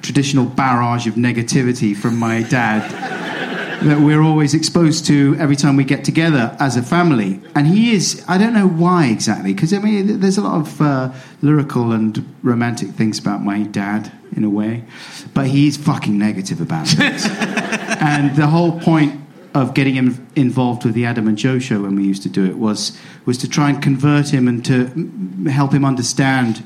traditional 0.00 0.44
barrage 0.44 1.08
of 1.08 1.14
negativity 1.14 1.96
from 1.96 2.16
my 2.16 2.44
dad 2.44 3.41
that 3.84 4.00
we're 4.00 4.22
always 4.22 4.54
exposed 4.54 5.06
to 5.06 5.36
every 5.38 5.56
time 5.56 5.76
we 5.76 5.84
get 5.84 6.04
together 6.04 6.56
as 6.60 6.76
a 6.76 6.82
family. 6.82 7.40
And 7.54 7.66
he 7.66 7.94
is, 7.94 8.24
I 8.28 8.38
don't 8.38 8.52
know 8.52 8.68
why 8.68 9.06
exactly, 9.06 9.52
because 9.52 9.72
I 9.72 9.78
mean, 9.78 10.20
there's 10.20 10.38
a 10.38 10.42
lot 10.42 10.60
of 10.60 10.80
uh, 10.80 11.12
lyrical 11.40 11.92
and 11.92 12.34
romantic 12.42 12.90
things 12.90 13.18
about 13.18 13.42
my 13.42 13.62
dad 13.62 14.12
in 14.36 14.44
a 14.44 14.50
way, 14.50 14.84
but 15.34 15.46
he's 15.46 15.76
fucking 15.76 16.16
negative 16.18 16.60
about 16.60 16.92
it. 16.92 17.26
and 18.02 18.34
the 18.36 18.46
whole 18.46 18.80
point 18.80 19.20
of 19.54 19.74
getting 19.74 19.94
him 19.94 20.26
involved 20.34 20.84
with 20.84 20.94
the 20.94 21.04
Adam 21.04 21.28
and 21.28 21.36
Joe 21.36 21.58
show 21.58 21.82
when 21.82 21.94
we 21.94 22.04
used 22.04 22.22
to 22.22 22.28
do 22.28 22.46
it 22.46 22.56
was 22.56 22.98
was 23.26 23.36
to 23.38 23.48
try 23.48 23.68
and 23.68 23.82
convert 23.82 24.32
him 24.32 24.48
and 24.48 24.64
to 24.64 25.50
help 25.50 25.72
him 25.72 25.84
understand 25.84 26.64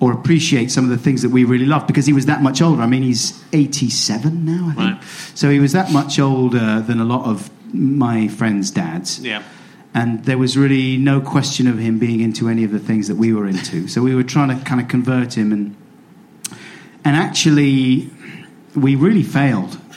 or 0.00 0.12
appreciate 0.12 0.70
some 0.70 0.84
of 0.84 0.90
the 0.90 0.98
things 0.98 1.22
that 1.22 1.28
we 1.28 1.44
really 1.44 1.66
love 1.66 1.86
because 1.86 2.06
he 2.06 2.12
was 2.12 2.26
that 2.26 2.42
much 2.42 2.62
older. 2.62 2.80
I 2.82 2.86
mean, 2.86 3.02
he's 3.02 3.44
87 3.52 4.44
now, 4.44 4.68
I 4.70 4.74
think. 4.74 5.00
Right. 5.00 5.04
So 5.34 5.50
he 5.50 5.60
was 5.60 5.72
that 5.72 5.92
much 5.92 6.18
older 6.18 6.80
than 6.80 7.00
a 7.00 7.04
lot 7.04 7.26
of 7.26 7.50
my 7.74 8.26
friends' 8.28 8.70
dads. 8.70 9.20
Yeah. 9.20 9.42
And 9.92 10.24
there 10.24 10.38
was 10.38 10.56
really 10.56 10.96
no 10.96 11.20
question 11.20 11.66
of 11.66 11.78
him 11.78 11.98
being 11.98 12.20
into 12.20 12.48
any 12.48 12.64
of 12.64 12.70
the 12.70 12.78
things 12.78 13.08
that 13.08 13.16
we 13.16 13.32
were 13.34 13.46
into. 13.46 13.88
So 13.88 14.00
we 14.02 14.14
were 14.14 14.22
trying 14.22 14.56
to 14.56 14.64
kind 14.64 14.80
of 14.80 14.88
convert 14.88 15.36
him 15.36 15.52
and 15.52 15.76
and 17.04 17.16
actually 17.16 18.10
we 18.74 18.96
really 18.96 19.22
failed. 19.22 19.78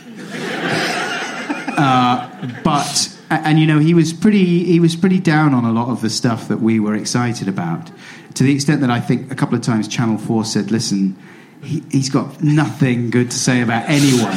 Uh, 1.75 2.29
but 2.63 3.12
and 3.43 3.59
you 3.59 3.67
know 3.67 3.79
he 3.79 3.93
was 3.93 4.13
pretty 4.13 4.63
he 4.63 4.79
was 4.79 4.95
pretty 4.95 5.19
down 5.19 5.53
on 5.53 5.65
a 5.65 5.71
lot 5.71 5.89
of 5.89 6.01
the 6.01 6.09
stuff 6.09 6.47
that 6.47 6.59
we 6.59 6.79
were 6.79 6.95
excited 6.95 7.47
about. 7.47 7.91
To 8.35 8.43
the 8.43 8.53
extent 8.53 8.81
that 8.81 8.89
I 8.89 8.99
think 8.99 9.31
a 9.31 9.35
couple 9.35 9.55
of 9.55 9.61
times 9.61 9.87
Channel 9.87 10.17
4 10.17 10.45
said 10.45 10.71
listen 10.71 11.17
he, 11.61 11.83
he's 11.91 12.09
got 12.09 12.43
nothing 12.43 13.09
good 13.09 13.31
to 13.31 13.37
say 13.37 13.61
about 13.61 13.89
anyone. 13.89 14.33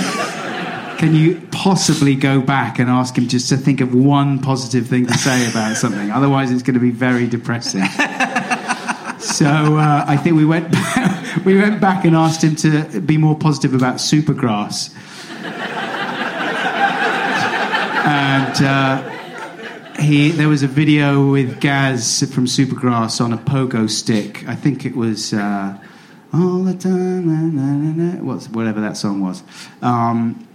Can 0.99 1.14
you 1.14 1.42
possibly 1.51 2.14
go 2.14 2.40
back 2.40 2.78
and 2.78 2.88
ask 2.88 3.16
him 3.18 3.28
just 3.28 3.49
to 3.51 3.57
think 3.57 3.80
of 3.80 3.94
one 3.94 4.38
positive 4.38 4.86
thing 4.86 5.07
to 5.07 5.14
say 5.14 5.49
about 5.51 5.76
something? 5.76 6.11
Otherwise 6.11 6.51
it's 6.51 6.62
going 6.62 6.74
to 6.74 6.80
be 6.80 6.90
very 6.90 7.26
depressing. 7.26 7.84
So 9.26 9.47
uh, 9.76 10.05
I 10.07 10.16
think 10.16 10.36
we 10.36 10.47
went 10.47 10.70
back, 10.70 11.36
we 11.44 11.57
went 11.57 11.80
back 11.80 12.05
and 12.05 12.14
asked 12.14 12.42
him 12.42 12.57
to 12.57 13.01
be 13.01 13.18
more 13.18 13.36
positive 13.36 13.74
about 13.74 13.97
Supergrass 13.97 14.94
and 18.07 18.63
uh, 18.63 19.03
he 19.99 20.31
there 20.31 20.49
was 20.49 20.63
a 20.63 20.69
video 20.69 21.31
with 21.31 21.61
Gaz 21.61 22.21
from 22.33 22.47
Supergrass 22.47 23.21
on 23.21 23.33
a 23.33 23.39
pogo 23.39 23.91
stick. 23.91 24.49
I 24.49 24.55
think 24.55 24.87
it 24.87 24.95
was 24.95 25.33
uh, 25.33 25.77
all 26.33 26.63
the 26.63 26.75
time, 26.75 27.27
na, 27.27 27.63
na, 27.63 27.93
na, 27.93 28.23
what's 28.23 28.49
whatever 28.49 28.81
that 28.81 28.97
song 28.97 29.21
was. 29.21 29.43
Um, 29.83 30.47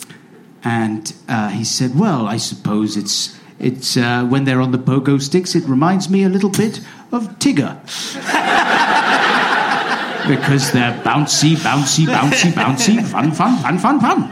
and 0.64 1.14
uh, 1.28 1.49
he 1.49 1.66
said, 1.66 1.97
"Well, 1.97 2.28
I 2.28 2.38
suppose 2.38 2.97
it's." 2.97 3.38
It's 3.60 3.95
uh, 3.95 4.26
when 4.26 4.45
they're 4.45 4.60
on 4.60 4.72
the 4.72 4.80
pogo 4.80 5.22
sticks. 5.22 5.54
It 5.54 5.66
reminds 5.66 6.10
me 6.10 6.24
a 6.24 6.30
little 6.30 6.49
bit 6.49 6.80
of 7.12 7.38
Tigger 7.38 7.78
because 10.28 10.72
they're 10.72 10.99
bouncy, 11.04 11.56
bouncy, 11.58 12.08
bouncy, 12.08 12.52
bouncy, 12.54 13.06
fun, 13.06 13.32
fun, 13.32 13.62
fun, 13.62 13.78
fun, 13.78 13.99
fun. 13.99 14.32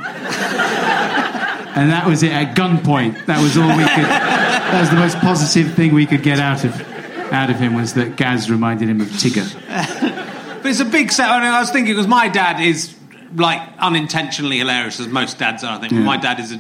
And 1.80 1.92
that 1.92 2.06
was 2.06 2.24
it 2.24 2.32
at 2.32 2.56
gunpoint. 2.58 3.26
That 3.28 3.42
was 3.42 3.58
all 3.58 3.68
we 3.70 3.84
could. 3.84 4.06
That 4.06 4.82
was 4.82 4.90
the 4.90 4.98
most 4.98 5.18
positive 5.20 5.74
thing 5.76 5.94
we 5.94 6.06
could 6.06 6.24
get 6.24 6.40
out 6.40 6.66
of 6.66 6.74
out 7.32 7.50
of 7.50 7.58
him 7.58 7.74
was 7.76 7.94
that 7.94 8.16
Gaz 8.16 8.50
reminded 8.50 8.90
him 8.90 9.02
of 9.02 9.08
Tigger. 9.08 9.48
But 10.62 10.66
it's 10.66 10.80
a 10.82 10.86
big 10.86 11.12
set. 11.12 11.30
I, 11.30 11.40
mean, 11.40 11.52
I 11.54 11.60
was 11.62 11.70
thinking 11.70 11.94
because 11.94 12.08
my 12.08 12.28
dad 12.28 12.60
is 12.60 12.96
like 13.36 13.62
unintentionally 13.78 14.58
hilarious, 14.58 15.00
as 15.00 15.08
most 15.08 15.38
dads 15.40 15.64
are. 15.64 15.78
I 15.78 15.80
think 15.80 15.94
Yeah. 15.94 16.00
my 16.00 16.18
dad 16.18 16.40
is 16.40 16.52
a, 16.54 16.60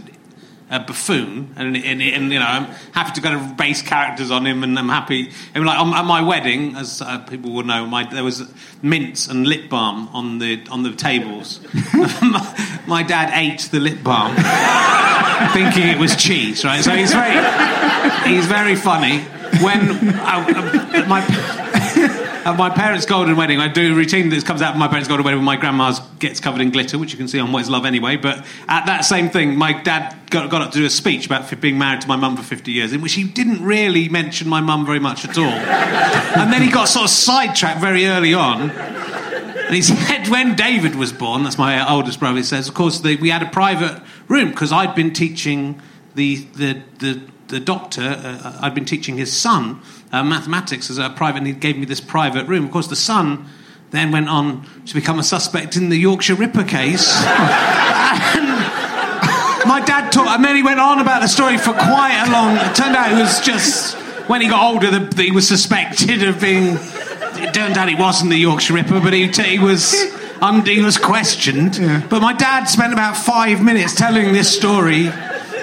a 0.70 0.80
buffoon, 0.80 1.54
and, 1.56 1.76
and, 1.76 2.02
and 2.02 2.32
you 2.32 2.40
know 2.40 2.46
I'm 2.46 2.66
happy 2.94 3.14
to 3.14 3.22
kind 3.22 3.36
of 3.36 3.58
base 3.58 3.82
characters 3.82 4.30
on 4.30 4.46
him, 4.46 4.64
and 4.64 4.78
I'm 4.78 4.90
happy. 4.90 5.32
I 5.54 5.60
mean, 5.60 5.66
like 5.66 5.80
on, 5.80 5.94
at 5.94 6.06
my 6.06 6.22
wedding, 6.22 6.76
as 6.76 7.02
uh, 7.02 7.20
people 7.20 7.52
will 7.52 7.64
know, 7.64 7.86
my 7.86 8.08
there 8.12 8.24
was 8.24 8.52
mints 8.82 9.28
and 9.28 9.48
lip 9.48 9.70
balm 9.70 10.10
on 10.10 10.38
the 10.38 10.66
on 10.70 10.84
the 10.84 10.94
tables. 10.94 11.60
my, 11.94 12.82
my 12.88 13.04
dad 13.04 13.32
ate 13.34 13.62
the 13.72 13.80
lip 13.80 14.04
balm, 14.04 14.36
thinking 15.54 15.88
it 15.88 15.98
was 15.98 16.16
cheese. 16.16 16.64
Right, 16.64 16.84
so 16.84 16.92
he's 16.92 17.14
very 17.14 18.30
he's 18.30 18.46
very 18.46 18.76
funny. 18.76 19.20
When 19.64 19.90
uh, 19.90 20.46
uh, 20.48 21.06
my 21.08 21.22
at 22.46 22.58
my 22.58 22.70
parents' 22.70 23.06
golden 23.06 23.36
wedding, 23.36 23.60
I 23.60 23.68
do 23.68 23.94
a 23.94 23.96
routine 23.96 24.30
that 24.30 24.46
comes 24.46 24.62
out 24.62 24.74
of 24.74 24.80
my 24.80 24.88
parents' 24.88 25.08
golden 25.08 25.26
wedding 25.26 25.40
when 25.40 25.46
my 25.46 25.58
grandma's 25.58 26.00
gets 26.20 26.40
covered 26.40 26.62
in 26.62 26.72
glitter, 26.72 26.98
which 26.98 27.12
you 27.12 27.18
can 27.18 27.28
see 27.28 27.40
on 27.40 27.52
What 27.52 27.62
Is 27.62 27.70
Love 27.70 27.86
anyway. 27.86 28.16
But 28.16 28.46
at 28.68 28.86
that 28.86 29.02
same 29.02 29.30
thing, 29.30 29.58
my 29.58 29.74
dad 29.74 30.16
got, 30.30 30.50
got 30.50 30.62
up 30.62 30.72
to 30.72 30.78
do 30.78 30.86
a 30.86 30.90
speech 30.90 31.26
about 31.26 31.52
f- 31.52 31.60
being 31.60 31.78
married 31.78 32.02
to 32.02 32.08
my 32.08 32.16
mum 32.16 32.38
for 32.38 32.44
50 32.44 32.72
years, 32.72 32.94
in 32.94 33.02
which 33.02 33.14
he 33.14 33.24
didn't 33.24 33.64
really 33.64 34.10
mention 34.10 34.48
my 34.48 34.62
mum 34.62 34.86
very 34.86 35.00
much 35.00 35.26
at 35.26 35.38
all. 35.38 35.46
and 36.40 36.54
then 36.54 36.62
he 36.62 36.70
got 36.70 36.86
sort 36.86 37.06
of 37.06 37.12
sidetracked 37.12 37.82
very 37.82 38.06
early 38.06 38.34
on. 38.34 38.70
And 38.72 39.76
he 39.76 39.82
said, 39.82 40.28
when 40.30 40.56
David 40.56 40.96
was 40.96 41.14
born, 41.14 41.44
that's 41.44 41.58
my 41.58 41.88
oldest 41.92 42.20
brother, 42.20 42.38
he 42.38 42.44
says, 42.44 42.68
of 42.68 42.74
course, 42.74 43.02
the, 43.02 43.18
we 43.18 43.30
had 43.30 43.44
a 43.44 43.50
private 43.50 44.02
room 44.28 44.50
because 44.50 44.72
I'd 44.72 44.96
been 44.96 45.14
teaching 45.14 45.82
the, 46.16 46.38
the, 46.56 46.82
the, 46.98 47.22
the 47.50 47.60
doctor, 47.60 48.02
uh, 48.02 48.60
I'd 48.62 48.74
been 48.74 48.86
teaching 48.86 49.18
his 49.18 49.36
son 49.36 49.82
uh, 50.12 50.24
mathematics 50.24 50.90
as 50.90 50.98
a 50.98 51.10
private, 51.10 51.40
and 51.40 51.48
he 51.48 51.54
gave 51.54 51.78
me 51.78 51.86
this 51.86 52.00
private 52.00 52.48
room. 52.48 52.66
Of 52.66 52.72
course, 52.72 52.88
the 52.88 52.96
son 52.96 53.46
then 53.92 54.12
went 54.12 54.30
on 54.30 54.66
to 54.86 54.94
become 54.94 55.20
a 55.20 55.24
suspect 55.24 55.76
in 55.76 55.90
the 55.90 55.98
Yorkshire 55.98 56.36
Ripper 56.36 56.64
case. 56.64 57.12
and, 57.26 58.48
my 59.68 59.84
dad 59.86 60.12
taught, 60.12 60.36
and 60.36 60.44
then 60.44 60.56
he 60.56 60.64
went 60.64 60.80
on 60.80 61.00
about 61.00 61.22
the 61.22 61.28
story 61.28 61.58
for 61.58 61.74
quite 61.74 62.24
a 62.26 62.32
long. 62.32 62.56
It 62.56 62.76
turned 62.76 62.96
out 62.96 63.12
it 63.12 63.22
was 63.22 63.40
just 63.42 63.96
when 64.28 64.42
he 64.42 64.48
got 64.48 64.64
older 64.64 64.90
that 64.92 65.20
he 65.20 65.32
was 65.32 65.48
suspected 65.48 66.24
of 66.24 66.40
being. 66.40 66.78
It 67.42 67.54
turned 67.54 67.78
out 67.78 67.90
he 67.90 67.96
wasn't 67.96 68.32
the 68.32 68.38
Yorkshire 68.38 68.74
Ripper, 68.74 69.00
but 69.00 69.14
he, 69.14 69.28
he 69.28 69.60
was. 69.60 69.96
Und, 70.42 70.66
he 70.66 70.82
was 70.82 70.98
questioned, 70.98 71.78
but 72.10 72.22
my 72.22 72.32
dad 72.32 72.64
spent 72.64 72.94
about 72.94 73.18
five 73.18 73.62
minutes 73.62 73.94
telling 73.94 74.32
this 74.32 74.56
story. 74.56 75.10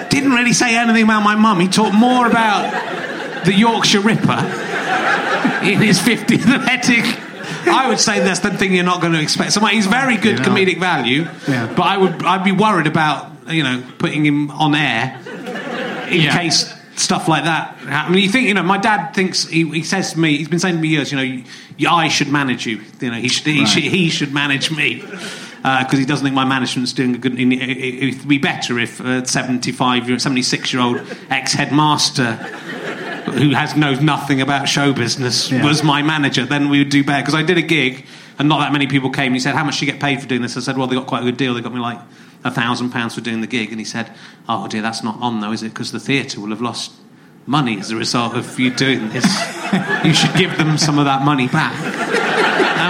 Didn't 0.09 0.31
really 0.31 0.53
say 0.53 0.75
anything 0.77 1.03
about 1.03 1.23
my 1.23 1.35
mum. 1.35 1.59
He 1.59 1.67
talked 1.67 1.93
more 1.95 2.27
about 2.27 3.45
the 3.45 3.53
Yorkshire 3.53 4.01
Ripper 4.01 4.31
in 5.63 5.79
his 5.81 5.99
50th 5.99 6.45
wedding. 6.65 7.05
I 7.69 7.87
would 7.89 7.99
say 7.99 8.19
that's 8.19 8.39
the 8.39 8.51
thing 8.51 8.73
you're 8.73 8.83
not 8.85 9.01
going 9.01 9.13
to 9.13 9.21
expect. 9.21 9.51
So 9.53 9.63
he's 9.65 9.87
very 9.87 10.17
good 10.17 10.37
comedic 10.37 10.79
value, 10.79 11.27
Yeah. 11.47 11.67
but 11.75 11.83
I 11.83 11.97
would 11.97 12.23
I'd 12.23 12.43
be 12.43 12.51
worried 12.53 12.87
about 12.87 13.31
you 13.49 13.63
know 13.63 13.83
putting 13.99 14.25
him 14.25 14.51
on 14.51 14.73
air 14.75 15.19
in 16.09 16.21
Yeah. 16.21 16.37
case 16.37 16.73
stuff 16.95 17.27
like 17.27 17.43
that. 17.43 17.77
I 17.85 18.09
mean, 18.09 18.23
you 18.23 18.29
think 18.29 18.47
you 18.47 18.53
know 18.53 18.63
my 18.63 18.77
dad 18.77 19.13
thinks 19.13 19.45
he, 19.47 19.69
he 19.69 19.83
says 19.83 20.13
to 20.13 20.19
me 20.19 20.37
he's 20.37 20.47
been 20.47 20.59
saying 20.59 20.75
to 20.75 20.81
me 20.81 20.87
years 20.87 21.11
you 21.11 21.17
know 21.17 21.89
I 21.89 22.07
should 22.07 22.29
manage 22.29 22.65
you 22.65 22.81
you 23.01 23.11
know 23.11 23.17
he 23.17 23.27
should 23.27 23.45
he, 23.47 23.59
Right. 23.59 23.67
should, 23.67 23.83
he 23.83 24.09
should 24.09 24.33
manage 24.33 24.71
me. 24.71 25.03
Uh, 25.63 25.83
because 25.83 25.99
he 25.99 26.05
doesn't 26.05 26.23
think 26.23 26.35
my 26.35 26.45
management's 26.45 26.93
doing 26.93 27.15
a 27.15 27.17
good. 27.17 27.39
It, 27.39 27.51
it, 27.51 28.03
it'd 28.09 28.27
be 28.27 28.37
better 28.37 28.79
if 28.79 28.99
a 28.99 29.25
75 29.25 30.07
year, 30.09 30.19
76 30.19 30.73
year 30.73 30.81
old 30.81 31.01
ex 31.29 31.53
headmaster 31.53 32.33
who 32.35 33.51
has 33.53 33.75
knows 33.75 33.99
nothing 33.99 34.39
about 34.41 34.69
show 34.69 34.93
business 34.93 35.51
Yeah. 35.51 35.63
was 35.63 35.83
my 35.83 36.01
manager, 36.01 36.45
then 36.45 36.69
we 36.69 36.79
would 36.79 36.89
do 36.89 37.03
better. 37.03 37.21
Because 37.21 37.35
I 37.35 37.43
did 37.43 37.57
a 37.57 37.61
gig 37.61 38.05
and 38.39 38.47
not 38.47 38.59
that 38.59 38.71
many 38.71 38.87
people 38.87 39.09
came. 39.09 39.33
He 39.33 39.39
said, 39.39 39.55
"How 39.55 39.63
much 39.63 39.79
do 39.79 39.85
you 39.85 39.91
get 39.91 39.99
paid 40.01 40.21
for 40.21 40.27
doing 40.27 40.41
this?" 40.41 40.55
I 40.57 40.61
said, 40.61 40.77
"Well, 40.77 40.87
they 40.87 40.95
got 40.95 41.07
quite 41.07 41.21
a 41.23 41.25
good 41.25 41.37
deal. 41.37 41.53
They 41.53 41.61
got 41.61 41.73
me 41.73 41.79
like 41.79 41.99
a 42.43 42.51
thousand 42.51 42.91
pounds 42.91 43.15
for 43.15 43.21
doing 43.21 43.41
the 43.41 43.47
gig." 43.47 43.71
And 43.71 43.79
he 43.79 43.85
said, 43.85 44.11
"Oh 44.47 44.67
dear, 44.67 44.81
that's 44.81 45.03
not 45.03 45.17
on 45.21 45.41
though, 45.41 45.51
is 45.51 45.63
it? 45.63 45.69
Because 45.69 45.91
the 45.91 45.99
theatre 45.99 46.39
will 46.39 46.49
have 46.51 46.61
lost 46.61 46.91
money 47.45 47.79
as 47.79 47.91
a 47.91 47.95
result 47.95 48.35
of 48.35 48.59
you 48.59 48.69
doing 48.73 49.09
this. 49.09 49.25
you 50.05 50.13
should 50.13 50.35
give 50.35 50.57
them 50.57 50.77
some 50.77 50.97
of 50.99 51.05
that 51.05 51.23
money 51.23 51.47
back." 51.47 52.26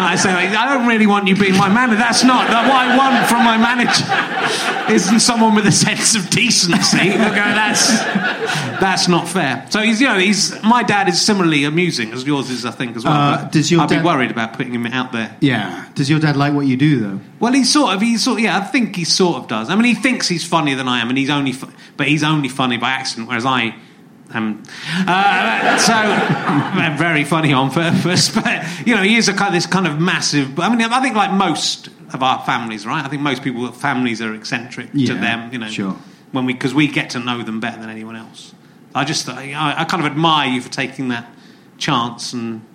I 0.08 0.16
say, 0.16 0.30
I 0.32 0.74
don't 0.76 0.88
really 0.88 1.06
want 1.08 1.28
you 1.28 1.36
being 1.36 1.58
my 1.58 1.70
manager. 1.70 1.98
That's 2.00 2.24
not 2.24 2.48
that 2.50 2.68
what 2.68 2.78
I 2.78 2.98
want 2.98 3.28
from 3.28 3.44
my 3.44 3.58
manager. 3.58 4.94
Isn't 4.94 5.20
someone 5.20 5.54
with 5.56 5.68
a 5.68 5.72
sense 5.72 6.16
of 6.16 6.30
decency? 6.30 7.10
They'll 7.10 7.30
go, 7.30 7.36
that's 7.36 7.90
that's 8.80 9.08
not 9.08 9.28
fair. 9.28 9.66
So 9.70 9.82
he's, 9.82 10.00
you 10.00 10.08
know, 10.08 10.18
he's 10.18 10.62
my 10.64 10.84
dad 10.84 11.10
is 11.10 11.20
similarly 11.22 11.64
amusing 11.66 12.14
as 12.14 12.26
yours 12.26 12.50
is, 12.50 12.66
I 12.66 12.72
think, 12.72 12.96
as 12.96 13.04
well. 13.04 13.14
Uh, 13.14 13.50
does 13.50 13.70
your 13.72 13.82
I'd 13.82 13.90
dad- 13.90 14.00
be 14.00 14.06
worried 14.06 14.32
about 14.32 14.54
putting 14.54 14.74
him 14.74 14.86
out 14.88 15.12
there. 15.12 15.36
Yeah. 15.42 15.88
Does 15.96 16.10
your 16.10 16.20
dad 16.20 16.38
like 16.38 16.54
what 16.54 16.66
you 16.68 16.78
do, 16.78 17.00
though? 17.00 17.20
Well, 17.40 17.54
he 17.54 17.64
sort 17.64 17.94
of, 17.96 18.02
he 18.02 18.18
sort, 18.18 18.38
of, 18.40 18.44
yeah, 18.46 18.58
I 18.58 18.62
think 18.62 18.96
he 18.96 19.04
sort 19.04 19.38
of 19.38 19.48
does. 19.48 19.70
I 19.70 19.76
mean, 19.76 19.86
he 19.86 19.94
thinks 19.96 20.28
he's 20.28 20.46
funnier 20.46 20.76
than 20.76 20.88
I 20.88 21.00
am, 21.02 21.10
and 21.10 21.18
he's 21.18 21.30
only, 21.30 21.52
fu- 21.54 21.72
but 21.98 22.08
he's 22.08 22.24
only 22.24 22.50
funny 22.50 22.78
by 22.78 22.92
accident, 22.92 23.28
whereas 23.28 23.46
I 23.46 23.76
am. 24.34 24.64
Uh, 25.08 25.78
so 25.78 25.94
very 26.98 27.24
funny 27.24 27.54
on 27.54 27.72
purpose, 27.72 28.30
but 28.36 28.66
you 28.86 28.96
know, 28.96 29.04
he 29.04 29.18
is 29.18 29.30
a 29.30 29.34
kind 29.34 29.50
of 29.50 29.54
this 29.54 29.66
kind 29.66 29.88
of 29.88 30.00
massive. 30.00 30.60
I 30.60 30.70
mean, 30.70 30.82
I 30.82 31.02
think 31.02 31.16
like 31.16 31.32
most 31.32 31.88
of 32.14 32.24
our 32.24 32.44
families, 32.46 32.86
right? 32.86 33.04
I 33.04 33.08
think 33.08 33.22
most 33.22 33.44
people 33.44 33.72
families 33.72 34.22
are 34.22 34.34
eccentric 34.34 34.92
to 34.92 35.14
them, 35.14 35.52
you 35.52 35.60
know. 35.60 35.70
sure. 35.70 35.96
When 36.32 36.46
we 36.46 36.54
because 36.54 36.74
we 36.74 36.88
get 36.88 37.12
to 37.12 37.20
know 37.20 37.42
them 37.44 37.60
better 37.60 37.80
than 37.80 37.90
anyone 37.90 38.16
else. 38.16 38.54
I 38.98 39.04
just, 39.04 39.30
I, 39.30 39.54
I 39.78 39.86
kind 39.86 40.04
of 40.04 40.12
admire 40.12 40.50
you 40.50 40.62
for 40.62 40.70
taking 40.70 41.10
that 41.10 41.30
chance 41.78 42.34
and 42.34 42.66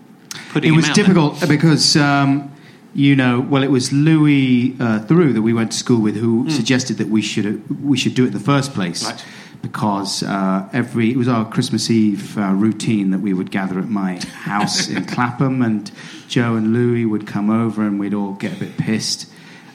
putting. 0.51 0.69
It 0.69 0.71
him 0.71 0.77
was 0.77 0.89
out 0.89 0.95
there. 0.95 1.05
difficult 1.05 1.49
because, 1.49 1.97
um, 1.97 2.53
you 2.95 3.17
know, 3.17 3.41
well, 3.41 3.63
it 3.63 3.71
was 3.71 3.93
Louis 3.93 4.77
uh, 4.79 5.01
Theroux 5.01 5.35
that 5.35 5.43
we 5.43 5.53
went 5.53 5.73
to 5.73 5.79
school 5.79 6.01
with 6.01 6.17
who 6.17 6.49
suggested 6.51 6.99
that 6.99 7.09
we 7.09 7.23
should 7.23 7.85
we 7.85 7.97
should 7.99 8.15
do 8.15 8.25
it 8.25 8.29
in 8.29 8.33
the 8.35 8.41
first 8.41 8.73
place. 8.73 9.05
Right. 9.05 9.25
Because 9.63 10.23
uh, 10.23 10.69
every 10.73 11.13
it 11.13 11.17
was 11.17 11.29
our 11.29 11.49
Christmas 11.49 11.89
Eve 11.89 12.37
uh, 12.37 12.53
routine 12.53 13.13
that 13.13 13.21
we 13.21 13.33
would 13.33 13.51
gather 13.51 13.79
at 13.79 13.89
my 13.89 14.19
house 14.25 14.89
in 14.89 15.05
Clapham, 15.15 15.63
and 15.63 15.91
Joe 16.29 16.57
and 16.57 16.73
Louis 16.73 17.07
would 17.07 17.27
come 17.27 17.49
over, 17.49 17.83
and 17.83 17.99
we'd 17.99 18.15
all 18.15 18.33
get 18.33 18.53
a 18.53 18.57
bit 18.57 18.77
pissed 18.77 19.31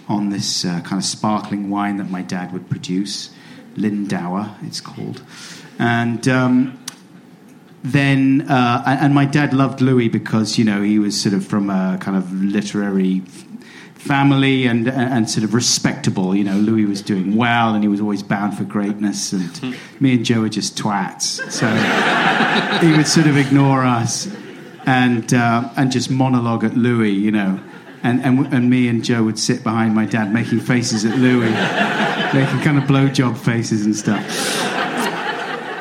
on 0.09 0.29
this 0.29 0.65
uh, 0.65 0.81
kind 0.81 0.99
of 0.99 1.05
sparkling 1.05 1.69
wine 1.69 1.97
that 1.97 2.09
my 2.09 2.21
dad 2.21 2.51
would 2.53 2.69
produce, 2.69 3.33
Lindauer, 3.75 4.55
it's 4.63 4.81
called, 4.81 5.23
and. 5.79 6.27
Um, 6.27 6.79
then 7.83 8.41
uh, 8.49 8.83
and 8.85 9.13
my 9.13 9.23
dad 9.23 9.53
loved 9.53 9.81
Louis 9.81 10.09
because 10.09 10.57
you 10.57 10.65
know 10.65 10.81
he 10.81 10.99
was 10.99 11.19
sort 11.19 11.33
of 11.33 11.45
from 11.45 11.69
a 11.69 11.97
kind 12.01 12.17
of 12.17 12.33
literary 12.33 13.21
family 14.07 14.65
and 14.65 14.87
and 14.87 15.29
sort 15.29 15.43
of 15.43 15.53
respectable. 15.53 16.35
You 16.35 16.43
know, 16.43 16.57
Louis 16.57 16.85
was 16.85 17.01
doing 17.01 17.35
well 17.35 17.73
and 17.73 17.83
he 17.83 17.87
was 17.87 18.01
always 18.01 18.23
bound 18.23 18.57
for 18.57 18.63
greatness, 18.63 19.33
and 19.33 19.77
me 19.99 20.15
and 20.15 20.25
Joe 20.25 20.41
were 20.41 20.49
just 20.49 20.77
twats. 20.77 21.39
So 21.51 21.67
he 22.85 22.95
would 22.95 23.07
sort 23.07 23.27
of 23.27 23.37
ignore 23.37 23.83
us 23.83 24.27
and 24.85 25.33
uh, 25.33 25.69
and 25.75 25.91
just 25.91 26.09
monologue 26.09 26.63
at 26.63 26.75
Louis. 26.75 27.11
You 27.11 27.31
know. 27.31 27.59
And, 28.03 28.21
and, 28.21 28.53
and 28.53 28.69
me 28.69 28.87
and 28.87 29.03
Joe 29.03 29.23
would 29.23 29.39
sit 29.39 29.63
behind 29.63 29.95
my 29.95 30.05
dad 30.05 30.31
making 30.31 30.59
faces 30.59 31.03
at 31.03 31.17
Louis, 31.17 31.49
making 32.33 32.61
kind 32.61 32.77
of 32.77 32.83
blowjob 32.83 33.35
faces 33.37 33.85
and 33.85 33.95
stuff. 33.95 34.23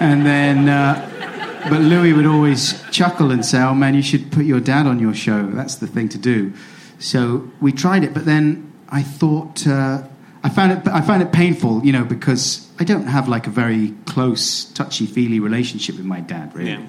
And 0.01 0.27
then, 0.27 0.69
uh, 0.69 1.67
but 1.71 1.83
Louis 1.83 2.15
would 2.15 2.27
always 2.27 2.83
chuckle 2.91 3.31
and 3.31 3.45
say, 3.45 3.61
"Oh 3.61 3.75
man, 3.75 3.95
you 3.95 4.03
should 4.03 4.33
put 4.33 4.45
your 4.45 4.61
dad 4.61 4.87
on 4.87 4.99
your 4.99 5.15
show. 5.15 5.47
That's 5.47 5.77
the 5.77 5.87
thing 5.87 6.09
to 6.11 6.19
do." 6.19 6.53
So 6.99 7.51
we 7.61 7.73
tried 7.73 8.05
it, 8.05 8.15
but 8.15 8.25
then 8.25 8.73
I 8.89 9.03
thought 9.03 9.67
uh, 9.67 10.03
I 10.43 10.49
found 10.49 10.73
it. 10.73 10.87
I 10.89 11.01
found 11.01 11.23
it 11.23 11.33
painful, 11.33 11.85
you 11.85 11.93
know, 11.93 12.05
because 12.05 12.69
I 12.79 12.85
don't 12.85 13.07
have 13.07 13.29
like 13.29 13.47
a 13.47 13.51
very 13.51 13.95
close, 14.07 14.65
touchy-feely 14.65 15.41
relationship 15.41 15.97
with 15.97 16.07
my 16.07 16.21
dad. 16.21 16.55
Really, 16.55 16.71
Yeah. 16.71 16.83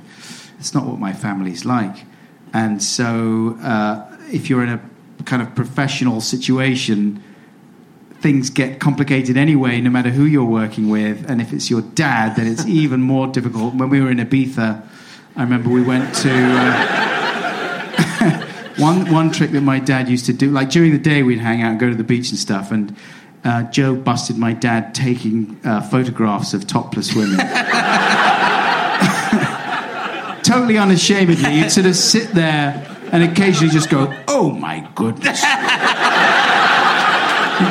it's 0.60 0.74
not 0.74 0.86
what 0.86 1.00
my 1.00 1.14
family's 1.14 1.66
like. 1.66 2.06
And 2.54 2.82
so, 2.82 3.58
uh, 3.62 4.06
if 4.32 4.50
you're 4.50 4.64
in 4.64 4.70
a 4.70 4.80
kind 5.26 5.42
of 5.42 5.54
professional 5.56 6.22
situation, 6.22 7.22
things 8.22 8.50
get 8.50 8.80
complicated 8.80 9.38
anyway, 9.38 9.82
no 9.82 9.90
matter 9.90 10.10
who 10.10 10.24
you're 10.26 10.46
working 10.46 10.90
with. 10.90 11.30
And 11.30 11.42
if 11.42 11.52
it's 11.54 11.70
your 11.70 11.82
dad, 11.82 12.36
then 12.36 12.48
it's 12.48 12.66
even 12.84 13.02
more 13.02 13.28
difficult. 13.28 13.76
When 13.76 13.90
we 13.90 14.00
were 14.02 14.10
in 14.10 14.18
Ibiza, 14.20 14.82
I 15.36 15.42
remember 15.44 15.70
we 15.70 15.82
went 15.84 16.14
to. 16.16 16.32
Uh, 16.32 17.27
one, 18.78 19.12
one 19.12 19.32
trick 19.32 19.52
that 19.52 19.62
my 19.62 19.80
dad 19.80 20.10
used 20.10 20.26
to 20.28 20.34
do, 20.34 20.52
like 20.52 20.70
during 20.70 20.92
the 20.92 20.98
day, 21.00 21.24
we'd 21.24 21.40
hang 21.40 21.62
out 21.62 21.72
and 21.72 21.80
go 21.80 21.90
to 21.90 21.96
the 21.96 22.04
beach 22.04 22.30
and 22.30 22.38
stuff. 22.40 22.72
And 22.72 22.96
uh, 23.44 23.64
Joe 23.64 23.96
busted 23.96 24.38
my 24.38 24.54
dad 24.54 24.94
taking 24.94 25.60
uh, 25.64 25.82
photographs 25.82 26.54
of 26.54 26.68
topless 26.68 27.16
women. 27.16 27.38
totally 30.44 30.78
unashamedly, 30.78 31.56
you'd 31.56 31.72
sort 31.72 31.86
of 31.86 31.96
sit 31.96 32.32
there 32.32 32.84
and 33.12 33.24
occasionally 33.24 33.72
just 33.72 33.90
go, 33.90 34.14
"Oh 34.28 34.52
my 34.52 34.88
goodness!" 34.96 35.42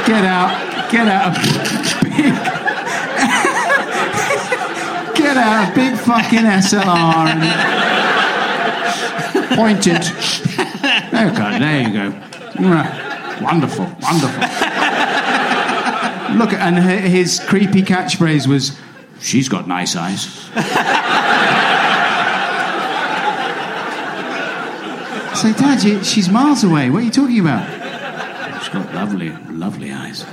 Get 0.07 0.25
out, 0.25 0.91
get 0.91 1.07
out 1.09 1.29
a 1.29 1.31
big, 2.03 2.15
get 5.17 5.37
out 5.37 5.71
a 5.71 5.75
big 5.75 5.97
fucking 5.99 6.41
SLR 6.41 7.27
and 7.29 7.43
point 9.57 9.87
it. 9.87 10.05
God, 11.13 11.61
there 11.61 11.83
you 11.83 11.93
go. 11.93 12.11
Wonderful, 13.43 13.85
wonderful. 14.01 14.43
Look, 16.37 16.53
and 16.53 16.79
his 16.79 17.41
creepy 17.41 17.83
catchphrase 17.83 18.47
was, 18.47 18.79
"She's 19.21 19.49
got 19.49 19.69
nice 19.69 19.95
eyes." 19.97 20.51
It's 25.37 25.45
like, 25.45 25.59
Dad, 25.59 25.83
you, 25.85 26.03
she's 26.03 26.31
miles 26.31 26.65
away. 26.65 26.89
What 26.89 27.03
are 27.03 27.05
you 27.05 27.11
talking 27.11 27.41
about? 27.41 27.69
She's 28.63 28.73
got 28.73 28.95
lovely, 28.95 29.29
lovely 29.51 29.93
eyes. 29.93 30.25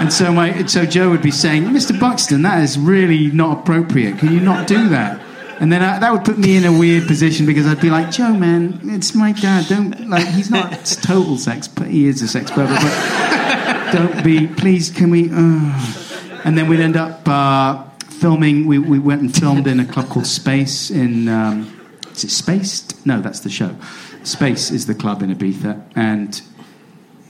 And 0.00 0.10
so 0.10 0.32
my, 0.32 0.64
so 0.64 0.86
Joe 0.86 1.10
would 1.10 1.20
be 1.20 1.30
saying, 1.30 1.64
Mr. 1.64 1.98
Buxton, 2.00 2.40
that 2.42 2.62
is 2.62 2.78
really 2.78 3.30
not 3.30 3.58
appropriate. 3.58 4.18
Can 4.18 4.32
you 4.32 4.40
not 4.40 4.66
do 4.66 4.88
that? 4.88 5.20
And 5.60 5.72
then 5.72 5.82
I, 5.82 5.98
that 5.98 6.12
would 6.12 6.24
put 6.24 6.38
me 6.38 6.56
in 6.56 6.64
a 6.64 6.72
weird 6.72 7.06
position 7.08 7.44
because 7.44 7.66
I'd 7.66 7.80
be 7.80 7.90
like, 7.90 8.10
Joe, 8.10 8.32
man, 8.32 8.80
it's 8.84 9.14
my 9.14 9.32
dad. 9.32 9.66
Don't 9.68 10.08
like, 10.08 10.26
he's 10.28 10.50
not 10.50 10.72
total 11.02 11.36
sex, 11.36 11.66
but 11.66 11.88
he 11.88 12.06
is 12.06 12.22
a 12.22 12.28
sex 12.28 12.50
pervert. 12.50 12.80
But 12.80 13.92
don't 13.92 14.24
be, 14.24 14.46
please. 14.46 14.90
Can 14.90 15.10
we? 15.10 15.30
Uh. 15.32 16.04
And 16.44 16.56
then 16.56 16.68
we'd 16.68 16.80
end 16.80 16.96
up 16.96 17.26
uh, 17.28 17.82
filming. 18.08 18.66
We, 18.66 18.78
we 18.78 18.98
went 18.98 19.20
and 19.20 19.34
filmed 19.34 19.66
in 19.66 19.80
a 19.80 19.84
club 19.84 20.08
called 20.08 20.26
Space 20.26 20.90
in. 20.90 21.28
Um, 21.28 21.74
is 22.12 22.24
it 22.24 22.30
Spaced? 22.30 23.04
No, 23.06 23.20
that's 23.20 23.40
the 23.40 23.50
show. 23.50 23.76
Space 24.22 24.70
is 24.70 24.86
the 24.86 24.94
club 24.94 25.22
in 25.22 25.34
Ibiza, 25.34 25.82
and 25.94 26.40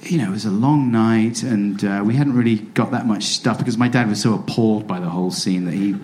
you 0.03 0.19
know, 0.19 0.29
it 0.29 0.31
was 0.31 0.45
a 0.45 0.51
long 0.51 0.93
night, 0.93 1.43
and 1.43 1.83
uh, 1.85 2.03
we 2.05 2.15
hadn't 2.15 2.35
really 2.35 2.57
got 2.57 2.91
that 2.93 3.07
much 3.07 3.25
stuff 3.25 3.59
because 3.59 3.77
my 3.77 3.89
dad 3.89 4.09
was 4.09 4.23
so 4.23 4.35
appalled 4.35 4.87
by 4.87 5.01
the 5.01 5.09
whole 5.09 5.31
scene 5.31 5.65
that 5.65 5.75
he 5.75 5.97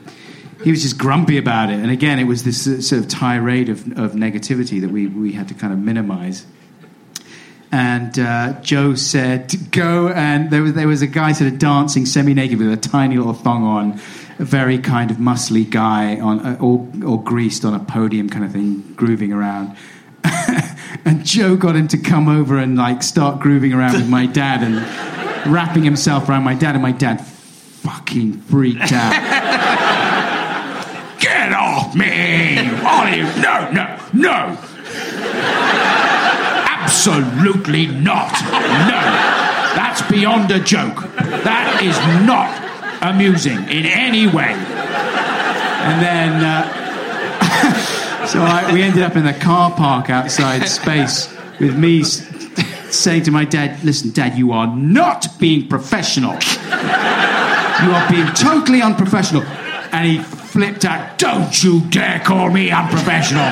he 0.62 0.70
was 0.70 0.82
just 0.82 0.98
grumpy 0.98 1.38
about 1.38 1.70
it. 1.70 1.80
And 1.80 1.90
again, 1.90 2.18
it 2.18 2.24
was 2.24 2.44
this 2.44 2.64
sort 2.88 3.02
of 3.02 3.08
tirade 3.08 3.68
of, 3.68 3.86
of 3.98 4.12
negativity 4.12 4.80
that 4.80 4.90
we, 4.90 5.06
we 5.06 5.32
had 5.32 5.48
to 5.48 5.54
kind 5.54 5.72
of 5.72 5.78
minimize. 5.78 6.46
And 7.72 8.16
uh, 8.20 8.60
Joe 8.60 8.94
said, 8.94 9.52
"Go!" 9.72 10.08
And 10.08 10.50
there 10.50 10.62
was 10.62 10.74
there 10.74 10.86
was 10.86 11.02
a 11.02 11.08
guy 11.08 11.32
sort 11.32 11.52
of 11.52 11.58
dancing 11.58 12.06
semi-naked 12.06 12.56
with 12.56 12.72
a 12.72 12.76
tiny 12.76 13.16
little 13.16 13.32
thong 13.32 13.64
on, 13.64 14.00
a 14.38 14.44
very 14.44 14.78
kind 14.78 15.10
of 15.10 15.16
muscly 15.16 15.68
guy 15.68 16.20
on 16.20 16.38
uh, 16.38 16.56
all, 16.60 16.88
all 17.04 17.16
greased 17.16 17.64
on 17.64 17.74
a 17.74 17.80
podium 17.80 18.30
kind 18.30 18.44
of 18.44 18.52
thing, 18.52 18.94
grooving 18.94 19.32
around. 19.32 19.76
and 21.04 21.24
Joe 21.26 21.56
got 21.56 21.74
him 21.74 21.88
to 21.88 21.98
come 21.98 22.28
over 22.28 22.58
and 22.58 22.76
like 22.76 23.02
start 23.02 23.40
grooving 23.40 23.72
around 23.72 23.94
with 23.94 24.08
my 24.08 24.26
dad 24.26 24.62
and 24.62 25.52
wrapping 25.52 25.82
himself 25.82 26.28
around 26.28 26.44
my 26.44 26.54
dad, 26.54 26.76
and 26.76 26.82
my 26.82 26.92
dad 26.92 27.20
fucking 27.20 28.40
freaked 28.42 28.92
out. 28.92 29.12
Me! 31.94 32.58
Olive, 32.84 33.36
no, 33.38 33.70
no, 33.70 33.98
no! 34.12 34.58
Absolutely 36.66 37.86
not! 37.86 38.32
No! 38.90 39.34
That's 39.74 40.02
beyond 40.10 40.50
a 40.50 40.60
joke. 40.60 41.02
That 41.44 41.82
is 41.82 41.96
not 42.26 42.64
amusing 43.02 43.58
in 43.68 43.86
any 43.86 44.26
way. 44.26 44.52
And 45.84 46.02
then, 46.02 46.44
uh, 46.44 48.26
so 48.26 48.40
I, 48.40 48.72
we 48.72 48.82
ended 48.82 49.02
up 49.02 49.16
in 49.16 49.24
the 49.24 49.34
car 49.34 49.70
park 49.70 50.10
outside 50.10 50.66
Space 50.66 51.32
with 51.60 51.76
me 51.76 52.02
saying 52.02 53.24
to 53.24 53.30
my 53.30 53.44
dad, 53.44 53.84
"Listen, 53.84 54.10
Dad, 54.10 54.36
you 54.36 54.52
are 54.52 54.66
not 54.66 55.26
being 55.38 55.68
professional. 55.68 56.32
You 56.32 57.90
are 57.92 58.10
being 58.10 58.26
totally 58.34 58.82
unprofessional." 58.82 59.42
And 59.92 60.06
he 60.06 60.18
flipped 60.54 60.84
out, 60.84 61.18
"Don't 61.18 61.52
you 61.64 61.80
dare 61.90 62.20
call 62.20 62.48
me 62.50 62.70
unprofessional!" 62.70 63.50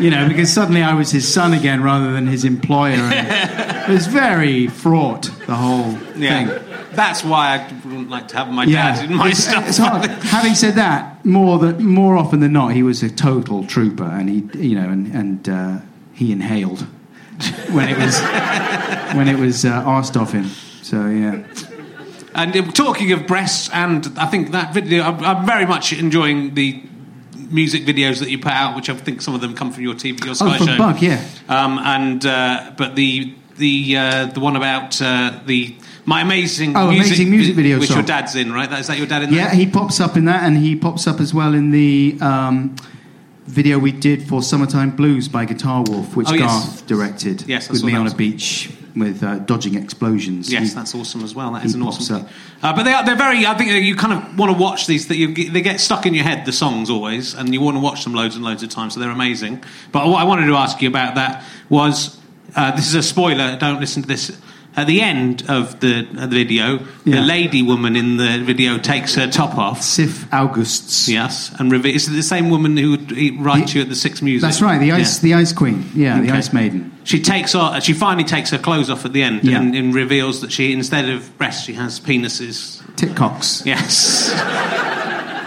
You 0.00 0.10
know, 0.10 0.26
because 0.28 0.52
suddenly 0.52 0.82
I 0.82 0.94
was 0.94 1.10
his 1.12 1.26
son 1.32 1.52
again 1.52 1.82
rather 1.82 2.12
than 2.12 2.26
his 2.26 2.44
employer. 2.44 2.94
And 2.94 3.90
it 3.90 3.92
was 3.92 4.06
very 4.08 4.66
fraught, 4.66 5.30
the 5.46 5.54
whole 5.54 5.96
Yeah. 6.16 6.30
thing. 6.46 6.50
That's 6.94 7.22
why 7.24 7.54
I 7.56 7.64
wouldn't 7.86 8.10
like 8.10 8.28
to 8.28 8.36
have 8.38 8.48
my 8.50 8.66
dad 8.66 9.04
in 9.08 9.16
my 9.16 9.28
It's- 9.28 9.44
stuff. 9.44 9.68
it's 9.68 9.78
hard. 9.78 10.08
Having 10.38 10.54
said 10.56 10.74
that, 10.76 11.24
more 11.24 11.58
than 11.58 11.84
more 11.86 12.16
often 12.16 12.40
than 12.40 12.52
not, 12.52 12.72
he 12.72 12.82
was 12.82 13.02
a 13.02 13.08
total 13.08 13.64
trooper, 13.64 14.04
and 14.18 14.28
he, 14.28 14.44
you 14.68 14.74
know, 14.80 14.88
and 14.88 15.06
and 15.14 15.48
uh, 15.48 15.72
he 16.12 16.32
inhaled 16.32 16.86
when 17.70 17.88
it 17.88 17.98
was 17.98 18.20
when 19.16 19.26
it 19.28 19.38
was 19.38 19.64
uh, 19.64 19.82
asked 19.86 20.16
of 20.16 20.32
him. 20.32 20.50
So 20.82 21.06
yeah, 21.06 21.34
And 22.34 22.74
talking 22.74 23.12
of 23.12 23.26
breasts, 23.26 23.70
and 23.72 24.06
I 24.18 24.26
think 24.26 24.50
that 24.50 24.74
video, 24.74 25.02
I'm, 25.04 25.22
I'm 25.24 25.46
very 25.46 25.66
much 25.66 25.92
enjoying 25.92 26.54
the 26.54 26.82
music 27.50 27.84
videos 27.84 28.18
that 28.18 28.30
you 28.30 28.38
put 28.38 28.52
out, 28.52 28.74
which 28.74 28.90
I 28.90 28.94
think 28.94 29.22
some 29.22 29.34
of 29.34 29.40
them 29.40 29.54
come 29.54 29.70
from 29.70 29.84
your 29.84 29.94
TV, 29.94 30.24
your 30.24 30.34
Sky 30.34 30.54
oh, 30.54 30.58
from 30.58 30.66
show. 30.66 30.78
Bug, 30.78 31.00
yeah. 31.00 31.24
Um, 31.48 31.78
and 31.78 32.24
uh, 32.26 32.72
but 32.76 32.96
the 32.96 33.34
the 33.56 33.96
uh, 33.96 34.26
the 34.26 34.40
one 34.40 34.56
about 34.56 35.00
uh, 35.00 35.40
the 35.46 35.76
my 36.06 36.22
amazing 36.22 36.76
Oh, 36.76 36.88
Amazing 36.88 37.30
Music 37.30 37.54
Video 37.54 37.78
which 37.78 37.88
song. 37.88 37.98
your 37.98 38.06
dad's 38.06 38.34
in, 38.34 38.52
right? 38.52 38.68
That, 38.68 38.80
is 38.80 38.88
that 38.88 38.98
your 38.98 39.06
dad 39.06 39.22
in 39.22 39.32
Yeah, 39.32 39.46
that? 39.48 39.54
he 39.54 39.66
pops 39.66 40.00
up 40.00 40.16
in 40.16 40.24
that, 40.24 40.42
and 40.42 40.56
he 40.58 40.74
pops 40.76 41.06
up 41.06 41.20
as 41.20 41.32
well 41.32 41.54
in 41.54 41.70
the 41.70 42.18
um, 42.20 42.74
video 43.46 43.78
we 43.78 43.92
did 43.92 44.26
for 44.28 44.42
"Summertime 44.42 44.90
Blues" 44.96 45.28
by 45.28 45.44
Guitar 45.44 45.84
Wolf, 45.86 46.16
which 46.16 46.28
Oh, 46.30 46.34
yes. 46.34 46.50
Garth 46.50 46.86
directed. 46.88 47.42
Yes, 47.46 47.70
with 47.70 47.84
me 47.84 47.94
on 47.94 48.06
a 48.08 48.14
beach 48.14 48.70
with 48.96 49.22
uh, 49.22 49.38
dodging 49.40 49.74
explosions. 49.74 50.52
Yes, 50.52 50.68
He- 50.68 50.74
that's 50.74 50.94
awesome 50.94 51.22
as 51.24 51.34
well. 51.34 51.52
That 51.52 51.64
is 51.64 51.74
an 51.74 51.82
awesome. 51.82 52.26
Uh, 52.62 52.74
but 52.74 52.84
they 52.84 52.92
are, 52.92 53.04
they're 53.04 53.16
very. 53.16 53.44
I 53.46 53.54
think 53.56 53.70
you 53.70 53.96
kind 53.96 54.12
of 54.12 54.38
want 54.38 54.52
to 54.52 54.58
watch 54.58 54.86
these. 54.86 55.08
That 55.08 55.16
you 55.16 55.34
they 55.34 55.60
get 55.62 55.80
stuck 55.80 56.06
in 56.06 56.14
your 56.14 56.24
head. 56.24 56.46
The 56.46 56.52
songs 56.52 56.90
always, 56.90 57.34
and 57.34 57.52
you 57.52 57.60
want 57.60 57.76
to 57.76 57.80
watch 57.80 58.04
them 58.04 58.14
loads 58.14 58.36
and 58.36 58.44
loads 58.44 58.62
of 58.62 58.70
times. 58.70 58.94
So 58.94 59.00
they're 59.00 59.10
amazing. 59.10 59.62
But 59.92 60.06
what 60.06 60.20
I 60.20 60.24
wanted 60.24 60.46
to 60.46 60.54
ask 60.54 60.80
you 60.80 60.88
about 60.88 61.14
that 61.16 61.44
was 61.68 62.18
uh, 62.56 62.70
this 62.76 62.86
is 62.86 62.94
a 62.94 63.02
spoiler. 63.02 63.56
Don't 63.58 63.80
listen 63.80 64.02
to 64.02 64.08
this. 64.08 64.38
At 64.76 64.88
the 64.88 65.02
end 65.02 65.44
of 65.48 65.78
the, 65.78 66.00
of 66.00 66.30
the 66.30 66.44
video, 66.44 66.80
Yeah. 67.04 67.16
the 67.16 67.20
lady 67.22 67.62
woman 67.62 67.94
in 67.94 68.16
the 68.16 68.38
video 68.42 68.76
takes 68.76 69.14
her 69.14 69.28
top 69.28 69.56
off. 69.56 69.82
Sif 69.82 70.26
Augusts. 70.32 71.08
Yes, 71.08 71.52
and 71.60 71.70
reve- 71.70 71.86
is 71.94 72.08
it 72.08 72.12
the 72.12 72.22
same 72.24 72.50
woman 72.50 72.76
who 72.76 72.90
would 72.90 73.12
e- 73.12 73.36
write 73.38 73.72
you 73.72 73.82
at 73.82 73.88
the 73.88 73.94
Six 73.94 74.20
Music? 74.20 74.42
That's 74.42 74.60
right, 74.60 74.78
the 74.80 74.90
ice, 74.90 75.22
Yeah. 75.22 75.22
the 75.22 75.34
ice 75.42 75.52
queen. 75.52 75.84
Yeah, 75.94 76.20
the 76.20 76.32
ice 76.32 76.52
maiden. 76.52 76.90
She 77.04 77.20
takes 77.20 77.54
off. 77.54 77.82
She 77.84 77.92
finally 77.92 78.24
takes 78.24 78.50
her 78.50 78.58
clothes 78.58 78.90
off 78.90 79.04
at 79.04 79.12
the 79.12 79.22
end 79.22 79.44
Yeah. 79.44 79.60
and, 79.60 79.76
and 79.76 79.94
reveals 79.94 80.40
that 80.40 80.50
she, 80.50 80.72
instead 80.72 81.08
of 81.08 81.38
breasts, 81.38 81.64
she 81.64 81.74
has 81.74 82.00
penises. 82.00 82.80
Titcocks. 82.96 83.62
Yes. 83.64 84.32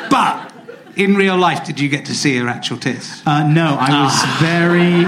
but 0.10 0.54
in 0.96 1.16
real 1.16 1.38
life, 1.38 1.66
did 1.66 1.80
you 1.82 1.90
get 1.90 2.06
to 2.06 2.16
see 2.16 2.38
her 2.38 2.48
actual 2.48 2.78
tits? 2.78 3.22
Uh, 3.26 3.44
no, 3.44 3.76
I 3.80 4.04
was 4.04 4.14
Ah. 4.14 4.38
very 4.40 5.06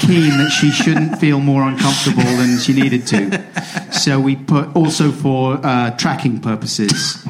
keen 0.00 0.30
that 0.38 0.50
she 0.50 0.70
shouldn't 0.70 1.18
feel 1.18 1.40
more 1.40 1.62
uncomfortable 1.62 2.22
than 2.22 2.58
she 2.58 2.72
needed 2.72 3.06
to. 3.08 3.92
So 3.92 4.20
we 4.20 4.36
put 4.36 4.74
also 4.76 5.10
for 5.12 5.58
uh, 5.64 5.90
tracking 5.96 6.40
purposes. 6.40 7.24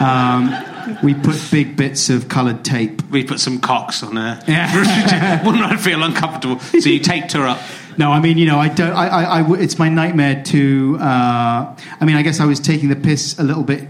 Um, 0.00 0.54
we 1.02 1.14
put 1.14 1.40
big 1.50 1.76
bits 1.76 2.10
of 2.10 2.28
coloured 2.28 2.64
tape. 2.64 3.02
We 3.10 3.24
put 3.24 3.40
some 3.40 3.58
cocks 3.60 4.02
on 4.02 4.16
her. 4.16 4.42
Yeah. 4.46 5.42
Wouldn't 5.46 5.64
I 5.64 5.76
feel 5.76 6.02
uncomfortable? 6.02 6.58
So 6.60 6.88
you 6.88 6.98
taped 7.00 7.32
her 7.32 7.46
up. 7.46 7.58
No, 7.96 8.10
I 8.10 8.20
mean, 8.20 8.38
you 8.38 8.46
know, 8.46 8.58
I 8.58 8.68
don't. 8.68 8.92
I, 8.92 9.06
I, 9.08 9.40
I 9.40 9.52
it's 9.54 9.78
my 9.78 9.88
nightmare 9.88 10.42
to. 10.46 10.98
Uh, 11.00 11.76
I 12.00 12.04
mean, 12.04 12.16
I 12.16 12.22
guess 12.22 12.40
I 12.40 12.44
was 12.44 12.58
taking 12.60 12.88
the 12.88 12.96
piss 12.96 13.38
a 13.38 13.42
little 13.44 13.62
bit 13.62 13.88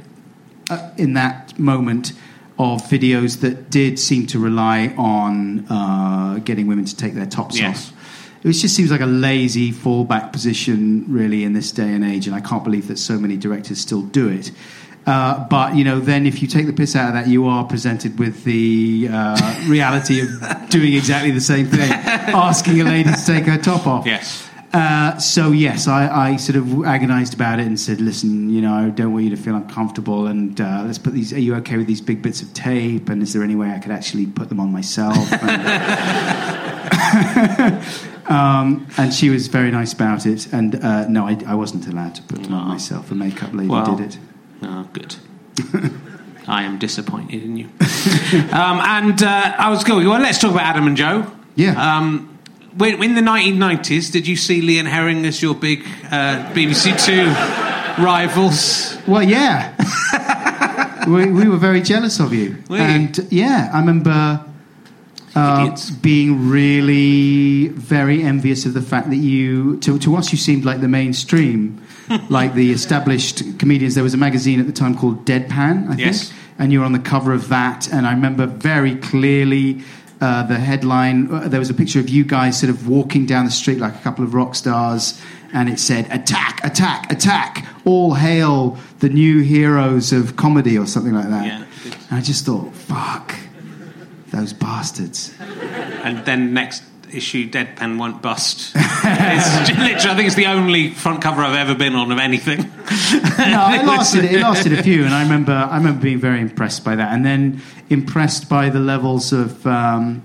uh, 0.70 0.90
in 0.98 1.14
that 1.14 1.58
moment 1.58 2.12
of 2.58 2.82
videos 2.82 3.40
that 3.40 3.70
did 3.70 3.98
seem 3.98 4.26
to 4.28 4.38
rely 4.38 4.94
on 4.96 5.66
uh, 5.68 6.38
getting 6.44 6.66
women 6.68 6.84
to 6.84 6.94
take 6.96 7.14
their 7.14 7.26
tops 7.26 7.58
Yes. 7.58 7.88
off. 7.90 7.93
It 8.44 8.52
just 8.52 8.76
seems 8.76 8.90
like 8.90 9.00
a 9.00 9.06
lazy 9.06 9.72
fallback 9.72 10.30
position, 10.30 11.06
really, 11.08 11.44
in 11.44 11.54
this 11.54 11.72
day 11.72 11.94
and 11.94 12.04
age, 12.04 12.26
and 12.26 12.36
I 12.36 12.40
can't 12.40 12.62
believe 12.62 12.88
that 12.88 12.98
so 12.98 13.18
many 13.18 13.38
directors 13.38 13.80
still 13.80 14.02
do 14.02 14.28
it. 14.28 14.52
Uh, 15.06 15.46
but 15.48 15.76
you 15.76 15.84
know, 15.84 16.00
then 16.00 16.26
if 16.26 16.40
you 16.42 16.48
take 16.48 16.66
the 16.66 16.72
piss 16.72 16.94
out 16.96 17.08
of 17.08 17.14
that, 17.14 17.26
you 17.26 17.46
are 17.46 17.64
presented 17.64 18.18
with 18.18 18.44
the 18.44 19.08
uh, 19.10 19.64
reality 19.66 20.20
of 20.20 20.28
doing 20.70 20.94
exactly 20.94 21.30
the 21.30 21.40
same 21.40 21.66
thing, 21.66 21.90
asking 21.90 22.80
a 22.80 22.84
lady 22.84 23.10
to 23.10 23.26
take 23.26 23.44
her 23.44 23.58
top 23.58 23.86
off. 23.86 24.06
Yes. 24.06 24.48
Uh, 24.72 25.16
so 25.18 25.52
yes, 25.52 25.86
I, 25.86 26.32
I 26.32 26.36
sort 26.36 26.56
of 26.56 26.84
agonised 26.84 27.32
about 27.32 27.60
it 27.60 27.66
and 27.66 27.78
said, 27.78 28.00
"Listen, 28.00 28.50
you 28.50 28.60
know, 28.60 28.74
I 28.74 28.88
don't 28.90 29.12
want 29.12 29.24
you 29.24 29.30
to 29.30 29.36
feel 29.36 29.54
uncomfortable, 29.54 30.26
and 30.26 30.60
uh, 30.60 30.82
let's 30.84 30.98
put 30.98 31.12
these. 31.12 31.32
Are 31.32 31.38
you 31.38 31.54
okay 31.56 31.76
with 31.76 31.86
these 31.86 32.00
big 32.00 32.22
bits 32.22 32.42
of 32.42 32.52
tape? 32.54 33.08
And 33.08 33.22
is 33.22 33.32
there 33.32 33.42
any 33.42 33.54
way 33.54 33.70
I 33.70 33.78
could 33.78 33.92
actually 33.92 34.26
put 34.26 34.48
them 34.48 34.60
on 34.60 34.72
myself?" 34.72 35.16
And, 37.04 37.84
um, 38.26 38.86
and 38.96 39.12
she 39.12 39.30
was 39.30 39.48
very 39.48 39.70
nice 39.70 39.92
about 39.92 40.26
it. 40.26 40.52
And 40.52 40.82
uh, 40.82 41.08
no, 41.08 41.26
I, 41.26 41.38
I 41.46 41.54
wasn't 41.54 41.86
allowed 41.86 42.14
to 42.16 42.22
put 42.22 42.42
them 42.42 42.54
on 42.54 42.68
myself. 42.68 43.10
A 43.10 43.14
makeup 43.14 43.52
lady 43.52 43.68
Well, 43.68 43.96
did 43.96 44.14
it. 44.14 44.18
Oh, 44.62 44.88
good. 44.92 45.16
I 46.46 46.64
am 46.64 46.78
disappointed 46.78 47.42
in 47.42 47.56
you. 47.56 47.64
um, 48.52 48.80
and 48.80 49.22
uh, 49.22 49.54
I 49.58 49.70
was 49.70 49.84
going. 49.84 50.06
Well, 50.06 50.20
let's 50.20 50.38
talk 50.38 50.52
about 50.52 50.64
Adam 50.64 50.86
and 50.86 50.96
Joe. 50.96 51.30
Yeah. 51.54 51.96
Um, 51.98 52.38
when, 52.76 53.02
in 53.02 53.14
the 53.14 53.20
1990s, 53.20 54.10
did 54.10 54.26
you 54.26 54.36
see 54.36 54.60
Lee 54.60 54.78
and 54.78 54.88
Herring 54.88 55.24
as 55.26 55.40
your 55.40 55.54
big 55.54 55.80
uh, 56.10 56.50
BBC 56.52 57.02
Two 57.04 57.26
rivals? 58.02 58.98
Well, 59.06 59.22
yeah. 59.22 59.74
we, 61.06 61.30
we 61.30 61.48
were 61.48 61.56
very 61.56 61.80
jealous 61.80 62.20
of 62.20 62.32
you. 62.32 62.62
Were 62.68 62.76
you? 62.76 62.82
and 62.82 63.26
yeah, 63.30 63.70
I 63.72 63.80
remember 63.80 64.44
uh, 65.34 65.76
being 66.00 66.48
really 66.48 67.68
very 67.68 68.22
envious 68.22 68.66
of 68.66 68.74
the 68.74 68.82
fact 68.82 69.10
that 69.10 69.16
you, 69.16 69.78
to, 69.80 69.98
to 69.98 70.16
us, 70.16 70.30
you 70.32 70.38
seemed 70.38 70.64
like 70.64 70.80
the 70.80 70.88
mainstream, 70.88 71.80
like 72.28 72.54
the 72.54 72.70
established 72.72 73.58
comedians. 73.58 73.94
There 73.94 74.04
was 74.04 74.14
a 74.14 74.18
magazine 74.18 74.60
at 74.60 74.66
the 74.66 74.72
time 74.72 74.96
called 74.96 75.24
Deadpan, 75.26 75.90
I 75.90 75.96
Yes. 75.96 76.28
think. 76.30 76.40
And 76.56 76.72
you 76.72 76.78
were 76.80 76.84
on 76.86 76.92
the 76.92 77.00
cover 77.00 77.32
of 77.32 77.48
that. 77.48 77.92
And 77.92 78.06
I 78.06 78.12
remember 78.12 78.46
very 78.46 78.96
clearly. 78.96 79.82
Uh, 80.20 80.42
the 80.44 80.56
headline, 80.58 81.28
uh, 81.30 81.48
there 81.48 81.58
was 81.58 81.68
a 81.68 81.74
picture 81.74 81.98
of 81.98 82.08
you 82.08 82.24
guys 82.24 82.58
sort 82.58 82.70
of 82.70 82.88
walking 82.88 83.26
down 83.26 83.44
the 83.44 83.50
street 83.50 83.78
like 83.78 83.94
a 83.94 83.98
couple 83.98 84.24
of 84.24 84.32
rock 84.32 84.54
stars, 84.54 85.20
and 85.52 85.68
it 85.68 85.78
said, 85.78 86.06
Attack, 86.10 86.64
attack, 86.64 87.12
attack, 87.12 87.66
all 87.84 88.14
hail 88.14 88.78
the 89.00 89.08
new 89.10 89.40
heroes 89.42 90.12
of 90.12 90.36
comedy, 90.36 90.78
or 90.78 90.86
something 90.86 91.12
like 91.12 91.28
that. 91.28 91.44
Yeah. 91.46 91.64
And 92.08 92.18
I 92.18 92.22
just 92.22 92.46
thought, 92.46 92.72
fuck, 92.74 93.34
those 94.34 94.52
bastards. 94.52 95.34
And 95.40 96.24
then 96.24 96.54
next 96.54 96.82
issue, 97.12 97.48
Deadpan 97.48 97.98
won't 97.98 98.20
bust. 98.22 98.72
it's 98.76 99.68
literally, 99.70 99.94
I 99.94 100.16
think 100.16 100.26
it's 100.26 100.36
the 100.36 100.46
only 100.46 100.90
front 100.90 101.22
cover 101.22 101.42
I've 101.42 101.56
ever 101.56 101.74
been 101.74 101.94
on 101.94 102.10
of 102.12 102.18
anything. 102.18 102.58
no, 102.58 102.64
it 102.64 103.84
lasted. 103.86 104.24
It 104.24 104.40
lasted 104.40 104.72
a 104.72 104.82
few, 104.82 105.04
and 105.04 105.14
I 105.14 105.22
remember. 105.22 105.52
I 105.52 105.76
remember 105.76 106.02
being 106.02 106.18
very 106.18 106.40
impressed 106.40 106.84
by 106.84 106.96
that, 106.96 107.12
and 107.12 107.24
then 107.24 107.62
impressed 107.90 108.48
by 108.48 108.68
the 108.68 108.80
levels 108.80 109.32
of 109.32 109.66
um, 109.66 110.22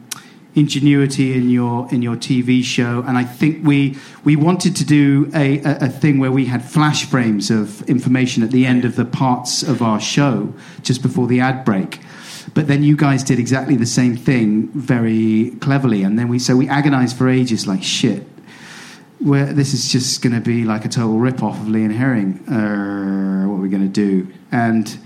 ingenuity 0.55 1.33
in 1.33 1.49
your 1.49 1.87
in 1.93 2.01
your 2.01 2.15
TV 2.15 2.63
show. 2.63 3.03
And 3.07 3.17
I 3.17 3.23
think 3.23 3.65
we 3.65 3.97
we 4.23 4.35
wanted 4.35 4.75
to 4.77 4.85
do 4.85 5.29
a, 5.33 5.59
a, 5.59 5.77
a 5.81 5.89
thing 5.89 6.19
where 6.19 6.31
we 6.31 6.45
had 6.45 6.63
flash 6.63 7.05
frames 7.05 7.49
of 7.51 7.87
information 7.89 8.43
at 8.43 8.51
the 8.51 8.65
end 8.65 8.85
of 8.85 8.95
the 8.95 9.05
parts 9.05 9.63
of 9.63 9.81
our 9.81 9.99
show 9.99 10.53
just 10.81 11.01
before 11.01 11.27
the 11.27 11.39
ad 11.39 11.63
break. 11.65 11.99
But 12.53 12.67
then 12.67 12.83
you 12.83 12.95
guys 12.95 13.23
did 13.23 13.39
exactly 13.39 13.75
the 13.75 13.85
same 13.85 14.15
thing 14.17 14.69
very 14.73 15.51
cleverly, 15.59 16.03
and 16.03 16.17
then 16.17 16.27
we 16.27 16.39
so 16.39 16.55
we 16.55 16.67
agonized 16.67 17.17
for 17.17 17.29
ages, 17.29 17.67
like 17.67 17.83
shit. 17.83 18.23
where 19.19 19.51
this 19.53 19.73
is 19.73 19.91
just 19.91 20.21
going 20.21 20.33
to 20.33 20.41
be 20.41 20.63
like 20.63 20.85
a 20.85 20.89
total 20.89 21.19
rip 21.19 21.43
off 21.43 21.59
of 21.59 21.67
Lee 21.67 21.83
and 21.83 21.93
Herring. 21.93 22.39
Uh, 22.47 23.47
what 23.47 23.55
are 23.57 23.61
we 23.61 23.69
going 23.69 23.83
to 23.83 23.87
do? 23.89 24.27
And 24.51 24.97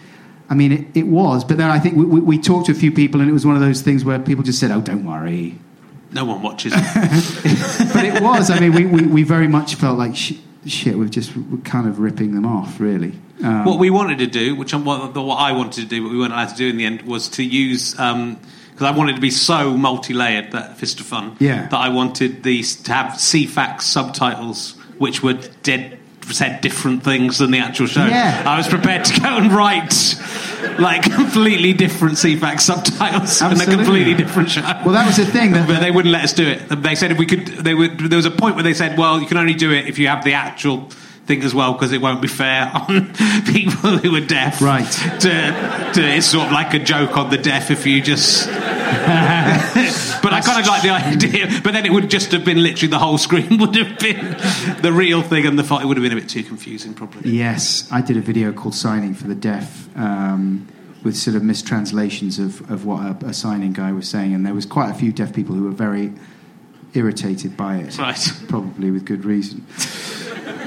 I 0.49 0.53
mean, 0.55 0.71
it, 0.71 0.85
it 0.95 1.07
was, 1.07 1.43
but 1.43 1.57
then 1.57 1.69
I 1.71 1.79
think 1.79 1.95
we, 1.95 2.05
we, 2.05 2.19
we 2.21 2.37
talked 2.37 2.67
to 2.67 2.71
a 2.71 2.75
few 2.75 2.91
people, 2.91 3.21
and 3.21 3.29
it 3.29 3.33
was 3.33 3.45
one 3.45 3.55
of 3.55 3.61
those 3.61 3.81
things 3.81 4.05
where 4.05 4.19
people 4.19 4.43
just 4.43 4.59
said, 4.59 4.71
"Oh, 4.71 4.81
don't 4.81 5.05
worry." 5.05 5.57
No 6.11 6.25
one 6.25 6.41
watches. 6.43 6.73
But 7.93 8.05
it 8.05 8.21
was. 8.21 8.49
I 8.51 8.59
mean, 8.59 8.73
we, 8.73 8.85
we, 8.85 9.01
we 9.07 9.23
very 9.23 9.47
much 9.47 9.75
felt 9.75 9.97
like 9.97 10.15
sh- 10.15 10.33
shit. 10.65 10.97
We're 10.97 11.07
just 11.07 11.35
we're 11.35 11.57
kind 11.61 11.87
of 11.87 11.99
ripping 11.99 12.35
them 12.35 12.45
off, 12.45 12.79
really. 12.79 13.13
Um, 13.43 13.65
what 13.65 13.77
we 13.77 13.89
wanted 13.89 14.19
to 14.19 14.27
do, 14.27 14.55
which 14.55 14.73
I'm, 14.73 14.85
what, 14.85 15.15
what 15.15 15.35
I 15.35 15.51
wanted 15.51 15.81
to 15.81 15.85
do, 15.85 16.03
but 16.03 16.11
we 16.11 16.17
weren't 16.17 16.33
allowed 16.33 16.49
to 16.49 16.55
do 16.55 16.69
in 16.69 16.77
the 16.77 16.85
end, 16.85 17.01
was 17.03 17.27
to 17.29 17.43
use 17.43 17.91
because 17.91 18.47
I 18.79 18.91
wanted 18.91 19.15
to 19.15 19.21
be 19.21 19.31
so 19.31 19.75
multi-layered 19.75 20.53
that 20.53 20.77
Fist 20.77 20.99
of 20.99 21.05
Fun. 21.05 21.35
Yeah. 21.39 21.67
That 21.67 21.77
I 21.77 21.89
wanted 21.89 22.43
these 22.43 22.75
to 22.83 22.93
have 22.93 23.13
Ceefax 23.13 23.81
subtitles, 23.81 24.75
which 24.97 25.21
were 25.21 25.33
dead 25.61 25.99
said 26.31 26.61
different 26.61 27.03
things 27.03 27.39
than 27.39 27.51
the 27.51 27.59
actual 27.59 27.87
show. 27.87 28.05
Yeah. 28.05 28.43
I 28.45 28.57
was 28.57 28.67
prepared 28.67 29.05
to 29.05 29.19
go 29.19 29.27
and 29.27 29.51
write 29.51 30.15
like 30.79 31.03
completely 31.13 31.73
different 31.73 32.15
Ceefax 32.15 32.61
subtitles 32.61 33.41
in 33.41 33.59
a 33.59 33.65
completely 33.65 34.13
different 34.13 34.49
show. 34.49 34.61
well, 34.61 34.93
that 34.93 35.05
was 35.05 35.17
the 35.17 35.25
thing 35.25 35.51
that 35.51 35.67
But 35.67 35.81
they 35.81 35.91
wouldn't 35.91 36.11
let 36.11 36.23
us 36.23 36.33
do 36.33 36.47
it. 36.47 36.69
They 36.69 36.95
said 36.95 37.11
if 37.11 37.17
we 37.17 37.25
could, 37.25 37.45
they 37.47 37.73
would. 37.73 37.99
There 37.99 38.17
was 38.17 38.25
a 38.25 38.31
point 38.31 38.55
where 38.55 38.63
they 38.63 38.73
said, 38.73 38.97
"Well, 38.97 39.19
you 39.19 39.27
can 39.27 39.37
only 39.37 39.53
do 39.53 39.71
it 39.71 39.87
if 39.87 39.99
you 39.99 40.07
have 40.07 40.23
the 40.23 40.33
actual 40.33 40.89
thing 41.25 41.43
as 41.43 41.53
well, 41.55 41.73
because 41.73 41.91
it 41.91 42.01
won't 42.01 42.21
be 42.21 42.27
fair 42.27 42.71
on 42.89 43.13
people 43.45 43.97
who 43.97 44.15
are 44.15 44.25
deaf." 44.25 44.61
Right. 44.61 44.89
To, 45.21 45.91
to, 45.93 46.01
it's 46.15 46.27
sort 46.27 46.47
of 46.47 46.51
like 46.51 46.73
a 46.73 46.79
joke 46.79 47.17
on 47.17 47.29
the 47.29 47.37
deaf 47.37 47.71
if 47.71 47.85
you 47.85 48.01
just. 48.01 48.47
but 49.03 50.33
I 50.33 50.41
kind 50.41 50.59
of 50.61 50.67
like 50.67 50.81
the 50.83 50.89
idea. 50.91 51.61
But 51.63 51.73
then 51.73 51.85
it 51.85 51.91
would 51.91 52.09
just 52.09 52.31
have 52.31 52.45
been 52.45 52.61
literally 52.61 52.89
the 52.89 52.99
whole 52.99 53.17
screen 53.17 53.57
would 53.59 53.75
have 53.75 53.99
been 53.99 54.37
the 54.81 54.91
real 54.93 55.21
thing, 55.21 55.45
and 55.45 55.57
the 55.57 55.63
fight 55.63 55.85
would 55.85 55.97
have 55.97 56.03
been 56.03 56.15
a 56.17 56.21
bit 56.21 56.29
too 56.29 56.43
confusing, 56.43 56.93
probably. 56.93 57.31
Yes, 57.31 57.87
I 57.91 58.01
did 58.01 58.17
a 58.17 58.21
video 58.21 58.51
called 58.53 58.75
"Signing 58.75 59.13
for 59.13 59.27
the 59.27 59.35
Deaf" 59.35 59.87
um, 59.97 60.67
with 61.03 61.15
sort 61.17 61.35
of 61.35 61.43
mistranslations 61.43 62.39
of, 62.39 62.69
of 62.71 62.85
what 62.85 63.23
a, 63.23 63.27
a 63.27 63.33
signing 63.33 63.73
guy 63.73 63.91
was 63.91 64.07
saying, 64.07 64.33
and 64.33 64.45
there 64.45 64.53
was 64.53 64.65
quite 64.65 64.89
a 64.89 64.93
few 64.93 65.11
deaf 65.11 65.33
people 65.33 65.55
who 65.55 65.63
were 65.63 65.71
very 65.71 66.13
irritated 66.93 67.57
by 67.57 67.77
it, 67.77 67.97
Right. 67.97 68.31
probably 68.47 68.91
with 68.91 69.03
good 69.05 69.25
reason. 69.25 69.65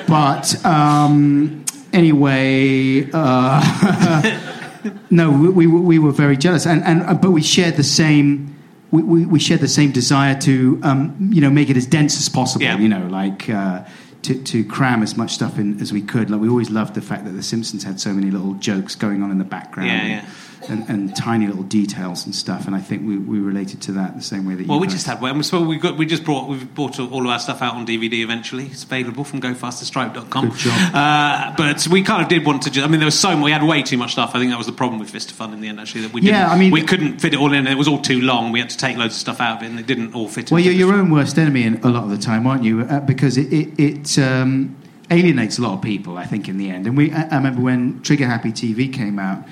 But 0.07 0.65
um, 0.65 1.65
anyway, 1.93 3.09
uh, 3.13 4.91
no, 5.11 5.31
we, 5.31 5.49
we, 5.49 5.67
were- 5.67 5.81
we 5.81 5.99
were 5.99 6.13
very 6.13 6.37
jealous, 6.37 6.67
and, 6.67 6.83
and 6.85 7.03
uh, 7.03 7.15
but 7.15 7.31
we 7.33 7.43
shared 7.43 7.77
the 7.77 7.83
same. 7.85 8.53
We, 8.93 9.03
we, 9.03 9.27
we 9.27 9.39
shared 9.41 9.61
the 9.61 9.69
same 9.69 9.91
desire 9.91 10.39
to, 10.43 10.79
um, 10.85 11.17
you 11.33 11.41
know, 11.41 11.51
make 11.51 11.69
it 11.71 11.77
as 11.77 11.87
dense 11.87 12.17
as 12.19 12.29
possible. 12.29 12.65
Yeah. 12.65 12.79
You 12.79 12.89
know, 12.89 13.07
like 13.09 13.51
uh, 13.51 13.85
to, 14.23 14.41
to 14.45 14.65
cram 14.65 15.03
as 15.03 15.17
much 15.17 15.33
stuff 15.33 15.59
in 15.59 15.81
as 15.81 15.93
we 15.93 16.03
could. 16.03 16.31
Like 16.31 16.41
we 16.41 16.49
always 16.49 16.71
loved 16.71 16.95
the 16.95 17.03
fact 17.03 17.25
that 17.25 17.33
The 17.33 17.43
Simpsons 17.43 17.83
had 17.83 18.01
so 18.01 18.13
many 18.13 18.31
little 18.31 18.55
jokes 18.55 18.95
going 18.95 19.25
on 19.25 19.31
in 19.33 19.39
the 19.39 19.45
background, 19.45 19.91
Yeah, 19.91 20.07
yeah. 20.07 20.25
And, 20.69 20.89
and 20.89 21.15
tiny 21.15 21.47
little 21.47 21.63
details 21.63 22.25
and 22.25 22.35
stuff. 22.35 22.67
And 22.67 22.75
I 22.75 22.81
think 22.81 23.07
we, 23.07 23.19
we 23.19 23.39
related 23.39 23.83
to 23.83 23.93
that 23.93 24.17
the 24.17 24.23
same 24.23 24.47
way 24.47 24.55
that 24.55 24.67
Well, 24.67 24.79
you 24.79 24.81
we 24.81 24.87
guys- 24.87 24.95
just 24.95 25.07
had 25.07 25.21
one. 25.21 25.43
So 25.45 25.63
we 25.63 25.77
got 25.77 25.97
we 25.97 26.07
just 26.07 26.25
brought 26.25 26.49
we've 26.49 26.75
bought 26.75 26.99
all 26.99 27.21
of 27.21 27.27
our 27.27 27.39
stuff 27.39 27.63
out 27.63 27.75
on 27.75 27.87
DVD 27.87 28.25
eventually. 28.25 28.65
It's 28.67 28.83
available 28.83 29.23
from 29.23 29.41
GoFasterStripe.com. 29.43 30.49
Good 30.49 30.59
job. 30.59 30.95
Uh, 30.95 31.55
but 31.57 31.87
we 31.89 32.03
kind 32.03 32.23
of 32.23 32.29
did 32.29 32.45
want 32.45 32.63
to. 32.63 32.71
Just, 32.71 32.85
I 32.85 32.91
mean, 32.91 32.99
there 33.01 33.07
was 33.07 33.19
so 33.19 33.37
much. 33.37 33.45
We 33.45 33.53
had 33.53 33.63
way 33.63 33.83
too 33.83 33.97
much 33.97 34.13
stuff. 34.13 34.35
I 34.35 34.39
think 34.39 34.51
that 34.51 34.59
was 34.59 34.67
the 34.67 34.73
problem 34.73 34.99
with 34.99 35.11
Fist 35.11 35.31
of 35.31 35.37
Fun 35.37 35.53
in 35.53 35.61
the 35.61 35.69
end. 35.69 35.79
Actually, 35.79 36.01
that 36.03 36.13
we 36.13 36.23
Yeah, 36.23 36.41
didn't, 36.41 36.51
I 36.53 36.59
mean- 36.59 36.71
we 36.73 36.83
couldn't 36.83 37.21
fit 37.21 37.35
it 37.35 37.39
all 37.39 37.53
in. 37.53 37.67
It 37.67 37.77
was 37.77 37.87
all 37.87 38.01
too 38.01 38.21
long. 38.23 38.51
We 38.51 38.59
had 38.59 38.71
to 38.71 38.79
take 38.79 38.97
loads 38.97 39.15
of 39.15 39.21
stuff 39.21 39.41
out 39.41 39.59
of 39.59 39.63
it, 39.63 39.67
and 39.71 39.79
it 39.79 39.87
didn't 39.87 40.15
all 40.15 40.29
fit. 40.29 40.51
Well, 40.51 40.61
you're 40.61 40.73
your 40.75 40.95
own 40.95 41.11
worst 41.11 41.39
enemy 41.39 41.63
in, 41.65 41.77
a 41.85 41.89
lot 41.91 42.05
of 42.05 42.11
the 42.11 42.19
time, 42.19 42.47
aren't 42.47 42.65
you? 42.65 42.81
Uh, 42.81 43.01
because 43.01 43.37
it, 43.37 43.53
it, 43.53 43.79
it 43.79 44.19
um, 44.19 44.75
alienates 45.11 45.59
a 45.59 45.63
lot 45.63 45.75
of 45.75 45.83
people, 45.83 46.17
I 46.19 46.25
think, 46.25 46.49
in 46.49 46.57
the 46.59 46.71
end. 46.71 46.87
And 46.87 46.97
we, 46.97 47.13
I, 47.13 47.23
I 47.31 47.37
remember 47.37 47.61
when 47.61 48.01
Trigger 48.03 48.27
Happy 48.27 48.51
TV 48.53 48.93
came 48.93 49.19
out 49.19 49.45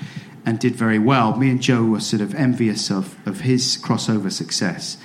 and 0.45 0.59
did 0.59 0.75
very 0.75 0.99
well, 0.99 1.35
me 1.35 1.49
and 1.49 1.61
Joe 1.61 1.83
were 1.83 1.99
sort 1.99 2.21
of 2.21 2.35
envious 2.35 2.91
of, 2.91 3.15
of 3.27 3.41
his 3.41 3.77
crossover 3.77 4.31
success. 4.31 4.97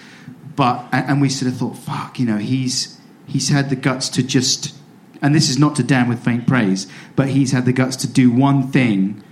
But, 0.54 0.86
and 0.92 1.20
we 1.20 1.30
sort 1.30 1.50
of 1.50 1.58
thought, 1.58 1.76
fuck, 1.76 2.18
you 2.18 2.26
know, 2.26 2.36
he's, 2.36 2.98
he's 3.26 3.48
had 3.48 3.70
the 3.70 3.76
guts 3.76 4.08
to 4.10 4.22
just, 4.22 4.74
and 5.22 5.34
this 5.34 5.48
is 5.48 5.58
not 5.58 5.76
to 5.76 5.82
damn 5.82 6.08
with 6.08 6.22
faint 6.22 6.46
praise, 6.46 6.86
but 7.16 7.28
he's 7.28 7.52
had 7.52 7.64
the 7.64 7.72
guts 7.72 7.96
to 7.96 8.06
do 8.06 8.30
one 8.30 8.70
thing 8.70 9.22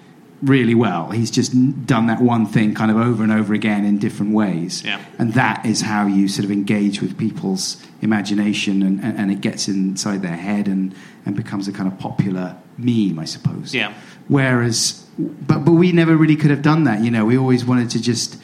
really 0.42 0.74
well. 0.74 1.10
He's 1.10 1.30
just 1.30 1.52
done 1.86 2.06
that 2.06 2.20
one 2.20 2.46
thing 2.46 2.74
kind 2.74 2.90
of 2.90 2.96
over 2.96 3.22
and 3.22 3.32
over 3.32 3.54
again 3.54 3.84
in 3.84 3.98
different 3.98 4.32
ways. 4.32 4.84
Yeah. 4.84 5.04
And 5.18 5.34
that 5.34 5.66
is 5.66 5.80
how 5.82 6.06
you 6.06 6.28
sort 6.28 6.44
of 6.44 6.50
engage 6.50 7.00
with 7.00 7.18
people's 7.18 7.82
imagination 8.02 8.82
and, 8.82 9.02
and, 9.02 9.18
and 9.18 9.30
it 9.30 9.40
gets 9.40 9.68
inside 9.68 10.22
their 10.22 10.36
head 10.36 10.68
and, 10.68 10.94
and 11.26 11.36
becomes 11.36 11.66
a 11.66 11.72
kind 11.72 11.90
of 11.90 11.98
popular 11.98 12.56
meme, 12.76 13.18
I 13.18 13.24
suppose. 13.24 13.74
Yeah. 13.74 13.92
Whereas, 14.28 15.04
but, 15.18 15.64
but 15.64 15.72
we 15.72 15.92
never 15.92 16.16
really 16.16 16.36
could 16.36 16.50
have 16.50 16.62
done 16.62 16.84
that. 16.84 17.02
You 17.02 17.10
know, 17.10 17.24
we 17.24 17.36
always 17.36 17.64
wanted 17.64 17.90
to 17.90 18.00
just 18.00 18.40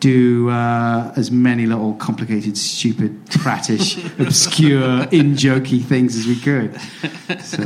do 0.00 0.48
uh, 0.50 1.12
as 1.16 1.30
many 1.30 1.66
little 1.66 1.94
complicated, 1.94 2.56
stupid, 2.56 3.24
prattish, 3.26 3.96
obscure, 4.20 5.02
in 5.10 5.34
jokey 5.34 5.82
things 5.82 6.16
as 6.16 6.26
we 6.26 6.38
could. 6.38 6.80
So, 7.40 7.62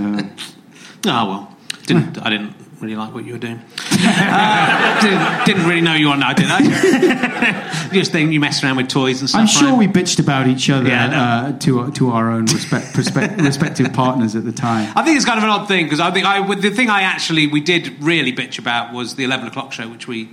Oh 1.04 1.26
well, 1.28 1.56
didn't 1.86 2.24
I 2.24 2.30
didn't 2.30 2.54
really 2.82 2.96
like 2.96 3.14
what 3.14 3.24
you 3.24 3.32
were 3.32 3.38
doing. 3.38 3.60
Uh, 4.04 5.00
didn't, 5.00 5.46
didn't 5.46 5.68
really 5.68 5.80
know 5.80 5.94
you 5.94 6.08
were 6.08 6.16
now, 6.16 6.32
did 6.32 6.48
I? 6.50 7.88
Just 7.92 8.10
think 8.10 8.32
you 8.32 8.40
mess 8.40 8.62
around 8.62 8.76
with 8.76 8.88
toys 8.88 9.20
and 9.20 9.28
stuff. 9.28 9.40
I'm 9.40 9.46
sure 9.46 9.68
right? 9.70 9.78
we 9.78 9.86
bitched 9.86 10.18
about 10.18 10.48
each 10.48 10.68
other 10.68 10.88
Yeah, 10.88 11.06
I 11.06 11.48
uh, 11.48 11.58
to 11.60 11.90
to 11.92 12.10
our 12.10 12.30
own 12.30 12.46
respect, 12.46 12.94
perspe- 12.94 13.38
respective 13.44 13.92
partners 13.92 14.34
at 14.34 14.44
the 14.44 14.52
time. 14.52 14.92
I 14.96 15.04
think 15.04 15.16
it's 15.16 15.24
kind 15.24 15.38
of 15.38 15.44
an 15.44 15.50
odd 15.50 15.68
thing 15.68 15.86
because 15.86 16.00
I 16.00 16.10
think 16.10 16.26
I 16.26 16.54
the 16.56 16.70
thing 16.70 16.90
I 16.90 17.02
actually 17.02 17.46
we 17.46 17.60
did 17.60 18.02
really 18.02 18.32
bitch 18.32 18.58
about 18.58 18.92
was 18.92 19.14
the 19.14 19.24
eleven 19.24 19.46
o'clock 19.46 19.72
show, 19.72 19.88
which 19.88 20.08
we 20.08 20.30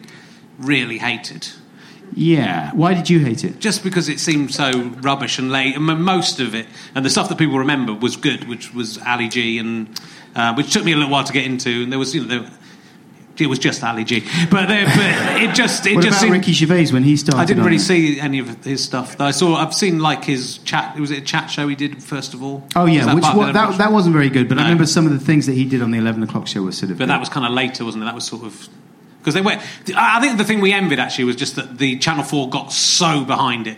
really 0.57 0.97
hated. 0.97 1.49
Yeah. 2.15 2.71
Why 2.73 2.93
did 2.93 3.09
you 3.09 3.19
hate 3.19 3.43
it? 3.43 3.59
Just 3.59 3.83
because 3.83 4.09
it 4.09 4.19
seemed 4.19 4.53
so 4.53 4.71
rubbish 5.01 5.39
and 5.39 5.51
late, 5.51 5.75
and 5.75 5.89
m- 5.89 6.01
most 6.01 6.39
of 6.39 6.55
it, 6.55 6.65
and 6.95 7.05
the 7.05 7.09
stuff 7.09 7.29
that 7.29 7.37
people 7.37 7.57
remember 7.59 7.93
was 7.93 8.15
good, 8.17 8.47
which 8.47 8.73
was 8.73 8.97
Ali 9.05 9.27
G, 9.29 9.57
and 9.59 9.99
uh, 10.35 10.53
which 10.55 10.71
took 10.73 10.83
me 10.83 10.91
a 10.93 10.95
little 10.95 11.11
while 11.11 11.23
to 11.23 11.33
get 11.33 11.45
into. 11.45 11.83
And 11.83 11.91
there 11.91 11.99
was, 11.99 12.13
you 12.15 12.21
know, 12.21 12.27
there, 12.27 12.51
it 13.39 13.47
was 13.47 13.59
just 13.59 13.81
Ali 13.85 14.03
G, 14.03 14.21
but, 14.51 14.67
there, 14.67 14.85
but 14.85 15.41
it 15.41 15.55
just, 15.55 15.85
it 15.87 15.95
What 15.95 16.03
just 16.03 16.15
about 16.17 16.21
seemed, 16.23 16.33
Ricky 16.33 16.51
Gervais 16.51 16.91
when 16.91 17.03
he 17.03 17.15
started? 17.15 17.39
I 17.39 17.45
didn't 17.45 17.63
really 17.63 17.77
it? 17.77 17.79
see 17.79 18.19
any 18.19 18.39
of 18.39 18.65
his 18.65 18.83
stuff. 18.83 19.21
I 19.21 19.31
saw, 19.31 19.55
I've 19.55 19.73
seen 19.73 19.99
like 19.99 20.25
his 20.25 20.57
chat. 20.59 20.99
Was 20.99 21.09
it 21.11 21.19
a 21.19 21.21
chat 21.25 21.49
show 21.49 21.65
he 21.67 21.75
did 21.75 22.03
first 22.03 22.33
of 22.33 22.43
all? 22.43 22.67
Oh 22.75 22.83
Was 22.83 22.93
yeah, 22.93 23.13
which 23.13 23.23
part 23.23 23.35
of 23.35 23.39
wa- 23.39 23.45
the 23.47 23.53
that, 23.53 23.77
that 23.77 23.91
wasn't 23.93 24.13
very 24.13 24.29
good. 24.29 24.49
But 24.49 24.57
I 24.59 24.63
remember 24.63 24.85
some 24.85 25.05
of 25.05 25.13
the 25.13 25.19
things 25.19 25.45
that 25.45 25.53
he 25.53 25.63
did 25.63 25.81
on 25.81 25.91
the 25.91 25.97
eleven 25.99 26.21
o'clock 26.21 26.47
show 26.47 26.63
was 26.63 26.77
sort 26.77 26.91
of. 26.91 26.97
But 26.97 27.05
good. 27.05 27.11
that 27.11 27.19
was 27.21 27.29
kind 27.29 27.45
of 27.45 27.53
later, 27.53 27.85
wasn't 27.85 28.03
it? 28.03 28.07
That 28.07 28.15
was 28.15 28.25
sort 28.25 28.43
of 28.43 28.67
because 29.19 29.33
they 29.33 29.41
went. 29.41 29.61
I 29.95 30.19
think 30.21 30.37
the 30.37 30.43
thing 30.45 30.61
we 30.61 30.73
envied 30.73 30.99
actually 30.99 31.25
was 31.25 31.35
just 31.35 31.55
that 31.57 31.77
the 31.77 31.97
Channel 31.99 32.23
Four 32.23 32.49
got 32.49 32.71
so 32.71 33.23
behind 33.23 33.67
it, 33.67 33.77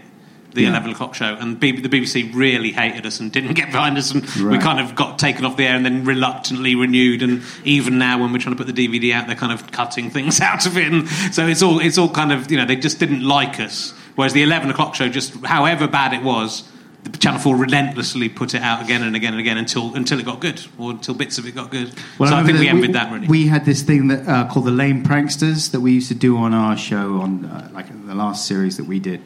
the 0.54 0.64
Yeah. 0.64 0.70
eleven 0.70 0.92
o'clock 0.92 1.16
show, 1.16 1.36
and 1.40 1.60
B- 1.60 1.72
the 1.80 1.90
BBC 1.90 2.32
really 2.34 2.72
hated 2.72 3.06
us 3.06 3.20
and 3.20 3.32
didn't 3.32 3.54
get 3.62 3.72
behind 3.72 3.98
us, 3.98 4.12
and 4.12 4.24
we 4.50 4.58
kind 4.58 4.80
of 4.80 4.96
got 4.96 5.18
taken 5.20 5.46
off 5.46 5.58
the 5.58 5.66
air 5.66 5.76
and 5.76 5.86
then 5.86 6.04
reluctantly 6.06 6.76
renewed. 6.76 7.22
And 7.24 7.42
even 7.64 7.98
now, 7.98 8.20
when 8.20 8.32
we're 8.34 8.40
trying 8.40 8.56
to 8.56 8.64
put 8.64 8.74
the 8.74 8.88
DVD 8.88 9.14
out, 9.14 9.28
they're 9.28 9.36
kind 9.36 9.52
of 9.54 9.72
cutting 9.72 10.10
things 10.16 10.42
out 10.42 10.66
of 10.66 10.78
it, 10.78 10.92
and 10.92 11.08
so 11.34 11.48
it's 11.48 11.62
all 11.62 11.80
it's 11.80 11.98
all 11.98 12.10
kind 12.10 12.32
of 12.32 12.52
you 12.52 12.58
know 12.58 12.66
they 12.66 12.76
just 12.76 13.00
didn't 13.00 13.24
like 13.28 13.60
us. 13.60 13.94
Whereas 14.16 14.34
the 14.34 14.44
eleven 14.44 14.70
o'clock 14.70 14.94
show, 14.96 15.08
just 15.10 15.34
however 15.46 15.88
bad 15.88 16.14
it 16.14 16.22
was. 16.24 16.64
The 17.04 17.18
Channel 17.18 17.40
Four 17.40 17.56
relentlessly 17.58 18.30
put 18.30 18.54
it 18.54 18.62
out 18.62 18.84
again 18.84 19.02
and 19.02 19.16
again 19.16 19.34
and 19.34 19.40
again 19.40 19.58
until 19.58 19.94
until 19.96 20.20
it 20.20 20.26
got 20.26 20.40
good, 20.40 20.62
or 20.78 20.92
until 20.92 21.16
bits 21.16 21.38
of 21.40 21.48
it 21.48 21.56
got 21.56 21.72
good. 21.72 21.92
Well, 22.20 22.30
so 22.30 22.36
I 22.36 22.44
think 22.44 22.60
we 22.60 22.68
envied 22.68 22.94
that 22.94 23.12
really. 23.12 23.28
We 23.28 23.48
had 23.48 23.66
this 23.66 23.82
thing 23.82 24.08
that 24.10 24.28
uh, 24.28 24.48
called 24.52 24.66
the 24.66 24.72
Lame 24.72 25.04
Pranksters 25.04 25.72
that 25.72 25.80
we 25.82 25.94
used 25.94 26.10
to 26.10 26.16
do 26.16 26.38
on 26.38 26.54
our 26.54 26.78
show 26.78 27.22
on 27.22 27.46
uh, 27.46 27.70
like 27.74 27.88
the 28.08 28.14
last 28.16 28.48
series 28.48 28.78
that 28.78 28.86
we 28.86 29.00
did. 29.00 29.22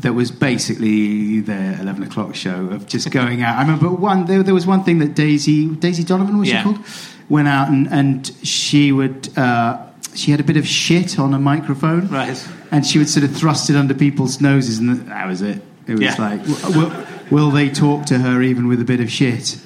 That 0.00 0.14
was 0.14 0.32
basically 0.32 1.40
the 1.40 1.80
eleven 1.80 2.02
o'clock 2.02 2.34
show 2.34 2.66
of 2.66 2.86
just 2.88 3.08
going 3.12 3.42
out. 3.42 3.58
I 3.58 3.62
remember 3.62 3.90
one. 3.90 4.26
There, 4.26 4.42
there 4.42 4.54
was 4.54 4.66
one 4.66 4.82
thing 4.82 4.98
that 4.98 5.14
Daisy 5.14 5.68
Daisy 5.68 6.02
Donovan 6.02 6.38
was 6.38 6.48
Yeah. 6.50 6.62
she 6.62 6.64
called 6.64 6.78
went 7.28 7.48
out 7.48 7.68
and, 7.68 7.86
and 7.88 8.26
she 8.42 8.90
would. 8.92 9.30
Uh, 9.38 9.78
she 10.14 10.30
had 10.30 10.40
a 10.40 10.44
bit 10.44 10.56
of 10.56 10.66
shit 10.66 11.18
on 11.18 11.32
a 11.34 11.38
microphone, 11.38 12.08
Right. 12.08 12.48
And 12.70 12.84
she 12.86 12.98
would 12.98 13.08
sort 13.08 13.24
of 13.24 13.34
thrust 13.36 13.70
it 13.70 13.76
under 13.76 13.94
people's 13.94 14.40
noses, 14.40 14.78
and 14.78 15.08
that 15.08 15.26
was 15.26 15.42
it. 15.42 15.60
It 15.86 15.92
was 15.92 16.00
Yeah. 16.02 16.14
like, 16.18 16.44
w- 16.62 17.03
will, 17.30 17.50
they 17.50 17.68
talk 17.70 18.06
to 18.06 18.18
her 18.18 18.42
even 18.42 18.68
with 18.68 18.80
a 18.80 18.84
bit 18.84 19.00
of 19.00 19.10
shit 19.10 19.58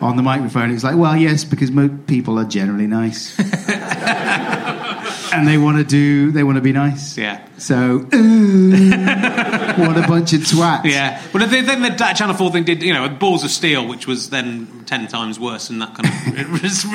on 0.00 0.16
the 0.16 0.22
microphone? 0.22 0.70
It's 0.70 0.84
like, 0.84 0.96
well, 0.96 1.16
yes, 1.16 1.44
because 1.44 1.70
mo- 1.70 1.96
people 2.06 2.38
are 2.38 2.44
generally 2.44 2.86
nice, 2.86 3.36
and 5.32 5.46
they 5.46 5.58
want 5.58 5.78
to 5.78 5.84
do, 5.84 6.30
they 6.32 6.42
want 6.42 6.56
to 6.56 6.62
be 6.62 6.72
nice. 6.72 7.16
Yeah. 7.18 7.44
So, 7.58 8.06
ooh, 8.14 8.70
what 9.00 9.96
a 9.98 10.04
bunch 10.06 10.32
of 10.32 10.40
twats. 10.40 10.84
Yeah. 10.84 11.20
Well, 11.34 11.46
then 11.46 11.64
the 11.64 11.70
thing 11.70 11.82
that 11.82 11.98
that 11.98 12.14
Channel 12.16 12.34
4 12.36 12.52
thing 12.52 12.64
did, 12.64 12.82
you 12.82 12.92
know, 12.94 13.08
Balls 13.08 13.44
of 13.44 13.50
Steel, 13.50 13.86
which 13.86 14.06
was 14.06 14.30
then 14.30 14.84
10 14.86 15.08
times 15.08 15.38
worse 15.40 15.68
than 15.68 15.80
that 15.80 15.94
kind 15.94 16.06
of. 16.06 16.14
It 16.38 16.48
was, 16.62 16.86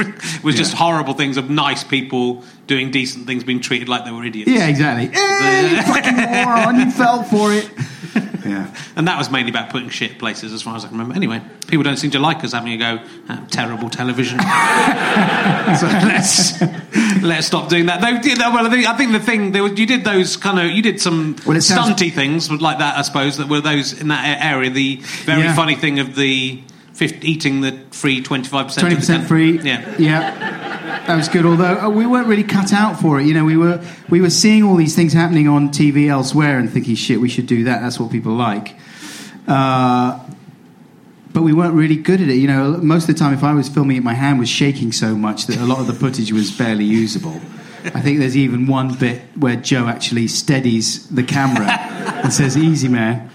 was 0.41 0.55
just 0.55 0.71
Yeah. 0.71 0.77
horrible 0.79 1.13
things 1.15 1.35
of 1.37 1.49
nice 1.49 1.83
people 1.83 2.43
doing 2.67 2.91
decent 2.91 3.27
things 3.27 3.43
being 3.43 3.59
treated 3.61 3.89
like 3.89 4.05
they 4.05 4.11
were 4.11 4.23
idiots. 4.25 4.49
Yeah, 4.49 4.67
exactly. 4.67 5.09
Eh, 5.45 5.69
you 5.75 5.81
fucking 5.83 6.15
moron! 6.15 6.79
You 6.79 6.91
fell 6.91 7.23
for 7.23 7.51
it. 7.53 7.69
Yeah. 8.45 8.75
And 8.97 9.07
that 9.07 9.17
was 9.17 9.31
mainly 9.31 9.51
about 9.51 9.69
putting 9.69 9.87
shit 9.87 10.19
places, 10.19 10.51
as 10.51 10.61
far 10.61 10.75
as 10.75 10.83
I 10.83 10.89
can 10.89 10.97
remember. 10.97 11.15
Anyway, 11.15 11.41
people 11.65 11.83
don't 11.83 11.95
seem 11.95 12.11
to 12.11 12.19
like 12.19 12.43
us 12.43 12.51
having 12.51 12.73
a 12.73 12.77
go 12.77 12.99
at 13.29 13.49
terrible 13.49 13.89
television. 13.89 14.37
so 14.39 14.45
let's 15.87 16.61
let's 17.23 17.47
stop 17.47 17.69
doing 17.69 17.85
that. 17.85 18.01
Though, 18.01 18.51
well, 18.53 18.67
I 18.67 18.69
think, 18.69 18.85
I 18.85 18.97
think 18.97 19.13
the 19.13 19.21
thing 19.21 19.53
there 19.53 19.63
was, 19.63 19.79
you 19.79 19.85
did 19.85 20.03
those 20.03 20.35
kind 20.35 20.59
of 20.59 20.71
you 20.75 20.81
did 20.81 20.99
some 20.99 21.37
Well, 21.45 21.55
it 21.55 21.61
sounds- 21.61 21.95
stunty 22.01 22.11
things 22.11 22.51
like 22.51 22.79
that, 22.79 22.97
I 22.97 23.01
suppose. 23.03 23.37
That 23.37 23.47
were 23.47 23.61
those 23.61 23.93
in 23.93 24.09
that 24.09 24.43
area. 24.43 24.69
The 24.69 24.97
very 25.23 25.43
Yeah. 25.43 25.55
funny 25.55 25.75
thing 25.75 25.99
of 25.99 26.13
the 26.15 26.61
50, 26.93 27.27
eating 27.27 27.61
the 27.61 27.71
free 27.91 28.21
twenty 28.21 28.47
five 28.47 28.67
percent. 28.67 28.81
Twenty 28.81 28.95
percent 28.95 29.27
free. 29.27 29.59
Yeah. 29.59 29.95
yeah, 29.97 31.03
that 31.07 31.15
was 31.15 31.27
good. 31.27 31.45
Although 31.45 31.79
uh, 31.79 31.89
we 31.89 32.05
weren't 32.05 32.27
really 32.27 32.43
cut 32.43 32.71
out 32.71 32.99
for 32.99 33.19
it. 33.19 33.25
You 33.25 33.33
know, 33.33 33.45
we 33.45 33.57
were 33.57 33.83
we 34.09 34.21
were 34.21 34.29
seeing 34.29 34.63
all 34.63 34.75
these 34.75 34.95
things 34.95 35.13
happening 35.13 35.47
on 35.47 35.69
TV 35.69 36.07
elsewhere 36.09 36.59
and 36.59 36.69
thinking, 36.69 36.95
shit, 36.95 37.19
we 37.19 37.29
should 37.29 37.47
do 37.47 37.63
that. 37.65 37.81
That's 37.81 37.99
what 37.99 38.11
people 38.11 38.33
like. 38.33 38.75
Uh, 39.47 40.19
but 41.33 41.41
we 41.41 41.51
weren't 41.51 41.73
really 41.73 41.95
good 41.95 42.21
at 42.21 42.29
it. 42.29 42.35
You 42.35 42.47
know, 42.47 42.77
most 42.77 43.09
of 43.09 43.15
the 43.15 43.19
time, 43.19 43.33
if 43.33 43.43
I 43.43 43.53
was 43.53 43.67
filming 43.67 43.97
it, 43.97 44.03
my 44.03 44.13
hand 44.13 44.37
was 44.37 44.49
shaking 44.49 44.91
so 44.91 45.15
much 45.15 45.47
that 45.47 45.57
a 45.57 45.65
lot 45.65 45.79
of 45.79 45.87
the 45.87 45.93
footage 45.93 46.31
was 46.31 46.51
barely 46.51 46.85
usable. 46.85 47.41
I 47.85 48.01
think 48.01 48.19
there's 48.19 48.37
even 48.37 48.67
one 48.67 48.93
bit 48.93 49.21
where 49.35 49.55
Joe 49.55 49.87
actually 49.87 50.27
steadies 50.27 51.09
the 51.09 51.23
camera 51.23 51.67
and 52.23 52.31
says, 52.31 52.55
"Easy, 52.55 52.87
man." 52.87 53.29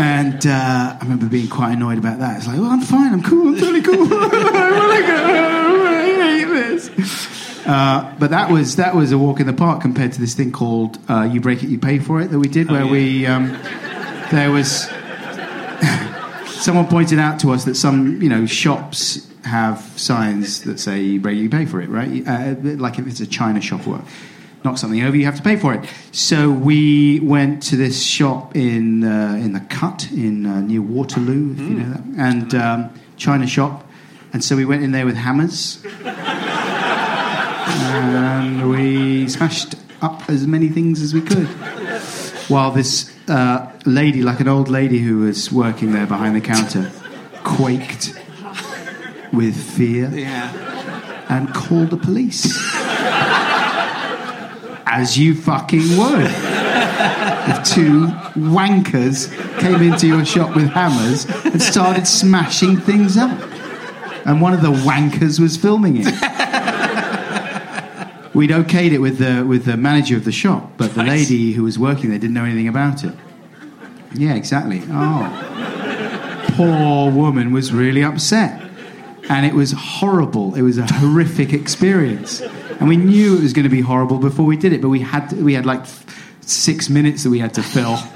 And 0.00 0.46
uh, 0.46 0.96
I 0.98 0.98
remember 1.02 1.26
being 1.26 1.48
quite 1.48 1.72
annoyed 1.72 1.98
about 1.98 2.20
that. 2.20 2.38
It's 2.38 2.46
like, 2.46 2.56
well, 2.58 2.70
I'm 2.70 2.80
fine, 2.80 3.12
I'm 3.12 3.22
cool, 3.22 3.48
I'm 3.48 3.58
totally 3.58 3.82
cool. 3.82 4.06
I 4.10 5.02
go. 5.06 5.84
I 5.84 6.38
hate 6.38 6.44
this. 6.46 7.66
Uh, 7.66 8.16
but 8.18 8.30
that 8.30 8.50
was 8.50 8.76
that 8.76 8.96
was 8.96 9.12
a 9.12 9.18
walk 9.18 9.40
in 9.40 9.46
the 9.46 9.52
park 9.52 9.82
compared 9.82 10.12
to 10.14 10.20
this 10.20 10.34
thing 10.34 10.52
called 10.52 10.98
uh, 11.10 11.28
"You 11.30 11.42
Break 11.42 11.62
It, 11.62 11.68
You 11.68 11.78
Pay 11.78 11.98
for 11.98 12.22
It" 12.22 12.28
that 12.28 12.38
we 12.38 12.48
did, 12.48 12.70
where 12.70 12.84
yeah. 12.84 12.90
we 12.90 13.26
um, 13.26 13.48
there 14.30 14.50
was 14.50 14.88
someone 16.46 16.86
pointed 16.86 17.18
out 17.18 17.38
to 17.40 17.50
us 17.50 17.64
that 17.64 17.74
some 17.74 18.22
you 18.22 18.30
know 18.30 18.46
shops 18.46 19.30
have 19.44 19.82
signs 19.96 20.62
that 20.62 20.80
say 20.80 21.02
"You 21.02 21.20
break 21.20 21.36
it, 21.36 21.42
you 21.42 21.50
pay 21.50 21.66
for 21.66 21.82
it," 21.82 21.90
right? 21.90 22.26
Uh, 22.26 22.54
like 22.62 22.98
if 22.98 23.06
it's 23.06 23.20
a 23.20 23.26
china 23.26 23.60
shop 23.60 23.86
or 23.86 24.02
knock 24.64 24.78
something 24.78 25.00
over, 25.02 25.16
you 25.16 25.24
have 25.24 25.36
to 25.36 25.42
pay 25.42 25.56
for 25.56 25.72
it. 25.74 25.88
So 26.12 26.50
we 26.50 27.20
went 27.20 27.62
to 27.64 27.76
this 27.76 28.02
shop 28.02 28.54
in 28.56 29.04
uh, 29.04 29.34
in 29.42 29.52
the 29.52 29.60
Cut 29.60 30.10
in 30.12 30.44
uh, 30.46 30.60
near 30.60 30.82
Waterloo, 30.82 31.52
if 31.52 31.58
you 31.60 31.70
know 31.70 31.90
that, 31.94 32.02
and 32.18 32.54
um, 32.54 32.90
China 33.16 33.46
shop. 33.46 33.86
And 34.32 34.44
so 34.44 34.54
we 34.56 34.64
went 34.64 34.82
in 34.84 34.92
there 34.92 35.06
with 35.06 35.16
hammers, 35.16 35.82
and 37.72 38.70
we 38.70 39.28
smashed 39.28 39.74
up 40.02 40.28
as 40.28 40.46
many 40.46 40.68
things 40.68 41.02
as 41.02 41.12
we 41.14 41.20
could. 41.20 41.46
While 42.48 42.70
this 42.72 43.12
uh, 43.28 43.70
lady, 43.86 44.22
like 44.22 44.40
an 44.40 44.48
old 44.48 44.68
lady 44.68 44.98
who 44.98 45.18
was 45.20 45.50
working 45.52 45.92
there 45.92 46.06
behind 46.06 46.34
the 46.36 46.40
counter, 46.40 46.90
quaked 47.44 48.14
with 49.32 49.56
fear 49.56 50.08
Yeah. 50.12 50.50
and 51.28 51.52
called 51.54 51.90
the 51.90 51.96
police. 51.96 52.44
As 54.92 55.16
you 55.16 55.34
fucking 55.34 55.96
would. 55.96 56.26
If 56.26 57.64
two 57.64 58.06
wankers 58.36 59.30
came 59.60 59.80
into 59.82 60.06
your 60.06 60.24
shop 60.24 60.54
with 60.56 60.68
hammers 60.68 61.24
and 61.44 61.62
started 61.62 62.06
smashing 62.06 62.76
things 62.78 63.16
up. 63.16 63.30
And 64.26 64.40
one 64.42 64.52
of 64.52 64.62
the 64.62 64.72
wankers 64.72 65.38
was 65.40 65.56
filming 65.56 65.98
it. 65.98 66.06
We'd 68.34 68.50
okayed 68.50 68.92
it 68.92 68.98
with 68.98 69.18
the, 69.18 69.44
with 69.44 69.64
the 69.64 69.76
manager 69.76 70.16
of 70.16 70.24
the 70.24 70.32
shop, 70.32 70.72
but 70.76 70.94
the 70.94 71.02
Nice. 71.02 71.30
lady 71.30 71.52
who 71.52 71.62
was 71.64 71.78
working 71.78 72.10
there 72.10 72.18
didn't 72.18 72.34
know 72.34 72.44
anything 72.44 72.68
about 72.68 73.02
it. 73.04 73.12
Yeah, 74.14 74.34
exactly. 74.34 74.82
Oh. 74.90 76.46
Poor 76.56 77.10
woman 77.10 77.52
was 77.52 77.72
really 77.72 78.02
upset 78.04 78.60
and 79.28 79.46
it 79.46 79.54
was 79.54 79.72
horrible. 79.72 80.54
It 80.54 80.62
was 80.62 80.78
a 80.78 80.86
horrific 80.92 81.52
experience, 81.52 82.40
and 82.80 82.88
we 82.88 82.96
knew 82.96 83.36
it 83.36 83.42
was 83.42 83.52
going 83.52 83.64
to 83.64 83.68
be 83.70 83.82
horrible 83.82 84.18
before 84.18 84.44
we 84.46 84.56
did 84.56 84.72
it. 84.72 84.80
But 84.82 84.88
we 84.88 85.00
had 85.00 85.32
we 85.34 85.54
had 85.54 85.66
like 85.66 85.84
six 86.40 86.88
minutes 86.90 87.22
that 87.22 87.30
we 87.30 87.38
had 87.38 87.54
to 87.54 87.62
fill. 87.62 87.92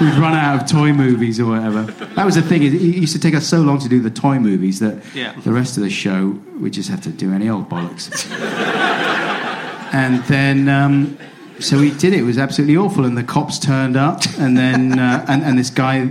We'd 0.00 0.18
run 0.18 0.34
out 0.34 0.60
of 0.60 0.68
toy 0.68 0.92
movies 0.92 1.38
or 1.38 1.46
whatever. 1.46 1.82
That 2.16 2.26
was 2.26 2.34
the 2.34 2.42
thing. 2.42 2.62
It 2.64 2.74
it 2.74 2.80
used 2.82 3.12
to 3.14 3.20
take 3.20 3.34
us 3.34 3.46
so 3.46 3.58
long 3.60 3.78
to 3.78 3.88
do 3.88 4.00
the 4.00 4.10
toy 4.10 4.38
movies 4.38 4.80
that 4.80 5.02
Yeah. 5.14 5.32
the 5.40 5.52
rest 5.52 5.76
of 5.78 5.82
the 5.84 5.90
show 5.90 6.36
we 6.60 6.70
just 6.70 6.90
had 6.90 7.02
to 7.04 7.10
do 7.10 7.32
any 7.32 7.48
old 7.48 7.68
bollocks. 7.70 8.10
and 9.92 10.22
then. 10.24 10.68
Um, 10.68 11.18
so 11.60 11.78
we 11.78 11.92
did 11.92 12.12
it. 12.12 12.18
It 12.18 12.24
was 12.24 12.36
absolutely 12.36 12.76
awful, 12.76 13.04
and 13.04 13.16
the 13.16 13.22
cops 13.22 13.60
turned 13.60 13.96
up, 13.96 14.22
and 14.38 14.58
then 14.58 14.98
uh, 14.98 15.24
and, 15.28 15.44
and 15.44 15.56
this 15.56 15.70
guy 15.70 16.10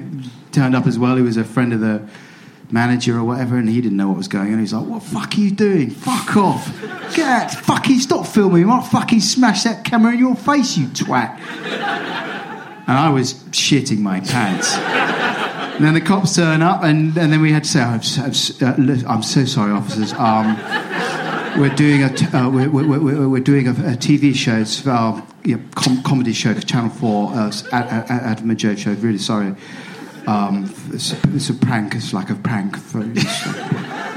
turned 0.53 0.73
up 0.73 0.87
as 0.87 0.97
well. 0.97 1.17
He 1.17 1.21
was 1.21 1.35
a 1.35 1.43
friend 1.43 1.73
of 1.73 1.81
the 1.81 2.01
manager 2.73 3.17
or 3.17 3.23
whatever, 3.23 3.57
and 3.57 3.69
he 3.69 3.79
didn't 3.79 3.97
know 3.97 4.07
what 4.09 4.17
was 4.17 4.27
going 4.27 4.51
on. 4.51 4.59
He's 4.59 4.73
like, 4.73 4.85
"What 4.85 5.03
the 5.03 5.09
fuck 5.09 5.37
are 5.37 5.39
you 5.39 5.51
doing? 5.51 5.91
Fuck 5.91 6.35
off! 6.35 6.81
Get 7.15 7.19
out! 7.19 7.51
Fucking 7.51 7.99
stop 7.99 8.25
filming! 8.25 8.69
I'll 8.69 8.81
fucking 8.81 9.21
smash 9.21 9.63
that 9.63 9.85
camera 9.85 10.13
in 10.13 10.19
your 10.19 10.35
face, 10.35 10.75
you 10.77 10.87
twat!" 10.87 11.39
And 12.85 12.97
I 12.97 13.09
was 13.09 13.35
shitting 13.51 13.99
my 13.99 14.19
pants. 14.19 14.75
And 14.75 15.85
then 15.85 15.93
the 15.93 16.01
cops 16.01 16.35
turn 16.35 16.61
up, 16.61 16.83
and, 16.83 17.17
and 17.17 17.31
then 17.31 17.41
we 17.41 17.51
had 17.51 17.63
to 17.63 17.69
say, 17.69 17.81
I'm, 17.81 17.99
uh, 17.99 19.09
I'm 19.09 19.23
so 19.23 19.45
sorry, 19.45 19.71
officers. 19.71 20.13
Um, 20.13 20.55
we're 21.59 21.73
doing 21.75 22.03
a 22.03 22.13
t- 22.13 22.25
uh, 22.27 22.49
we're, 22.49 22.69
we're, 22.69 22.99
we're, 22.99 23.29
we're 23.29 23.41
doing 23.41 23.67
a, 23.67 23.71
a 23.71 23.95
TV 23.95 24.35
show, 24.35 24.57
it's 24.57 24.85
our 24.85 25.25
yeah, 25.43 25.57
com- 25.75 26.03
comedy 26.03 26.33
show 26.33 26.53
for 26.53 26.61
Channel 26.61 26.89
Four, 26.89 27.31
uh, 27.33 27.51
Ad- 27.71 27.87
Ad- 27.87 28.05
Adam 28.09 28.49
and 28.49 28.59
Joe 28.59 28.75
show. 28.75 28.91
Really 28.93 29.17
sorry. 29.17 29.55
Um, 30.27 30.73
it's, 30.91 31.11
a, 31.13 31.17
it's 31.35 31.49
a 31.49 31.53
prank. 31.53 31.95
It's 31.95 32.13
like 32.13 32.29
a 32.29 32.35
prank. 32.35 32.77
For, 32.77 33.01
it's, 33.03 33.45
like, 33.47 33.71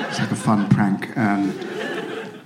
it's 0.09 0.19
like 0.21 0.31
a 0.31 0.37
fun 0.37 0.69
prank. 0.69 1.17
Um, 1.17 1.59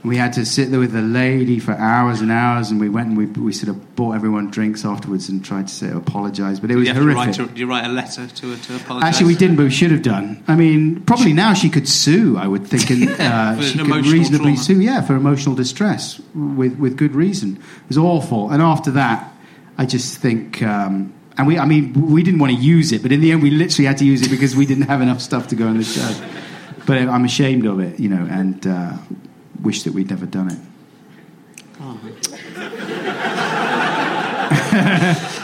we 0.02 0.16
had 0.16 0.32
to 0.32 0.46
sit 0.46 0.70
there 0.70 0.80
with 0.80 0.92
the 0.92 1.02
lady 1.02 1.58
for 1.58 1.72
hours 1.72 2.22
and 2.22 2.32
hours, 2.32 2.70
and 2.70 2.80
we 2.80 2.88
went 2.88 3.08
and 3.08 3.18
we, 3.18 3.26
we 3.26 3.52
sort 3.52 3.68
of 3.68 3.96
bought 3.96 4.12
everyone 4.14 4.50
drinks 4.50 4.82
afterwards 4.86 5.28
and 5.28 5.44
tried 5.44 5.68
to 5.68 5.74
say 5.74 5.90
apologise, 5.90 6.58
but 6.58 6.70
it 6.70 6.76
was 6.76 6.88
You 6.88 6.94
to 6.94 7.00
horrific. 7.00 7.16
write 7.18 7.38
a, 7.38 7.46
do 7.46 7.60
you 7.60 7.66
write 7.66 7.84
a 7.84 7.90
letter 7.90 8.26
to 8.26 8.50
her 8.50 8.56
to 8.56 8.76
apologise? 8.76 9.06
Actually, 9.08 9.26
we 9.26 9.34
didn't, 9.36 9.56
but 9.56 9.64
we 9.64 9.70
should 9.70 9.90
have 9.90 10.00
done. 10.00 10.42
I 10.48 10.56
mean, 10.56 11.02
probably 11.02 11.34
now 11.34 11.52
she 11.52 11.68
could 11.68 11.86
sue. 11.86 12.38
I 12.38 12.46
would 12.46 12.66
think, 12.66 12.88
and 12.90 13.10
uh, 13.20 13.56
For 13.56 13.62
she 13.62 13.76
could 13.78 14.06
reasonably 14.06 14.52
trauma. 14.54 14.56
sue. 14.56 14.80
Yeah, 14.80 15.02
for 15.02 15.16
emotional 15.16 15.54
distress 15.54 16.18
with 16.34 16.78
with 16.78 16.96
good 16.96 17.14
reason. 17.14 17.56
It 17.58 17.88
was 17.88 17.98
awful. 17.98 18.50
And 18.50 18.62
after 18.62 18.92
that, 18.92 19.30
I 19.76 19.84
just 19.84 20.16
think. 20.18 20.62
Um, 20.62 21.12
and 21.40 21.46
we, 21.46 21.58
I 21.58 21.64
mean, 21.64 21.94
we 21.94 22.22
didn't 22.22 22.38
want 22.38 22.52
to 22.52 22.58
use 22.58 22.92
it, 22.92 23.00
but 23.00 23.12
in 23.12 23.22
the 23.22 23.32
end, 23.32 23.42
we 23.42 23.50
literally 23.50 23.86
had 23.86 23.96
to 23.96 24.04
use 24.04 24.20
it 24.20 24.28
because 24.28 24.54
we 24.54 24.66
didn't 24.66 24.88
have 24.88 25.00
enough 25.00 25.22
stuff 25.22 25.48
to 25.48 25.56
go 25.56 25.68
on 25.68 25.78
the 25.78 25.84
show. 25.84 26.14
But 26.84 26.98
I'm 26.98 27.24
ashamed 27.24 27.64
of 27.64 27.80
it, 27.80 27.98
you 27.98 28.10
know, 28.10 28.26
and 28.30 28.66
uh, 28.66 28.92
wish 29.62 29.84
that 29.84 29.94
we'd 29.94 30.10
never 30.10 30.26
done 30.26 30.50
it. 30.50 30.58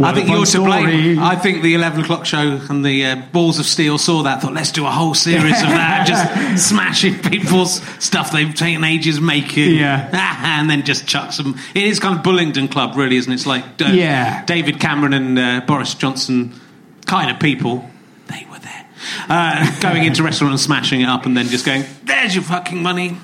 I 0.00 0.14
think 0.14 0.28
you're 0.28 0.44
to 0.44 0.64
blame. 0.64 1.18
I 1.18 1.36
think 1.36 1.62
the 1.62 1.74
11 1.74 2.02
o'clock 2.04 2.24
show 2.24 2.60
and 2.68 2.84
the 2.84 3.04
uh, 3.04 3.16
Balls 3.32 3.58
of 3.58 3.66
Steel 3.66 3.98
saw 3.98 4.22
that, 4.22 4.40
thought, 4.42 4.52
let's 4.52 4.72
do 4.72 4.86
a 4.86 4.90
whole 4.90 5.14
series 5.14 5.60
of 5.60 5.68
that, 5.68 6.06
just 6.06 6.68
smashing 6.68 7.18
people's 7.18 7.82
stuff 8.02 8.30
they've 8.32 8.54
taken 8.54 8.84
ages 8.84 9.20
making. 9.20 9.74
Yeah. 9.76 10.08
and 10.42 10.70
then 10.70 10.84
just 10.84 11.06
chuck 11.06 11.32
some. 11.32 11.58
It 11.74 11.84
is 11.84 11.98
kind 12.00 12.16
of 12.16 12.22
Bullingdon 12.24 12.70
Club, 12.70 12.96
really, 12.96 13.16
isn't 13.16 13.30
it? 13.30 13.36
It's 13.36 13.46
like 13.46 13.64
uh, 13.80 13.86
Yeah. 13.86 14.44
David 14.44 14.80
Cameron 14.80 15.12
and 15.14 15.38
uh, 15.38 15.60
Boris 15.66 15.94
Johnson 15.94 16.52
kind 17.06 17.30
of 17.30 17.40
people. 17.40 17.88
They 18.28 18.46
were 18.50 18.58
there. 18.58 18.86
Uh, 19.28 19.80
going 19.80 20.04
into 20.04 20.22
restaurant 20.22 20.52
and 20.52 20.60
smashing 20.60 21.00
it 21.00 21.08
up 21.08 21.26
and 21.26 21.36
then 21.36 21.46
just 21.46 21.64
going, 21.66 21.84
there's 22.04 22.34
your 22.34 22.44
fucking 22.44 22.82
money. 22.82 23.16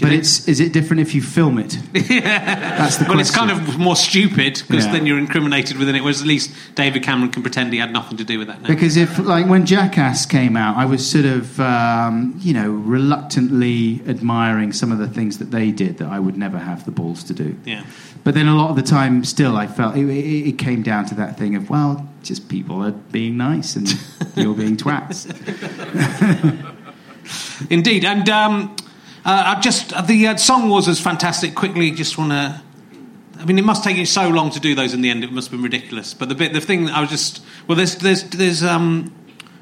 But 0.00 0.12
it's 0.12 0.46
is 0.48 0.60
it 0.60 0.72
different 0.72 1.00
if 1.00 1.14
you 1.14 1.22
film 1.22 1.58
it? 1.58 1.78
That's 1.92 2.96
the 2.96 3.06
Well, 3.08 3.18
it's 3.20 3.30
kind 3.34 3.50
of 3.50 3.78
more 3.78 3.96
stupid 3.96 4.62
because 4.68 4.86
Yeah. 4.86 4.92
then 4.92 5.06
you're 5.06 5.18
incriminated 5.18 5.76
within 5.76 5.94
it, 5.94 6.02
whereas 6.02 6.20
at 6.20 6.26
least 6.26 6.50
David 6.74 7.02
Cameron 7.02 7.30
can 7.30 7.42
pretend 7.42 7.72
he 7.72 7.78
had 7.78 7.92
nothing 7.92 8.16
to 8.18 8.24
do 8.24 8.38
with 8.38 8.48
that 8.48 8.62
now. 8.62 8.68
Because 8.68 8.96
if, 8.96 9.18
like, 9.18 9.46
when 9.46 9.66
Jackass 9.66 10.26
came 10.26 10.56
out, 10.56 10.76
I 10.76 10.84
was 10.84 11.08
sort 11.08 11.24
of, 11.24 11.58
um, 11.60 12.34
you 12.38 12.52
know, 12.54 12.70
reluctantly 12.70 14.00
admiring 14.06 14.72
some 14.72 14.92
of 14.92 14.98
the 14.98 15.08
things 15.08 15.38
that 15.38 15.50
they 15.50 15.70
did 15.70 15.98
that 15.98 16.08
I 16.08 16.18
would 16.18 16.36
never 16.36 16.58
have 16.58 16.84
the 16.84 16.90
balls 16.90 17.24
to 17.24 17.34
do. 17.34 17.56
Yeah. 17.64 17.84
But 18.24 18.34
then 18.34 18.46
a 18.48 18.54
lot 18.56 18.70
of 18.70 18.76
the 18.76 18.82
time, 18.82 19.24
still, 19.24 19.56
I 19.56 19.66
felt 19.66 19.96
it, 19.96 20.08
it, 20.08 20.48
it 20.50 20.58
came 20.58 20.82
down 20.82 21.06
to 21.06 21.14
that 21.16 21.38
thing 21.38 21.54
of, 21.56 21.70
well, 21.70 22.08
just 22.22 22.48
people 22.48 22.84
are 22.84 22.90
being 22.92 23.36
nice 23.36 23.76
and 23.76 23.88
you're 24.36 24.54
being 24.54 24.76
twats. 24.76 25.26
Indeed, 27.70 28.04
and 28.04 28.28
um, 28.28 28.76
uh, 29.28 29.54
I 29.56 29.60
just 29.60 29.92
uh, 29.92 30.00
the 30.02 30.28
uh, 30.28 30.36
song 30.36 30.68
was 30.70 30.88
as 30.88 31.00
fantastic. 31.00 31.54
Quickly, 31.54 31.90
just 31.90 32.16
want 32.18 32.30
to. 32.32 32.62
I 33.38 33.44
mean, 33.44 33.58
it 33.58 33.64
must 33.64 33.84
take 33.84 33.96
you 33.96 34.06
so 34.06 34.28
long 34.30 34.50
to 34.50 34.60
do 34.60 34.74
those 34.74 34.94
in 34.94 35.00
the 35.00 35.10
end. 35.10 35.22
It 35.22 35.30
must 35.30 35.48
have 35.48 35.52
been 35.52 35.62
ridiculous. 35.62 36.12
But 36.14 36.28
the 36.28 36.34
bit, 36.34 36.52
the 36.52 36.60
thing, 36.60 36.86
that 36.86 36.94
I 36.96 37.00
was 37.00 37.10
just 37.10 37.42
well, 37.66 37.76
there's 37.76 37.96
there's 37.96 38.24
there's 38.30 38.64
um, 38.64 39.14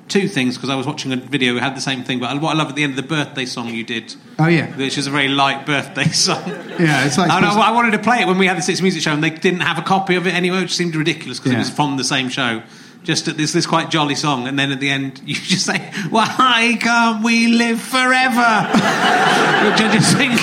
two 0.08 0.28
things 0.28 0.56
because 0.56 0.70
I 0.70 0.76
was 0.76 0.86
watching 0.86 1.12
a 1.12 1.16
video 1.16 1.52
that 1.54 1.60
had 1.62 1.76
the 1.76 1.80
same 1.80 2.04
thing. 2.04 2.20
But 2.20 2.40
what 2.40 2.54
I 2.54 2.58
love 2.58 2.68
at 2.68 2.76
the 2.76 2.84
end 2.84 2.92
of 2.92 2.96
the 2.96 3.02
birthday 3.16 3.44
song 3.44 3.68
you 3.74 3.82
did, 3.84 4.14
Oh 4.38 4.46
yeah, 4.46 4.74
which 4.76 4.96
is 4.96 5.06
a 5.08 5.10
very 5.10 5.28
light 5.28 5.66
birthday 5.66 6.04
song. 6.26 6.42
yeah. 6.78 7.04
It's 7.04 7.18
like 7.18 7.30
And 7.30 7.44
I, 7.44 7.68
I 7.68 7.72
wanted 7.72 7.90
to 7.90 7.98
play 7.98 8.20
it 8.22 8.26
when 8.28 8.38
we 8.38 8.46
had 8.46 8.56
the 8.56 8.62
Six 8.62 8.80
Music 8.80 9.02
Show, 9.02 9.12
and 9.12 9.22
they 9.22 9.30
didn't 9.30 9.60
have 9.60 9.78
a 9.78 9.82
copy 9.82 10.14
of 10.14 10.26
it 10.26 10.32
anyway, 10.34 10.60
which 10.60 10.74
seemed 10.76 10.94
ridiculous 10.94 11.38
because 11.38 11.52
Yeah. 11.52 11.58
it 11.58 11.62
was 11.62 11.70
from 11.70 11.96
the 11.96 12.04
same 12.04 12.28
show. 12.28 12.62
Just 13.06 13.28
at 13.28 13.36
this 13.36 13.52
this 13.52 13.66
quite 13.66 13.88
jolly 13.88 14.16
song, 14.16 14.48
and 14.48 14.58
then 14.58 14.72
at 14.72 14.80
the 14.80 14.90
end 14.90 15.20
you 15.26 15.36
just 15.36 15.64
say, 15.64 15.78
"Why 16.10 16.76
can't 16.80 17.22
we 17.24 17.46
live 17.46 17.80
forever?" 17.80 18.66
which 19.64 19.80
I 19.80 19.90
just 19.92 20.16
think. 20.16 20.32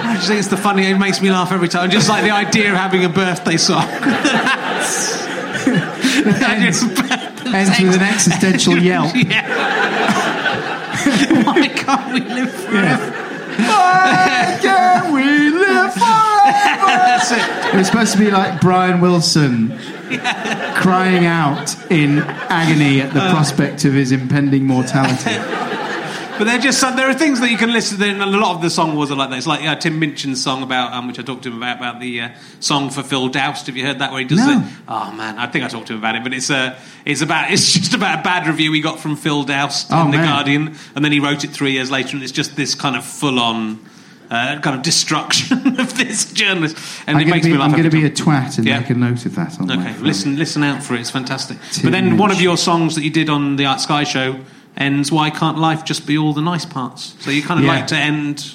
I 0.00 0.14
just 0.16 0.26
think 0.26 0.40
it's 0.40 0.48
the 0.48 0.56
funny. 0.56 0.84
It 0.86 0.98
makes 0.98 1.20
me 1.22 1.30
laugh 1.30 1.52
every 1.52 1.68
time. 1.68 1.90
Just 1.90 2.08
like 2.08 2.24
the 2.24 2.32
idea 2.32 2.72
of 2.72 2.76
having 2.76 3.04
a 3.04 3.08
birthday 3.08 3.56
song. 3.56 3.86
I 5.70 6.58
just- 6.66 6.82
ends 7.54 7.80
with 7.80 7.94
an 7.94 8.02
existential 8.02 8.78
yelp. 8.78 9.14
Yeah. 9.14 9.46
Why 11.44 11.68
can't 11.68 12.12
we 12.14 12.20
live 12.20 12.52
forever? 12.52 13.17
Why 13.58 14.58
can't 14.62 15.12
we 15.12 15.50
live 15.50 15.92
forever? 15.94 17.18
It. 17.30 17.76
Was 17.76 17.86
supposed 17.88 18.12
to 18.12 18.18
be 18.18 18.30
like 18.30 18.60
Brian 18.60 19.00
Wilson 19.00 19.76
crying 20.76 21.26
out 21.26 21.76
in 21.90 22.20
agony 22.20 23.00
at 23.00 23.12
the 23.12 23.20
prospect 23.20 23.84
of 23.84 23.92
his 23.92 24.12
impending 24.12 24.64
mortality. 24.64 25.32
But 26.38 26.44
they're 26.44 26.58
just 26.58 26.78
some- 26.78 26.96
there 26.96 27.08
are 27.08 27.14
things 27.14 27.40
that 27.40 27.50
you 27.50 27.56
can 27.58 27.72
listen 27.72 27.98
to. 27.98 28.04
And 28.08 28.22
a 28.22 28.26
lot 28.26 28.54
of 28.54 28.62
the 28.62 28.70
song 28.70 28.96
was 28.96 29.10
like 29.10 29.30
that. 29.30 29.36
It's 29.36 29.46
like 29.46 29.64
uh, 29.64 29.74
Tim 29.76 30.00
Minchin's 30.00 30.42
song 30.42 30.62
about 30.62 30.92
um, 30.92 31.06
which 31.08 31.18
I 31.18 31.22
talked 31.22 31.42
to 31.42 31.50
him 31.50 31.56
about 31.58 31.78
about 31.78 32.00
the 32.00 32.20
uh, 32.22 32.28
song 32.60 32.90
for 32.90 33.02
Phil 33.02 33.28
Daoust. 33.30 33.66
Have 33.66 33.76
you 33.76 33.84
heard 33.84 33.98
that? 33.98 34.10
Where 34.12 34.20
he 34.20 34.26
does 34.26 34.38
No. 34.38 34.58
it? 34.60 34.72
Oh 34.88 35.12
man, 35.12 35.38
I 35.38 35.46
think 35.46 35.64
I 35.64 35.68
talked 35.68 35.88
to 35.88 35.92
him 35.94 35.98
about 35.98 36.14
it. 36.16 36.22
But 36.22 36.32
it's 36.32 36.50
uh, 36.50 36.78
it's 37.04 37.20
about 37.22 37.50
it's 37.50 37.72
just 37.78 37.94
about 37.94 38.20
a 38.20 38.22
bad 38.22 38.46
review 38.46 38.72
he 38.72 38.80
got 38.80 38.98
from 39.00 39.16
Phil 39.16 39.44
Daoust 39.44 39.88
Oh, 39.90 40.04
in 40.04 40.10
the. 40.12 40.18
Guardian, 40.18 40.76
and 40.94 41.04
then 41.04 41.12
he 41.12 41.20
wrote 41.20 41.44
it 41.44 41.50
three 41.50 41.72
years 41.72 41.90
later, 41.90 42.16
and 42.16 42.22
it's 42.22 42.32
just 42.32 42.56
this 42.56 42.74
kind 42.74 42.96
of 42.96 43.04
full 43.04 43.38
on. 43.40 43.80
Uh, 44.30 44.60
kind 44.60 44.76
of 44.76 44.82
destruction 44.82 45.56
of 45.80 45.96
this 45.96 46.30
journalist, 46.34 46.76
and 47.06 47.16
I'm 47.16 47.22
it 47.26 47.30
makes 47.30 47.46
be, 47.46 47.52
me 47.52 47.56
laugh. 47.56 47.64
I'm 47.64 47.70
going 47.70 47.84
to 47.84 47.88
be 47.90 48.04
a 48.04 48.10
twat 48.10 48.58
and 48.58 48.66
Yeah. 48.66 48.80
make 48.80 48.90
a 48.90 48.94
note 48.94 49.24
of 49.24 49.34
that 49.36 49.58
Okay, 49.58 49.96
listen, 50.00 50.36
listen 50.36 50.62
out 50.62 50.82
for 50.82 50.94
it. 50.94 51.00
It's 51.00 51.08
fantastic. 51.08 51.56
Tim 51.72 51.84
but 51.84 51.92
then 51.92 52.18
one 52.18 52.30
of 52.30 52.38
your 52.38 52.58
songs 52.58 52.94
that 52.96 53.04
you 53.04 53.08
did 53.10 53.30
on 53.30 53.56
the 53.56 53.64
Art 53.64 53.80
Sky 53.80 54.04
show 54.04 54.38
ends. 54.78 55.12
Why 55.12 55.30
can't 55.30 55.58
life 55.58 55.84
just 55.84 56.06
be 56.06 56.16
all 56.16 56.32
the 56.32 56.40
nice 56.40 56.64
parts? 56.64 57.14
So 57.20 57.30
you 57.30 57.42
kind 57.42 57.60
of 57.60 57.66
Yeah. 57.66 57.72
like 57.72 57.86
to 57.88 57.96
end 57.96 58.54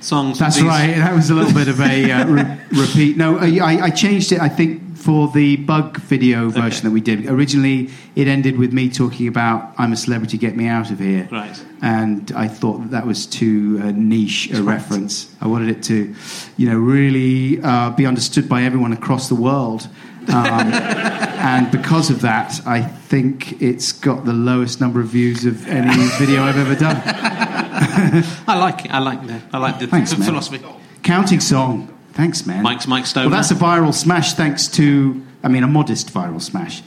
songs. 0.00 0.32
with 0.32 0.38
That's 0.40 0.60
right. 0.60 0.94
That 0.96 1.14
was 1.14 1.30
a 1.30 1.34
little 1.34 1.52
bit 1.54 1.68
of 1.68 1.80
a 1.80 2.10
uh, 2.12 2.26
re- 2.26 2.58
repeat. 2.72 3.16
No, 3.16 3.38
I, 3.38 3.84
I 3.84 3.90
changed 3.90 4.32
it. 4.32 4.40
I 4.40 4.48
think 4.48 4.96
for 4.96 5.26
the 5.28 5.56
BUG 5.56 5.96
video 5.96 6.48
version 6.48 6.84
that 6.84 6.92
we 6.92 7.00
did. 7.00 7.26
Originally, 7.26 7.90
it 8.14 8.28
ended 8.28 8.56
with 8.56 8.72
me 8.72 8.88
talking 8.88 9.26
about 9.26 9.74
"I'm 9.78 9.92
a 9.92 9.96
celebrity, 9.96 10.38
get 10.38 10.56
me 10.56 10.66
out 10.68 10.90
of 10.92 10.98
here." 11.00 11.28
Right. 11.32 11.64
And 11.80 12.30
I 12.36 12.46
thought 12.46 12.78
that, 12.82 12.90
that 12.92 13.06
was 13.06 13.26
too 13.26 13.80
uh, 13.82 13.90
niche 13.90 14.50
a 14.52 14.62
reference. 14.62 15.34
I 15.40 15.48
wanted 15.48 15.70
it 15.70 15.82
to, 15.84 16.14
you 16.56 16.68
know, 16.68 16.78
really 16.78 17.60
uh, 17.60 17.90
be 17.90 18.06
understood 18.06 18.48
by 18.48 18.62
everyone 18.62 18.92
across 18.92 19.28
the 19.28 19.34
world. 19.34 19.88
Um, 20.28 20.72
and 20.72 21.70
because 21.70 22.10
of 22.10 22.20
that, 22.22 22.60
I 22.66 22.82
think 22.82 23.60
it's 23.60 23.92
got 23.92 24.24
the 24.24 24.32
lowest 24.32 24.80
number 24.80 25.00
of 25.00 25.08
views 25.08 25.44
of 25.44 25.66
any 25.68 26.08
video 26.18 26.42
I've 26.42 26.58
ever 26.58 26.74
done. 26.74 27.02
I 28.46 28.58
like 28.58 28.84
it. 28.84 28.90
I 28.92 28.98
like 28.98 29.26
the. 29.26 29.40
I 29.52 29.58
like 29.58 29.78
the, 29.78 29.86
Thanks, 29.86 30.12
the 30.12 30.24
philosophy. 30.24 30.64
Counting 31.02 31.40
song. 31.40 31.88
Thanks, 32.12 32.46
man. 32.46 32.62
Mike's 32.62 32.86
Mike 32.86 33.06
Stoner. 33.06 33.28
Well, 33.28 33.36
that's 33.36 33.50
a 33.50 33.54
viral 33.54 33.94
smash 33.94 34.34
thanks 34.34 34.68
to, 34.68 35.24
I 35.42 35.48
mean, 35.48 35.62
a 35.62 35.66
modest 35.66 36.12
viral 36.12 36.40
smash, 36.40 36.82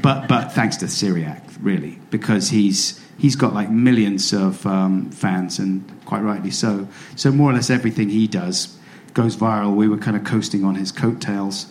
but 0.00 0.28
but 0.28 0.52
thanks 0.52 0.78
to 0.78 0.86
Cyriak, 0.86 1.42
really, 1.60 1.98
because 2.10 2.48
he's 2.48 2.98
he's 3.18 3.36
got 3.36 3.54
like 3.54 3.70
millions 3.70 4.32
of 4.32 4.66
um, 4.66 5.10
fans, 5.10 5.58
and 5.58 5.84
quite 6.06 6.22
rightly 6.22 6.50
so. 6.50 6.88
So 7.16 7.30
more 7.30 7.50
or 7.50 7.54
less 7.54 7.70
everything 7.70 8.08
he 8.08 8.26
does 8.26 8.76
goes 9.14 9.36
viral. 9.36 9.74
We 9.74 9.88
were 9.88 9.98
kind 9.98 10.16
of 10.16 10.24
coasting 10.24 10.64
on 10.64 10.74
his 10.74 10.90
coattails, 10.90 11.66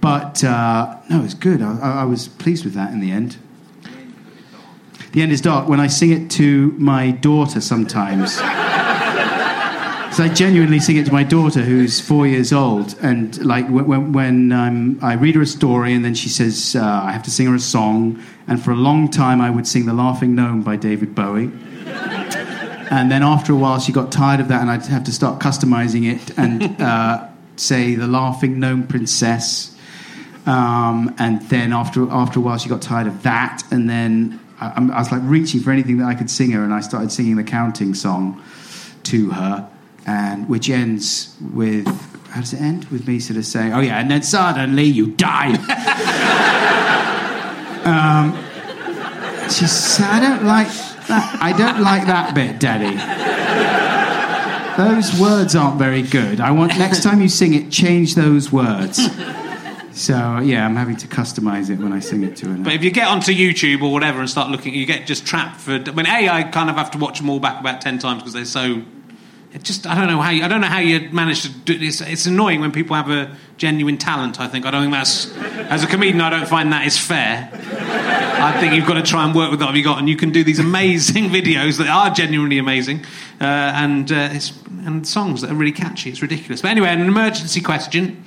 but 0.00 0.42
uh, 0.44 0.96
no, 1.10 1.24
it's 1.24 1.34
good. 1.34 1.62
I, 1.62 1.78
I 1.78 2.04
was 2.04 2.28
pleased 2.28 2.64
with 2.64 2.74
that 2.74 2.92
in 2.92 3.00
the 3.00 3.10
end. 3.10 3.36
The 5.12 5.22
end 5.22 5.32
is 5.32 5.40
dark. 5.40 5.68
When 5.68 5.80
I 5.80 5.86
sing 5.86 6.10
it 6.10 6.30
to 6.32 6.72
my 6.72 7.10
daughter 7.10 7.60
sometimes. 7.60 8.40
So 10.16 10.24
I 10.24 10.28
genuinely 10.28 10.80
sing 10.80 10.96
it 10.96 11.04
to 11.04 11.12
my 11.12 11.24
daughter, 11.24 11.60
who's 11.60 12.00
four 12.00 12.26
years 12.26 12.50
old, 12.50 12.96
and 13.02 13.36
like 13.44 13.68
when, 13.68 13.86
when, 13.86 14.12
when 14.12 14.50
um, 14.50 14.98
I 15.02 15.12
read 15.12 15.34
her 15.34 15.42
a 15.42 15.46
story, 15.46 15.92
and 15.92 16.02
then 16.02 16.14
she 16.14 16.30
says 16.30 16.74
uh, 16.74 16.82
I 16.82 17.12
have 17.12 17.22
to 17.24 17.30
sing 17.30 17.46
her 17.48 17.54
a 17.54 17.60
song, 17.60 18.22
and 18.48 18.64
for 18.64 18.70
a 18.70 18.76
long 18.76 19.10
time 19.10 19.42
I 19.42 19.50
would 19.50 19.68
sing 19.68 19.84
"The 19.84 19.92
Laughing 19.92 20.34
Gnome" 20.34 20.62
by 20.62 20.76
David 20.76 21.14
Bowie, 21.14 21.52
and 22.90 23.10
then 23.10 23.22
after 23.22 23.52
a 23.52 23.56
while 23.56 23.78
she 23.78 23.92
got 23.92 24.10
tired 24.10 24.40
of 24.40 24.48
that, 24.48 24.62
and 24.62 24.70
I'd 24.70 24.86
have 24.86 25.04
to 25.04 25.12
start 25.12 25.38
customizing 25.38 26.10
it 26.10 26.38
and 26.38 26.80
uh, 26.80 27.28
say 27.56 27.94
"The 27.94 28.06
Laughing 28.06 28.58
Gnome 28.58 28.86
Princess," 28.86 29.75
um, 30.46 31.14
and 31.18 31.42
then 31.48 31.72
after 31.72 32.08
after 32.10 32.38
a 32.38 32.42
while 32.42 32.58
she 32.58 32.68
got 32.68 32.82
tired 32.82 33.06
of 33.06 33.22
that, 33.24 33.62
and 33.70 33.88
then 33.90 34.40
I, 34.60 34.68
I'm- 34.68 34.88
was 34.88 35.10
like 35.12 35.22
reaching 35.24 35.60
for 35.60 35.70
anything 35.70 35.98
that 35.98 36.06
I 36.06 36.14
could 36.14 36.30
sing 36.30 36.50
her, 36.52 36.62
and 36.64 36.72
I 36.72 36.80
started 36.80 37.12
singing 37.12 37.36
the 37.36 37.44
counting 37.44 37.94
song 37.94 38.42
to 39.04 39.30
her, 39.30 39.68
and 40.06 40.48
which 40.48 40.70
ends 40.70 41.34
with 41.52 41.86
how 42.30 42.40
does 42.40 42.52
it 42.52 42.60
end? 42.60 42.84
With 42.86 43.06
me 43.08 43.18
sort 43.18 43.38
of 43.38 43.46
saying, 43.46 43.72
"Oh 43.72 43.80
yeah," 43.80 43.98
and 43.98 44.10
then 44.10 44.22
suddenly 44.22 44.84
you 44.84 45.08
die. 45.08 45.54
um, 47.84 48.32
she 49.50 49.66
said, 49.66 50.04
"I 50.06 50.20
don't 50.20 50.44
like 50.44 50.68
that. 51.08 51.38
I 51.40 51.52
don't 51.56 51.80
like 51.82 52.06
that 52.06 52.34
bit, 52.34 52.60
Daddy." 52.60 52.96
Those 54.76 55.18
words 55.18 55.56
aren't 55.56 55.78
very 55.78 56.02
good. 56.02 56.38
I 56.38 56.50
want 56.50 56.76
next 56.78 57.02
time 57.02 57.22
you 57.22 57.30
sing 57.30 57.54
it, 57.54 57.70
change 57.70 58.14
those 58.14 58.52
words. 58.52 58.98
So 59.96 60.40
yeah, 60.40 60.66
I'm 60.66 60.76
having 60.76 60.96
to 60.96 61.08
customize 61.08 61.70
it 61.70 61.78
when 61.78 61.94
I 61.94 62.00
sing 62.00 62.22
it 62.22 62.36
to 62.36 62.50
her. 62.50 62.58
But 62.58 62.74
if 62.74 62.84
you 62.84 62.90
get 62.90 63.08
onto 63.08 63.32
YouTube 63.32 63.80
or 63.82 63.90
whatever 63.90 64.20
and 64.20 64.28
start 64.28 64.50
looking, 64.50 64.74
you 64.74 64.84
get 64.84 65.06
just 65.06 65.26
trapped 65.26 65.58
for. 65.58 65.72
I 65.72 65.78
mean, 65.78 66.04
a 66.04 66.28
I 66.28 66.42
kind 66.42 66.68
of 66.68 66.76
have 66.76 66.90
to 66.90 66.98
watch 66.98 67.18
them 67.18 67.30
all 67.30 67.40
back 67.40 67.60
about 67.60 67.80
ten 67.80 67.98
times 67.98 68.22
because 68.22 68.34
they're 68.34 68.44
so. 68.44 68.82
It 69.54 69.62
just 69.62 69.86
I 69.86 69.94
don't 69.94 70.06
know 70.06 70.20
how 70.20 70.32
you, 70.32 70.44
I 70.44 70.48
don't 70.48 70.60
know 70.60 70.66
how 70.66 70.80
you 70.80 71.08
manage 71.12 71.42
to 71.44 71.48
do 71.48 71.78
this. 71.78 72.02
It's 72.02 72.26
annoying 72.26 72.60
when 72.60 72.72
people 72.72 72.94
have 72.94 73.08
a 73.08 73.34
genuine 73.56 73.96
talent. 73.96 74.38
I 74.38 74.48
think 74.48 74.66
I 74.66 74.70
don't 74.70 74.82
think 74.82 74.92
that's 74.92 75.34
as 75.70 75.82
a 75.82 75.86
comedian. 75.86 76.20
I 76.20 76.28
don't 76.28 76.46
find 76.46 76.70
that 76.74 76.86
is 76.86 76.98
fair. 76.98 77.48
I 77.54 78.60
think 78.60 78.74
you've 78.74 78.86
got 78.86 78.94
to 78.94 79.02
try 79.02 79.24
and 79.24 79.34
work 79.34 79.50
with 79.50 79.62
what 79.62 79.74
you 79.74 79.82
got, 79.82 79.98
and 79.98 80.10
you 80.10 80.16
can 80.16 80.30
do 80.30 80.44
these 80.44 80.58
amazing 80.58 81.24
videos 81.30 81.78
that 81.78 81.88
are 81.88 82.10
genuinely 82.10 82.58
amazing, 82.58 83.02
uh, 83.40 83.44
and 83.44 84.12
uh, 84.12 84.38
and 84.84 85.08
songs 85.08 85.40
that 85.40 85.50
are 85.50 85.54
really 85.54 85.72
catchy. 85.72 86.10
It's 86.10 86.20
ridiculous. 86.20 86.60
But 86.60 86.72
anyway, 86.72 86.88
an 86.88 87.00
emergency 87.00 87.62
question: 87.62 88.22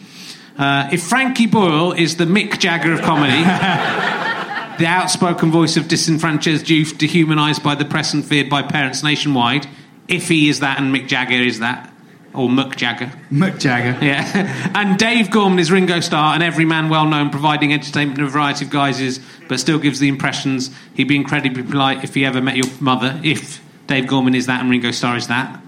uh, 0.60 0.90
If 0.92 1.04
Frankie 1.04 1.48
Boyle 1.48 1.94
is 1.94 2.18
the 2.18 2.26
Mick 2.26 2.60
Jagger 2.60 2.94
of 2.94 3.02
comedy, 3.02 3.42
the 4.78 4.86
outspoken 4.86 5.52
voice 5.52 5.78
of 5.78 5.88
disenfranchised 5.88 6.70
youth, 6.70 6.98
dehumanised 6.98 7.64
by 7.64 7.76
the 7.76 7.86
press 7.86 8.14
and 8.14 8.24
feared 8.24 8.50
by 8.50 8.62
parents 8.62 9.02
nationwide, 9.04 9.68
if 10.08 10.28
he 10.28 10.50
is 10.50 10.60
that 10.60 10.80
and 10.80 10.94
Mick 10.94 11.08
Jagger 11.08 11.36
is 11.36 11.60
that, 11.60 11.92
or 12.34 12.48
Muck 12.50 12.76
Jagger, 12.76 13.12
Muck 13.32 13.58
Jagger. 13.60 13.98
yeah. 14.06 14.72
And 14.76 14.98
Dave 15.00 15.32
Gorman 15.32 15.60
is 15.60 15.72
Ringo 15.72 16.00
Starr, 16.00 16.34
and 16.36 16.44
every 16.44 16.66
man 16.66 16.90
well 16.90 17.06
known, 17.06 17.30
providing 17.30 17.74
entertainment 17.74 18.20
in 18.20 18.26
a 18.26 18.30
variety 18.30 18.66
of 18.66 18.72
guises, 18.72 19.20
but 19.48 19.60
still 19.60 19.80
gives 19.80 20.00
the 20.00 20.08
impressions 20.08 20.70
he'd 20.94 21.08
be 21.08 21.16
incredibly 21.16 21.64
polite 21.64 22.04
if 22.04 22.14
he 22.14 22.26
ever 22.26 22.42
met 22.42 22.56
your 22.56 22.68
mother. 22.80 23.20
If 23.24 23.62
Dave 23.88 24.08
Gorman 24.08 24.36
is 24.36 24.46
that 24.46 24.62
and 24.62 24.70
Ringo 24.70 24.92
Starr 24.92 25.18
is 25.18 25.28
that, 25.28 25.60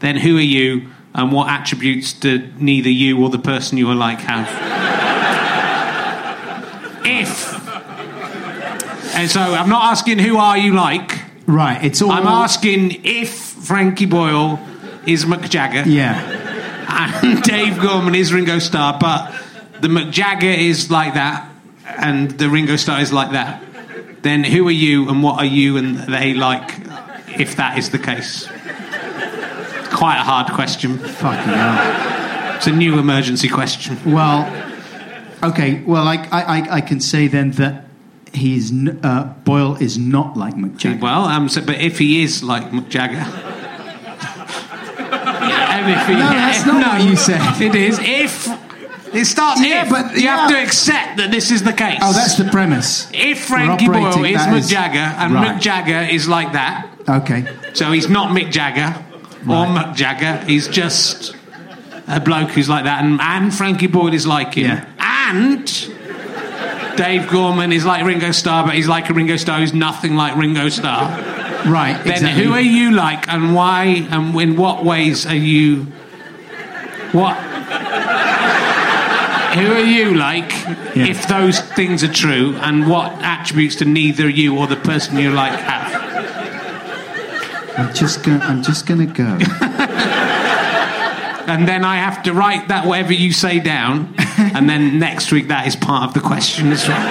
then 0.00 0.16
who 0.16 0.38
are 0.38 0.40
you, 0.40 0.88
and 1.14 1.32
what 1.32 1.48
attributes 1.48 2.12
do 2.12 2.50
neither 2.58 2.90
you 2.90 3.22
or 3.22 3.30
the 3.30 3.38
person 3.38 3.78
you 3.78 3.88
are 3.90 3.94
like 3.94 4.20
have? 4.20 4.48
if. 7.04 7.60
And 9.14 9.30
so 9.30 9.40
I'm 9.40 9.68
not 9.68 9.90
asking 9.90 10.18
who 10.18 10.36
are 10.38 10.56
you 10.56 10.74
like. 10.74 11.20
Right, 11.46 11.84
it's 11.84 12.00
all. 12.00 12.12
I'm 12.12 12.26
asking 12.26 13.04
if 13.04 13.30
Frankie 13.30 14.06
Boyle 14.06 14.60
is 15.06 15.24
Mick 15.24 15.50
Jagger 15.50 15.88
Yeah, 15.88 16.20
and 16.88 17.42
Dave 17.42 17.80
Gorman 17.80 18.14
is 18.14 18.32
Ringo 18.32 18.58
Starr, 18.60 18.98
but 19.00 19.34
the 19.80 19.88
McJagger 19.88 20.56
is 20.56 20.90
like 20.90 21.14
that, 21.14 21.50
and 21.84 22.30
the 22.30 22.48
Ringo 22.48 22.76
Starr 22.76 23.00
is 23.00 23.12
like 23.12 23.32
that. 23.32 23.62
Then 24.22 24.44
who 24.44 24.68
are 24.68 24.72
you, 24.72 25.08
and 25.08 25.22
what 25.22 25.38
are 25.38 25.46
you, 25.46 25.76
and 25.76 25.98
they 25.98 26.34
like? 26.34 26.78
If 27.38 27.56
that 27.56 27.78
is 27.78 27.90
the 27.90 27.98
case, 27.98 28.48
quite 30.00 30.16
a 30.18 30.24
hard 30.24 30.48
question. 30.54 30.96
fucking 30.98 31.52
hell. 31.52 32.56
It's 32.56 32.66
a 32.66 32.72
new 32.72 32.98
emergency 32.98 33.48
question. 33.48 33.98
Well, 34.10 34.48
okay. 35.42 35.82
Well, 35.84 36.08
I, 36.08 36.16
I, 36.32 36.76
I- 36.76 36.80
can 36.80 37.00
say 37.00 37.28
then 37.28 37.50
that 37.52 37.84
he's 38.32 38.70
n- 38.72 38.98
uh, 39.02 39.24
Boyle 39.44 39.76
is 39.76 39.98
not 39.98 40.36
like 40.38 40.54
Mick 40.54 40.76
Jagger. 40.78 41.00
Well, 41.02 41.24
um, 41.24 41.48
so, 41.50 41.60
but 41.60 41.76
if 41.80 41.98
he 41.98 42.22
is 42.22 42.42
like 42.42 42.70
McJagger. 42.70 43.24
and 45.74 45.90
if 45.90 46.06
he, 46.06 46.14
No, 46.14 46.28
that's 46.30 46.64
not 46.66 46.86
what 47.00 47.04
you 47.08 47.16
said. 47.16 47.60
It 47.60 47.74
is. 47.74 47.98
If 48.00 48.48
It 49.14 49.24
starts 49.26 49.60
Yeah, 49.60 49.82
if. 49.84 49.90
but- 49.90 50.16
you 50.16 50.28
have 50.28 50.48
to 50.50 50.56
accept 50.62 51.16
that 51.18 51.30
this 51.30 51.50
is 51.50 51.62
the 51.62 51.72
case. 51.74 51.98
Oh, 52.00 52.12
that's 52.12 52.36
the 52.36 52.44
premise. 52.44 53.08
If 53.12 53.44
Frankie 53.44 53.86
Boyle 53.86 54.24
is 54.24 54.40
Mick 54.40 54.58
as- 54.64 54.70
Jagger 54.70 54.98
and 55.20 55.34
Right. 55.34 55.56
Mick 55.56 55.60
Jagger 55.60 56.02
is 56.10 56.26
like 56.28 56.52
that, 56.52 56.86
Okay. 57.08 57.44
so 57.74 57.90
he's 57.92 58.08
not 58.08 58.30
Mick 58.30 58.50
Jagger 58.52 58.94
or 59.42 59.66
Mick 59.66 59.94
Jagger, 59.94 60.44
he's 60.44 60.68
just 60.68 61.34
a 62.06 62.20
bloke 62.20 62.50
who's 62.50 62.68
like 62.68 62.84
that, 62.84 63.04
and, 63.04 63.20
and 63.20 63.54
Frankie 63.54 63.86
Boyle 63.86 64.12
is 64.12 64.26
like 64.26 64.54
him. 64.54 64.66
Yeah. 64.66 64.86
And 64.98 65.66
Dave 66.96 67.28
Gorman 67.30 67.72
is 67.72 67.84
like 67.84 68.04
Ringo 68.04 68.32
Starr, 68.32 68.66
but 68.66 68.74
he's 68.74 68.88
like 68.88 69.08
a 69.10 69.14
Ringo 69.14 69.36
Starr 69.36 69.60
who's 69.60 69.72
nothing 69.72 70.16
like 70.16 70.36
Ringo 70.36 70.68
Starr. 70.68 71.08
Right. 71.66 71.98
Then 72.04 72.14
exactly. 72.14 72.44
who 72.44 72.52
are 72.52 72.60
you 72.60 72.92
like, 72.92 73.28
and 73.28 73.54
why, 73.54 74.06
and 74.10 74.38
in 74.40 74.56
what 74.56 74.84
ways 74.84 75.26
are 75.26 75.34
you? 75.34 75.84
What? 77.12 77.36
who 79.54 79.72
are 79.72 79.84
you 79.84 80.14
like? 80.14 80.50
Yeah. 80.94 81.06
If 81.06 81.26
those 81.28 81.60
things 81.60 82.04
are 82.04 82.12
true, 82.12 82.56
and 82.60 82.88
what 82.88 83.12
attributes 83.22 83.76
do 83.76 83.84
neither 83.84 84.28
you 84.28 84.58
or 84.58 84.66
the 84.66 84.76
person 84.76 85.18
you 85.18 85.30
like 85.30 85.58
have? 85.58 85.99
I'm 87.76 87.94
just 87.94 88.24
going. 88.24 88.42
I'm 88.42 88.62
just 88.62 88.86
going 88.86 89.06
to 89.06 89.12
go. 89.12 89.38
And 91.50 91.66
then 91.66 91.84
I 91.84 91.96
have 91.96 92.22
to 92.24 92.32
write 92.32 92.68
that 92.68 92.86
whatever 92.86 93.12
you 93.12 93.32
say 93.32 93.58
down, 93.58 94.14
and 94.38 94.70
then 94.70 95.00
next 95.00 95.32
week 95.32 95.48
that 95.48 95.66
is 95.66 95.74
part 95.74 96.04
of 96.04 96.14
the 96.14 96.20
question 96.20 96.70
as 96.70 96.86
well. 96.86 96.96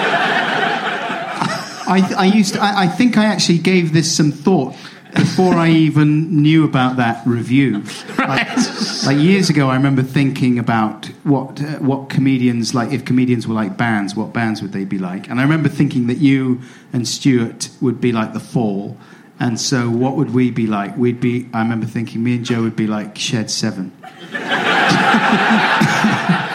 I, 1.90 2.14
I 2.18 2.26
used. 2.26 2.54
To, 2.54 2.62
I, 2.62 2.84
I 2.84 2.88
think 2.88 3.18
I 3.18 3.26
actually 3.26 3.58
gave 3.58 3.92
this 3.92 4.16
some 4.16 4.32
thought 4.32 4.76
before 5.14 5.56
I 5.56 5.72
even 5.72 6.42
knew 6.42 6.64
about 6.64 6.96
that 6.98 7.26
review. 7.28 7.84
Right. 8.18 8.48
Like, 8.48 9.06
like 9.06 9.18
years 9.18 9.50
ago, 9.50 9.68
I 9.70 9.76
remember 9.76 10.04
thinking 10.04 10.58
about 10.58 11.08
what 11.24 11.62
uh, 11.62 11.80
what 11.80 12.10
comedians 12.10 12.74
like. 12.74 12.94
If 12.94 13.04
comedians 13.04 13.46
were 13.46 13.56
like 13.56 13.76
bands, 13.76 14.16
what 14.16 14.32
bands 14.32 14.62
would 14.62 14.72
they 14.72 14.86
be 14.86 15.00
like? 15.00 15.30
And 15.30 15.42
I 15.42 15.44
remember 15.44 15.68
thinking 15.68 16.08
that 16.08 16.20
you 16.20 16.62
and 16.94 17.06
Stewart 17.06 17.70
would 17.82 18.00
be 18.00 18.14
like 18.14 18.32
the 18.32 18.40
Fall. 18.40 18.96
And 19.40 19.60
so, 19.60 19.90
what 19.90 20.16
would 20.18 20.34
we 20.34 20.52
be 20.52 20.68
like? 20.68 20.98
We'd 20.98 21.22
be. 21.22 21.48
I 21.54 21.62
remember 21.62 21.86
thinking 21.86 22.22
me 22.24 22.36
and 22.36 22.46
Joe 22.46 22.62
would 22.64 22.76
be 22.76 22.88
like 22.88 23.18
Shed 23.18 23.50
Seven. 23.50 23.94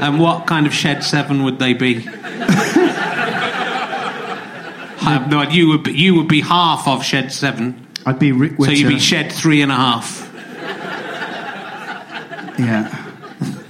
And 0.00 0.20
what 0.20 0.46
kind 0.46 0.66
of 0.66 0.72
Shed 0.72 1.02
Seven 1.02 1.42
would 1.42 1.58
they 1.58 1.72
be? 1.72 1.96
I 5.00 5.00
have 5.00 5.28
no 5.28 5.40
idea. 5.40 5.54
You 5.56 5.68
would 5.70 5.82
be, 5.82 5.92
you 5.92 6.14
would 6.14 6.28
be 6.28 6.40
half 6.40 6.86
of 6.86 7.04
Shed 7.04 7.32
Seven, 7.32 7.86
I'd 8.06 8.18
be 8.18 8.32
Rick 8.32 8.52
so 8.58 8.70
you'd 8.70 8.88
be 8.88 8.96
uh, 8.96 9.00
shed 9.00 9.32
three 9.32 9.60
and 9.60 9.72
a 9.72 9.74
half. 9.74 10.30
yeah. 12.58 13.06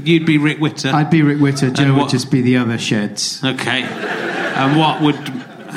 You'd 0.03 0.27
be 0.27 0.39
Rick 0.39 0.61
Witter. 0.61 0.91
I'd 0.91 1.11
be 1.11 1.23
Rick 1.23 1.41
Witter. 1.41 1.71
Joe 1.71 1.95
what- 1.95 2.03
would 2.03 2.11
just 2.11 2.31
be 2.31 2.43
the 2.43 2.59
other 2.59 2.79
sheds. 2.79 3.43
Okay. 3.43 3.83
And 3.83 4.79
what 4.79 5.01
would 5.01 5.17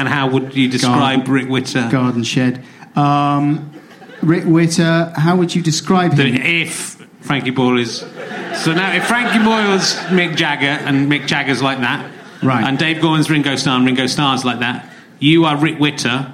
and 0.02 0.10
how 0.10 0.30
would 0.30 0.56
you 0.56 0.68
describe 0.68 1.20
Garden. 1.26 1.34
Rick 1.34 1.50
Witter? 1.50 1.88
Garden 1.90 2.24
shed. 2.24 2.64
Um, 2.96 3.72
Rick 4.22 4.44
Witter. 4.46 5.14
How 5.16 5.36
would 5.38 5.56
you 5.56 5.62
describe 5.62 6.14
him? 6.14 6.36
if 6.36 6.96
Frankie 7.22 7.52
Boyle 7.52 7.80
is 7.80 8.00
so 8.00 8.74
now 8.74 8.94
if 8.94 9.08
Frankie 9.08 9.44
Boyle's 9.44 9.96
Mick 10.10 10.36
Jagger 10.36 10.84
and 10.86 11.10
Mick 11.12 11.28
Jagger's 11.28 11.62
like 11.62 11.80
that, 11.80 12.12
Right. 12.44 12.68
And 12.68 12.78
Dave 12.78 13.02
Gorman's 13.02 13.30
Ringo 13.30 13.56
Starr 13.56 13.78
and 13.78 13.86
Ringo 13.86 14.08
Starr's 14.08 14.44
like 14.44 14.60
that, 14.60 14.90
you 15.20 15.46
are 15.46 15.56
Rick 15.56 15.80
Witter, 15.80 16.34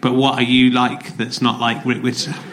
but 0.00 0.14
what 0.14 0.34
are 0.34 0.42
you 0.42 0.70
like 0.70 1.16
that's 1.16 1.40
not 1.40 1.58
like 1.58 1.84
Rick 1.84 2.02
Witter? 2.02 2.34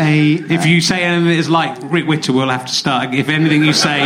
A 0.00 0.32
If 0.32 0.66
you 0.66 0.80
say 0.80 1.02
anything 1.02 1.26
that 1.26 1.34
is 1.34 1.50
like 1.50 1.78
Rick 1.82 2.06
Witter, 2.06 2.32
we'll 2.32 2.48
have 2.48 2.66
to 2.66 2.72
start. 2.72 3.14
If 3.14 3.28
anything 3.28 3.62
you 3.62 3.72
say 3.72 4.02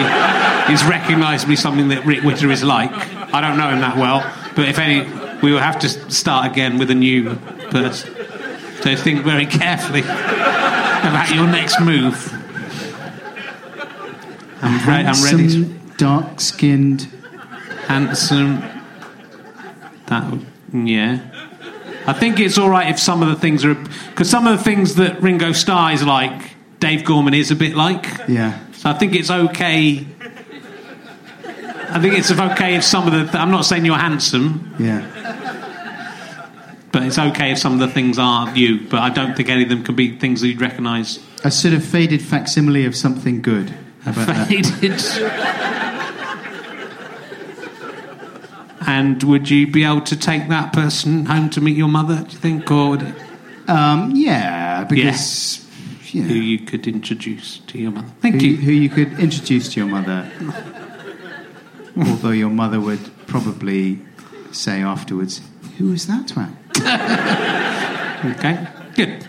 is 0.72 0.84
recognisably 0.84 1.56
something 1.56 1.88
that 1.88 2.04
Rick 2.04 2.24
Witter 2.24 2.50
is 2.50 2.62
like, 2.64 2.90
I 3.32 3.40
don't 3.40 3.56
know 3.56 3.70
him 3.70 3.80
that 3.80 3.96
well, 3.96 4.20
but 4.56 4.68
if 4.68 4.78
any, 4.78 5.08
we 5.40 5.52
will 5.52 5.60
have 5.60 5.78
to 5.80 5.88
start 5.88 6.50
again 6.50 6.78
with 6.78 6.90
a 6.90 6.94
new 6.94 7.36
person. 7.70 8.14
So 8.82 8.96
think 8.96 9.24
very 9.24 9.46
carefully 9.46 10.00
about 10.00 11.32
your 11.34 11.46
next 11.46 11.80
move. 11.80 12.32
I'm, 14.60 14.88
re- 14.88 15.04
I'm 15.06 15.24
ready. 15.24 15.48
To, 15.48 15.64
dark-skinned. 15.96 17.08
handsome. 17.86 18.62
That, 20.06 20.40
yeah. 20.72 21.33
I 22.06 22.12
think 22.12 22.38
it's 22.40 22.58
all 22.58 22.68
right 22.68 22.88
if 22.90 22.98
some 22.98 23.22
of 23.22 23.28
the 23.28 23.36
things 23.36 23.64
are 23.64 23.74
because 23.74 24.28
some 24.30 24.46
of 24.46 24.58
the 24.58 24.62
things 24.64 24.96
that 24.96 25.22
Ringo 25.22 25.52
Starr 25.52 25.92
is 25.92 26.02
like, 26.04 26.50
Dave 26.80 27.04
Gorman 27.04 27.32
is 27.34 27.50
a 27.50 27.56
bit 27.56 27.74
like. 27.74 28.06
Yeah. 28.28 28.58
So 28.72 28.90
I 28.90 28.92
think 28.94 29.14
it's 29.14 29.30
okay. 29.30 30.06
I 31.90 32.00
think 32.00 32.14
it's 32.18 32.30
okay 32.30 32.74
if 32.76 32.84
some 32.84 33.06
of 33.06 33.12
the. 33.12 33.22
Th- 33.24 33.34
I'm 33.36 33.50
not 33.50 33.64
saying 33.64 33.84
you're 33.84 33.96
handsome, 33.96 34.74
Yeah. 34.78 35.00
but 36.92 37.04
it's 37.04 37.18
okay 37.18 37.52
if 37.52 37.58
some 37.58 37.72
of 37.74 37.78
the 37.78 37.88
things 37.88 38.18
aren't 38.18 38.56
you. 38.56 38.80
But 38.88 39.00
I 39.00 39.10
don't 39.10 39.34
think 39.36 39.48
any 39.48 39.62
of 39.62 39.68
them 39.68 39.82
can 39.84 39.94
be 39.94 40.18
things 40.18 40.40
that 40.40 40.48
you'd 40.48 40.60
recognise. 40.60 41.20
A 41.44 41.50
sort 41.50 41.72
of 41.74 41.84
faded 41.84 42.20
facsimile 42.20 42.84
of 42.84 42.96
something 42.96 43.40
good. 43.42 43.70
How 44.02 44.10
about 44.12 44.26
that? 44.26 44.48
Faded. 44.48 45.00
And 48.86 49.22
would 49.22 49.50
you 49.50 49.66
be 49.66 49.84
able 49.84 50.02
to 50.02 50.16
take 50.16 50.48
that 50.48 50.72
person 50.72 51.26
home 51.26 51.50
to 51.50 51.60
meet 51.60 51.76
your 51.76 51.88
mother? 51.88 52.16
Do 52.16 52.32
you 52.32 52.38
think, 52.38 52.70
or 52.70 52.90
would 52.90 53.02
it, 53.02 53.14
Um, 53.68 54.12
yeah, 54.14 54.84
because 54.84 55.66
who 56.12 56.18
yeah. 56.20 56.34
you 56.34 56.58
could 56.60 56.86
introduce 56.86 57.58
to 57.58 57.78
your 57.78 57.90
mother? 57.92 58.08
Thank 58.20 58.40
who, 58.40 58.46
you. 58.48 58.56
who 58.56 58.72
you 58.72 58.88
could 58.88 59.18
introduce 59.18 59.72
to 59.74 59.80
your 59.80 59.88
mother. 59.88 60.30
Although 61.96 62.30
your 62.30 62.50
mother 62.50 62.80
would 62.80 63.00
probably 63.26 64.00
say 64.52 64.82
afterwards, 64.82 65.40
"Who 65.78 65.90
was 65.90 66.06
that 66.06 66.26
twat?" 66.28 66.50
Okay, 68.24 68.66
good. 68.94 69.28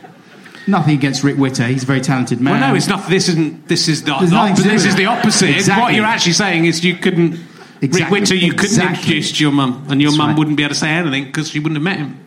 Nothing 0.67 0.95
against 0.95 1.23
Rick 1.23 1.37
Witter. 1.37 1.67
He's 1.67 1.83
a 1.83 1.85
very 1.85 1.99
talented 2.01 2.39
man. 2.39 2.59
Well, 2.59 2.69
no, 2.71 2.75
it's 2.75 2.87
not. 2.87 3.09
This 3.09 3.27
isn't. 3.29 3.67
This 3.67 3.87
is 3.87 4.03
the. 4.03 4.15
There's 4.17 4.31
nothing 4.31 4.55
to 4.55 4.63
do 4.63 4.69
this 4.69 4.85
is 4.85 4.95
the 4.95 5.05
opposite. 5.05 5.49
Exactly. 5.49 5.81
What 5.83 5.93
you're 5.93 6.05
actually 6.05 6.33
saying 6.33 6.65
is 6.65 6.83
you 6.83 6.95
couldn't. 6.95 7.39
Rick 7.81 7.83
Exactly. 7.91 8.19
Witter, 8.19 8.35
you 8.35 8.51
couldn't 8.51 8.65
Exactly. 8.65 8.95
introduce 8.97 9.31
to 9.37 9.43
your 9.43 9.51
mum, 9.51 9.85
and 9.89 10.01
your 10.01 10.11
That's 10.11 10.17
mum 10.17 10.29
right. 10.29 10.37
wouldn't 10.39 10.57
be 10.57 10.63
able 10.63 10.73
to 10.73 10.79
say 10.79 10.89
anything 10.89 11.25
because 11.25 11.49
she 11.49 11.59
wouldn't 11.59 11.75
have 11.75 11.83
met 11.83 11.97
him. 11.97 12.19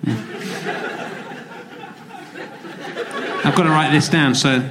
I've 3.45 3.55
got 3.55 3.63
to 3.65 3.71
write 3.71 3.93
this 3.93 4.09
down. 4.09 4.35
So 4.35 4.63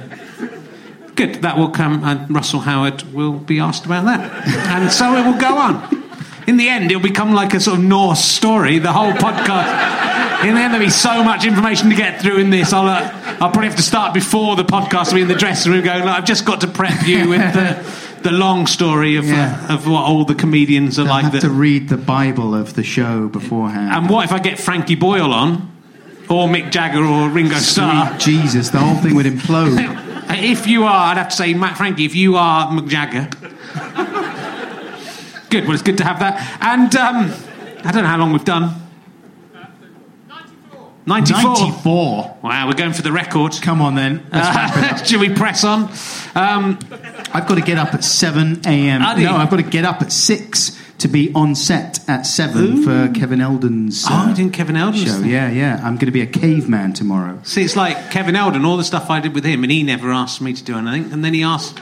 good. 1.14 1.36
That 1.42 1.56
will 1.58 1.70
come, 1.70 2.04
and 2.04 2.32
Russell 2.32 2.60
Howard 2.60 3.02
will 3.12 3.32
be 3.32 3.58
asked 3.60 3.86
about 3.86 4.04
that, 4.04 4.46
and 4.68 4.90
so 4.92 5.14
it 5.16 5.24
will 5.26 5.38
go 5.40 5.56
on. 5.56 6.04
In 6.46 6.56
the 6.56 6.68
end, 6.68 6.90
it'll 6.90 7.02
become 7.02 7.32
like 7.32 7.52
a 7.54 7.60
sort 7.60 7.78
of 7.78 7.84
Norse 7.84 8.24
story. 8.24 8.78
The 8.78 8.92
whole 8.92 9.12
podcast. 9.12 10.44
In 10.46 10.54
the 10.54 10.60
end, 10.60 10.72
there'll 10.72 10.86
be 10.86 10.90
so 10.90 11.24
much 11.24 11.44
information 11.44 11.90
to 11.90 11.96
get 11.96 12.22
through 12.22 12.36
in 12.38 12.50
this. 12.50 12.72
I'll, 12.72 12.86
uh, 12.86 13.10
I'll 13.40 13.50
probably 13.50 13.66
have 13.66 13.76
to 13.76 13.82
start 13.82 14.14
before 14.14 14.54
the 14.54 14.62
podcast. 14.64 15.08
I'll 15.08 15.14
be 15.14 15.22
in 15.22 15.28
the 15.28 15.34
dressing 15.34 15.72
room 15.72 15.82
going, 15.84 16.04
"Look, 16.04 16.14
I've 16.14 16.24
just 16.24 16.44
got 16.44 16.60
to 16.60 16.68
prep 16.68 17.04
you 17.06 17.28
with 17.28 17.40
the, 17.52 17.74
the 18.22 18.30
long 18.32 18.66
story 18.66 19.16
of, 19.16 19.24
Yeah. 19.26 19.66
uh, 19.68 19.74
of 19.74 19.86
what 19.86 20.02
all 20.04 20.24
the 20.24 20.34
comedians 20.34 20.98
are 20.98 21.04
They'll 21.04 21.12
like. 21.12 21.24
have 21.24 21.32
That, 21.32 21.40
to 21.42 21.50
read 21.50 21.88
the 21.88 21.96
Bible 21.96 22.54
of 22.54 22.74
the 22.74 22.82
show 22.82 23.28
beforehand. 23.28 23.92
and 23.94 24.08
what 24.10 24.24
if 24.24 24.32
I 24.32 24.38
get 24.38 24.58
Frankie 24.58 24.94
Boyle 24.96 25.32
on, 25.32 25.70
or 26.28 26.48
Mick 26.48 26.70
Jagger, 26.70 27.04
or 27.04 27.28
Ringo 27.28 27.56
Starr? 27.56 28.08
Sweet 28.18 28.20
Jesus, 28.20 28.70
the 28.70 28.78
whole 28.78 28.96
thing 28.96 29.14
would 29.14 29.26
implode. 29.26 30.04
If 30.30 30.66
you 30.66 30.84
are, 30.84 31.06
I'd 31.12 31.16
have 31.16 31.30
to 31.30 31.36
say, 31.36 31.54
Matt 31.54 31.78
Frankie, 31.78 32.04
if 32.04 32.14
you 32.14 32.36
are 32.36 32.68
Mick 32.70 32.86
Jagger. 32.88 33.28
good, 35.48 35.64
well, 35.64 35.72
it's 35.72 35.82
good 35.82 35.96
to 35.98 36.04
have 36.04 36.18
that. 36.20 36.58
And 36.60 36.94
um, 36.96 37.32
I 37.82 37.90
don't 37.92 38.02
know 38.02 38.08
how 38.10 38.18
long 38.18 38.32
we've 38.32 38.44
done. 38.44 38.74
94. 41.06 41.54
94. 41.54 42.38
Wow, 42.42 42.66
we're 42.66 42.74
going 42.74 42.92
for 42.92 43.00
the 43.00 43.10
record. 43.12 43.54
Come 43.62 43.80
on 43.80 43.94
then. 43.94 44.26
Let's 44.30 44.48
wrap 44.54 44.76
it 44.76 44.92
Uh, 45.00 45.04
should 45.04 45.20
we 45.20 45.30
press 45.30 45.64
on? 45.64 45.88
Um, 46.34 46.78
I've 47.32 47.46
got 47.46 47.56
to 47.56 47.60
get 47.60 47.78
up 47.78 47.94
at 47.94 48.04
7 48.04 48.62
a.m. 48.66 49.00
No, 49.02 49.36
I've 49.36 49.50
got 49.50 49.56
to 49.56 49.62
get 49.62 49.84
up 49.84 50.00
at 50.02 50.12
6 50.12 50.78
to 50.98 51.08
be 51.08 51.32
on 51.34 51.54
set 51.54 52.00
at 52.08 52.22
7 52.26 52.82
for 52.82 53.08
Kevin 53.18 53.40
Eldon's 53.40 54.04
oh, 54.08 54.12
uh, 54.14 54.30
I 54.30 54.32
didn't 54.34 54.52
Kevin 54.52 54.76
Eldon's 54.76 55.04
show. 55.04 55.20
thing. 55.20 55.30
Yeah, 55.30 55.48
yeah. 55.50 55.76
I'm 55.84 55.94
going 55.94 56.06
to 56.06 56.10
be 56.12 56.22
a 56.22 56.26
caveman 56.26 56.92
tomorrow. 56.94 57.38
See, 57.44 57.62
it's 57.62 57.76
like 57.76 58.10
Kevin 58.10 58.34
Eldon, 58.34 58.64
all 58.64 58.76
the 58.76 58.84
stuff 58.84 59.08
I 59.10 59.20
did 59.20 59.34
with 59.34 59.44
him, 59.44 59.62
and 59.62 59.70
he 59.70 59.82
never 59.82 60.10
asked 60.10 60.40
me 60.40 60.52
to 60.54 60.64
do 60.64 60.76
anything. 60.76 61.12
And 61.12 61.24
then 61.24 61.34
he 61.34 61.42
asked 61.44 61.80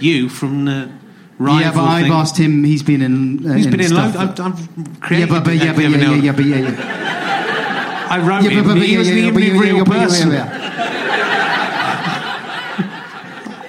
you 0.00 0.28
from 0.28 0.64
the 0.66 0.90
rival 1.38 1.60
yeah, 1.60 1.70
but 1.72 1.84
I've 1.84 2.02
thing. 2.04 2.12
asked 2.12 2.36
him. 2.36 2.64
He's 2.64 2.82
been 2.82 3.00
in. 3.00 3.48
Uh, 3.48 3.54
He's 3.54 3.66
been 3.68 3.80
in 3.80 3.88
stuff 3.88 4.16
I've, 4.16 4.38
I've 4.40 5.10
yeah, 5.12 5.26
but, 5.26 5.44
but 5.44 5.54
yeah, 5.54 5.72
but 5.72 5.82
yeah, 5.84 5.90
Kevin 5.90 6.00
yeah, 6.00 6.14
yeah, 6.16 6.32
but 6.32 6.44
yeah, 6.44 6.56
yeah. 6.58 8.06
I 8.10 8.18
wrote 8.18 8.42
Yeah, 8.42 8.50
him. 8.50 8.64
but, 8.64 8.74
but, 8.74 8.82
he 8.82 8.92
yeah, 8.92 8.98
wasn't 8.98 9.16
yeah, 9.18 9.22
even 9.22 9.34
but 9.34 9.42
a 9.42 9.46
yeah, 9.46 9.60
real 9.60 9.76
yeah, 9.78 9.84
person. 9.84 10.30
yeah, 10.30 10.34
yeah. 10.36 10.54
Yeah, 10.58 10.87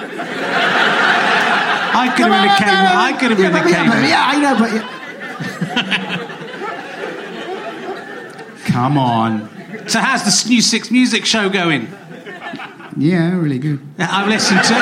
I 1.97 2.13
could 2.15 2.27
have 2.27 2.41
been 2.41 2.49
a 2.49 2.57
caveman. 2.57 2.95
I 2.97 3.13
could 3.17 3.31
have 3.31 3.39
been 3.39 3.47
a 3.47 3.51
but 3.51 3.69
yeah, 3.69 3.83
but 3.85 3.93
caveman. 3.93 4.09
Yeah, 4.09 4.27
I 4.27 4.35
know, 4.41 4.55
but 4.59 4.71
yeah. 4.73 4.85
Come 8.65 8.97
on. 8.97 9.49
So 9.87 9.99
how's 9.99 10.23
the 10.23 10.49
new 10.49 10.61
Six 10.61 10.91
Music 10.91 11.25
show 11.25 11.49
going? 11.49 11.87
Yeah, 12.97 13.35
really 13.37 13.59
good. 13.59 13.79
I've 13.99 14.27
listened 14.27 14.63
to. 14.63 14.75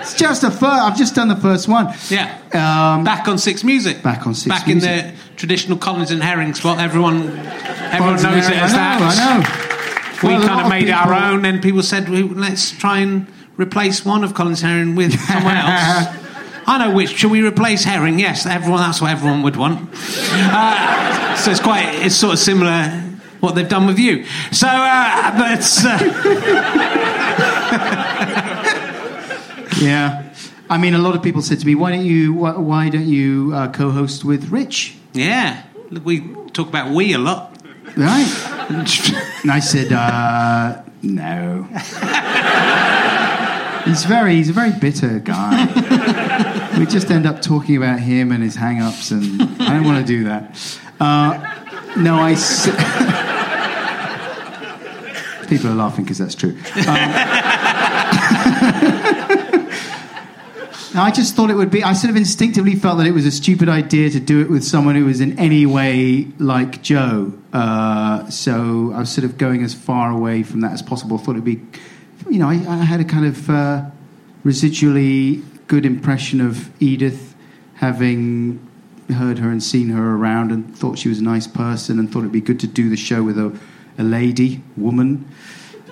It's 0.00 0.14
just 0.14 0.42
a 0.44 0.50
first. 0.50 0.62
I've 0.64 0.96
just 0.96 1.14
done 1.14 1.28
the 1.28 1.36
first 1.36 1.68
one. 1.68 1.92
Yeah. 2.08 2.34
Um, 2.52 3.04
Back 3.04 3.28
on 3.28 3.38
Six 3.38 3.62
Music. 3.64 4.02
Back 4.02 4.26
on 4.26 4.34
Six 4.34 4.48
Back 4.48 4.66
Music. 4.66 4.90
in 4.90 4.96
the 5.14 5.14
traditional 5.36 5.76
Collins 5.78 6.10
and 6.10 6.22
Herring 6.22 6.54
spot. 6.54 6.78
Everyone, 6.78 7.28
everyone 7.28 7.98
Collins 8.18 8.22
knows 8.22 8.48
it 8.48 8.54
as 8.56 8.72
I 8.72 8.76
that. 8.76 9.00
know, 9.00 9.06
I 9.06 9.38
know. 9.40 9.77
We 10.22 10.28
Well, 10.30 10.40
kind 10.46 10.60
of 10.60 10.66
of 10.66 10.70
made 10.70 10.88
it 10.88 10.92
our 10.92 11.12
own, 11.14 11.44
and 11.44 11.62
people 11.62 11.82
said, 11.82 12.08
well, 12.08 12.26
"Let's 12.26 12.70
try 12.70 12.98
and 12.98 13.26
replace 13.56 14.04
one 14.04 14.24
of 14.24 14.34
Collins 14.34 14.60
Herring 14.60 14.94
with 14.96 15.18
someone 15.28 15.56
else." 15.56 16.08
I 16.66 16.78
know 16.78 16.90
which. 16.94 17.16
Should 17.16 17.30
we 17.30 17.40
replace 17.42 17.84
Herring? 17.84 18.18
Yes, 18.18 18.44
everyone. 18.46 18.80
That's 18.80 19.00
what 19.00 19.10
everyone 19.10 19.42
would 19.42 19.56
want. 19.56 19.88
Uh, 19.94 21.36
so 21.36 21.50
it's 21.50 21.60
quite. 21.60 21.94
It's 22.04 22.14
sort 22.16 22.34
of 22.34 22.38
similar 22.38 23.04
what 23.40 23.54
they've 23.54 23.68
done 23.68 23.86
with 23.86 23.98
you. 23.98 24.24
So, 24.52 24.66
uh, 24.68 25.38
but 25.38 25.84
uh, 25.86 25.98
Yeah. 29.80 30.24
I 30.70 30.76
mean, 30.76 30.94
a 30.94 30.98
lot 30.98 31.14
of 31.16 31.22
people 31.22 31.40
said 31.40 31.60
to 31.60 31.66
me, 31.66 31.74
"Why 31.74 31.90
don't 31.92 32.04
you? 32.04 32.34
Why, 32.34 32.52
why 32.56 32.88
don't 32.90 33.06
you 33.08 33.52
uh, 33.54 33.72
co-host 33.72 34.24
with 34.24 34.50
Rich?" 34.50 34.96
yeah, 35.14 35.62
Look, 35.90 36.04
we 36.04 36.20
talk 36.52 36.68
about 36.68 36.90
we 36.92 37.14
a 37.14 37.18
lot. 37.18 37.56
Right? 37.98 38.28
and 39.42 39.50
I 39.50 39.58
said, 39.60 39.92
uh, 39.92 40.82
"No." 41.02 41.64
he's 43.84 44.04
very, 44.04 44.36
he's 44.36 44.50
a 44.50 44.52
very 44.52 44.70
bitter 44.72 45.18
guy. 45.18 45.66
we 46.78 46.86
just 46.86 47.10
end 47.10 47.26
up 47.26 47.42
talking 47.42 47.76
about 47.76 47.98
him 47.98 48.30
and 48.30 48.42
his 48.42 48.54
hang-ups, 48.54 49.10
and 49.10 49.42
I 49.60 49.74
don't 49.74 49.84
want 49.84 50.06
to 50.06 50.12
do 50.12 50.24
that. 50.24 50.56
Uh, 51.00 51.38
no, 51.96 52.18
I. 52.18 52.32
S- 52.32 52.68
People 55.48 55.70
are 55.70 55.74
laughing 55.74 56.04
because 56.04 56.18
that's 56.18 56.34
true. 56.34 56.56
I 60.94 61.10
just 61.10 61.34
thought 61.34 61.50
it 61.50 61.54
would 61.54 61.70
be. 61.70 61.82
I 61.82 61.92
sort 61.92 62.10
of 62.10 62.16
instinctively 62.16 62.74
felt 62.74 62.98
that 62.98 63.06
it 63.06 63.12
was 63.12 63.26
a 63.26 63.30
stupid 63.30 63.68
idea 63.68 64.10
to 64.10 64.20
do 64.20 64.40
it 64.40 64.50
with 64.50 64.64
someone 64.64 64.94
who 64.94 65.04
was 65.04 65.20
in 65.20 65.38
any 65.38 65.66
way 65.66 66.28
like 66.38 66.82
Joe. 66.82 67.32
Uh, 67.52 68.28
so 68.30 68.92
I 68.94 69.00
was 69.00 69.10
sort 69.10 69.24
of 69.24 69.36
going 69.36 69.62
as 69.62 69.74
far 69.74 70.10
away 70.10 70.42
from 70.42 70.60
that 70.62 70.72
as 70.72 70.82
possible. 70.82 71.18
Thought 71.18 71.32
it'd 71.32 71.44
be, 71.44 71.60
you 72.30 72.38
know, 72.38 72.48
I, 72.48 72.54
I 72.54 72.84
had 72.84 73.00
a 73.00 73.04
kind 73.04 73.26
of 73.26 73.50
uh, 73.50 73.84
residually 74.44 75.44
good 75.66 75.84
impression 75.84 76.40
of 76.40 76.70
Edith, 76.82 77.34
having 77.74 78.66
heard 79.10 79.38
her 79.38 79.50
and 79.50 79.62
seen 79.62 79.90
her 79.90 80.16
around, 80.16 80.50
and 80.50 80.76
thought 80.76 80.98
she 80.98 81.08
was 81.08 81.18
a 81.18 81.24
nice 81.24 81.46
person, 81.46 81.98
and 81.98 82.10
thought 82.10 82.20
it'd 82.20 82.32
be 82.32 82.40
good 82.40 82.60
to 82.60 82.66
do 82.66 82.88
the 82.88 82.96
show 82.96 83.22
with 83.22 83.38
a, 83.38 83.58
a 83.98 84.04
lady, 84.04 84.62
woman, 84.76 85.28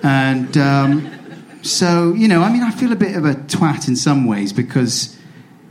and. 0.01 0.57
Um, 0.57 1.13
so, 1.67 2.13
you 2.13 2.27
know, 2.27 2.41
I 2.41 2.51
mean, 2.51 2.63
I 2.63 2.71
feel 2.71 2.91
a 2.91 2.95
bit 2.95 3.15
of 3.15 3.25
a 3.25 3.33
twat 3.33 3.87
in 3.87 3.95
some 3.95 4.25
ways 4.25 4.53
because 4.53 5.17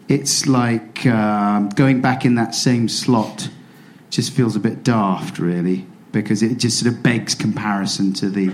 it's 0.09 0.47
like 0.47 1.07
um, 1.07 1.71
going 1.71 2.01
back 2.01 2.25
in 2.25 2.35
that 2.37 2.55
same 2.55 2.89
slot 2.89 3.49
just 4.11 4.33
feels 4.33 4.57
a 4.57 4.61
bit 4.61 4.83
daft, 4.83 5.39
really, 5.39 5.87
because 6.13 6.43
it 6.43 6.59
just 6.59 6.79
sort 6.79 6.95
of 6.95 7.03
begs 7.03 7.35
comparison 7.35 8.13
to 8.15 8.29
the 8.29 8.53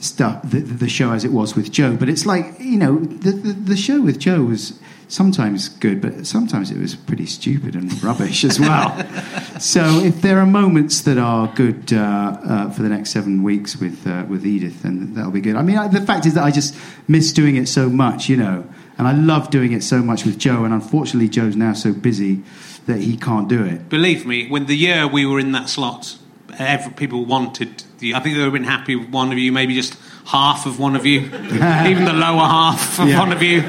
stuff, 0.00 0.40
the, 0.44 0.60
the 0.60 0.88
show 0.88 1.12
as 1.12 1.24
it 1.24 1.32
was 1.32 1.54
with 1.54 1.72
Joe. 1.72 1.96
But 1.96 2.08
it's 2.08 2.26
like, 2.26 2.58
you 2.58 2.78
know, 2.78 2.98
the, 2.98 3.32
the, 3.32 3.52
the 3.52 3.76
show 3.76 4.00
with 4.00 4.18
Joe 4.18 4.42
was 4.42 4.78
sometimes 5.08 5.68
good, 5.68 6.00
but 6.00 6.26
sometimes 6.26 6.70
it 6.70 6.78
was 6.78 6.94
pretty 6.94 7.26
stupid 7.26 7.74
and 7.74 8.02
rubbish 8.02 8.44
as 8.44 8.58
well. 8.58 9.06
so 9.60 9.84
if 10.00 10.20
there 10.22 10.38
are 10.38 10.46
moments 10.46 11.02
that 11.02 11.18
are 11.18 11.48
good 11.54 11.92
uh, 11.92 11.96
uh, 11.96 12.70
for 12.70 12.82
the 12.82 12.88
next 12.88 13.10
seven 13.10 13.42
weeks 13.42 13.76
with 13.76 14.06
uh, 14.06 14.24
with 14.28 14.46
Edith, 14.46 14.82
then 14.82 15.14
that'll 15.14 15.30
be 15.30 15.40
good. 15.40 15.56
I 15.56 15.62
mean, 15.62 15.78
I, 15.78 15.88
the 15.88 16.00
fact 16.00 16.26
is 16.26 16.34
that 16.34 16.44
I 16.44 16.50
just 16.50 16.76
miss 17.08 17.32
doing 17.32 17.56
it 17.56 17.68
so 17.68 17.88
much, 17.88 18.28
you 18.28 18.36
know, 18.36 18.66
and 18.98 19.06
I 19.06 19.12
love 19.12 19.50
doing 19.50 19.72
it 19.72 19.82
so 19.82 20.02
much 20.02 20.24
with 20.24 20.38
Joe. 20.38 20.64
And 20.64 20.72
unfortunately, 20.72 21.28
Joe's 21.28 21.56
now 21.56 21.72
so 21.72 21.92
busy 21.92 22.42
that 22.86 23.00
he 23.00 23.16
can't 23.16 23.48
do 23.48 23.64
it. 23.64 23.88
Believe 23.88 24.26
me, 24.26 24.48
when 24.48 24.66
the 24.66 24.76
year 24.76 25.06
we 25.06 25.26
were 25.26 25.38
in 25.38 25.52
that 25.52 25.68
slot, 25.68 26.18
every, 26.58 26.92
people 26.92 27.24
wanted. 27.24 27.84
I 28.02 28.20
think 28.20 28.24
they 28.24 28.32
would 28.38 28.44
have 28.44 28.52
been 28.52 28.64
happy 28.64 28.94
with 28.96 29.08
one 29.10 29.32
of 29.32 29.38
you, 29.38 29.52
maybe 29.52 29.74
just 29.74 29.96
half 30.26 30.66
of 30.66 30.78
one 30.78 30.96
of 30.96 31.06
you, 31.06 31.20
even 31.22 32.04
the 32.04 32.12
lower 32.12 32.40
half 32.46 32.98
of 33.00 33.08
Yeah. 33.08 33.18
one 33.18 33.32
of 33.32 33.42
you, 33.42 33.62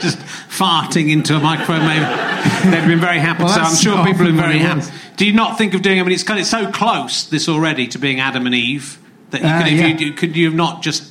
just 0.00 0.18
farting 0.48 1.10
into 1.10 1.34
a 1.36 1.40
microphone. 1.40 1.80
Maybe 1.86 2.04
they'd 2.70 2.86
been 2.86 3.00
very 3.00 3.18
happy. 3.18 3.44
Well, 3.44 3.52
so 3.52 3.60
I'm 3.60 3.74
sure 3.76 4.04
people 4.04 4.22
are 4.26 4.30
often 4.30 4.36
very 4.36 4.58
happy. 4.58 4.90
Do 5.16 5.26
you 5.26 5.32
not 5.32 5.56
think 5.58 5.74
of 5.74 5.82
doing? 5.82 5.98
I 5.98 6.02
mean, 6.02 6.12
it's 6.12 6.22
kind 6.22 6.40
of 6.40 6.46
so 6.46 6.70
close 6.70 7.24
this 7.24 7.48
already 7.48 7.86
to 7.88 7.98
being 7.98 8.20
Adam 8.20 8.46
and 8.46 8.54
Eve 8.54 8.98
that 9.30 9.40
you 9.42 9.46
Uh, 9.48 9.58
could, 9.62 9.72
if 9.72 9.78
yeah. 9.78 9.86
you, 10.06 10.12
could 10.12 10.36
you 10.36 10.46
have 10.46 10.54
not 10.54 10.82
just. 10.82 11.04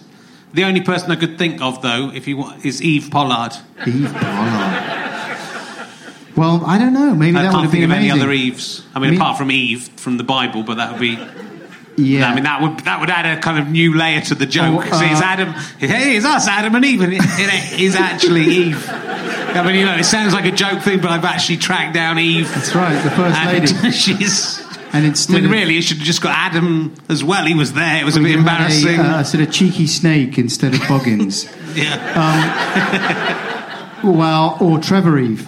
The 0.53 0.63
only 0.63 0.81
person 0.81 1.11
I 1.11 1.15
could 1.15 1.37
think 1.37 1.61
of, 1.61 1.81
though, 1.83 2.11
if 2.11 2.27
you 2.27 2.35
want, 2.37 2.65
is 2.65 2.81
Eve 2.81 3.09
Pollard. 3.11 3.51
Eve 3.85 4.11
Pollard. 4.13 4.95
Well, 6.35 6.63
I 6.65 6.77
don't 6.79 6.93
know. 6.93 7.13
Maybe 7.13 7.37
I 7.37 7.43
that 7.43 7.47
would 7.49 7.51
can't 7.53 7.63
have 7.65 7.71
think 7.71 7.81
been 7.83 7.91
of 7.91 7.97
any 7.97 8.09
other 8.11 8.31
Eves. 8.31 8.83
I 8.95 8.99
mean, 8.99 9.11
Me- 9.11 9.17
apart 9.17 9.37
from 9.37 9.51
Eve 9.51 9.89
from 9.97 10.17
the 10.17 10.23
Bible, 10.23 10.63
but 10.63 10.77
that 10.77 10.91
would 10.93 11.01
be. 11.01 11.17
Yeah. 12.05 12.29
I 12.29 12.35
mean, 12.35 12.43
that 12.45 12.61
would 12.61 12.79
that 12.81 12.99
would 12.99 13.09
add 13.09 13.37
a 13.37 13.41
kind 13.41 13.59
of 13.59 13.69
new 13.69 13.95
layer 13.95 14.21
to 14.21 14.35
the 14.35 14.45
joke. 14.45 14.85
Oh, 14.85 14.97
uh, 14.97 15.01
it's 15.03 15.21
Adam. 15.21 15.53
Hey, 15.79 16.15
it's 16.17 16.25
us, 16.25 16.47
Adam 16.47 16.75
and 16.75 16.85
Eve, 16.85 17.01
and 17.01 17.13
it, 17.13 17.21
it 17.23 17.79
is 17.79 17.95
actually 17.95 18.41
Eve. 18.45 18.85
I 18.89 19.63
mean, 19.65 19.75
you 19.75 19.85
know, 19.85 19.95
it 19.97 20.03
sounds 20.05 20.33
like 20.33 20.45
a 20.45 20.51
joke 20.51 20.81
thing, 20.81 20.99
but 21.01 21.11
I've 21.11 21.25
actually 21.25 21.57
tracked 21.57 21.93
down 21.93 22.19
Eve. 22.19 22.49
That's 22.53 22.73
right, 22.75 23.01
the 23.03 23.11
first 23.11 23.37
and 23.37 23.83
lady. 23.83 23.91
she's. 23.97 24.65
And 24.91 25.05
I 25.05 25.09
instead 25.09 25.35
mean, 25.35 25.45
of- 25.45 25.51
really, 25.51 25.77
it 25.77 25.83
should 25.83 25.97
have 25.97 26.05
just 26.05 26.21
got 26.21 26.35
Adam 26.35 26.95
as 27.09 27.23
well. 27.23 27.45
He 27.45 27.53
was 27.53 27.73
there. 27.73 28.01
It 28.01 28.05
was 28.05 28.17
a 28.17 28.21
bit 28.21 28.31
embarrassing. 28.31 28.99
A, 28.99 29.03
uh, 29.03 29.23
sort 29.23 29.43
of 29.43 29.51
cheeky 29.53 29.85
snake 29.85 30.39
instead 30.39 30.73
of 30.73 30.81
Boggins. 30.87 31.45
yeah. 31.75 34.01
well, 34.03 34.57
or 34.59 34.79
Trevor 34.79 35.19
Eve. 35.19 35.47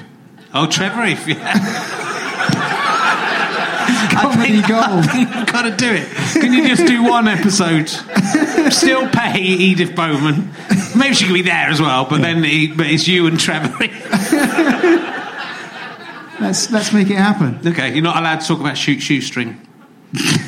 Oh, 0.54 0.68
Trevor 0.68 1.06
Eve. 1.06 1.28
Yeah. 1.28 1.98
Gold. 4.68 5.06
You've 5.14 5.46
got 5.48 5.64
to 5.64 5.76
do 5.76 5.92
it. 5.92 6.08
Can 6.34 6.54
you 6.54 6.68
just 6.68 6.86
do 6.86 7.04
one 7.04 7.28
episode? 7.28 7.90
Still 8.72 9.08
pay 9.10 9.40
Edith 9.42 9.96
Bowman. 9.96 10.52
Maybe 10.96 11.14
she 11.16 11.26
could 11.26 11.34
be 11.34 11.42
there 11.42 11.70
as 11.70 11.82
well, 11.82 12.06
but 12.06 12.22
then 12.22 12.44
he, 12.44 12.68
but 12.68 12.88
it's 12.88 13.08
you 13.08 13.28
and 13.28 13.40
Trevor. 13.40 13.74
Let's 16.40 16.72
let's 16.72 16.92
make 16.92 17.10
it 17.10 17.18
happen. 17.18 17.60
okay, 17.66 17.94
you're 17.94 18.04
not 18.04 18.18
allowed 18.18 18.42
to 18.42 18.48
talk 18.48 18.60
about 18.60 18.76
shoot 18.78 19.00
shoestring. 19.00 19.68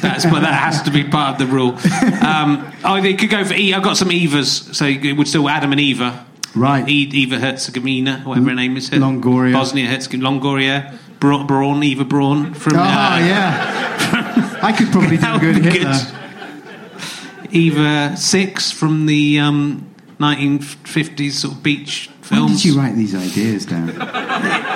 That's 0.02 0.26
but 0.26 0.42
that 0.42 0.54
has 0.60 0.82
to 0.84 0.92
be 0.92 1.04
part 1.04 1.34
of 1.40 1.48
the 1.48 1.54
rule. 1.54 1.78
Um, 2.26 2.74
oh, 2.84 3.00
they 3.02 3.14
could 3.14 3.30
go 3.30 3.46
for 3.46 3.54
E. 3.54 3.74
I've 3.74 3.84
got 3.84 3.96
some 3.96 4.10
Evas, 4.10 4.74
so 4.74 4.86
it 4.86 5.14
would 5.16 5.28
still 5.28 5.48
Adam 5.48 5.72
and 5.72 5.80
Eva. 5.80 6.26
Right. 6.56 6.88
E- 6.90 7.10
Eva 7.14 7.40
Herzegovina, 7.40 8.22
whatever 8.26 8.50
her 8.50 8.56
name 8.56 8.76
is. 8.78 8.90
Longoria. 8.90 9.54
Bosnia 9.54 9.88
Herzegovina. 9.88 10.30
Longoria. 10.30 10.98
Bra- 11.24 11.44
Braun, 11.46 11.82
Eva 11.86 12.04
Braun 12.04 12.54
from. 12.54 12.76
Oh 12.76 12.80
uh, 12.82 13.18
yeah. 13.18 14.60
I 14.62 14.74
could 14.74 14.90
probably 14.92 15.16
do 15.16 15.40
good 15.40 15.64
Hitler. 15.64 15.94
good. 15.94 17.56
Eva 17.56 18.18
Six 18.18 18.72
from 18.72 19.06
the 19.06 19.40
um, 19.40 19.90
1950s 20.20 21.32
sort 21.32 21.54
of 21.54 21.64
beach 21.64 22.10
When 22.10 22.24
films. 22.24 22.52
did 22.62 22.66
you 22.66 22.78
write 22.78 22.96
these 22.96 23.16
ideas 23.16 23.66
down? 23.66 23.88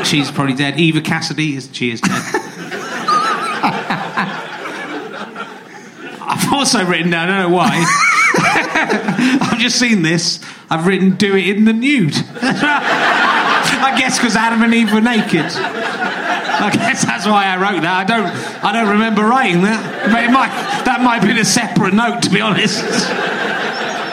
She's 0.06 0.32
probably 0.32 0.54
dead. 0.54 0.80
Eva 0.80 1.02
Cassidy 1.02 1.58
is 1.58 1.70
she 1.74 1.92
is 1.92 2.00
dead. 2.00 2.14
I've 6.30 6.54
also 6.54 6.86
written 6.86 7.12
down. 7.12 7.28
I 7.30 7.42
don't 7.42 7.50
know 7.52 7.56
why. 7.58 7.84
I've 9.52 9.60
just 9.60 9.78
seen 9.78 10.02
this. 10.02 10.40
I've 10.70 10.88
written 10.88 11.18
"Do 11.18 11.36
it 11.36 11.58
in 11.58 11.66
the 11.66 11.74
nude." 11.74 12.14
I 13.80 13.96
guess 14.00 14.18
because 14.18 14.38
Adam 14.38 14.62
and 14.64 14.74
Eve 14.74 14.94
were 14.94 15.02
naked. 15.02 15.52
I 16.60 16.72
guess 16.74 17.06
that's 17.06 17.26
why 17.26 17.46
I 17.46 17.58
wrote 17.58 17.82
that. 17.82 17.98
I 17.98 18.04
don't. 18.04 18.28
I 18.64 18.72
don't 18.72 18.90
remember 18.90 19.24
writing 19.24 19.62
that. 19.62 20.12
But 20.12 20.24
it 20.24 20.32
might. 20.32 20.50
That 20.86 21.02
might 21.02 21.20
have 21.20 21.28
been 21.28 21.38
a 21.38 21.46
separate 21.46 21.94
note, 21.94 22.24
to 22.24 22.30
be 22.30 22.42
honest. 22.42 22.84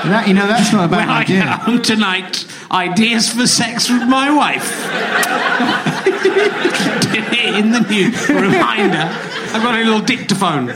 That, 0.04 0.28
you 0.28 0.34
know, 0.34 0.46
that's 0.46 0.70
not 0.70 0.84
a 0.84 0.88
When 0.88 1.08
bad 1.08 1.08
I 1.08 1.24
get 1.24 1.48
home 1.48 1.80
tonight, 1.80 2.44
ideas 2.70 3.30
for 3.32 3.46
sex 3.46 3.88
with 3.88 4.06
my 4.06 4.30
wife. 4.36 4.84
In 7.56 7.72
the 7.72 7.80
nude. 7.80 8.14
Reminder. 8.28 9.08
I've 9.54 9.62
got 9.62 9.76
a 9.76 9.82
little 9.82 10.02
dictaphone. 10.02 10.68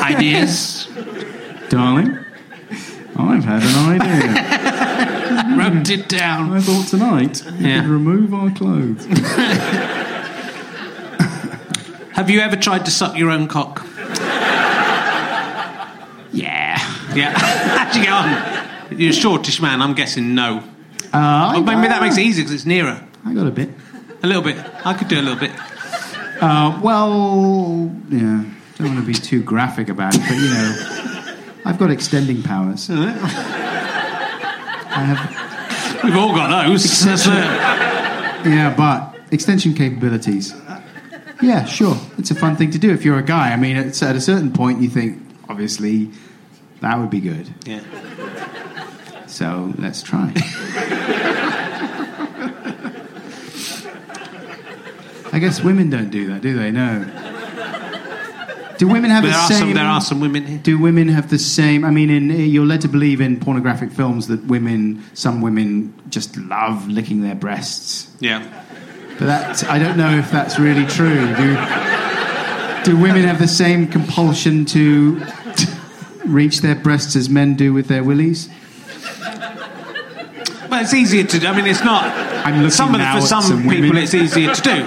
ideas. 0.00 0.88
Darling, 1.68 2.18
I've 3.16 3.44
had 3.44 3.62
an 3.62 4.00
idea. 4.00 5.19
Wrote 5.56 5.90
it 5.90 6.08
down. 6.08 6.52
I 6.52 6.60
thought 6.60 6.86
tonight 6.88 7.42
we 7.58 7.66
Yeah. 7.68 7.80
could 7.82 7.90
remove 7.90 8.32
our 8.34 8.50
clothes. 8.50 9.04
Have 12.12 12.28
you 12.30 12.40
ever 12.40 12.56
tried 12.56 12.84
to 12.84 12.90
suck 12.90 13.16
your 13.16 13.30
own 13.30 13.48
cock? 13.48 13.84
Yeah. 16.32 16.78
Yeah. 17.14 17.32
How'd 17.36 17.96
you 17.96 18.02
get 18.04 18.12
on? 18.12 18.98
You're 18.98 19.10
a 19.10 19.12
shortish 19.14 19.60
man. 19.60 19.80
I'm 19.82 19.94
guessing 19.94 20.34
no. 20.34 20.62
Uh, 21.12 21.52
Oh, 21.56 21.62
maybe 21.62 21.88
that 21.88 22.00
makes 22.00 22.16
it 22.18 22.22
easier 22.22 22.44
because 22.44 22.54
it's 22.54 22.66
nearer. 22.66 23.02
I 23.26 23.34
got 23.34 23.46
a 23.46 23.50
bit. 23.50 23.70
A 24.22 24.26
little 24.26 24.42
bit. 24.42 24.56
I 24.84 24.94
could 24.94 25.08
do 25.08 25.18
a 25.18 25.22
little 25.22 25.38
bit. 25.38 25.50
Uh, 26.40 26.78
well, 26.82 27.90
yeah. 28.10 28.44
don't 28.78 28.88
want 28.94 29.00
to 29.00 29.06
be 29.06 29.14
too 29.14 29.42
graphic 29.42 29.88
about 29.88 30.14
it, 30.14 30.20
but 30.20 30.36
you 30.36 30.48
know, 30.48 30.74
I've 31.64 31.78
got 31.78 31.90
extending 31.90 32.42
powers. 32.42 32.88
I 34.90 35.04
have, 35.04 36.04
We've 36.04 36.16
all 36.16 36.34
got 36.34 36.66
those. 36.66 37.04
Yeah, 37.04 38.74
but 38.76 39.16
extension 39.32 39.74
capabilities. 39.74 40.54
Yeah, 41.42 41.64
sure. 41.64 41.96
It's 42.18 42.30
a 42.30 42.34
fun 42.34 42.56
thing 42.56 42.70
to 42.72 42.78
do 42.78 42.92
if 42.92 43.04
you're 43.04 43.18
a 43.18 43.22
guy. 43.22 43.52
I 43.52 43.56
mean, 43.56 43.76
at 43.76 43.86
a 44.02 44.20
certain 44.20 44.52
point, 44.52 44.82
you 44.82 44.88
think, 44.90 45.22
obviously, 45.48 46.10
that 46.80 46.98
would 46.98 47.10
be 47.10 47.20
good. 47.20 47.52
Yeah. 47.64 47.80
So 49.26 49.72
let's 49.78 50.02
try. 50.02 50.32
I 55.32 55.38
guess 55.38 55.62
women 55.62 55.90
don't 55.90 56.10
do 56.10 56.26
that, 56.28 56.42
do 56.42 56.58
they? 56.58 56.72
No. 56.72 57.29
Do 58.80 58.88
women 58.88 59.10
have 59.10 59.24
There 59.24 59.32
the 59.32 59.36
are 59.36 59.46
same? 59.46 59.58
some. 59.58 59.74
There 59.74 59.84
are 59.84 60.00
some 60.00 60.20
women 60.20 60.46
here. 60.46 60.58
Do 60.58 60.78
women 60.78 61.08
have 61.08 61.28
the 61.28 61.38
same? 61.38 61.84
I 61.84 61.90
mean, 61.90 62.08
in, 62.08 62.30
you're 62.30 62.64
led 62.64 62.80
to 62.80 62.88
believe 62.88 63.20
in 63.20 63.38
pornographic 63.38 63.92
films 63.92 64.28
that 64.28 64.42
women, 64.46 65.04
some 65.12 65.42
women, 65.42 65.92
just 66.08 66.34
love 66.38 66.88
licking 66.88 67.20
their 67.20 67.34
breasts. 67.34 68.10
Yeah. 68.20 68.40
But 69.18 69.26
that 69.26 69.64
I 69.64 69.78
don't 69.78 69.98
know 69.98 70.16
if 70.16 70.30
that's 70.30 70.58
really 70.58 70.86
true. 70.86 71.26
Do 71.36 71.56
do 72.84 72.96
women 72.98 73.24
have 73.24 73.38
the 73.38 73.46
same 73.46 73.86
compulsion 73.86 74.64
to 74.64 75.26
reach 76.24 76.62
their 76.62 76.74
breasts 76.74 77.16
as 77.16 77.28
men 77.28 77.56
do 77.56 77.74
with 77.74 77.86
their 77.88 78.02
willies? 78.02 78.48
Well, 80.70 80.80
it's 80.80 80.94
easier 80.94 81.24
to 81.24 81.38
do. 81.38 81.46
I 81.46 81.54
mean, 81.54 81.66
it's 81.66 81.84
not. 81.84 82.04
I'm 82.46 82.54
looking 82.54 82.70
some 82.70 82.94
of 82.94 83.00
the, 83.02 83.20
for 83.20 83.26
some, 83.26 83.42
some 83.42 83.62
people, 83.64 83.88
women. 83.88 83.98
it's 83.98 84.14
easier 84.14 84.54
to 84.54 84.62
do. 84.62 84.84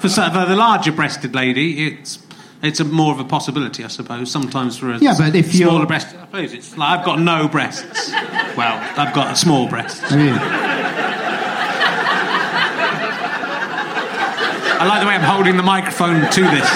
For, 0.00 0.08
for 0.08 0.46
the 0.46 0.56
larger-breasted 0.56 1.32
lady, 1.32 1.86
it's 1.86 2.18
it's 2.62 2.80
a 2.80 2.84
more 2.84 3.12
of 3.12 3.20
a 3.20 3.24
possibility, 3.24 3.84
I 3.84 3.88
suppose. 3.88 4.30
Sometimes 4.30 4.76
for 4.78 4.92
a 4.92 4.98
Yeah, 4.98 5.14
but 5.18 5.34
if 5.34 5.54
you're- 5.54 5.70
smaller 5.70 5.86
breast, 5.86 6.08
I 6.08 6.20
suppose 6.26 6.52
it's 6.52 6.76
like 6.76 6.98
I've 6.98 7.04
got 7.04 7.18
no 7.20 7.48
breasts. 7.48 8.10
Well, 8.56 8.78
I've 8.98 9.14
got 9.14 9.32
a 9.32 9.36
small 9.36 9.68
breast. 9.68 10.02
Oh, 10.04 10.14
I 10.14 10.16
mean, 10.16 10.34
I 14.82 14.86
like 14.86 15.00
the 15.02 15.06
way 15.08 15.14
I'm 15.14 15.20
holding 15.22 15.56
the 15.56 15.62
microphone 15.62 16.30
to 16.30 16.40
this. 16.40 16.68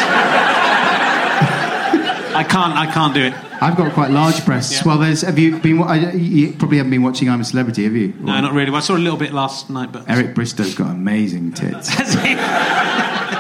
I 2.36 2.43
can't. 2.43 2.74
I 2.77 2.86
can't 2.93 3.15
do 3.15 3.23
it. 3.23 3.35
I've 3.62 3.77
got 3.77 3.93
quite 3.93 4.11
large 4.11 4.44
breasts. 4.44 4.73
Yeah. 4.74 4.82
Well, 4.86 4.98
there's. 4.98 5.23
Have 5.23 5.39
you 5.39 5.59
been? 5.59 5.77
you 6.20 6.52
probably 6.52 6.78
haven't 6.78 6.90
been 6.90 7.02
watching 7.02 7.31
I'm 7.31 7.40
a 7.40 7.44
Celebrity, 7.44 7.85
have 7.85 7.94
you? 7.94 8.12
No, 8.20 8.40
not 8.40 8.52
really. 8.52 8.70
Well, 8.70 8.78
I 8.78 8.85
saw 8.85 8.97
a 8.97 8.98
little 8.98 9.19
bit 9.19 9.32
last 9.32 9.70
night, 9.70 9.93
but 9.93 10.05
Eric 10.09 10.35
Bristow's 10.35 10.74
got 10.74 10.90
amazing 10.90 11.52
tits. 11.52 11.94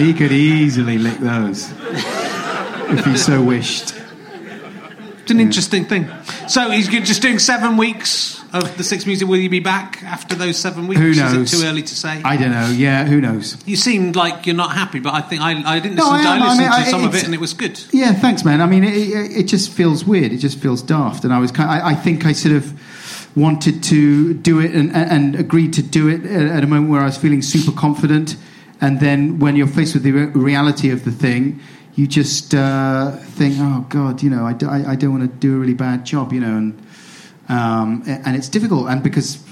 He? 0.00 0.12
Could 0.14 0.32
easily 0.32 0.98
lick 0.98 1.18
those 1.18 1.70
if 2.92 3.04
he 3.04 3.16
so 3.16 3.42
wished. 3.42 3.94
It's 5.22 5.30
an 5.30 5.40
interesting 5.40 5.84
thing. 5.84 6.08
So 6.48 6.70
he's 6.70 6.88
just 6.88 7.22
doing 7.22 7.38
seven 7.38 7.76
weeks 7.76 8.40
of 8.52 8.76
the 8.76 8.82
Six 8.82 9.06
Music. 9.06 9.28
Will 9.28 9.36
you 9.36 9.48
be 9.48 9.60
back 9.60 10.02
after 10.02 10.34
those 10.34 10.56
seven 10.58 10.88
weeks? 10.88 11.00
Who 11.00 11.08
Is 11.10 11.18
knows? 11.18 11.52
it 11.52 11.56
too 11.56 11.64
early 11.66 11.82
to 11.82 11.94
say? 11.94 12.20
I 12.24 12.36
don't 12.36 12.50
know. 12.50 12.68
Yeah, 12.70 13.04
who 13.04 13.20
knows? 13.20 13.56
You 13.64 13.76
seemed 13.76 14.16
like 14.16 14.46
you're 14.46 14.56
not 14.56 14.72
happy, 14.72 14.98
but 14.98 15.14
I 15.14 15.20
think 15.20 15.40
I, 15.40 15.52
I 15.76 15.78
didn't 15.78 15.96
No, 15.96 16.10
listen. 16.10 16.26
I. 16.26 16.30
I 16.30 16.36
I 16.36 16.40
listened 16.40 16.58
mean, 16.58 16.68
to 16.68 16.74
I- 16.74 16.82
some 16.90 17.04
of 17.04 17.14
it, 17.14 17.24
and 17.24 17.34
it 17.34 17.40
was 17.40 17.52
good. 17.54 17.80
Yeah, 17.92 18.12
thanks, 18.12 18.44
man. 18.44 18.60
I 18.60 18.66
mean, 18.66 18.82
it, 18.82 18.92
it, 18.92 19.44
just 19.44 19.70
feels 19.70 20.04
weird. 20.04 20.32
It 20.32 20.38
just 20.38 20.58
feels 20.58 20.82
daft, 20.82 21.22
and 21.22 21.32
I 21.32 21.38
was 21.38 21.52
kind. 21.52 21.70
I, 21.70 21.90
I 21.90 21.94
think 21.94 22.26
I 22.26 22.32
sort 22.32 22.56
of 22.56 23.36
wanted 23.36 23.84
to 23.84 24.34
do 24.34 24.58
it 24.58 24.72
and, 24.74 24.90
and 24.92 25.36
agreed 25.36 25.72
to 25.74 25.82
do 25.82 26.08
it 26.08 26.24
at 26.26 26.64
a 26.64 26.66
moment 26.66 26.90
where 26.90 27.02
I 27.02 27.04
was 27.04 27.16
feeling 27.16 27.42
super 27.42 27.70
confident, 27.70 28.34
and 28.80 29.00
then 29.00 29.38
when 29.38 29.56
you're 29.56 29.66
faced 29.66 29.94
with 29.94 30.02
the 30.02 30.12
re- 30.12 30.26
reality 30.26 30.90
of 30.90 31.04
the 31.04 31.10
thing, 31.10 31.60
you 31.94 32.06
just 32.06 32.54
uh, 32.54 33.16
think, 33.16 33.56
"Oh 33.58 33.86
God, 33.88 34.22
you 34.22 34.30
know, 34.30 34.46
I, 34.46 34.52
do, 34.52 34.68
I, 34.68 34.92
I 34.92 34.96
don't 34.96 35.12
want 35.18 35.30
to 35.30 35.36
do 35.38 35.56
a 35.56 35.58
really 35.58 35.74
bad 35.74 36.04
job," 36.04 36.32
you 36.32 36.40
know, 36.40 36.56
and 36.56 36.86
um, 37.48 38.02
and 38.06 38.36
it's 38.36 38.48
difficult, 38.48 38.88
and 38.88 39.02
because 39.02 39.44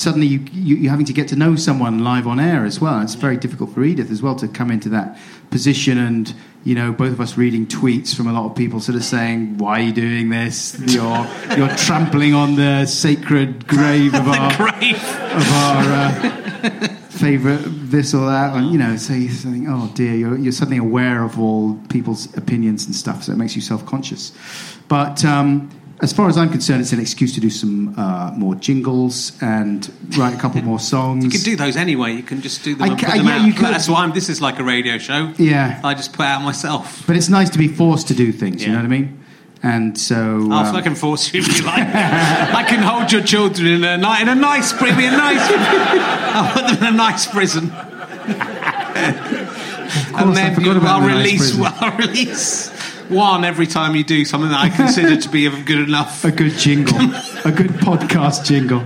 suddenly 0.00 0.26
you, 0.26 0.38
you, 0.52 0.76
you're 0.76 0.90
having 0.90 1.06
to 1.06 1.12
get 1.12 1.28
to 1.28 1.36
know 1.36 1.56
someone 1.56 2.02
live 2.02 2.26
on 2.26 2.40
air 2.40 2.64
as 2.64 2.80
well. 2.80 3.00
It's 3.02 3.14
very 3.14 3.36
difficult 3.36 3.74
for 3.74 3.84
Edith 3.84 4.10
as 4.10 4.22
well 4.22 4.34
to 4.36 4.48
come 4.48 4.70
into 4.70 4.88
that 4.90 5.18
position 5.50 5.98
and, 5.98 6.34
you 6.64 6.74
know, 6.74 6.90
both 6.90 7.12
of 7.12 7.20
us 7.20 7.36
reading 7.36 7.66
tweets 7.66 8.14
from 8.14 8.26
a 8.26 8.32
lot 8.32 8.46
of 8.46 8.56
people 8.56 8.80
sort 8.80 8.96
of 8.96 9.04
saying, 9.04 9.58
why 9.58 9.80
are 9.80 9.82
you 9.82 9.92
doing 9.92 10.30
this? 10.30 10.78
You're, 10.80 11.28
you're 11.56 11.76
trampling 11.76 12.34
on 12.34 12.56
the 12.56 12.86
sacred 12.86 13.66
grave 13.66 14.14
of 14.14 14.26
our, 14.28 14.56
Great. 14.56 14.94
of 14.94 15.52
our 15.52 15.84
uh, 15.92 16.96
favourite 17.20 17.62
this 17.64 18.14
or 18.14 18.26
that. 18.26 18.56
And, 18.56 18.72
you 18.72 18.78
know, 18.78 18.96
so 18.96 19.12
you 19.12 19.28
think, 19.28 19.66
oh 19.68 19.90
dear, 19.94 20.14
you're, 20.14 20.38
you're 20.38 20.52
suddenly 20.52 20.78
aware 20.78 21.22
of 21.22 21.38
all 21.38 21.74
people's 21.88 22.34
opinions 22.36 22.86
and 22.86 22.94
stuff, 22.94 23.24
so 23.24 23.32
it 23.32 23.36
makes 23.36 23.54
you 23.56 23.62
self-conscious. 23.62 24.32
But... 24.88 25.24
Um, 25.24 25.70
as 26.02 26.12
far 26.12 26.28
as 26.28 26.38
I'm 26.38 26.48
concerned, 26.48 26.80
it's 26.80 26.92
an 26.92 27.00
excuse 27.00 27.34
to 27.34 27.40
do 27.40 27.50
some 27.50 27.94
uh, 27.98 28.32
more 28.32 28.54
jingles 28.54 29.32
and 29.42 29.90
write 30.16 30.34
a 30.34 30.38
couple 30.38 30.62
more 30.62 30.80
songs. 30.80 31.24
You 31.30 31.30
can 31.30 31.42
do 31.42 31.56
those 31.56 31.76
anyway. 31.76 32.14
You 32.14 32.22
can 32.22 32.40
just 32.40 32.64
do 32.64 32.74
them 32.74 32.82
I 32.84 32.92
and 32.92 32.98
ca- 32.98 33.10
put 33.10 33.16
them 33.18 33.26
yeah, 33.26 33.36
out. 33.36 33.46
you 33.46 33.52
could. 33.52 33.66
That's 33.66 33.88
why 33.88 34.02
I'm, 34.02 34.12
this 34.12 34.28
is 34.28 34.40
like 34.40 34.58
a 34.58 34.64
radio 34.64 34.98
show. 34.98 35.32
Yeah. 35.36 35.80
I 35.84 35.94
just 35.94 36.12
put 36.12 36.24
out 36.24 36.42
myself. 36.42 37.06
But 37.06 37.16
it's 37.16 37.28
nice 37.28 37.50
to 37.50 37.58
be 37.58 37.68
forced 37.68 38.08
to 38.08 38.14
do 38.14 38.32
things, 38.32 38.64
you 38.64 38.72
know 38.72 38.76
what 38.76 38.86
I 38.86 38.88
mean? 38.88 39.19
And 39.62 39.98
so. 39.98 40.38
Oh, 40.40 40.52
um, 40.52 40.74
I 40.76 40.80
can 40.80 40.94
force 40.94 41.32
you 41.34 41.40
if 41.40 41.58
you 41.58 41.64
like. 41.66 41.86
I 41.86 42.64
can 42.66 42.82
hold 42.82 43.12
your 43.12 43.22
children 43.22 43.66
in 43.66 43.84
a 43.84 43.98
night 43.98 44.22
in 44.22 44.28
a 44.28 44.34
nice, 44.34 44.72
pri- 44.72 44.96
be 44.96 45.04
a 45.04 45.10
nice. 45.10 45.40
I'll 45.52 46.52
put 46.54 46.66
them 46.68 46.88
in 46.88 46.94
a 46.94 46.96
nice 46.96 47.26
prison. 47.26 47.70
and 50.16 50.36
then 50.36 50.60
you, 50.60 50.70
about 50.72 51.02
I'll 51.02 51.08
the 51.08 51.08
nice 51.08 51.52
release. 51.52 51.58
I'll 51.60 51.96
release 51.98 52.70
one 53.10 53.44
every 53.44 53.66
time 53.66 53.96
you 53.96 54.04
do 54.04 54.24
something 54.24 54.50
that 54.50 54.60
I 54.60 54.68
consider 54.70 55.16
to 55.20 55.28
be 55.28 55.46
of 55.46 55.64
good 55.66 55.88
enough. 55.88 56.24
a 56.24 56.30
good 56.30 56.52
jingle. 56.52 56.96
a 57.44 57.52
good 57.52 57.70
podcast 57.82 58.46
jingle. 58.46 58.84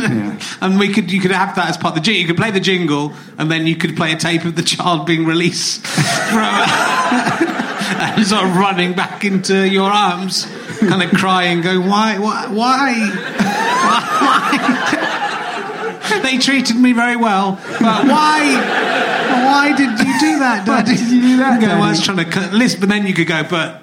yeah. 0.00 0.38
And 0.60 0.78
we 0.78 0.88
could, 0.92 1.10
you 1.10 1.20
could 1.20 1.30
have 1.32 1.54
that 1.56 1.68
as 1.68 1.76
part 1.76 1.96
of 1.96 1.96
the 1.96 2.00
jingle. 2.00 2.20
You 2.22 2.26
could 2.28 2.36
play 2.36 2.50
the 2.50 2.60
jingle, 2.60 3.12
and 3.38 3.50
then 3.50 3.66
you 3.66 3.76
could 3.76 3.96
play 3.96 4.12
a 4.12 4.16
tape 4.16 4.44
of 4.44 4.54
the 4.56 4.62
child 4.62 5.06
being 5.06 5.26
released 5.26 5.84
from, 5.86 6.62
and 7.96 8.26
sort 8.26 8.44
of 8.44 8.56
running 8.56 8.94
back 8.94 9.24
into 9.24 9.68
your 9.68 9.90
arms, 9.90 10.46
kind 10.80 11.02
of 11.02 11.10
crying, 11.10 11.60
going, 11.60 11.88
"Why, 11.88 12.18
why, 12.18 12.46
why, 12.48 12.92
why?" 14.22 16.20
they 16.22 16.38
treated 16.38 16.76
me 16.76 16.92
very 16.92 17.16
well, 17.16 17.58
but 17.80 18.06
why? 18.06 19.00
Why 19.44 19.72
did 19.76 19.98
you 19.98 20.20
do 20.20 20.38
that, 20.40 20.66
Why 20.66 20.82
did 20.82 21.00
you 21.00 21.20
do 21.20 21.36
that, 21.38 21.60
Go, 21.60 21.66
well, 21.68 21.82
I 21.82 21.90
was 21.90 22.02
trying 22.02 22.18
to 22.18 22.24
cut- 22.24 22.52
listen, 22.52 22.80
but 22.80 22.88
then 22.88 23.06
you 23.06 23.14
could 23.14 23.26
go, 23.26 23.42
but 23.48 23.82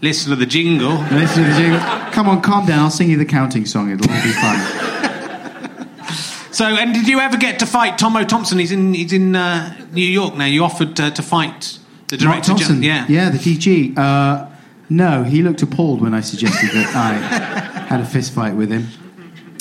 listen 0.00 0.30
to 0.30 0.36
the 0.36 0.46
jingle. 0.46 0.92
Listen 1.10 1.44
to 1.44 1.50
the 1.50 1.56
jingle. 1.56 1.80
Come 2.12 2.28
on, 2.28 2.40
calm 2.42 2.66
down. 2.66 2.80
I'll 2.80 2.90
sing 2.90 3.10
you 3.10 3.16
the 3.16 3.24
counting 3.24 3.66
song. 3.66 3.90
It'll 3.90 4.10
all 4.10 4.22
be 4.22 4.32
fun. 4.32 4.80
So, 6.54 6.66
and 6.66 6.94
did 6.94 7.08
you 7.08 7.18
ever 7.18 7.36
get 7.36 7.58
to 7.58 7.66
fight 7.66 7.98
Tomo 7.98 8.22
Thompson? 8.22 8.60
He's 8.60 8.70
in 8.70 8.94
he's 8.94 9.12
in 9.12 9.34
uh, 9.34 9.74
New 9.90 10.06
York 10.06 10.36
now. 10.36 10.44
You 10.44 10.62
offered 10.62 11.00
uh, 11.00 11.10
to 11.10 11.20
fight 11.20 11.80
the 12.08 12.16
Mark 12.24 12.42
director. 12.44 12.48
Thompson. 12.52 12.82
yeah. 12.82 13.06
Yeah, 13.08 13.30
the 13.30 13.38
DG. 13.38 13.96
Uh, 13.96 14.48
no, 14.90 15.22
he 15.22 15.42
looked 15.42 15.62
appalled 15.62 16.00
when 16.00 16.14
I 16.14 16.20
suggested 16.20 16.70
that 16.70 16.94
I 16.94 17.12
had 17.88 18.00
a 18.00 18.04
fist 18.04 18.32
fight 18.32 18.54
with 18.54 18.70
him. 18.70 18.88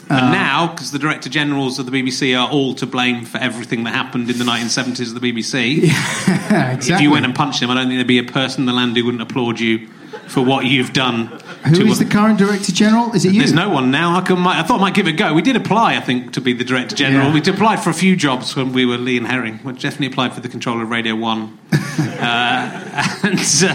And 0.10 0.32
now, 0.32 0.68
because 0.68 0.91
the 0.91 0.99
director 0.99 1.30
generals 1.30 1.80
of 1.80 1.90
the 1.90 1.91
BBC 1.91 2.38
are 2.40 2.49
all 2.49 2.76
to 2.76 2.86
blame 2.86 3.26
for 3.26 3.38
everything 3.38 3.84
that 3.86 3.94
happened 3.94 4.30
in 4.30 4.38
the 4.38 4.44
1970s 4.44 5.15
of 5.15 5.20
the 5.20 5.32
BBC, 5.32 5.84
exactly. 5.84 6.94
if 6.94 7.02
you 7.02 7.10
went 7.10 7.26
and 7.26 7.34
punched 7.34 7.61
him, 7.61 7.72
I 7.72 7.76
don't 7.76 7.88
think 7.88 7.98
there'd 7.98 8.07
be 8.07 8.20
a 8.20 8.24
person 8.24 8.64
in 8.64 8.65
the 8.65 8.74
land 8.74 8.95
who 8.95 9.06
wouldn't 9.06 9.24
applaud 9.24 9.60
you 9.60 9.88
for 10.28 10.41
what 10.44 10.65
you've 10.65 10.94
done. 10.94 11.28
Who 11.65 11.86
is 11.88 11.99
the 11.99 12.06
current 12.06 12.38
director 12.38 12.72
general? 12.72 13.14
Is 13.14 13.26
it 13.26 13.34
you? 13.34 13.40
There's 13.40 13.53
no 13.53 13.70
one 13.70 13.91
now. 13.91 14.18
I, 14.18 14.22
can, 14.22 14.38
I 14.45 14.64
thought 14.64 14.80
I 14.80 14.82
might 14.82 14.94
give 14.94 15.07
it 15.07 15.14
a 15.14 15.18
go. 15.18 15.34
We 15.34 15.41
did 15.41 15.56
apply, 15.56 15.95
I 15.95 16.02
think, 16.02 16.34
to 16.34 16.41
be 16.41 16.53
the 16.53 16.64
director 16.64 16.95
general. 16.95 17.28
Yeah. 17.28 17.34
We 17.34 17.52
applied 17.52 17.78
for 17.78 17.90
a 17.90 17.94
few 17.94 18.15
jobs 18.15 18.56
when 18.56 18.74
we 18.74 18.86
were 18.86 18.98
Lee 18.98 19.18
and 19.18 19.26
Herring. 19.26 19.60
We 19.64 19.74
definitely 19.74 20.07
applied 20.07 20.34
for 20.34 20.41
the 20.41 20.49
controller 20.49 20.84
of 20.84 20.90
Radio 20.90 21.15
One, 21.15 21.57
uh, 21.72 21.78
and, 21.99 23.40
uh, 23.64 23.68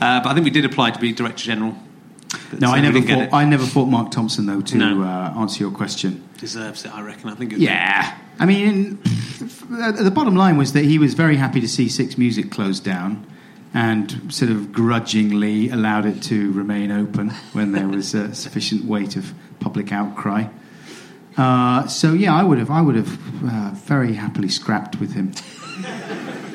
uh, 0.00 0.22
but 0.22 0.26
I 0.28 0.34
think 0.34 0.44
we 0.44 0.50
did 0.50 0.64
apply 0.64 0.90
to 0.92 0.98
be 1.00 1.12
director 1.12 1.44
general. 1.44 1.76
But, 2.50 2.60
No, 2.60 2.68
uh, 2.70 2.72
I 2.72 2.80
never 2.80 3.00
thought. 3.00 3.28
I 3.32 3.44
never 3.44 3.64
thought 3.66 3.86
Mark 3.86 4.10
Thompson 4.10 4.46
though 4.46 4.60
to 4.60 4.76
No. 4.76 5.02
uh, 5.02 5.34
answer 5.38 5.60
your 5.62 5.70
question. 5.72 6.22
Deserves 6.38 6.84
it, 6.84 6.94
I 6.94 7.02
reckon. 7.02 7.30
I 7.30 7.34
think. 7.34 7.52
It 7.52 7.58
Yeah, 7.60 8.16
I 8.38 8.46
mean, 8.46 8.98
the 9.38 10.10
bottom 10.14 10.34
line 10.34 10.56
was 10.56 10.72
that 10.72 10.84
he 10.84 10.98
was 10.98 11.14
very 11.14 11.36
happy 11.36 11.60
to 11.60 11.68
see 11.68 11.88
Six 11.88 12.16
Music 12.18 12.50
closed 12.50 12.84
down, 12.84 13.24
and 13.74 14.32
sort 14.32 14.50
of 14.50 14.72
grudgingly 14.72 15.68
allowed 15.70 16.06
it 16.06 16.22
to 16.24 16.50
remain 16.52 16.90
open 16.90 17.30
when 17.52 17.72
there 17.72 17.88
was 17.88 18.14
a 18.14 18.34
sufficient 18.44 18.84
weight 18.84 19.16
of 19.16 19.32
public 19.60 19.92
outcry. 19.92 20.46
Uh, 21.36 21.86
so 21.86 22.12
yeah, 22.12 22.34
I 22.34 22.42
would 22.42 22.58
have, 22.58 22.70
I 22.70 22.82
would 22.82 22.96
have 22.96 23.18
uh, 23.44 23.70
very 23.74 24.14
happily 24.14 24.48
scrapped 24.48 25.00
with 25.00 25.12
him. 25.12 25.32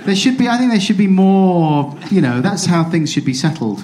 There 0.08 0.16
should 0.16 0.38
be, 0.40 0.48
I 0.48 0.58
think, 0.58 0.72
there 0.72 0.80
should 0.80 0.98
be 0.98 1.06
more. 1.08 1.94
You 2.10 2.22
know, 2.22 2.42
that's 2.42 2.66
how 2.66 2.84
things 2.86 3.12
should 3.12 3.26
be 3.26 3.34
settled 3.36 3.84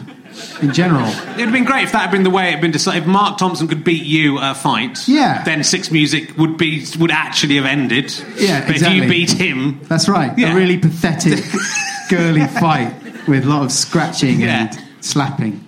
in 0.64 0.74
general. 0.74 1.06
It'd 1.08 1.42
have 1.42 1.52
been 1.52 1.64
great 1.66 1.84
if 1.84 1.92
that 1.92 2.00
had 2.04 2.12
been 2.12 2.24
the 2.24 2.30
way 2.32 2.48
it 2.48 2.52
had 2.54 2.62
been 2.62 2.72
decided. 2.72 3.04
If 3.04 3.08
Mark 3.08 3.38
Thompson 3.38 3.68
could 3.68 3.84
beat 3.84 4.04
you 4.04 4.40
at 4.40 4.52
a 4.54 4.56
fight, 4.56 5.08
Yeah. 5.08 5.44
then 5.44 5.64
Six 5.64 5.92
Music 5.92 6.36
would 6.38 6.58
be 6.58 6.86
would 6.98 7.12
actually 7.12 7.58
have 7.58 7.66
ended. 7.66 8.12
Yeah, 8.38 8.62
but 8.66 8.72
exactly. 8.72 8.98
if 9.00 9.04
you 9.04 9.10
beat 9.10 9.32
him, 9.32 9.80
That's 9.90 10.10
right. 10.10 10.32
Yeah. 10.38 10.54
A 10.54 10.56
really 10.56 10.78
pathetic 10.80 11.44
girly 12.10 12.48
fight 12.48 12.94
with 13.28 13.46
a 13.46 13.48
lot 13.50 13.64
of 13.64 13.72
scratching 13.72 14.40
Yeah. 14.42 14.70
and 14.72 14.80
slapping. 15.02 15.60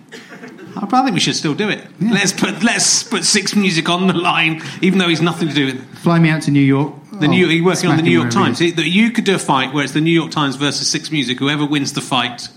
I 0.77 1.03
think 1.03 1.14
we 1.14 1.19
should 1.19 1.35
still 1.35 1.53
do 1.56 1.69
it. 1.69 1.85
Let's 2.02 2.34
put 2.34 2.64
let's 2.64 3.03
put 3.03 3.23
six 3.23 3.56
music 3.56 3.89
on 3.89 4.07
the 4.07 4.14
line, 4.14 4.61
even 4.81 4.99
though 4.99 5.07
he's 5.07 5.22
nothing 5.22 5.47
to 5.49 5.53
do 5.53 5.65
with 5.68 5.76
it. 5.76 5.97
Fly 5.99 6.19
me 6.19 6.30
out 6.30 6.43
to 6.43 6.52
New 6.52 6.60
York. 6.60 6.93
The 7.14 7.27
New, 7.30 7.47
you're 7.47 7.64
working 7.65 7.89
on 7.89 7.95
the 7.95 8.03
New 8.03 8.11
York 8.11 8.30
Times. 8.30 8.60
It- 8.60 8.77
you 8.77 9.11
could 9.11 9.23
do 9.23 9.35
a 9.35 9.39
fight 9.39 9.73
where 9.73 9.84
it's 9.85 9.93
the 9.93 10.02
New 10.02 10.11
York 10.11 10.31
Times 10.31 10.57
versus 10.57 10.88
Six 10.89 11.11
Music. 11.11 11.39
Whoever 11.39 11.65
wins 11.65 11.93
the 11.93 12.02
fight, 12.02 12.49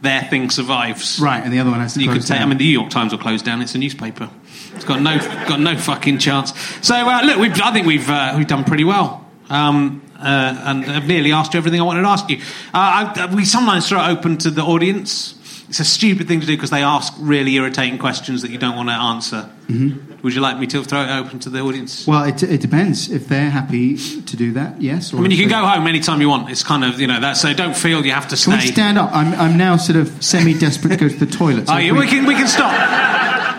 their 0.00 0.22
thing 0.22 0.48
survives. 0.48 1.20
Right, 1.20 1.42
and 1.44 1.52
the 1.52 1.58
other 1.58 1.70
one 1.70 1.80
has 1.80 1.94
to 1.94 2.00
You 2.02 2.10
could 2.10 2.26
take. 2.26 2.40
I 2.40 2.46
mean, 2.46 2.56
the 2.56 2.64
New 2.64 2.70
York 2.70 2.88
Times 2.90 3.12
will 3.12 3.18
close 3.18 3.42
down. 3.42 3.60
It's 3.60 3.74
a 3.74 3.78
newspaper. 3.78 4.30
It's 4.74 4.84
got 4.86 5.02
no 5.02 5.18
got 5.46 5.60
no 5.60 5.76
fucking 5.76 6.18
chance. 6.18 6.52
So 6.80 6.94
uh, 6.94 7.22
look, 7.24 7.38
we've, 7.38 7.60
I 7.60 7.72
think 7.72 7.86
we've 7.86 8.08
uh, 8.08 8.34
we've 8.38 8.46
done 8.46 8.64
pretty 8.64 8.84
well. 8.84 9.26
Um, 9.50 10.02
uh, 10.18 10.22
and 10.64 10.84
I've 10.86 11.06
nearly 11.06 11.32
asked 11.32 11.52
you 11.54 11.58
everything 11.58 11.80
I 11.80 11.84
wanted 11.84 12.02
to 12.02 12.08
ask 12.08 12.28
you. 12.30 12.38
Uh, 12.74 13.14
I, 13.16 13.34
we 13.34 13.44
sometimes 13.44 13.86
throw 13.88 14.02
it 14.02 14.08
open 14.08 14.38
to 14.38 14.50
the 14.50 14.62
audience. 14.62 15.34
It's 15.68 15.80
a 15.80 15.84
stupid 15.84 16.28
thing 16.28 16.40
to 16.40 16.46
do 16.46 16.56
because 16.56 16.70
they 16.70 16.82
ask 16.82 17.12
really 17.18 17.54
irritating 17.54 17.98
questions 17.98 18.42
that 18.42 18.50
you 18.52 18.58
don't 18.58 18.76
want 18.76 18.88
to 18.88 18.94
answer. 18.94 19.50
Mm-hmm. 19.68 20.22
Would 20.22 20.32
you 20.34 20.40
like 20.40 20.58
me 20.58 20.66
to 20.68 20.84
throw 20.84 21.02
it 21.02 21.10
open 21.10 21.40
to 21.40 21.50
the 21.50 21.60
audience? 21.60 22.06
Well, 22.06 22.22
it, 22.24 22.40
it 22.42 22.60
depends. 22.60 23.10
If 23.10 23.26
they're 23.26 23.50
happy 23.50 23.96
to 23.96 24.36
do 24.36 24.52
that, 24.52 24.80
yes. 24.80 25.12
Or 25.12 25.16
I 25.18 25.20
mean, 25.20 25.32
you 25.32 25.36
can 25.38 25.48
they- 25.48 25.54
go 25.54 25.66
home 25.66 25.86
anytime 25.88 26.20
you 26.20 26.28
want. 26.28 26.50
It's 26.50 26.62
kind 26.62 26.84
of 26.84 27.00
you 27.00 27.06
know 27.08 27.18
that. 27.20 27.36
So 27.36 27.52
don't 27.52 27.76
feel 27.76 28.04
you 28.06 28.12
have 28.12 28.28
to 28.28 28.36
Can 28.36 28.52
we 28.52 28.60
stand 28.60 28.96
up? 28.96 29.10
I'm, 29.12 29.34
I'm 29.34 29.56
now 29.58 29.76
sort 29.76 29.96
of 29.96 30.22
semi-desperate 30.24 30.90
to 30.90 30.96
go 30.96 31.08
to 31.08 31.16
the 31.16 31.26
toilet. 31.26 31.66
so 31.66 31.74
Oh, 31.74 31.78
yeah, 31.78 31.92
we 31.92 32.06
can 32.06 32.26
we 32.26 32.34
can 32.34 32.46
stop. 32.46 32.72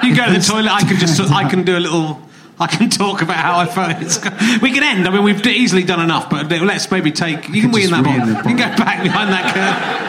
You 0.03 0.13
can 0.13 0.17
go 0.27 0.33
to 0.33 0.39
the 0.39 0.45
toilet. 0.45 0.71
I 0.71 0.81
can 0.81 0.97
just 0.97 1.19
I 1.19 1.49
can 1.49 1.63
do 1.63 1.77
a 1.77 1.79
little. 1.79 2.21
I 2.59 2.65
can 2.67 2.89
talk 2.89 3.21
about 3.21 3.35
how 3.35 3.59
I 3.59 3.65
felt. 3.67 4.01
It's, 4.01 4.17
we 4.61 4.71
can 4.71 4.81
end. 4.81 5.07
I 5.07 5.11
mean, 5.11 5.23
we've 5.23 5.45
easily 5.45 5.83
done 5.83 5.99
enough, 5.99 6.29
but 6.29 6.49
let's 6.49 6.89
maybe 6.89 7.11
take. 7.11 7.47
You 7.49 7.61
can 7.61 7.71
wee 7.71 7.83
in 7.83 7.91
that 7.91 8.03
wee 8.03 8.13
in 8.13 8.19
bottle. 8.19 8.33
the 8.33 8.49
You 8.49 8.55
can 8.55 8.71
go 8.71 8.83
back 8.83 9.03
behind 9.03 9.31
that 9.31 9.53
curtain. 9.53 10.06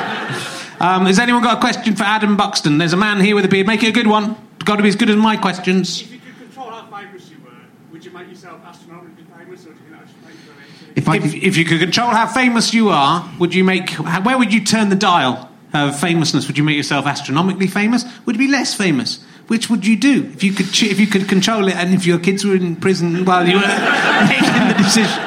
Um, 0.81 1.07
has 1.07 1.19
anyone 1.19 1.43
got 1.43 1.59
a 1.59 1.61
question 1.61 1.97
for 1.97 2.05
Adam 2.05 2.37
Buxton? 2.37 2.79
There's 2.79 2.93
a 2.93 2.97
man 2.97 3.21
here 3.21 3.35
with 3.35 3.45
a 3.45 3.49
beard. 3.49 3.67
Make 3.67 3.83
it 3.83 3.89
a 3.89 3.93
good 3.93 4.07
one. 4.07 4.37
Got 4.65 4.77
to 4.77 4.83
be 4.83 4.89
as 4.89 4.97
good 4.97 5.11
as 5.11 5.17
my 5.17 5.37
questions. 5.37 6.03
If 6.03 6.13
you 6.13 6.21
could 6.21 6.39
control 6.39 6.71
how 6.71 6.87
famous 6.87 7.31
you 7.31 7.37
were, 7.45 7.51
would 7.91 8.05
you 8.05 8.11
make 8.13 8.29
yourself 8.29 8.61
astronomically 8.65 9.25
famous, 9.25 9.67
or 9.67 9.71
do 9.71 9.81
you 9.91 9.97
should 10.07 10.25
make 10.25 10.35
you 10.35 10.53
an 10.53 10.93
If 10.95 11.09
I 11.09 11.17
If, 11.17 11.23
could, 11.23 11.35
if 11.35 11.57
you 11.57 11.65
could 11.65 11.81
control 11.81 12.11
how 12.11 12.27
famous 12.29 12.73
you 12.73 12.91
are, 12.91 13.29
would 13.41 13.55
you 13.55 13.65
make? 13.65 13.91
Where 13.91 14.39
would 14.39 14.53
you 14.53 14.65
turn 14.65 14.89
the 14.89 14.97
dial 14.97 15.51
of 15.73 15.99
famousness? 15.99 16.47
Would 16.47 16.57
you 16.57 16.65
make 16.65 16.77
yourself 16.77 17.07
astronomically 17.07 17.67
famous? 17.67 18.05
Would 18.25 18.37
you 18.37 18.47
be 18.47 18.53
less 18.53 18.75
famous? 18.75 19.25
Which 19.49 19.69
would 19.69 19.85
you 19.85 19.97
do 19.97 20.31
if 20.33 20.45
you 20.45 20.53
could? 20.53 20.69
If 20.69 21.01
you 21.01 21.09
could 21.09 21.29
control 21.29 21.67
it, 21.67 21.75
and 21.75 21.93
if 21.93 22.07
your 22.07 22.21
kids 22.21 22.45
were 22.45 22.55
in 22.55 22.77
prison 22.77 23.25
while 23.25 23.49
you 23.49 23.57
were 23.57 23.63
making 24.29 24.69
the 24.69 24.75
decision? 24.79 25.25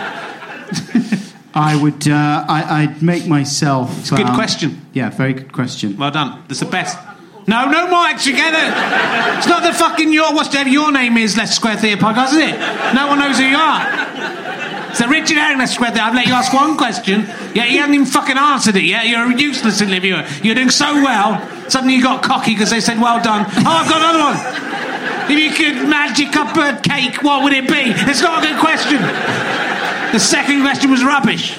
I 1.54 1.76
would, 1.82 2.08
uh, 2.08 2.46
I, 2.48 2.84
I'd 2.84 3.02
make 3.02 3.28
myself. 3.28 3.98
It's 4.00 4.12
a 4.12 4.16
good 4.16 4.28
question. 4.28 4.82
Yeah, 4.94 5.10
very 5.10 5.34
good 5.34 5.52
question. 5.52 5.98
Well 5.98 6.12
done. 6.12 6.44
That's 6.48 6.62
the 6.62 6.66
best. 6.66 6.98
No, 7.48 7.70
no 7.70 7.90
more 7.90 8.18
together. 8.18 8.72
It's 9.38 9.48
not 9.48 9.64
the 9.64 9.74
fucking 9.74 10.14
your 10.14 10.34
whatever 10.34 10.70
your 10.70 10.92
name 10.92 11.18
is. 11.18 11.36
Leicester 11.36 11.56
Square 11.56 11.78
Theatre 11.78 12.02
podcast, 12.02 12.32
is 12.32 12.38
it? 12.38 12.94
No 12.94 13.08
one 13.08 13.20
knows 13.20 13.38
who 13.38 13.46
you 13.46 13.58
are. 13.58 14.94
So 14.94 15.08
Richard 15.08 15.38
Herring, 15.38 15.66
Square 15.68 15.92
Theatre. 15.92 16.06
I've 16.06 16.16
let 16.16 16.28
you 16.28 16.34
ask 16.34 16.54
one 16.54 16.78
question. 16.78 17.22
Yeah, 17.56 17.66
you 17.66 17.80
haven't 17.80 17.96
even 17.96 18.06
fucking 18.06 18.38
answered 18.38 18.76
it 18.76 18.84
yet. 18.84 19.08
You're 19.08 19.32
a 19.32 19.38
useless 19.38 19.82
interviewer. 19.82 20.26
You're 20.44 20.56
doing 20.56 20.70
so 20.70 20.94
well. 20.94 21.40
Suddenly 21.70 21.96
you 21.96 22.04
got 22.04 22.24
cocky 22.24 22.54
because 22.54 22.70
they 22.70 22.80
said 22.82 23.00
well 23.02 23.22
done. 23.24 23.46
Oh, 23.48 23.64
I've 23.66 23.90
got 23.90 24.02
another 24.02 24.20
one. 24.20 25.32
If 25.32 25.40
you 25.40 25.52
could 25.52 25.88
magic 25.90 26.36
up 26.36 26.56
a 26.58 26.80
cake, 26.82 27.24
what 27.24 27.44
would 27.44 27.54
it 27.54 27.68
be? 27.68 27.92
It's 28.10 28.22
not 28.22 28.44
a 28.44 28.48
good 28.48 28.60
question. 28.60 29.00
The 30.12 30.20
second 30.20 30.62
question 30.62 30.92
was 30.92 31.04
rubbish. 31.04 31.58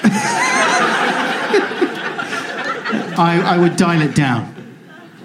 I, 3.15 3.41
I 3.43 3.57
would 3.57 3.75
dial 3.75 4.01
it 4.01 4.15
down. 4.15 4.53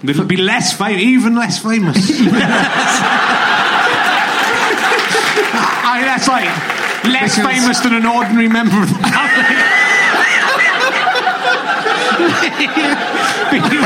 It'll 0.03 0.25
be 0.25 0.37
less 0.37 0.75
famous, 0.75 1.01
even 1.01 1.35
less 1.35 1.61
famous. 1.61 1.97
I, 5.91 6.01
that's 6.05 6.27
like 6.27 6.45
less 7.11 7.35
Because- 7.35 7.51
famous 7.51 7.79
than 7.81 7.93
an 7.93 8.05
ordinary 8.05 8.47
member 8.47 8.81
of 8.81 8.89
the 8.89 8.95
public. 8.95 9.45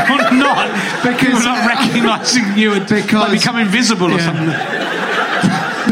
are 0.04 0.32
not, 0.32 0.68
because 1.02 1.44
not 1.44 1.58
uh, 1.64 1.68
recognising 1.68 2.56
you 2.58 2.70
would 2.70 2.86
Because- 2.88 3.12
like 3.14 3.32
become 3.32 3.56
invisible 3.58 4.06
or 4.08 4.18
Yeah. 4.18 4.24
something. 4.24 5.03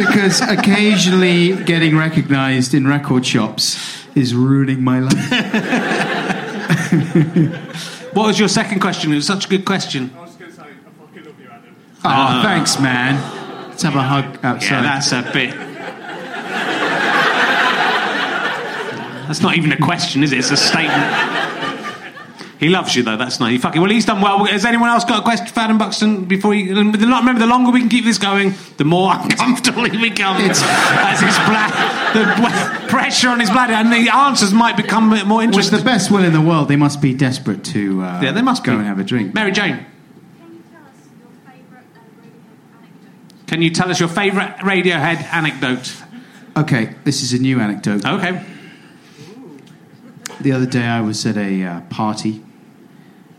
Because 0.07 0.41
occasionally 0.41 1.62
getting 1.65 1.97
recognised 1.97 2.74
in 2.74 2.87
record 2.87 3.24
shops 3.24 3.79
is 4.15 4.35
ruining 4.35 4.83
my 4.83 5.01
life. 5.01 5.19
What 8.12 8.27
was 8.27 8.39
your 8.39 8.49
second 8.49 8.81
question? 8.81 9.11
It 9.11 9.15
was 9.15 9.27
such 9.27 9.47
a 9.47 9.49
good 9.49 9.65
question. 9.65 10.11
I 10.15 10.20
was 10.20 10.35
going 10.37 10.51
to 10.51 10.57
say, 10.57 10.62
I 10.65 11.07
fucking 11.07 11.24
love 11.24 11.41
you, 11.41 11.49
Adam. 11.49 11.74
Oh, 12.05 12.43
thanks, 12.43 12.79
man. 12.79 13.70
Let's 13.70 13.83
have 13.85 13.97
a 13.97 14.03
hug 14.03 14.39
outside. 14.45 14.70
Yeah, 14.70 14.83
that's 14.83 15.12
a 15.12 15.23
bit. 15.33 15.55
That's 19.27 19.41
not 19.41 19.57
even 19.57 19.73
a 19.73 19.79
question, 19.79 20.23
is 20.23 20.33
it? 20.33 20.41
It's 20.41 20.51
a 20.51 20.59
statement. 20.59 21.11
He 22.62 22.68
loves 22.68 22.94
you, 22.94 23.02
though. 23.02 23.16
That's 23.16 23.40
nice. 23.40 23.51
He 23.51 23.59
fucking 23.59 23.82
well. 23.82 23.90
He's 23.90 24.05
done 24.05 24.20
well. 24.20 24.44
Has 24.44 24.64
anyone 24.64 24.89
else 24.89 25.05
got 25.05 25.18
a 25.18 25.22
question 25.22 25.48
for 25.48 25.59
Adam 25.59 25.78
Buxton 25.78 26.26
before 26.26 26.55
you? 26.55 26.76
Remember, 26.76 26.97
the 26.97 27.47
longer 27.47 27.72
we 27.72 27.80
can 27.80 27.89
keep 27.89 28.05
this 28.05 28.18
going, 28.18 28.55
the 28.76 28.84
more 28.84 29.12
uncomfortable 29.16 29.82
he 29.82 29.98
becomes. 29.98 30.60
As 30.62 31.18
his 31.18 31.34
bladder, 31.39 32.14
the 32.16 32.86
pressure 32.86 33.30
on 33.30 33.40
his 33.40 33.51
bladder, 33.51 33.72
and 33.72 33.93
the 33.93 34.09
answers 34.14 34.52
might 34.52 34.76
become 34.76 35.09
more 35.26 35.39
With 35.39 35.47
interesting. 35.47 35.76
the 35.80 35.84
best 35.84 36.12
will 36.12 36.22
in 36.22 36.32
the 36.32 36.40
world, 36.40 36.68
they 36.68 36.76
must 36.76 37.01
be 37.02 37.12
desperate 37.12 37.64
to 37.64 38.01
uh, 38.01 38.20
yeah, 38.22 38.30
they 38.30 38.43
must 38.43 38.62
go 38.62 38.74
be. 38.74 38.78
and 38.78 38.86
have 38.86 39.01
a 39.01 39.05
drink. 39.05 39.34
Mary 39.34 39.51
Jane, 39.51 39.84
Can 40.44 40.60
you 40.60 40.60
tell 40.70 40.86
us 40.86 41.10
your 41.18 41.28
favourite 41.28 41.68
Radiohead 41.98 42.14
anecdote? 42.14 43.47
can 43.48 43.60
you 43.60 43.70
tell 43.70 43.90
us 43.90 43.98
your 43.98 44.09
favourite 44.09 44.56
Radiohead 44.59 45.22
anecdote? 45.32 45.97
Okay, 46.56 46.94
this 47.02 47.24
is 47.24 47.32
a 47.32 47.39
new 47.43 47.59
anecdote. 47.59 48.06
Okay. 48.06 48.47
The 50.40 50.52
other 50.52 50.66
day 50.66 50.84
I 50.84 51.01
was 51.01 51.26
at 51.26 51.36
a 51.36 51.64
uh, 51.64 51.80
party 51.82 52.43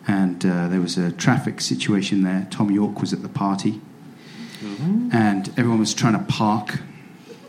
and 0.08 0.46
uh, 0.46 0.68
there 0.68 0.82
was 0.82 0.98
a 0.98 1.12
traffic 1.12 1.62
situation 1.62 2.24
there. 2.24 2.48
Thom 2.52 2.72
Yorke 2.72 3.00
was 3.00 3.14
at 3.14 3.22
the 3.22 3.30
party. 3.30 3.82
And 5.14 5.50
everyone 5.58 5.80
was 5.80 5.94
trying 5.94 6.14
to 6.14 6.26
park. 6.32 6.80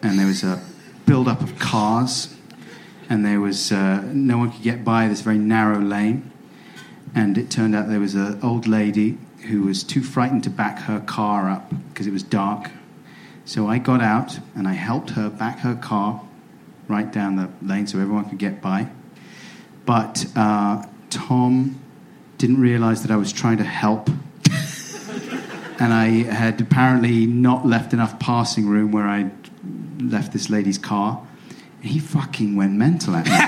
And 0.02 0.18
there 0.18 0.26
was 0.26 0.42
a 0.44 0.62
build 1.06 1.28
up 1.28 1.40
of 1.42 1.58
cars. 1.58 2.34
And 3.08 3.24
there 3.24 3.40
was 3.40 3.72
uh, 3.72 4.02
no 4.06 4.38
one 4.38 4.52
could 4.52 4.62
get 4.62 4.84
by 4.84 5.08
this 5.08 5.20
very 5.20 5.38
narrow 5.38 5.80
lane. 5.80 6.30
And 7.14 7.38
it 7.38 7.50
turned 7.50 7.74
out 7.74 7.88
there 7.88 8.00
was 8.00 8.14
an 8.14 8.40
old 8.42 8.66
lady 8.66 9.18
who 9.48 9.62
was 9.62 9.82
too 9.82 10.02
frightened 10.02 10.44
to 10.44 10.50
back 10.50 10.80
her 10.80 11.00
car 11.00 11.50
up 11.50 11.72
because 11.88 12.06
it 12.06 12.12
was 12.12 12.22
dark. 12.22 12.70
So 13.44 13.68
I 13.68 13.78
got 13.78 14.00
out 14.00 14.38
and 14.54 14.66
I 14.66 14.72
helped 14.72 15.10
her 15.10 15.28
back 15.28 15.58
her 15.60 15.74
car 15.74 16.22
right 16.88 17.10
down 17.12 17.36
the 17.36 17.50
lane 17.62 17.86
so 17.86 17.98
everyone 17.98 18.28
could 18.28 18.38
get 18.38 18.62
by. 18.62 18.88
But 19.84 20.26
uh, 20.34 20.86
Tom 21.10 21.78
didn't 22.46 22.60
realize 22.60 23.00
that 23.00 23.10
I 23.10 23.16
was 23.16 23.32
trying 23.32 23.56
to 23.56 23.64
help. 23.64 24.10
and 25.80 25.94
I 25.94 26.24
had 26.30 26.60
apparently 26.60 27.24
not 27.24 27.64
left 27.64 27.94
enough 27.94 28.20
passing 28.20 28.68
room 28.68 28.92
where 28.92 29.06
I 29.06 29.30
left 29.98 30.34
this 30.34 30.50
lady's 30.50 30.76
car. 30.76 31.26
And 31.80 31.90
he 31.90 31.98
fucking 31.98 32.54
went 32.54 32.74
mental 32.74 33.16
at 33.16 33.24
me. 33.24 33.32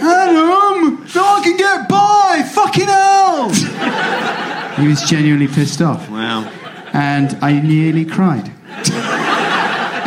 Adam, 0.00 1.04
no 1.12 1.22
one 1.24 1.42
can 1.42 1.56
get 1.56 1.88
by. 1.88 2.48
Fucking 2.54 2.86
hell! 2.86 3.50
he 4.76 4.86
was 4.86 5.02
genuinely 5.02 5.48
pissed 5.48 5.82
off, 5.82 6.08
Wow. 6.08 6.44
and 6.92 7.36
I 7.42 7.60
nearly 7.60 8.04
cried. 8.04 8.52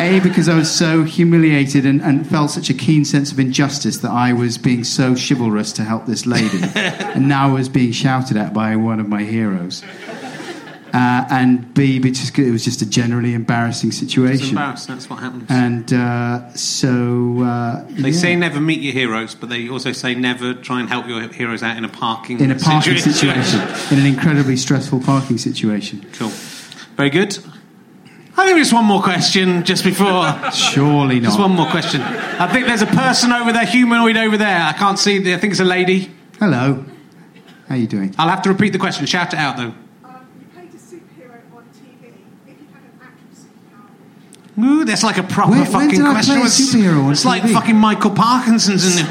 A, 0.06 0.20
because 0.20 0.48
I 0.48 0.56
was 0.56 0.70
so 0.70 1.02
humiliated 1.02 1.84
and, 1.84 2.00
and 2.00 2.24
felt 2.24 2.52
such 2.52 2.70
a 2.70 2.74
keen 2.74 3.04
sense 3.04 3.32
of 3.32 3.40
injustice 3.40 3.98
that 3.98 4.12
I 4.12 4.32
was 4.32 4.56
being 4.56 4.84
so 4.84 5.16
chivalrous 5.16 5.72
to 5.74 5.84
help 5.84 6.06
this 6.06 6.26
lady, 6.26 6.60
and 6.74 7.28
now 7.28 7.48
I 7.48 7.52
was 7.52 7.68
being 7.68 7.90
shouted 7.90 8.36
at 8.36 8.54
by 8.54 8.76
one 8.76 9.00
of 9.00 9.08
my 9.08 9.24
heroes. 9.24 9.82
Uh, 10.94 11.26
and 11.28 11.74
B, 11.74 11.98
because 11.98 12.30
it 12.38 12.50
was 12.52 12.64
just 12.64 12.80
a 12.82 12.86
generally 12.88 13.34
embarrassing 13.34 13.90
situation. 13.90 14.50
embarrassing. 14.50 14.94
That's 14.94 15.10
what 15.10 15.18
happens. 15.18 15.50
And 15.50 15.92
uh, 15.92 16.54
so. 16.54 17.42
Uh, 17.42 17.84
They 17.90 18.10
yeah. 18.10 18.18
say 18.18 18.36
never 18.36 18.60
meet 18.60 18.80
your 18.80 18.92
heroes, 18.92 19.34
but 19.34 19.48
they 19.48 19.68
also 19.68 19.90
say 19.92 20.14
never 20.14 20.54
try 20.54 20.78
and 20.80 20.88
help 20.88 21.06
your 21.08 21.20
heroes 21.32 21.62
out 21.64 21.76
in 21.76 21.84
a 21.84 21.88
parking 21.88 22.40
in 22.40 22.52
a 22.52 22.54
parking 22.54 22.96
situation, 22.96 23.60
in 23.90 23.98
an 23.98 24.06
incredibly 24.06 24.56
stressful 24.56 25.00
parking 25.00 25.36
situation. 25.36 26.06
Cool. 26.12 26.30
Very 26.96 27.10
good. 27.10 27.38
I 28.38 28.44
think 28.44 28.58
just 28.58 28.72
one 28.72 28.84
more 28.84 29.02
question 29.02 29.64
just 29.64 29.82
before. 29.82 30.26
Surely 30.52 31.20
not. 31.20 31.28
Just 31.28 31.38
one 31.38 31.52
more 31.52 31.68
question. 31.70 32.02
I 32.02 32.46
think 32.52 32.66
there's 32.66 32.82
a 32.82 32.86
person 32.86 33.32
over 33.32 33.52
there, 33.52 33.64
humanoid 33.64 34.16
over 34.16 34.36
there. 34.36 34.62
I 34.62 34.72
can't 34.74 34.98
see. 34.98 35.18
the- 35.18 35.34
I 35.34 35.38
think 35.38 35.52
it's 35.52 35.60
a 35.60 35.64
lady. 35.64 36.10
Hello. 36.38 36.84
How 37.68 37.74
are 37.74 37.78
you 37.78 37.86
doing? 37.86 38.14
I'll 38.18 38.28
have 38.28 38.42
to 38.42 38.50
repeat 38.50 38.72
the 38.72 38.78
question. 38.78 39.06
Shout 39.06 39.32
it 39.32 39.38
out 39.38 39.56
though. 39.56 39.62
Um, 39.64 39.74
you 40.38 40.46
played 40.54 40.68
a 40.68 40.76
superhero 40.76 41.56
on 41.56 41.64
TV. 41.72 42.12
If 42.46 42.56
you 42.60 42.66
had 42.72 42.82
an 42.84 43.00
actual 43.02 43.30
superpower, 44.60 44.64
Ooh, 44.64 44.84
that's 44.84 45.02
like 45.02 45.16
a 45.18 45.22
proper 45.22 45.50
When- 45.52 45.60
when 45.60 45.70
fucking 45.72 45.88
did 45.90 46.00
I 46.02 46.10
question. 46.12 46.34
play 46.34 46.42
a 46.42 46.46
It's- 46.46 46.60
superhero 46.74 47.04
on 47.06 47.12
it's 47.12 47.24
like 47.24 47.42
fucking 47.48 47.76
Michael 47.78 48.10
Parkinson's 48.10 48.84
in 49.00 49.06
it. 49.06 49.10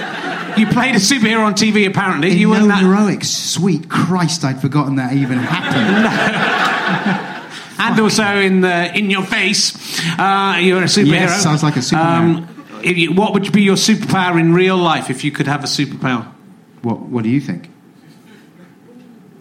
you 0.60 0.68
played 0.68 0.96
a 0.96 1.00
superhero 1.00 1.44
on 1.46 1.56
TV. 1.56 1.86
Apparently, 1.88 2.32
In 2.32 2.38
you 2.38 2.48
no 2.48 2.54
weren't 2.60 2.68
that. 2.70 2.80
heroics. 2.84 3.28
Sweet 3.30 3.90
Christ, 3.90 4.46
I'd 4.46 4.62
forgotten 4.62 4.96
that 4.98 5.14
even 5.14 5.40
happened. 5.40 7.26
and 7.78 8.00
also 8.00 8.24
in 8.40 8.62
the 8.62 8.98
in 8.98 9.10
your 9.10 9.24
face, 9.24 9.76
uh, 10.20 10.58
you're 10.62 10.82
a 10.82 10.86
superhero. 10.86 11.12
Yes, 11.12 11.44
sounds 11.44 11.64
like 11.64 11.76
a 11.76 11.80
superhero. 11.80 12.48
Um, 12.48 12.82
you, 12.84 13.14
what 13.14 13.34
would 13.34 13.52
be 13.52 13.64
your 13.64 13.76
superpower 13.76 14.40
in 14.40 14.54
real 14.54 14.78
life 14.78 15.10
if 15.10 15.24
you 15.24 15.32
could 15.32 15.48
have 15.48 15.64
a 15.64 15.68
superpower? 15.68 16.32
What, 16.82 17.00
what 17.00 17.24
do 17.24 17.30
you 17.30 17.42
think? 17.42 17.70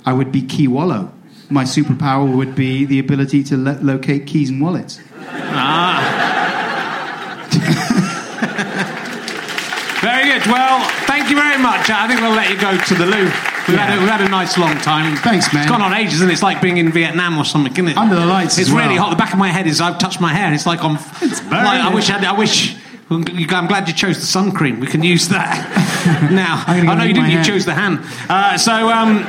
I 0.07 0.13
would 0.13 0.33
be 0.33 0.43
Key 0.43 0.69
Wallow. 0.69 1.13
My 1.51 1.65
superpower 1.65 2.35
would 2.35 2.55
be 2.55 2.85
the 2.87 2.99
ability 2.99 3.45
to 3.45 3.57
lo- 3.57 3.79
locate 3.83 4.27
keys 4.27 4.49
and 4.51 4.63
wallets. 4.63 5.01
Ah. 5.21 6.01
Very 10.01 10.39
good. 10.39 10.47
Well, 10.47 10.81
thank 11.25 11.37
you 11.37 11.43
very 11.43 11.63
much. 11.63 11.89
I 11.89 12.07
think 12.07 12.21
we'll 12.21 12.35
let 12.37 12.51
you 12.51 12.61
go 12.61 12.77
to 12.77 12.95
the 12.95 13.07
loo. 13.07 13.25
We've, 13.67 13.79
had, 13.79 13.97
a, 13.97 14.01
we've 14.01 14.09
had 14.09 14.21
a 14.21 14.29
nice 14.29 14.59
long 14.59 14.77
time. 14.79 15.17
Thanks, 15.17 15.53
man. 15.55 15.63
It's 15.63 15.71
gone 15.71 15.81
on 15.81 15.95
ages, 15.95 16.21
and 16.21 16.31
it's 16.31 16.43
like 16.43 16.61
being 16.61 16.77
in 16.77 16.93
Vietnam 16.93 17.39
or 17.39 17.45
something, 17.47 17.73
isn't 17.73 17.89
it? 17.89 17.97
Under 17.97 18.15
the 18.17 18.27
lights 18.27 18.59
It's 18.59 18.69
as 18.69 18.75
well. 18.75 18.85
really 18.87 18.99
hot. 18.99 19.09
The 19.11 19.17
back 19.17 19.33
of 19.33 19.39
my 19.39 19.49
head 19.49 19.67
is. 19.67 19.81
I've 19.81 19.99
touched 19.99 20.21
my 20.21 20.33
hair. 20.35 20.47
and 20.47 20.55
It's 20.55 20.67
like 20.67 20.85
I'm. 20.85 20.97
It's 21.23 21.41
burning. 21.41 21.65
Like, 21.65 21.81
I 21.81 21.95
wish. 21.95 22.11
I, 22.11 22.23
I 22.29 22.33
wish. 22.39 22.77
I'm 23.11 23.23
glad 23.67 23.89
you 23.89 23.95
chose 23.95 24.19
the 24.21 24.27
sun 24.27 24.53
cream. 24.53 24.81
We 24.81 24.87
can 24.87 25.03
use 25.03 25.29
that 25.29 26.29
now. 26.31 26.63
I 26.67 26.83
know 26.95 27.05
you 27.05 27.15
didn't. 27.15 27.31
You 27.31 27.43
chose 27.45 27.65
the 27.65 27.75
hand. 27.75 28.01
Uh, 28.29 28.59
so. 28.59 28.91
Um, 28.91 29.25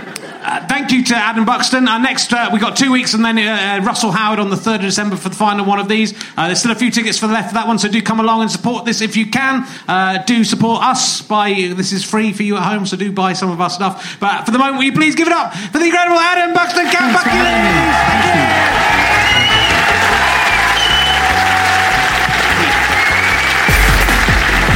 uh, 0.45 0.65
thank 0.67 0.91
you 0.91 1.03
to 1.03 1.15
Adam 1.15 1.43
Buxton. 1.43 1.87
Our 1.87 1.99
next, 1.99 2.31
uh, 2.31 2.51
we 2.53 2.59
got 2.59 2.77
two 2.77 2.91
weeks, 2.91 3.15
and 3.15 3.25
then 3.25 3.39
uh, 3.39 3.83
Russell 3.83 4.11
Howard 4.11 4.37
on 4.37 4.51
the 4.51 4.55
third 4.55 4.75
of 4.75 4.81
December 4.81 5.15
for 5.15 5.29
the 5.29 5.35
final 5.35 5.65
one 5.65 5.79
of 5.79 5.87
these. 5.87 6.13
Uh, 6.37 6.45
there's 6.45 6.59
still 6.59 6.71
a 6.71 6.75
few 6.75 6.91
tickets 6.91 7.17
for 7.17 7.25
the 7.25 7.33
left 7.33 7.47
for 7.49 7.55
that 7.55 7.67
one, 7.67 7.79
so 7.79 7.87
do 7.89 7.99
come 8.01 8.19
along 8.19 8.41
and 8.41 8.51
support 8.51 8.85
this 8.85 9.01
if 9.01 9.17
you 9.17 9.25
can. 9.25 9.65
Uh, 9.87 10.21
do 10.23 10.43
support 10.43 10.83
us 10.83 11.23
by 11.23 11.51
this 11.51 11.91
is 11.91 12.03
free 12.03 12.31
for 12.31 12.43
you 12.43 12.57
at 12.57 12.63
home, 12.63 12.85
so 12.85 12.95
do 12.95 13.11
buy 13.11 13.33
some 13.33 13.49
of 13.49 13.59
our 13.59 13.71
stuff. 13.71 14.19
But 14.19 14.45
for 14.45 14.51
the 14.51 14.59
moment, 14.59 14.77
will 14.77 14.83
you 14.83 14.93
please 14.93 15.15
give 15.15 15.27
it 15.27 15.33
up 15.33 15.55
for 15.55 15.79
the 15.79 15.85
incredible 15.85 16.19
Adam 16.19 16.53
Buxton? 16.53 16.85
Count 16.91 16.93
Thanks 16.93 17.23
for 17.23 17.29
having 17.29 17.63
me. 17.65 17.71
Thank 18.05 18.25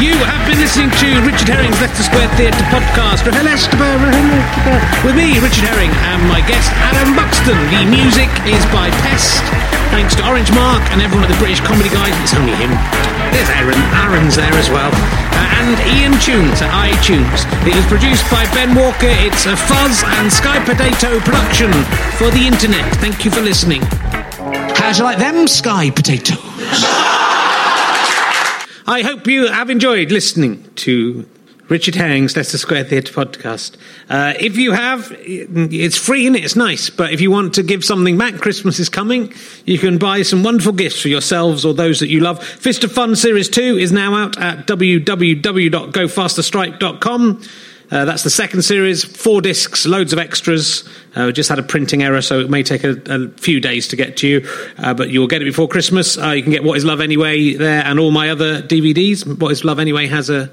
you. 0.03 0.09
You 0.09 0.15
have 0.25 0.38
been 0.59 0.67
listening 0.67 0.91
to 0.99 1.07
Richard 1.23 1.47
Herring's 1.47 1.79
Leicester 1.79 2.03
Square 2.03 2.27
Theatre 2.35 2.67
podcast. 2.67 3.23
With 3.23 5.15
me, 5.15 5.39
Richard 5.39 5.63
Herring, 5.63 5.91
and 6.11 6.19
my 6.27 6.43
guest, 6.43 6.67
Adam 6.91 7.15
Buxton. 7.15 7.55
The 7.71 7.87
music 7.87 8.27
is 8.43 8.59
by 8.67 8.91
Pest. 9.07 9.39
Thanks 9.95 10.15
to 10.15 10.27
Orange 10.27 10.51
Mark 10.51 10.83
and 10.91 11.01
everyone 11.01 11.23
at 11.23 11.31
the 11.31 11.39
British 11.39 11.61
Comedy 11.61 11.87
Guide. 11.87 12.11
It's 12.23 12.35
only 12.35 12.51
him. 12.59 12.75
There's 13.31 13.47
Aaron. 13.55 13.79
Aaron's 14.03 14.35
there 14.35 14.53
as 14.59 14.69
well. 14.69 14.91
Uh, 14.91 15.59
and 15.63 15.79
Ian 15.95 16.19
Tunes 16.19 16.59
at 16.59 16.71
iTunes. 16.75 17.47
It 17.63 17.75
was 17.75 17.85
produced 17.87 18.27
by 18.27 18.43
Ben 18.51 18.75
Walker. 18.75 19.07
It's 19.23 19.47
a 19.47 19.55
Fuzz 19.55 20.03
and 20.19 20.27
Sky 20.27 20.59
Potato 20.67 21.23
production 21.23 21.71
for 22.19 22.27
the 22.35 22.43
internet. 22.43 22.83
Thank 22.99 23.23
you 23.23 23.31
for 23.31 23.39
listening. 23.39 23.81
How'd 24.75 24.97
you 24.97 25.03
like 25.03 25.19
them 25.19 25.47
Sky 25.47 25.89
Potatoes? 25.89 27.08
I 28.89 29.03
hope 29.03 29.27
you 29.27 29.45
have 29.45 29.69
enjoyed 29.69 30.11
listening 30.11 30.67
to 30.77 31.29
Richard 31.67 31.93
Herring's 31.93 32.35
Leicester 32.35 32.57
Square 32.57 32.85
Theatre 32.85 33.13
podcast. 33.13 33.77
Uh, 34.09 34.33
if 34.39 34.57
you 34.57 34.71
have, 34.71 35.15
it's 35.19 35.95
free 35.95 36.25
and 36.25 36.35
it's 36.35 36.55
nice. 36.55 36.89
But 36.89 37.13
if 37.13 37.21
you 37.21 37.29
want 37.29 37.53
to 37.53 37.61
give 37.61 37.85
something 37.85 38.17
back, 38.17 38.39
Christmas 38.39 38.79
is 38.79 38.89
coming. 38.89 39.31
You 39.65 39.77
can 39.77 39.99
buy 39.99 40.23
some 40.23 40.41
wonderful 40.41 40.73
gifts 40.73 41.03
for 41.03 41.07
yourselves 41.07 41.65
or 41.65 41.75
those 41.75 41.99
that 41.99 42.07
you 42.07 42.21
love. 42.21 42.43
Fist 42.43 42.83
of 42.83 42.91
Fun 42.91 43.15
Series 43.15 43.47
2 43.47 43.77
is 43.77 43.91
now 43.91 44.15
out 44.15 44.41
at 44.41 44.65
www.gofasterstripe.com. 44.65 47.41
Uh, 47.91 48.05
that's 48.05 48.23
the 48.23 48.29
second 48.29 48.61
series, 48.61 49.03
four 49.03 49.41
discs, 49.41 49.85
loads 49.85 50.13
of 50.13 50.19
extras. 50.19 50.87
Uh, 51.15 51.25
we 51.25 51.33
just 51.33 51.49
had 51.49 51.57
a 51.57 51.63
printing 51.63 52.03
error, 52.03 52.21
so 52.21 52.39
it 52.39 52.49
may 52.49 52.61
take 52.61 52.83
a, 52.83 53.01
a 53.07 53.29
few 53.29 53.59
days 53.59 53.87
to 53.87 53.95
get 53.95 54.17
to 54.17 54.27
you, 54.27 54.47
uh, 54.77 54.93
but 54.93 55.09
you'll 55.09 55.27
get 55.27 55.41
it 55.41 55.45
before 55.45 55.67
Christmas. 55.67 56.17
Uh, 56.17 56.29
you 56.29 56.43
can 56.43 56.51
get 56.51 56.63
What 56.63 56.77
Is 56.77 56.85
Love 56.85 57.01
Anyway 57.01 57.53
there 57.55 57.83
and 57.83 57.99
all 57.99 58.11
my 58.11 58.29
other 58.29 58.61
DVDs. 58.61 59.39
What 59.39 59.51
Is 59.51 59.65
Love 59.65 59.79
Anyway 59.79 60.07
has 60.07 60.29
a, 60.29 60.51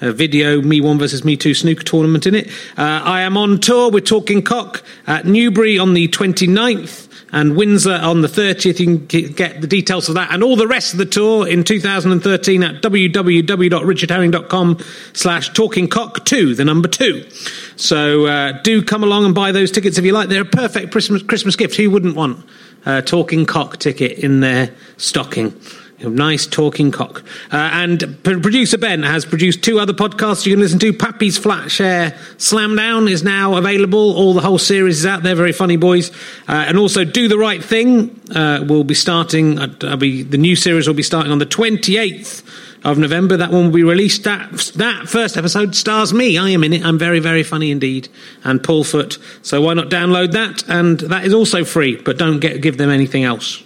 a 0.00 0.12
video, 0.12 0.60
Me 0.62 0.80
One 0.80 0.98
versus 0.98 1.24
Me 1.24 1.36
Two 1.36 1.54
snooker 1.54 1.82
tournament 1.82 2.26
in 2.26 2.34
it. 2.34 2.48
Uh, 2.76 3.02
I 3.04 3.22
am 3.22 3.36
on 3.36 3.60
tour 3.60 3.90
with 3.90 4.04
Talking 4.04 4.42
Cock 4.42 4.82
at 5.06 5.26
Newbury 5.26 5.78
on 5.78 5.94
the 5.94 6.08
29th 6.08 7.08
and 7.32 7.56
Windsor 7.56 7.94
on 7.94 8.20
the 8.22 8.28
30th. 8.28 8.78
You 8.80 8.86
can 8.86 9.06
get 9.32 9.60
the 9.60 9.66
details 9.66 10.08
of 10.08 10.14
that 10.14 10.32
and 10.32 10.42
all 10.42 10.56
the 10.56 10.66
rest 10.66 10.92
of 10.92 10.98
the 10.98 11.04
tour 11.06 11.46
in 11.46 11.64
2013 11.64 12.62
at 12.62 12.82
www.richardherring.com 12.82 14.78
slash 15.12 15.50
talkingcock2, 15.50 16.56
the 16.56 16.64
number 16.64 16.88
two. 16.88 17.28
So 17.76 18.26
uh, 18.26 18.62
do 18.62 18.82
come 18.82 19.02
along 19.04 19.26
and 19.26 19.34
buy 19.34 19.52
those 19.52 19.70
tickets 19.70 19.98
if 19.98 20.04
you 20.04 20.12
like. 20.12 20.28
They're 20.28 20.42
a 20.42 20.46
perfect 20.46 20.92
Christmas, 20.92 21.22
Christmas 21.22 21.56
gift. 21.56 21.76
Who 21.76 21.90
wouldn't 21.90 22.16
want 22.16 22.44
a 22.86 23.02
Talking 23.02 23.44
Cock 23.46 23.78
ticket 23.78 24.18
in 24.18 24.40
their 24.40 24.70
stocking? 24.96 25.58
Nice 26.00 26.46
talking 26.46 26.92
cock. 26.92 27.24
Uh, 27.50 27.56
and 27.56 28.22
producer 28.22 28.78
Ben 28.78 29.02
has 29.02 29.24
produced 29.24 29.64
two 29.64 29.80
other 29.80 29.92
podcasts 29.92 30.46
you 30.46 30.52
can 30.52 30.60
listen 30.60 30.78
to. 30.78 30.92
Pappy's 30.92 31.36
Flat 31.36 31.70
Share 31.72 32.16
Slam 32.36 32.76
Down 32.76 33.08
is 33.08 33.24
now 33.24 33.56
available. 33.56 34.16
All 34.16 34.32
the 34.32 34.40
whole 34.40 34.58
series 34.58 35.00
is 35.00 35.06
out 35.06 35.24
there. 35.24 35.34
Very 35.34 35.52
funny 35.52 35.76
boys. 35.76 36.10
Uh, 36.48 36.64
and 36.68 36.78
also 36.78 37.04
Do 37.04 37.26
the 37.26 37.36
Right 37.36 37.62
Thing 37.62 38.20
uh, 38.34 38.64
will 38.68 38.84
be 38.84 38.94
starting. 38.94 39.58
Uh, 39.58 39.74
I'll 39.82 39.96
be, 39.96 40.22
the 40.22 40.38
new 40.38 40.54
series 40.54 40.86
will 40.86 40.94
be 40.94 41.02
starting 41.02 41.32
on 41.32 41.38
the 41.38 41.46
28th 41.46 42.44
of 42.84 42.98
November. 42.98 43.36
That 43.36 43.50
one 43.50 43.64
will 43.64 43.72
be 43.72 43.82
released. 43.82 44.22
That 44.24 44.50
that 44.76 45.08
first 45.08 45.36
episode 45.36 45.74
stars 45.74 46.12
me. 46.12 46.38
I 46.38 46.50
am 46.50 46.62
in 46.62 46.74
it. 46.74 46.84
I'm 46.84 46.98
very 46.98 47.18
very 47.18 47.42
funny 47.42 47.70
indeed. 47.72 48.08
And 48.44 48.62
Paul 48.62 48.84
Foot. 48.84 49.18
So 49.42 49.60
why 49.60 49.74
not 49.74 49.88
download 49.88 50.32
that? 50.32 50.62
And 50.68 51.00
that 51.00 51.24
is 51.24 51.34
also 51.34 51.64
free. 51.64 51.96
But 51.96 52.18
don't 52.18 52.38
get 52.38 52.60
give 52.60 52.76
them 52.76 52.90
anything 52.90 53.24
else. 53.24 53.64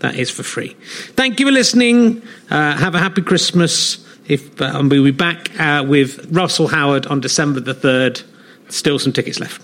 That 0.00 0.16
is 0.16 0.30
for 0.30 0.42
free. 0.42 0.76
Thank 1.14 1.40
you 1.40 1.46
for 1.46 1.52
listening. 1.52 2.22
Uh, 2.50 2.76
have 2.76 2.94
a 2.94 2.98
happy 2.98 3.22
Christmas. 3.22 4.04
If 4.26 4.60
uh, 4.60 4.72
and 4.74 4.90
we'll 4.90 5.04
be 5.04 5.10
back 5.10 5.50
uh, 5.58 5.84
with 5.86 6.30
Russell 6.30 6.68
Howard 6.68 7.06
on 7.06 7.20
December 7.20 7.60
the 7.60 7.74
third. 7.74 8.22
Still 8.68 8.98
some 8.98 9.12
tickets 9.12 9.40
left. 9.40 9.62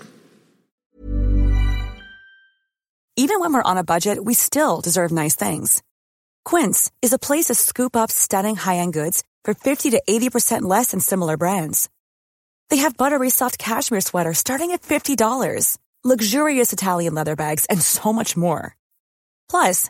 Even 3.19 3.39
when 3.39 3.51
we're 3.51 3.63
on 3.63 3.77
a 3.77 3.83
budget, 3.83 4.23
we 4.23 4.35
still 4.35 4.79
deserve 4.79 5.11
nice 5.11 5.35
things. 5.35 5.81
Quince 6.45 6.91
is 7.01 7.13
a 7.13 7.19
place 7.19 7.45
to 7.45 7.55
scoop 7.55 7.95
up 7.95 8.11
stunning 8.11 8.55
high-end 8.55 8.93
goods 8.93 9.23
for 9.43 9.55
50 9.55 9.89
to 9.91 10.01
80% 10.07 10.61
less 10.61 10.91
than 10.91 10.99
similar 10.99 11.35
brands. 11.35 11.89
They 12.69 12.77
have 12.77 12.95
buttery 12.97 13.29
soft 13.29 13.57
cashmere 13.57 14.01
sweaters 14.01 14.37
starting 14.37 14.71
at 14.71 14.81
$50, 14.83 15.77
luxurious 16.03 16.73
Italian 16.73 17.15
leather 17.15 17.35
bags, 17.35 17.65
and 17.71 17.81
so 17.81 18.13
much 18.13 18.37
more. 18.37 18.75
Plus, 19.49 19.89